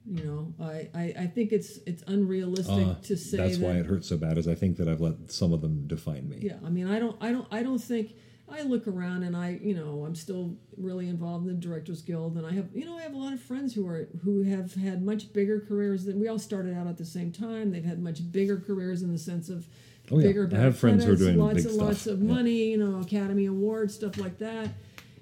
You 0.07 0.25
know, 0.25 0.55
I, 0.63 0.91
I, 0.95 1.15
I 1.21 1.27
think 1.27 1.51
it's 1.51 1.79
it's 1.87 2.03
unrealistic 2.07 2.87
Uh, 2.87 2.95
to 3.05 3.17
say 3.17 3.39
that's 3.39 3.57
that. 3.57 3.65
why 3.67 3.73
it 3.77 3.87
hurts 3.87 4.07
so 4.11 4.19
bad. 4.19 4.37
Is 4.37 4.47
I 4.47 4.55
think 4.55 4.77
that 4.77 4.87
I've 4.87 5.01
let 5.01 5.33
some 5.33 5.55
of 5.55 5.63
them 5.63 5.87
define 5.87 6.29
me. 6.29 6.41
Yeah, 6.43 6.59
I 6.63 6.69
mean, 6.69 6.87
I 6.87 6.99
don't, 6.99 7.17
I 7.23 7.33
don't, 7.33 7.49
I 7.51 7.63
don't 7.63 7.79
think. 7.79 8.15
I 8.57 8.63
look 8.63 8.87
around 8.87 9.23
and 9.25 9.37
I, 9.37 9.59
you 9.63 9.75
know, 9.75 10.05
I'm 10.07 10.15
still 10.15 10.57
really 10.77 11.09
involved 11.09 11.47
in 11.49 11.55
the 11.55 11.61
Directors 11.61 12.03
Guild, 12.03 12.37
and 12.37 12.47
I 12.47 12.53
have, 12.53 12.69
you 12.75 12.85
know, 12.85 12.97
I 12.97 13.03
have 13.03 13.15
a 13.15 13.19
lot 13.19 13.33
of 13.33 13.41
friends 13.41 13.75
who 13.75 13.87
are 13.87 14.09
who 14.23 14.43
have 14.45 14.75
had 14.75 15.03
much 15.05 15.33
bigger 15.33 15.61
careers 15.61 16.05
than 16.05 16.21
we 16.21 16.29
all 16.29 16.39
started 16.39 16.77
out 16.77 16.87
at 16.87 16.97
the 16.97 17.05
same 17.05 17.33
time. 17.33 17.71
They've 17.73 17.85
had 17.85 18.01
much 18.03 18.31
bigger 18.33 18.59
careers 18.59 19.03
in 19.03 19.11
the 19.13 19.19
sense 19.19 19.49
of 19.49 19.67
Oh, 20.11 20.19
yeah. 20.19 20.27
bigger. 20.29 20.51
I 20.53 20.57
have 20.59 20.77
friends 20.79 21.05
who 21.05 21.13
are 21.13 21.17
doing 21.17 21.39
lots 21.39 21.65
and 21.65 21.73
stuff. 21.75 21.87
lots 21.89 22.07
of 22.07 22.21
Yeah. 22.23 22.33
money, 22.33 22.71
you 22.73 22.77
know, 22.77 23.01
Academy 23.01 23.47
Awards, 23.47 23.95
stuff 23.95 24.19
like 24.19 24.39
that, 24.39 24.69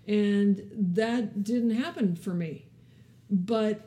and 0.07 0.63
that 0.97 1.43
didn't 1.45 1.71
happen 1.71 2.17
for 2.17 2.35
me, 2.35 2.67
but 3.31 3.81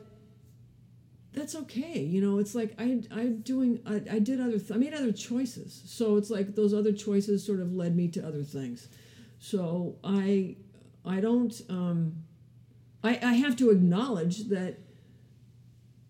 that's 1.32 1.54
okay. 1.54 2.00
You 2.02 2.22
know, 2.22 2.38
it's 2.38 2.54
like 2.54 2.74
I 2.78 3.02
I'm 3.10 3.40
doing 3.42 3.80
I, 3.86 3.96
I 4.10 4.18
did 4.18 4.40
other 4.40 4.58
th- 4.58 4.72
I 4.72 4.76
made 4.76 4.94
other 4.94 5.12
choices. 5.12 5.82
So 5.84 6.16
it's 6.16 6.30
like 6.30 6.54
those 6.54 6.72
other 6.72 6.92
choices 6.92 7.44
sort 7.44 7.60
of 7.60 7.74
led 7.74 7.94
me 7.94 8.08
to 8.08 8.26
other 8.26 8.42
things. 8.42 8.88
So 9.38 9.96
I 10.02 10.56
I 11.04 11.20
don't 11.20 11.60
um 11.68 12.24
I 13.02 13.18
I 13.22 13.34
have 13.34 13.56
to 13.56 13.70
acknowledge 13.70 14.48
that 14.48 14.78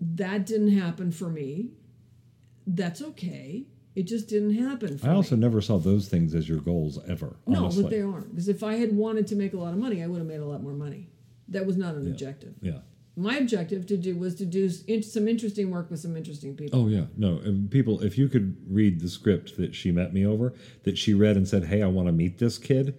that 0.00 0.46
didn't 0.46 0.76
happen 0.76 1.10
for 1.10 1.28
me. 1.28 1.70
That's 2.66 3.02
okay. 3.02 3.66
It 3.94 4.06
just 4.06 4.28
didn't 4.28 4.54
happen 4.54 4.98
for 4.98 5.08
I 5.08 5.12
also 5.14 5.36
me. 5.36 5.40
never 5.40 5.60
saw 5.62 5.78
those 5.78 6.08
things 6.08 6.34
as 6.34 6.48
your 6.48 6.58
goals 6.58 6.98
ever. 7.08 7.36
No, 7.46 7.64
honestly. 7.64 7.82
but 7.84 7.90
they 7.90 8.02
aren't. 8.02 8.30
Because 8.30 8.48
if 8.48 8.62
I 8.62 8.74
had 8.74 8.94
wanted 8.94 9.26
to 9.28 9.36
make 9.36 9.54
a 9.54 9.56
lot 9.56 9.72
of 9.72 9.78
money, 9.78 10.02
I 10.02 10.06
would 10.06 10.18
have 10.18 10.26
made 10.26 10.40
a 10.40 10.44
lot 10.44 10.62
more 10.62 10.74
money. 10.74 11.08
That 11.48 11.64
was 11.64 11.76
not 11.78 11.94
an 11.94 12.06
objective. 12.06 12.54
Yeah. 12.60 12.80
My 13.18 13.36
objective 13.38 13.86
to 13.86 13.96
do 13.96 14.14
was 14.16 14.34
to 14.36 14.44
do 14.44 14.70
in- 14.86 15.02
some 15.02 15.26
interesting 15.26 15.70
work 15.70 15.90
with 15.90 16.00
some 16.00 16.16
interesting 16.16 16.54
people. 16.54 16.80
Oh 16.82 16.88
yeah, 16.88 17.06
no. 17.16 17.38
and 17.38 17.70
People, 17.70 18.02
if 18.02 18.18
you 18.18 18.28
could 18.28 18.56
read 18.68 19.00
the 19.00 19.08
script 19.08 19.56
that 19.56 19.74
she 19.74 19.90
met 19.90 20.12
me 20.12 20.26
over, 20.26 20.52
that 20.82 20.98
she 20.98 21.14
read 21.14 21.36
and 21.36 21.48
said, 21.48 21.64
"Hey, 21.64 21.82
I 21.82 21.86
want 21.86 22.08
to 22.08 22.12
meet 22.12 22.38
this 22.38 22.58
kid." 22.58 22.96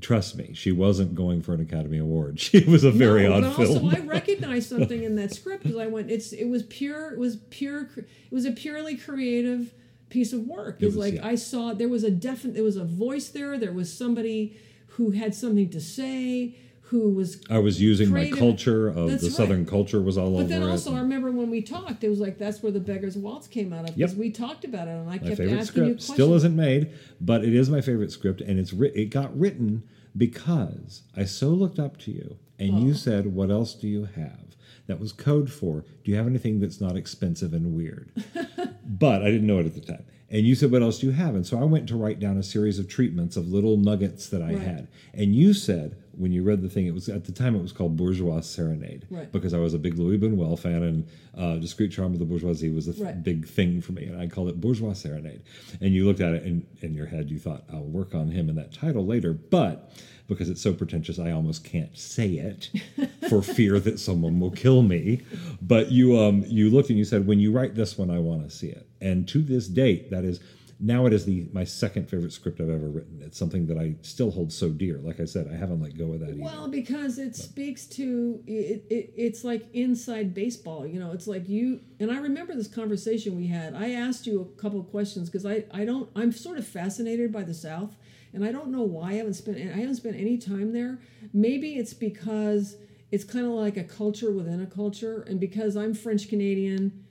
Trust 0.00 0.36
me, 0.36 0.52
she 0.54 0.72
wasn't 0.72 1.14
going 1.14 1.42
for 1.42 1.52
an 1.52 1.60
Academy 1.60 1.98
Award. 1.98 2.40
She 2.40 2.60
was 2.64 2.84
a 2.84 2.90
very 2.90 3.24
no, 3.24 3.34
odd 3.34 3.42
but 3.42 3.56
film. 3.56 3.84
also 3.84 3.96
I 3.96 4.00
recognized 4.06 4.68
something 4.68 5.02
in 5.02 5.16
that 5.16 5.32
script 5.34 5.64
because 5.64 5.78
I 5.78 5.88
went. 5.88 6.10
It's 6.10 6.32
it 6.32 6.46
was 6.48 6.62
pure. 6.62 7.12
It 7.12 7.18
was 7.18 7.36
pure. 7.50 7.90
It 7.96 8.06
was 8.32 8.46
a 8.46 8.52
purely 8.52 8.96
creative 8.96 9.74
piece 10.10 10.32
of 10.32 10.46
work. 10.46 10.76
It 10.80 10.86
It's 10.86 10.94
was, 10.96 11.04
like 11.04 11.14
yeah. 11.14 11.26
I 11.26 11.34
saw 11.34 11.74
there 11.74 11.88
was 11.88 12.04
a 12.04 12.10
definite. 12.10 12.54
There 12.54 12.62
was 12.64 12.76
a 12.76 12.84
voice 12.84 13.28
there. 13.28 13.58
There 13.58 13.72
was 13.72 13.92
somebody 13.92 14.56
who 14.90 15.10
had 15.10 15.34
something 15.34 15.68
to 15.70 15.80
say. 15.80 16.54
Who 16.94 17.10
was 17.10 17.40
I 17.50 17.58
was 17.58 17.82
using 17.82 18.10
my 18.10 18.30
culture 18.30 18.86
of 18.86 19.10
That's 19.10 19.22
the 19.22 19.28
right. 19.28 19.36
Southern 19.36 19.66
culture 19.66 20.00
was 20.00 20.16
all 20.16 20.26
But 20.26 20.34
over 20.34 20.42
But 20.44 20.48
then 20.48 20.62
it. 20.62 20.70
also, 20.70 20.94
I 20.94 21.00
remember 21.00 21.32
when 21.32 21.50
we 21.50 21.60
talked, 21.60 22.04
it 22.04 22.08
was 22.08 22.20
like 22.20 22.38
that's 22.38 22.62
where 22.62 22.70
the 22.70 22.78
Beggar's 22.78 23.16
Waltz 23.16 23.48
came 23.48 23.72
out 23.72 23.80
of 23.90 23.96
because 23.96 24.12
Yep. 24.12 24.20
we 24.20 24.30
talked 24.30 24.64
about 24.64 24.86
it, 24.86 24.92
and 24.92 25.00
I 25.10 25.14
my 25.14 25.18
kept 25.18 25.38
favorite 25.38 25.58
asking 25.58 25.86
you 25.86 25.94
questions. 25.94 26.14
still 26.14 26.34
isn't 26.34 26.54
made, 26.54 26.90
but 27.20 27.44
it 27.44 27.52
is 27.52 27.68
my 27.68 27.80
favorite 27.80 28.12
script, 28.12 28.40
and 28.40 28.60
it's 28.60 28.72
writ- 28.72 28.94
it 28.94 29.06
got 29.06 29.36
written 29.36 29.82
because 30.16 31.02
I 31.16 31.24
so 31.24 31.48
looked 31.48 31.80
up 31.80 31.96
to 32.02 32.12
you, 32.12 32.36
and 32.60 32.78
you 32.78 32.90
oh. 32.90 32.94
said, 32.94 33.34
"What 33.34 33.50
else 33.50 33.74
do 33.74 33.88
you 33.88 34.04
have?" 34.14 34.54
That 34.86 35.00
was 35.00 35.10
code 35.10 35.50
for, 35.50 35.84
"Do 36.04 36.12
you 36.12 36.16
have 36.16 36.28
anything 36.28 36.60
that's 36.60 36.80
not 36.80 36.96
expensive 36.96 37.52
and 37.52 37.74
weird?" 37.74 38.12
but 38.86 39.20
I 39.22 39.32
didn't 39.32 39.48
know 39.48 39.58
it 39.58 39.66
at 39.66 39.74
the 39.74 39.80
time. 39.80 40.04
And 40.30 40.46
you 40.46 40.54
said, 40.54 40.70
"What 40.70 40.82
else 40.82 41.00
do 41.00 41.06
you 41.08 41.12
have?" 41.12 41.34
And 41.34 41.44
so 41.44 41.58
I 41.58 41.64
went 41.64 41.88
to 41.88 41.96
write 41.96 42.20
down 42.20 42.36
a 42.38 42.44
series 42.44 42.78
of 42.78 42.86
treatments 42.86 43.36
of 43.36 43.48
little 43.48 43.76
nuggets 43.78 44.28
that 44.28 44.42
I 44.42 44.52
Right. 44.52 44.58
had, 44.62 44.88
and 45.12 45.34
you 45.34 45.54
said, 45.54 45.96
when 46.18 46.32
you 46.32 46.42
read 46.42 46.62
the 46.62 46.68
thing, 46.68 46.86
it 46.86 46.94
was 46.94 47.08
at 47.08 47.24
the 47.24 47.32
time 47.32 47.54
it 47.56 47.62
was 47.62 47.72
called 47.72 47.96
Bourgeois 47.96 48.40
Serenade, 48.40 49.06
Right. 49.10 49.30
Because 49.32 49.54
I 49.54 49.58
was 49.58 49.74
a 49.74 49.78
big 49.78 49.98
Louis 49.98 50.18
Buñuel 50.18 50.58
fan, 50.58 50.82
and 50.82 51.06
uh, 51.36 51.56
Discreet 51.56 51.92
Charm 51.92 52.12
of 52.12 52.18
the 52.18 52.24
Bourgeoisie 52.24 52.70
was 52.70 52.88
a 52.88 52.92
th- 52.92 53.04
Right. 53.04 53.22
big 53.22 53.46
thing 53.46 53.80
for 53.80 53.92
me, 53.92 54.04
and 54.04 54.20
I 54.20 54.26
called 54.26 54.48
it 54.48 54.60
Bourgeois 54.60 54.92
Serenade. 54.92 55.42
And 55.80 55.94
you 55.94 56.06
looked 56.06 56.20
at 56.20 56.34
it, 56.34 56.42
and 56.44 56.66
in 56.82 56.94
your 56.94 57.06
head, 57.06 57.30
you 57.30 57.38
thought, 57.38 57.64
"I'll 57.72 57.84
work 57.84 58.14
on 58.14 58.30
him 58.30 58.48
in 58.48 58.54
that 58.56 58.72
title 58.72 59.04
later," 59.04 59.32
but 59.32 59.92
because 60.26 60.48
it's 60.48 60.62
so 60.62 60.72
pretentious, 60.72 61.18
I 61.18 61.32
almost 61.32 61.64
can't 61.64 61.96
say 61.98 62.28
it 62.30 62.70
for 63.28 63.42
fear 63.42 63.78
that 63.80 63.98
someone 63.98 64.40
will 64.40 64.50
kill 64.52 64.80
me. 64.82 65.20
But 65.60 65.92
you, 65.92 66.18
um, 66.18 66.44
you 66.46 66.70
looked 66.70 66.88
and 66.88 66.98
you 66.98 67.04
said, 67.04 67.26
"When 67.26 67.40
you 67.40 67.52
write 67.52 67.74
this 67.74 67.98
one, 67.98 68.10
I 68.10 68.18
want 68.20 68.48
to 68.48 68.54
see 68.56 68.68
it." 68.68 68.86
And 69.00 69.28
to 69.28 69.42
this 69.42 69.68
date, 69.68 70.10
that 70.10 70.24
is 70.24 70.40
now 70.80 71.06
it 71.06 71.12
is 71.12 71.24
the 71.24 71.48
my 71.52 71.64
second 71.64 72.08
favorite 72.08 72.32
script 72.32 72.60
I've 72.60 72.68
ever 72.68 72.88
written. 72.88 73.22
It's 73.22 73.38
something 73.38 73.66
that 73.66 73.78
I 73.78 73.96
still 74.02 74.30
hold 74.30 74.52
so 74.52 74.70
dear. 74.70 74.98
Like 74.98 75.20
I 75.20 75.24
said, 75.24 75.48
I 75.52 75.56
haven't 75.56 75.80
let 75.80 75.96
go 75.96 76.12
of 76.12 76.20
that 76.20 76.36
Well, 76.36 76.62
either. 76.62 76.68
because 76.68 77.18
it 77.18 77.36
speaks 77.36 77.86
to 77.86 78.42
it, 78.46 78.84
it. 78.90 79.12
It's 79.16 79.44
like 79.44 79.66
inside 79.72 80.34
baseball. 80.34 80.86
You 80.86 81.00
know, 81.00 81.12
it's 81.12 81.26
like 81.26 81.48
you 81.48 81.80
and 82.00 82.10
I 82.10 82.18
remember 82.18 82.54
this 82.54 82.68
conversation 82.68 83.36
we 83.36 83.46
had. 83.46 83.74
I 83.74 83.90
asked 83.90 84.26
you 84.26 84.40
a 84.40 84.60
couple 84.60 84.80
of 84.80 84.90
questions 84.90 85.28
because 85.30 85.46
I 85.46 85.64
I 85.72 85.84
don't. 85.84 86.10
I'm 86.16 86.32
sort 86.32 86.58
of 86.58 86.66
fascinated 86.66 87.32
by 87.32 87.42
the 87.42 87.54
South, 87.54 87.96
and 88.32 88.44
I 88.44 88.52
don't 88.52 88.68
know 88.68 88.82
why 88.82 89.10
I 89.10 89.14
haven't 89.14 89.34
spent 89.34 89.58
I 89.58 89.78
haven't 89.78 89.96
spent 89.96 90.16
any 90.16 90.38
time 90.38 90.72
there. 90.72 90.98
Maybe 91.32 91.74
it's 91.74 91.94
because 91.94 92.76
it's 93.12 93.22
kind 93.24 93.46
of 93.46 93.52
like 93.52 93.76
a 93.76 93.84
culture 93.84 94.32
within 94.32 94.60
a 94.60 94.66
culture, 94.66 95.22
and 95.28 95.38
because 95.38 95.76
I'm 95.76 95.94
French 95.94 96.28
Canadian 96.28 97.03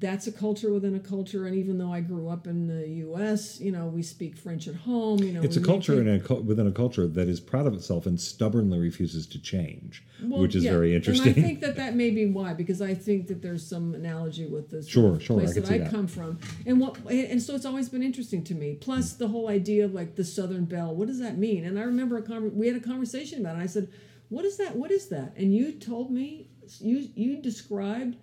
that's 0.00 0.26
a 0.26 0.32
culture 0.32 0.70
within 0.70 0.94
a 0.94 1.00
culture 1.00 1.46
and 1.46 1.56
even 1.56 1.78
though 1.78 1.90
i 1.90 1.98
grew 1.98 2.28
up 2.28 2.46
in 2.46 2.66
the 2.66 2.86
us 3.06 3.58
you 3.58 3.72
know 3.72 3.86
we 3.86 4.02
speak 4.02 4.36
french 4.36 4.68
at 4.68 4.74
home 4.74 5.18
you 5.20 5.32
know 5.32 5.40
It's 5.42 5.56
a 5.56 5.62
culture 5.62 5.98
in 5.98 6.08
a 6.08 6.34
within 6.34 6.66
a 6.66 6.72
culture 6.72 7.06
that 7.06 7.26
is 7.26 7.40
proud 7.40 7.66
of 7.66 7.72
itself 7.72 8.04
and 8.04 8.20
stubbornly 8.20 8.78
refuses 8.78 9.26
to 9.28 9.40
change, 9.40 10.04
Well, 10.22 10.40
which 10.42 10.54
is 10.54 10.64
yeah, 10.64 10.72
very 10.72 10.94
interesting. 10.94 11.28
And 11.28 11.38
I 11.38 11.42
think 11.42 11.60
that 11.60 11.76
that 11.76 11.96
may 11.96 12.10
be 12.10 12.26
why, 12.26 12.52
because 12.52 12.82
I 12.82 12.94
think 12.94 13.28
that 13.28 13.40
there's 13.40 13.66
some 13.66 13.94
analogy 13.94 14.46
with 14.46 14.70
this 14.70 14.86
Sure, 14.86 15.18
sure, 15.18 15.38
I 15.40 15.44
place 15.44 15.54
can 15.54 15.62
that 15.62 15.72
I 15.72 15.78
that. 15.78 15.90
come 15.90 16.06
from, 16.06 16.38
and 16.66 16.78
what, 16.80 16.98
and 17.10 17.40
so 17.40 17.54
it's 17.54 17.64
always 17.64 17.88
been 17.88 18.02
interesting 18.02 18.44
to 18.44 18.54
me. 18.54 18.74
Plus, 18.74 19.14
the 19.14 19.28
whole 19.28 19.48
idea 19.48 19.86
of 19.86 19.94
like 19.94 20.16
the 20.16 20.24
Southern 20.24 20.66
Belle, 20.66 20.94
what 20.94 21.08
does 21.08 21.18
that 21.20 21.38
mean? 21.38 21.64
And 21.64 21.78
I 21.78 21.82
remember 21.82 22.18
a 22.18 22.22
conver- 22.22 22.52
we 22.52 22.66
had 22.66 22.76
a 22.76 22.80
conversation 22.80 23.40
about 23.40 23.52
it. 23.52 23.54
And 23.54 23.62
I 23.62 23.66
said, 23.66 23.88
"What 24.28 24.44
is 24.44 24.58
that? 24.58 24.76
What 24.76 24.90
is 24.90 25.08
that?" 25.08 25.32
And 25.38 25.54
you 25.54 25.72
told 25.72 26.10
me 26.10 26.50
you 26.80 27.08
you 27.14 27.40
described 27.40 28.16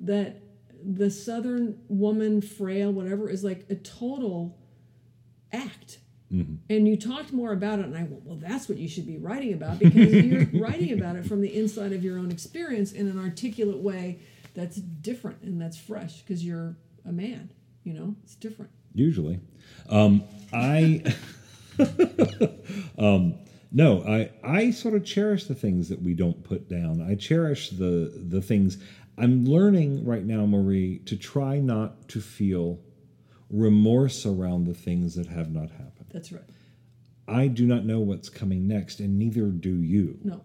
that 0.00 0.42
the 0.94 1.10
Southern 1.10 1.78
woman, 1.88 2.40
frail, 2.40 2.92
whatever, 2.92 3.28
is 3.28 3.42
like 3.42 3.66
a 3.68 3.74
total 3.74 4.56
act. 5.52 5.98
And 6.68 6.88
you 6.88 6.96
talked 6.96 7.32
more 7.32 7.52
about 7.52 7.78
it, 7.78 7.86
and 7.86 7.96
I 7.96 8.02
went, 8.02 8.24
well, 8.24 8.36
that's 8.36 8.68
what 8.68 8.78
you 8.78 8.88
should 8.88 9.06
be 9.06 9.16
writing 9.16 9.52
about 9.52 9.78
because 9.78 10.12
you're 10.12 10.46
writing 10.60 10.92
about 10.92 11.16
it 11.16 11.24
from 11.24 11.40
the 11.40 11.56
inside 11.56 11.92
of 11.92 12.02
your 12.02 12.18
own 12.18 12.30
experience 12.30 12.92
in 12.92 13.06
an 13.08 13.18
articulate 13.18 13.78
way 13.78 14.18
that's 14.54 14.76
different 14.76 15.42
and 15.42 15.60
that's 15.60 15.76
fresh 15.76 16.22
because 16.22 16.44
you're 16.44 16.76
a 17.04 17.12
man. 17.12 17.50
You 17.84 17.94
know, 17.94 18.16
it's 18.24 18.34
different. 18.34 18.72
Usually, 18.92 19.38
um, 19.88 20.24
I 20.52 21.14
um, 22.98 23.34
no, 23.70 24.02
I 24.02 24.30
I 24.42 24.70
sort 24.70 24.94
of 24.94 25.04
cherish 25.04 25.44
the 25.44 25.54
things 25.54 25.88
that 25.90 26.02
we 26.02 26.14
don't 26.14 26.42
put 26.42 26.68
down. 26.68 27.00
I 27.00 27.14
cherish 27.14 27.70
the 27.70 28.12
the 28.28 28.40
things. 28.40 28.78
I'm 29.18 29.44
learning 29.46 30.04
right 30.04 30.24
now, 30.24 30.44
Marie, 30.46 30.98
to 31.06 31.16
try 31.16 31.58
not 31.58 32.08
to 32.08 32.20
feel 32.20 32.78
remorse 33.50 34.26
around 34.26 34.64
the 34.66 34.74
things 34.74 35.14
that 35.14 35.26
have 35.26 35.50
not 35.52 35.70
happened. 35.70 36.06
That's 36.12 36.32
right. 36.32 36.42
I 37.28 37.48
do 37.48 37.66
not 37.66 37.84
know 37.84 38.00
what's 38.00 38.28
coming 38.28 38.68
next, 38.68 39.00
and 39.00 39.18
neither 39.18 39.46
do 39.46 39.74
you. 39.82 40.18
No, 40.22 40.40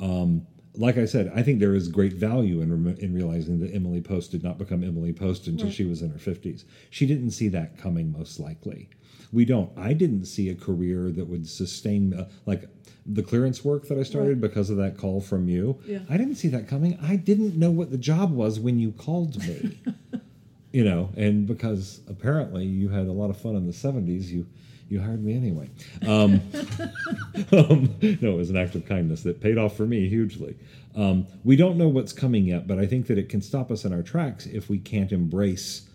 um, 0.00 0.46
like 0.76 0.96
I 0.98 1.04
said, 1.04 1.30
I 1.34 1.42
think 1.42 1.60
there 1.60 1.74
is 1.74 1.88
great 1.88 2.14
value 2.14 2.60
in 2.60 2.96
in 2.98 3.14
realizing 3.14 3.60
that 3.60 3.74
Emily 3.74 4.00
Post 4.00 4.30
did 4.30 4.42
not 4.42 4.58
become 4.58 4.82
Emily 4.82 5.12
Post 5.12 5.46
until 5.46 5.66
Right. 5.66 5.74
she 5.74 5.84
was 5.84 6.02
in 6.02 6.10
her 6.10 6.18
fifties. 6.18 6.64
She 6.90 7.06
didn't 7.06 7.30
see 7.32 7.48
that 7.48 7.78
coming, 7.78 8.10
most 8.12 8.40
likely. 8.40 8.88
We 9.34 9.44
don't. 9.44 9.70
I 9.76 9.92
didn't 9.92 10.24
see 10.26 10.48
a 10.48 10.54
career 10.54 11.10
that 11.10 11.26
would 11.26 11.46
sustain 11.48 12.14
uh, 12.14 12.28
like 12.46 12.68
the 13.04 13.22
clearance 13.22 13.64
work 13.64 13.88
that 13.88 13.98
I 13.98 14.02
started 14.02 14.40
Right. 14.40 14.48
because 14.48 14.70
of 14.70 14.76
that 14.78 14.96
call 14.96 15.20
from 15.20 15.48
you. 15.48 15.78
Yeah. 15.86 15.98
I 16.08 16.16
didn't 16.16 16.36
see 16.36 16.48
that 16.48 16.68
coming. 16.68 16.98
I 17.02 17.16
didn't 17.16 17.56
know 17.56 17.70
what 17.70 17.90
the 17.90 17.98
job 17.98 18.32
was 18.32 18.58
when 18.58 18.78
you 18.78 18.92
called 18.92 19.36
me. 19.46 19.78
you 20.72 20.84
know, 20.84 21.10
and 21.16 21.46
because 21.46 22.00
apparently 22.08 22.64
you 22.64 22.88
had 22.88 23.06
a 23.06 23.12
lot 23.12 23.28
of 23.30 23.36
fun 23.36 23.56
in 23.56 23.66
the 23.66 23.72
seventies, 23.72 24.32
you 24.32 24.46
you 24.88 25.00
hired 25.00 25.24
me 25.24 25.34
anyway. 25.34 25.68
Um, 26.06 26.40
um, 27.52 27.94
no, 28.20 28.32
it 28.32 28.36
was 28.36 28.50
an 28.50 28.56
act 28.56 28.74
of 28.74 28.86
kindness 28.86 29.22
that 29.22 29.40
paid 29.40 29.58
off 29.58 29.76
for 29.76 29.86
me 29.86 30.08
hugely. 30.08 30.56
Um, 30.94 31.26
we 31.42 31.56
don't 31.56 31.76
know 31.76 31.88
what's 31.88 32.12
coming 32.12 32.44
yet, 32.44 32.66
but 32.66 32.78
I 32.78 32.86
think 32.86 33.06
that 33.08 33.18
it 33.18 33.28
can 33.28 33.40
stop 33.42 33.70
us 33.70 33.84
in 33.84 33.92
our 33.92 34.02
tracks 34.02 34.46
if 34.46 34.68
we 34.68 34.78
can't 34.78 35.10
embrace 35.10 35.88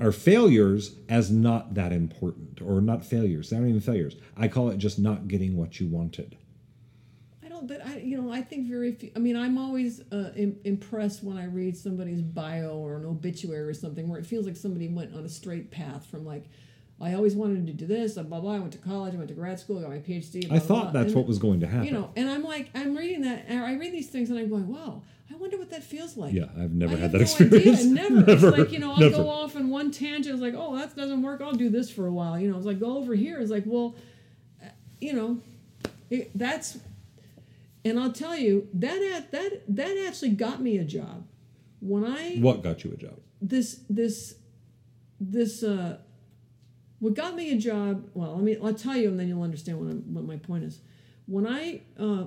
our 0.00 0.12
failures 0.12 0.94
as 1.08 1.30
not 1.30 1.74
that 1.74 1.92
important 1.92 2.60
or 2.62 2.80
not 2.80 3.04
failures. 3.04 3.50
They're 3.50 3.60
not 3.60 3.68
even 3.68 3.80
failures. 3.80 4.16
I 4.36 4.48
call 4.48 4.70
it 4.70 4.78
just 4.78 4.98
not 4.98 5.28
getting 5.28 5.56
what 5.56 5.78
you 5.78 5.88
wanted. 5.88 6.36
I 7.44 7.48
don't. 7.48 7.66
But 7.68 7.84
I, 7.86 7.98
you 7.98 8.20
know, 8.20 8.32
I 8.32 8.40
think 8.42 8.66
very 8.68 8.92
few. 8.92 9.10
I 9.14 9.18
mean, 9.18 9.36
I'm 9.36 9.58
always 9.58 10.00
uh, 10.10 10.32
im- 10.36 10.58
impressed 10.64 11.22
when 11.22 11.36
I 11.36 11.44
read 11.46 11.76
somebody's 11.76 12.22
bio 12.22 12.70
or 12.78 12.96
an 12.96 13.04
obituary 13.06 13.68
or 13.68 13.74
something 13.74 14.08
where 14.08 14.18
it 14.18 14.26
feels 14.26 14.46
like 14.46 14.56
somebody 14.56 14.88
went 14.88 15.14
on 15.14 15.24
a 15.24 15.28
straight 15.28 15.70
path 15.70 16.06
from 16.06 16.24
like. 16.24 16.44
I 17.02 17.14
always 17.14 17.34
wanted 17.34 17.66
to 17.66 17.72
do 17.72 17.86
this, 17.86 18.12
blah 18.12 18.24
blah. 18.24 18.40
blah. 18.40 18.56
I 18.56 18.58
went 18.58 18.72
to 18.72 18.78
college, 18.78 19.14
I 19.14 19.16
went 19.16 19.28
to 19.30 19.34
grad 19.34 19.58
school, 19.58 19.78
I 19.78 19.82
got 19.82 19.90
my 19.90 19.98
PhD. 20.00 20.46
Blah, 20.46 20.56
I 20.56 20.58
thought 20.60 20.92
blah. 20.92 21.00
that's 21.00 21.06
And 21.12 21.16
what 21.16 21.26
was 21.26 21.38
going 21.38 21.60
to 21.60 21.66
happen. 21.66 21.86
you 21.86 21.92
know 21.92 22.10
and 22.14 22.28
i'm 22.28 22.42
like 22.44 22.68
i'm 22.74 22.94
reading 22.94 23.22
that 23.22 23.46
and 23.48 23.58
i 23.64 23.74
read 23.74 23.90
these 23.94 24.10
things 24.10 24.28
and 24.28 24.38
i'm 24.38 24.50
going 24.50 24.68
wow 24.68 25.00
wonder 25.40 25.56
what 25.58 25.70
that 25.70 25.82
feels 25.82 26.16
like 26.16 26.34
yeah, 26.34 26.44
I've 26.58 26.72
never 26.72 26.94
I 26.94 26.98
had 26.98 27.12
that 27.12 27.18
no 27.18 27.22
experience. 27.22 27.80
Idea. 27.80 27.92
Never. 27.92 28.14
Never. 28.14 28.48
It's 28.48 28.58
like, 28.58 28.72
you 28.72 28.78
know, 28.78 28.92
I'll 28.92 28.98
Never. 28.98 29.16
go 29.16 29.28
off 29.28 29.56
in 29.56 29.70
one 29.70 29.90
tangent. 29.90 30.34
It's 30.34 30.42
like, 30.42 30.54
oh, 30.56 30.76
that 30.76 30.94
doesn't 30.94 31.22
work. 31.22 31.40
I'll 31.40 31.52
do 31.52 31.70
this 31.70 31.90
for 31.90 32.06
a 32.06 32.12
while. 32.12 32.38
You 32.38 32.50
know, 32.50 32.56
it's 32.56 32.66
like, 32.66 32.78
go 32.78 32.98
over 32.98 33.14
here. 33.14 33.38
It's 33.40 33.50
like, 33.50 33.64
well, 33.66 33.96
uh, 34.62 34.68
you 35.00 35.12
know, 35.14 35.38
it, 36.10 36.30
that's, 36.36 36.78
and 37.84 37.98
I'll 37.98 38.12
tell 38.12 38.36
you, 38.36 38.68
that, 38.74 39.00
at, 39.02 39.32
that, 39.32 39.62
that 39.68 40.04
actually 40.06 40.30
got 40.30 40.60
me 40.60 40.78
a 40.78 40.84
job. 40.84 41.26
When 41.80 42.04
I, 42.04 42.36
What 42.36 42.62
got 42.62 42.84
you 42.84 42.92
a 42.92 42.96
job? 42.96 43.18
this, 43.40 43.80
this, 43.88 44.34
this, 45.18 45.62
uh, 45.62 45.96
what 46.98 47.14
got 47.14 47.34
me 47.34 47.50
a 47.52 47.56
job, 47.56 48.10
well, 48.12 48.36
I 48.36 48.40
mean, 48.40 48.58
I'll 48.62 48.74
tell 48.74 48.96
you 48.96 49.08
and 49.08 49.18
then 49.18 49.28
you'll 49.28 49.42
understand 49.42 49.78
what, 49.80 49.90
I'm, 49.90 50.02
what 50.12 50.24
my 50.24 50.36
point 50.36 50.64
is. 50.64 50.80
When 51.26 51.46
I, 51.46 51.80
uh, 51.98 52.26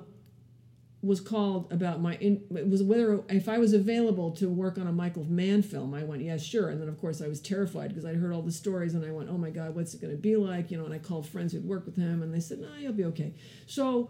was 1.03 1.19
called 1.19 1.71
about 1.71 2.01
my 2.01 2.15
in, 2.15 2.41
it 2.55 2.67
was 2.67 2.81
whether 2.81 3.21
if 3.27 3.49
I 3.49 3.57
was 3.57 3.73
available 3.73 4.31
to 4.31 4.47
work 4.47 4.77
on 4.77 4.87
a 4.87 4.91
Michael 4.91 5.25
Mann 5.25 5.61
film. 5.61 5.93
I 5.93 6.03
went, 6.03 6.21
yeah, 6.21 6.37
sure. 6.37 6.69
And 6.69 6.81
then 6.81 6.87
of 6.87 6.99
course 6.99 7.21
I 7.21 7.27
was 7.27 7.41
terrified 7.41 7.89
because 7.89 8.05
I'd 8.05 8.15
heard 8.15 8.33
all 8.33 8.41
the 8.41 8.53
stories 8.53 8.93
and 8.93 9.05
I 9.05 9.11
went, 9.11 9.29
oh 9.29 9.37
my 9.37 9.49
god, 9.49 9.75
what's 9.75 9.93
it 9.93 9.99
going 10.01 10.15
to 10.15 10.21
be 10.21 10.37
like? 10.37 10.71
You 10.71 10.77
know, 10.77 10.85
and 10.85 10.93
I 10.93 10.99
called 10.99 11.27
friends 11.27 11.51
who'd 11.51 11.65
worked 11.65 11.85
with 11.85 11.97
him 11.97 12.23
and 12.23 12.33
they 12.33 12.39
said, 12.39 12.59
no, 12.59 12.69
you'll 12.79 12.93
be 12.93 13.03
okay. 13.05 13.33
So 13.67 14.09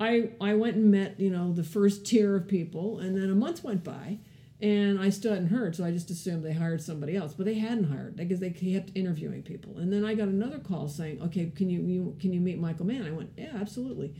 I 0.00 0.30
I 0.40 0.54
went 0.54 0.76
and 0.76 0.90
met 0.90 1.20
you 1.20 1.28
know 1.28 1.52
the 1.52 1.62
first 1.62 2.06
tier 2.06 2.34
of 2.36 2.48
people 2.48 2.98
and 3.00 3.14
then 3.14 3.30
a 3.30 3.34
month 3.34 3.62
went 3.62 3.84
by. 3.84 4.18
And 4.62 5.00
I 5.00 5.08
still 5.08 5.32
hadn't 5.32 5.48
heard, 5.48 5.74
so 5.74 5.86
I 5.86 5.90
just 5.90 6.10
assumed 6.10 6.44
they 6.44 6.52
hired 6.52 6.82
somebody 6.82 7.16
else. 7.16 7.32
But 7.32 7.46
they 7.46 7.54
hadn't 7.54 7.84
hired 7.90 8.16
because 8.16 8.40
they 8.40 8.50
kept 8.50 8.90
interviewing 8.94 9.42
people. 9.42 9.78
And 9.78 9.90
then 9.90 10.04
I 10.04 10.14
got 10.14 10.28
another 10.28 10.58
call 10.58 10.86
saying, 10.86 11.22
"Okay, 11.22 11.50
can 11.56 11.70
you, 11.70 11.80
you 11.80 12.16
can 12.20 12.30
you 12.34 12.40
meet 12.40 12.58
Michael 12.58 12.84
Mann?" 12.84 13.06
I 13.06 13.10
went, 13.10 13.30
"Yeah, 13.38 13.52
absolutely." 13.58 14.14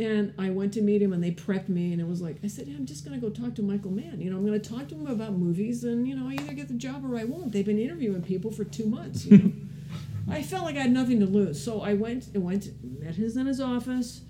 And 0.00 0.32
I 0.38 0.48
went 0.48 0.72
to 0.74 0.80
meet 0.80 1.02
him, 1.02 1.12
and 1.12 1.22
they 1.22 1.30
prepped 1.30 1.68
me, 1.68 1.92
and 1.92 2.00
it 2.00 2.08
was 2.08 2.22
like 2.22 2.38
I 2.42 2.46
said, 2.46 2.66
I'm 2.68 2.86
just 2.86 3.04
going 3.04 3.20
to 3.20 3.24
go 3.24 3.30
talk 3.30 3.54
to 3.56 3.62
Michael 3.62 3.90
Mann. 3.90 4.18
You 4.18 4.30
know, 4.30 4.38
I'm 4.38 4.46
going 4.46 4.58
to 4.58 4.70
talk 4.70 4.88
to 4.88 4.94
him 4.94 5.06
about 5.06 5.34
movies, 5.34 5.84
and 5.84 6.08
you 6.08 6.14
know, 6.14 6.26
I 6.26 6.32
either 6.32 6.54
get 6.54 6.68
the 6.68 6.74
job 6.74 7.04
or 7.04 7.18
I 7.18 7.24
won't. 7.24 7.52
They've 7.52 7.66
been 7.66 7.78
interviewing 7.78 8.22
people 8.22 8.50
for 8.50 8.64
two 8.64 8.86
months. 8.86 9.26
You 9.26 9.36
know, 9.36 9.52
I 10.30 10.42
felt 10.42 10.64
like 10.64 10.76
I 10.76 10.80
had 10.80 10.92
nothing 10.92 11.20
to 11.20 11.26
lose, 11.26 11.62
so 11.62 11.82
I 11.82 11.92
went 11.92 12.28
and 12.28 12.42
went 12.42 12.68
met 12.82 13.16
his 13.16 13.36
in 13.36 13.44
his 13.44 13.60
office. 13.60 14.22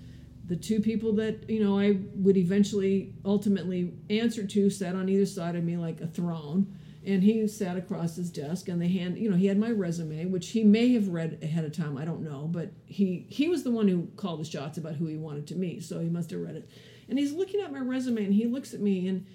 The 0.47 0.57
two 0.57 0.81
people 0.81 1.13
that 1.13 1.49
you 1.49 1.63
know 1.63 1.79
I 1.79 1.99
would 2.15 2.35
eventually 2.35 3.13
ultimately 3.23 3.93
answer 4.09 4.45
to 4.45 4.69
sat 4.69 4.93
on 4.93 5.07
either 5.07 5.25
side 5.25 5.55
of 5.55 5.63
me 5.63 5.77
like 5.77 6.01
a 6.01 6.07
throne, 6.07 6.75
and 7.05 7.23
he 7.23 7.47
sat 7.47 7.77
across 7.77 8.15
his 8.15 8.29
desk 8.29 8.67
and 8.67 8.81
they 8.81 8.87
hand 8.87 9.17
you 9.17 9.29
know 9.29 9.35
he 9.35 9.47
had 9.47 9.57
my 9.57 9.71
resume 9.71 10.25
which 10.25 10.49
he 10.49 10.63
may 10.63 10.93
have 10.93 11.07
read 11.07 11.39
ahead 11.41 11.65
of 11.65 11.71
time 11.71 11.97
i 11.97 12.05
don't 12.05 12.21
know 12.21 12.47
but 12.51 12.71
he 12.85 13.25
he 13.29 13.47
was 13.47 13.63
the 13.63 13.71
one 13.71 13.87
who 13.87 14.07
called 14.17 14.39
the 14.39 14.45
shots 14.45 14.77
about 14.77 14.95
who 14.95 15.07
he 15.07 15.17
wanted 15.17 15.47
to 15.47 15.55
meet 15.55 15.83
so 15.83 15.99
he 15.99 16.09
must 16.09 16.31
have 16.31 16.39
read 16.41 16.55
it. 16.55 16.69
And 17.09 17.19
he's 17.19 17.33
looking 17.33 17.59
at 17.59 17.73
my 17.73 17.79
resume 17.79 18.23
and 18.23 18.33
he 18.33 18.45
looks 18.45 18.73
at 18.73 18.79
me 18.79 19.07
and 19.07 19.25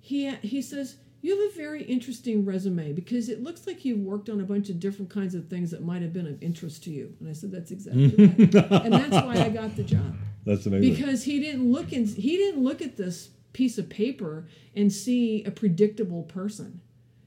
he 0.00 0.28
he 0.36 0.60
says 0.60 0.96
you 1.20 1.40
have 1.40 1.52
a 1.52 1.56
very 1.56 1.84
interesting 1.84 2.44
resume 2.44 2.92
because 2.92 3.28
it 3.28 3.44
looks 3.44 3.64
like 3.66 3.84
you've 3.84 4.00
worked 4.00 4.28
on 4.28 4.40
a 4.40 4.44
bunch 4.44 4.70
of 4.70 4.80
different 4.80 5.08
kinds 5.08 5.36
of 5.36 5.46
things 5.48 5.70
that 5.70 5.84
might 5.84 6.02
have 6.02 6.12
been 6.12 6.26
of 6.26 6.42
interest 6.42 6.82
to 6.84 6.90
you. 6.90 7.14
And 7.20 7.28
i 7.28 7.32
said 7.32 7.52
that's 7.52 7.70
exactly 7.70 8.08
right. 8.16 8.84
And 8.84 8.92
that's 8.92 9.12
why 9.12 9.36
i 9.36 9.48
got 9.48 9.76
the 9.76 9.84
job. 9.84 10.16
That's 10.44 10.66
amazing. 10.66 10.94
because 10.94 11.22
he 11.22 11.38
didn't 11.38 11.70
look 11.70 11.92
and 11.92 12.08
he 12.08 12.36
didn't 12.36 12.64
look 12.64 12.82
at 12.82 12.96
this 12.96 13.30
piece 13.52 13.78
of 13.78 13.88
paper 13.88 14.48
and 14.74 14.92
see 14.92 15.44
a 15.44 15.50
predictable 15.52 16.24
person 16.24 16.80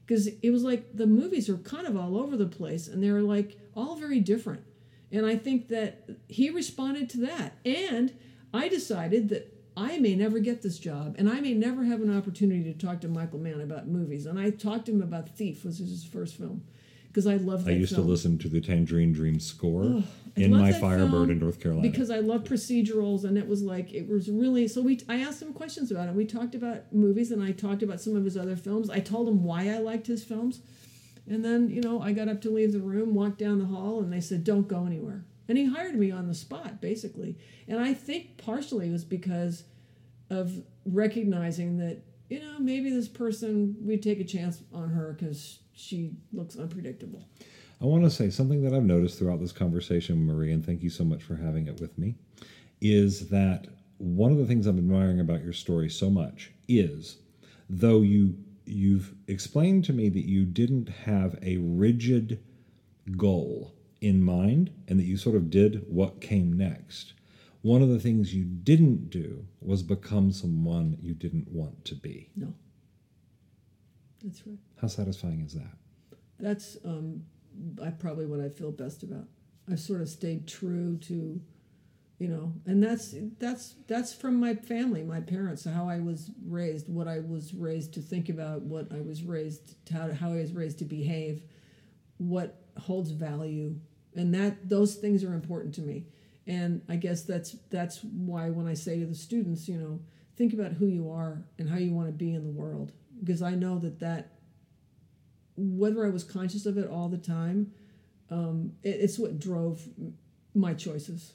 because 0.06 0.28
it 0.28 0.50
was 0.50 0.62
like 0.62 0.96
the 0.96 1.06
movies 1.06 1.48
are 1.48 1.56
kind 1.58 1.86
of 1.86 1.96
all 1.96 2.16
over 2.16 2.36
the 2.36 2.46
place 2.46 2.86
and 2.86 3.02
they're 3.02 3.22
like 3.22 3.58
all 3.74 3.96
very 3.96 4.20
different. 4.20 4.62
And 5.12 5.24
i 5.24 5.36
think 5.36 5.68
that 5.68 6.08
he 6.28 6.50
responded 6.50 7.10
to 7.10 7.18
that. 7.18 7.54
And 7.64 8.12
I 8.52 8.68
decided 8.68 9.28
that 9.30 9.52
I 9.76 9.98
may 9.98 10.14
never 10.14 10.38
get 10.38 10.62
this 10.62 10.78
job, 10.78 11.16
and 11.18 11.28
I 11.28 11.40
may 11.40 11.52
never 11.52 11.84
have 11.84 12.00
an 12.00 12.16
opportunity 12.16 12.72
to 12.72 12.86
talk 12.86 13.02
to 13.02 13.08
Michael 13.08 13.38
Mann 13.38 13.60
about 13.60 13.86
movies. 13.86 14.24
And 14.24 14.38
I 14.38 14.48
talked 14.48 14.86
to 14.86 14.92
him 14.92 15.02
about 15.02 15.36
Thief, 15.36 15.64
which 15.64 15.78
was 15.78 15.90
his 15.90 16.04
first 16.04 16.36
film, 16.36 16.64
because 17.16 17.26
I 17.26 17.36
loved. 17.36 17.66
I 17.66 17.70
used 17.72 17.94
film. 17.94 18.04
to 18.04 18.10
listen 18.10 18.36
to 18.40 18.48
the 18.48 18.60
Tangerine 18.60 19.10
Dream 19.10 19.40
score 19.40 19.84
Ugh, 19.84 20.04
in 20.36 20.52
my 20.52 20.70
Firebird 20.70 21.30
in 21.30 21.38
North 21.38 21.58
Carolina. 21.58 21.88
because 21.88 22.10
I 22.10 22.18
love 22.18 22.44
procedurals, 22.44 23.24
and 23.24 23.38
it 23.38 23.48
was 23.48 23.62
like 23.62 23.94
it 23.94 24.06
was 24.06 24.28
really. 24.30 24.68
So 24.68 24.82
we, 24.82 25.00
I 25.08 25.20
asked 25.20 25.40
him 25.40 25.54
questions 25.54 25.90
about 25.90 26.10
it. 26.10 26.14
We 26.14 26.26
talked 26.26 26.54
about 26.54 26.92
movies, 26.92 27.30
and 27.32 27.42
I 27.42 27.52
talked 27.52 27.82
about 27.82 28.02
some 28.02 28.16
of 28.16 28.24
his 28.26 28.36
other 28.36 28.54
films. 28.54 28.90
I 28.90 29.00
told 29.00 29.28
him 29.28 29.44
why 29.44 29.70
I 29.70 29.78
liked 29.78 30.06
his 30.06 30.24
films, 30.24 30.60
and 31.26 31.42
then 31.42 31.70
you 31.70 31.80
know 31.80 32.02
I 32.02 32.12
got 32.12 32.28
up 32.28 32.42
to 32.42 32.50
leave 32.50 32.74
the 32.74 32.80
room, 32.80 33.14
walked 33.14 33.38
down 33.38 33.60
the 33.60 33.64
hall, 33.64 34.00
and 34.00 34.12
they 34.12 34.20
said, 34.20 34.44
"Don't 34.44 34.68
go 34.68 34.84
anywhere." 34.84 35.24
And 35.48 35.56
he 35.56 35.64
hired 35.64 35.94
me 35.94 36.10
on 36.10 36.28
the 36.28 36.34
spot, 36.34 36.82
basically. 36.82 37.38
And 37.66 37.80
I 37.80 37.94
think 37.94 38.36
partially 38.36 38.88
it 38.88 38.92
was 38.92 39.04
because 39.04 39.64
of 40.28 40.52
recognizing 40.84 41.78
that 41.78 42.02
you 42.28 42.40
know 42.40 42.58
maybe 42.58 42.90
this 42.90 43.08
person 43.08 43.74
we'd 43.80 44.02
take 44.02 44.20
a 44.20 44.24
chance 44.24 44.62
on 44.70 44.90
her 44.90 45.16
because 45.18 45.60
she 45.76 46.12
looks 46.32 46.56
unpredictable. 46.56 47.24
I 47.80 47.84
want 47.84 48.04
to 48.04 48.10
say 48.10 48.30
something 48.30 48.62
that 48.62 48.72
I've 48.72 48.84
noticed 48.84 49.18
throughout 49.18 49.40
this 49.40 49.52
conversation, 49.52 50.26
Marie, 50.26 50.52
and 50.52 50.64
thank 50.64 50.82
you 50.82 50.90
so 50.90 51.04
much 51.04 51.22
for 51.22 51.36
having 51.36 51.66
it 51.66 51.80
with 51.80 51.96
me, 51.98 52.14
is 52.80 53.28
that 53.28 53.66
one 53.98 54.32
of 54.32 54.38
the 54.38 54.46
things 54.46 54.66
I'm 54.66 54.78
admiring 54.78 55.20
about 55.20 55.44
your 55.44 55.52
story 55.52 55.90
so 55.90 56.10
much 56.10 56.50
is 56.68 57.18
though 57.68 58.02
you 58.02 58.36
you've 58.64 59.14
explained 59.28 59.84
to 59.84 59.92
me 59.92 60.08
that 60.08 60.26
you 60.26 60.44
didn't 60.44 60.88
have 60.88 61.38
a 61.40 61.56
rigid 61.58 62.42
goal 63.16 63.72
in 64.00 64.20
mind 64.20 64.72
and 64.88 64.98
that 64.98 65.04
you 65.04 65.16
sort 65.16 65.36
of 65.36 65.50
did 65.50 65.84
what 65.88 66.20
came 66.20 66.52
next. 66.52 67.12
One 67.62 67.80
of 67.80 67.88
the 67.88 68.00
things 68.00 68.34
you 68.34 68.44
didn't 68.44 69.08
do 69.08 69.46
was 69.60 69.82
become 69.82 70.32
someone 70.32 70.98
you 71.00 71.14
didn't 71.14 71.48
want 71.48 71.84
to 71.84 71.94
be. 71.94 72.30
No, 72.34 72.54
that's 74.22 74.46
right. 74.46 74.58
How 74.80 74.88
satisfying 74.88 75.40
is 75.40 75.54
that? 75.54 75.72
That's 76.38 76.76
um, 76.84 77.22
I 77.82 77.90
probably 77.90 78.26
what 78.26 78.40
I 78.40 78.48
feel 78.48 78.70
best 78.70 79.02
about. 79.02 79.24
I've 79.70 79.80
sort 79.80 80.00
of 80.00 80.08
stayed 80.08 80.46
true 80.46 80.96
to, 80.98 81.40
you 82.18 82.28
know, 82.28 82.52
and 82.66 82.82
that's 82.82 83.14
that's 83.38 83.74
that's 83.86 84.12
from 84.12 84.38
my 84.38 84.54
family, 84.54 85.02
my 85.02 85.20
parents, 85.20 85.64
how 85.64 85.88
I 85.88 85.98
was 85.98 86.30
raised, 86.46 86.88
what 86.88 87.08
I 87.08 87.20
was 87.20 87.54
raised 87.54 87.94
to 87.94 88.00
think 88.00 88.28
about, 88.28 88.62
what 88.62 88.92
I 88.92 89.00
was 89.00 89.22
raised 89.22 89.76
how 89.92 90.12
how 90.12 90.32
I 90.32 90.36
was 90.36 90.52
raised 90.52 90.78
to 90.80 90.84
behave, 90.84 91.42
what 92.18 92.62
holds 92.78 93.10
value, 93.10 93.76
and 94.14 94.34
that 94.34 94.68
those 94.68 94.94
things 94.94 95.24
are 95.24 95.34
important 95.34 95.74
to 95.76 95.82
me. 95.82 96.06
And 96.46 96.82
I 96.88 96.96
guess 96.96 97.22
that's 97.22 97.56
that's 97.70 98.04
why 98.04 98.50
when 98.50 98.68
I 98.68 98.74
say 98.74 99.00
to 99.00 99.06
the 99.06 99.14
students, 99.14 99.68
you 99.68 99.78
know, 99.78 100.00
think 100.36 100.52
about 100.52 100.72
who 100.72 100.86
you 100.86 101.10
are 101.10 101.44
and 101.58 101.68
how 101.68 101.76
you 101.76 101.92
want 101.92 102.08
to 102.08 102.12
be 102.12 102.32
in 102.32 102.44
the 102.44 102.50
world, 102.50 102.92
because 103.18 103.42
I 103.42 103.54
know 103.54 103.78
that 103.78 104.00
that 104.00 104.32
whether 105.56 106.04
I 106.04 106.10
was 106.10 106.24
conscious 106.24 106.66
of 106.66 106.76
it 106.78 106.88
all 106.88 107.08
the 107.08 107.18
time, 107.18 107.72
um, 108.30 108.72
it, 108.82 109.00
it's 109.00 109.18
what 109.18 109.38
drove 109.38 109.82
my 110.54 110.74
choices. 110.74 111.32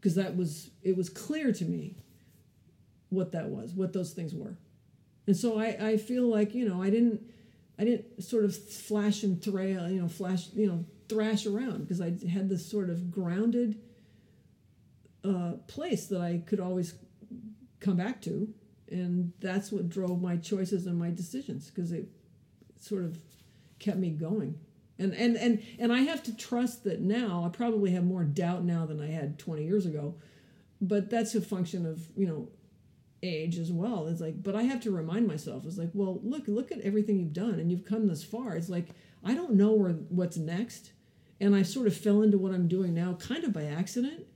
Because 0.00 0.14
that 0.16 0.36
was, 0.36 0.70
it 0.82 0.96
was 0.96 1.08
clear 1.08 1.52
to 1.52 1.64
me 1.64 1.96
what 3.08 3.32
that 3.32 3.48
was, 3.48 3.72
what 3.72 3.92
those 3.92 4.12
things 4.12 4.34
were. 4.34 4.58
And 5.26 5.36
so 5.36 5.58
I, 5.58 5.76
I 5.80 5.96
feel 5.96 6.24
like, 6.24 6.54
you 6.54 6.68
know, 6.68 6.82
I 6.82 6.90
didn't, 6.90 7.22
I 7.78 7.84
didn't 7.84 8.22
sort 8.22 8.44
of 8.44 8.56
flash 8.56 9.22
and 9.22 9.40
thrail, 9.40 9.88
you 9.88 10.00
know, 10.00 10.08
flash, 10.08 10.48
you 10.54 10.66
know, 10.66 10.84
thrash 11.08 11.46
around 11.46 11.82
because 11.82 12.00
I 12.00 12.14
had 12.28 12.48
this 12.48 12.68
sort 12.68 12.90
of 12.90 13.10
grounded 13.10 13.80
uh, 15.24 15.52
place 15.68 16.06
that 16.06 16.20
I 16.20 16.42
could 16.44 16.58
always 16.58 16.94
come 17.80 17.96
back 17.96 18.20
to. 18.22 18.52
And 18.92 19.32
that's 19.40 19.72
what 19.72 19.88
drove 19.88 20.20
my 20.20 20.36
choices 20.36 20.86
and 20.86 20.98
my 20.98 21.10
decisions 21.10 21.70
because 21.70 21.92
it 21.92 22.08
sort 22.78 23.04
of 23.04 23.18
kept 23.78 23.98
me 23.98 24.10
going. 24.10 24.58
And, 24.98 25.14
and 25.14 25.36
and 25.36 25.62
and 25.78 25.92
I 25.92 26.02
have 26.02 26.22
to 26.24 26.36
trust 26.36 26.84
that 26.84 27.00
now 27.00 27.44
I 27.44 27.48
probably 27.48 27.90
have 27.92 28.04
more 28.04 28.24
doubt 28.24 28.64
now 28.64 28.86
than 28.86 29.00
I 29.00 29.06
had 29.06 29.38
20 29.38 29.64
years 29.64 29.86
ago, 29.86 30.14
but 30.80 31.10
that's 31.10 31.34
a 31.34 31.40
function 31.40 31.86
of 31.86 32.06
you 32.16 32.26
know 32.26 32.48
age 33.22 33.58
as 33.58 33.72
well. 33.72 34.06
It's 34.08 34.20
like, 34.20 34.42
but 34.42 34.54
I 34.54 34.62
have 34.62 34.80
to 34.82 34.90
remind 34.90 35.26
myself. 35.26 35.64
It's 35.64 35.78
like, 35.78 35.90
well, 35.94 36.20
look, 36.22 36.46
look 36.46 36.72
at 36.72 36.80
everything 36.80 37.18
you've 37.18 37.32
done, 37.32 37.58
and 37.58 37.70
you've 37.70 37.84
come 37.84 38.06
this 38.06 38.22
far. 38.22 38.54
It's 38.54 38.68
like 38.68 38.88
I 39.24 39.34
don't 39.34 39.54
know 39.54 39.72
where 39.72 39.92
what's 39.92 40.36
next, 40.36 40.92
and 41.40 41.54
I 41.54 41.62
sort 41.62 41.86
of 41.86 41.96
fell 41.96 42.22
into 42.22 42.38
what 42.38 42.52
I'm 42.52 42.68
doing 42.68 42.94
now, 42.94 43.14
kind 43.14 43.44
of 43.44 43.52
by 43.52 43.64
accident, 43.64 44.26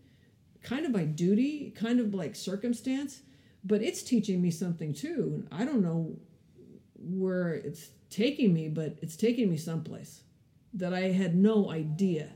kind 0.63 0.87
of 0.87 0.93
by 0.93 1.05
duty, 1.05 1.73
kind 1.77 2.01
of 2.01 2.15
like 2.15 2.35
circumstance, 2.35 3.23
but 3.67 3.83
it's 3.83 4.03
teaching 4.03 4.41
me 4.41 4.51
something 4.51 4.95
too. 4.95 5.45
I 5.51 5.65
don't 5.65 5.83
know 5.83 6.17
where 6.95 7.55
it's 7.55 7.91
taking 8.11 8.55
me, 8.55 8.69
but 8.69 8.97
it's 9.03 9.17
taking 9.17 9.51
me 9.51 9.57
someplace 9.57 10.23
that 10.75 10.95
I 10.95 11.11
had 11.11 11.35
no 11.35 11.71
idea 11.71 12.29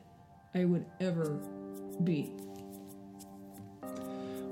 I 0.55 0.65
would 0.65 0.85
ever 1.01 1.39
be. 2.03 2.35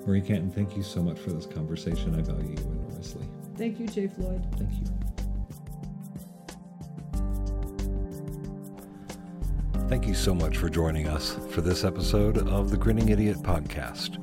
Marie 0.07 0.21
Cantin, 0.21 0.53
thank 0.53 0.77
you 0.77 0.83
so 0.83 1.03
much 1.03 1.19
for 1.19 1.31
this 1.31 1.47
conversation. 1.47 2.15
I 2.15 2.23
value 2.23 2.51
you 2.51 2.57
enormously. 2.57 3.27
Thank 3.57 3.81
you, 3.81 3.89
Jay 3.89 4.07
Floyd. 4.07 4.47
Thank 4.57 4.73
you. 4.73 4.87
Thank 9.89 10.07
you 10.07 10.15
so 10.15 10.35
much 10.35 10.57
for 10.59 10.69
joining 10.69 11.09
us 11.09 11.37
for 11.51 11.61
this 11.61 11.83
episode 11.83 12.47
of 12.49 12.71
the 12.71 12.77
Grinning 12.77 13.09
Idiot 13.09 13.39
podcast. 13.39 14.23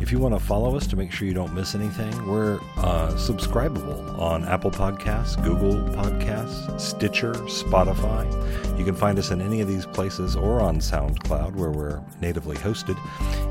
If 0.00 0.12
you 0.12 0.20
want 0.20 0.32
to 0.34 0.40
follow 0.40 0.76
us 0.76 0.86
to 0.86 0.96
make 0.96 1.10
sure 1.10 1.26
you 1.26 1.34
don't 1.34 1.52
miss 1.52 1.74
anything, 1.74 2.26
we're 2.26 2.60
uh, 2.76 3.08
subscribable 3.14 4.16
on 4.18 4.44
Apple 4.44 4.70
Podcasts, 4.70 5.42
Google 5.42 5.74
Podcasts, 5.92 6.80
Stitcher, 6.80 7.32
Spotify. 7.34 8.78
You 8.78 8.84
can 8.84 8.94
find 8.94 9.18
us 9.18 9.32
in 9.32 9.40
any 9.40 9.60
of 9.60 9.66
these 9.66 9.86
places 9.86 10.36
or 10.36 10.60
on 10.60 10.78
SoundCloud 10.78 11.56
where 11.56 11.70
we're 11.70 12.00
natively 12.20 12.56
hosted. 12.56 12.96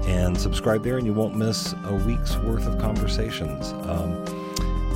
And 0.08 0.39
subscribe 0.39 0.84
there, 0.84 0.98
and 0.98 1.06
you 1.06 1.14
won't 1.14 1.36
miss 1.36 1.74
a 1.84 1.93
week's 2.08 2.38
worth 2.38 2.66
of 2.66 2.80
conversations. 2.80 3.74
Um, 3.89 4.24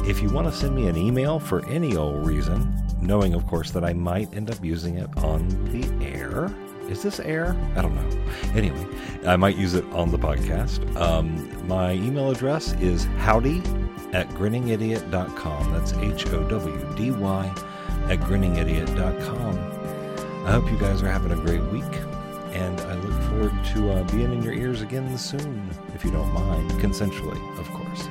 if 0.08 0.22
you 0.22 0.30
want 0.30 0.48
to 0.48 0.54
send 0.54 0.74
me 0.74 0.88
an 0.88 0.96
email 0.96 1.38
for 1.38 1.66
any 1.68 1.98
old 1.98 2.26
reason, 2.26 2.74
knowing, 3.02 3.34
of 3.34 3.46
course, 3.46 3.72
that 3.72 3.84
I 3.84 3.92
might 3.92 4.34
end 4.34 4.50
up 4.50 4.64
using 4.64 4.98
it 4.98 5.10
on 5.18 5.48
the 5.66 6.06
air. 6.06 6.50
Is 6.92 7.02
this 7.04 7.22
air? 7.22 7.56
I 7.78 7.82
don't 7.82 7.96
know. 7.96 8.24
Anyway, 8.54 8.86
I 9.26 9.38
might 9.38 9.56
use 9.56 9.76
it 9.76 9.86
on 9.94 10.12
the 10.12 10.20
podcast. 10.20 10.84
Um, 10.98 11.66
my 11.66 11.94
email 11.94 12.30
address 12.30 12.74
is 12.74 13.06
howdy 13.18 13.60
at 14.12 14.28
grinningidiot.com. 14.32 15.72
That's 15.72 15.94
H 15.94 16.28
O 16.28 16.44
W 16.50 16.94
D 16.98 17.12
Y 17.12 17.46
at 18.10 18.20
grinningidiot.com. 18.20 19.58
I 20.46 20.52
hope 20.52 20.70
you 20.70 20.78
guys 20.78 21.02
are 21.02 21.10
having 21.10 21.32
a 21.32 21.38
great 21.38 21.64
week, 21.72 21.96
and 22.52 22.82
I 22.82 22.96
look 22.96 23.22
forward 23.30 23.66
to 23.74 23.92
uh, 23.92 24.04
being 24.12 24.34
in 24.34 24.44
your 24.44 24.54
ears 24.54 24.82
again 24.82 25.18
soon, 25.18 25.70
if 25.96 26.04
you 26.04 26.12
don't 26.12 26.34
mind, 26.34 26.72
consensually, 26.72 27.40
of 27.58 27.70
course. 27.70 28.10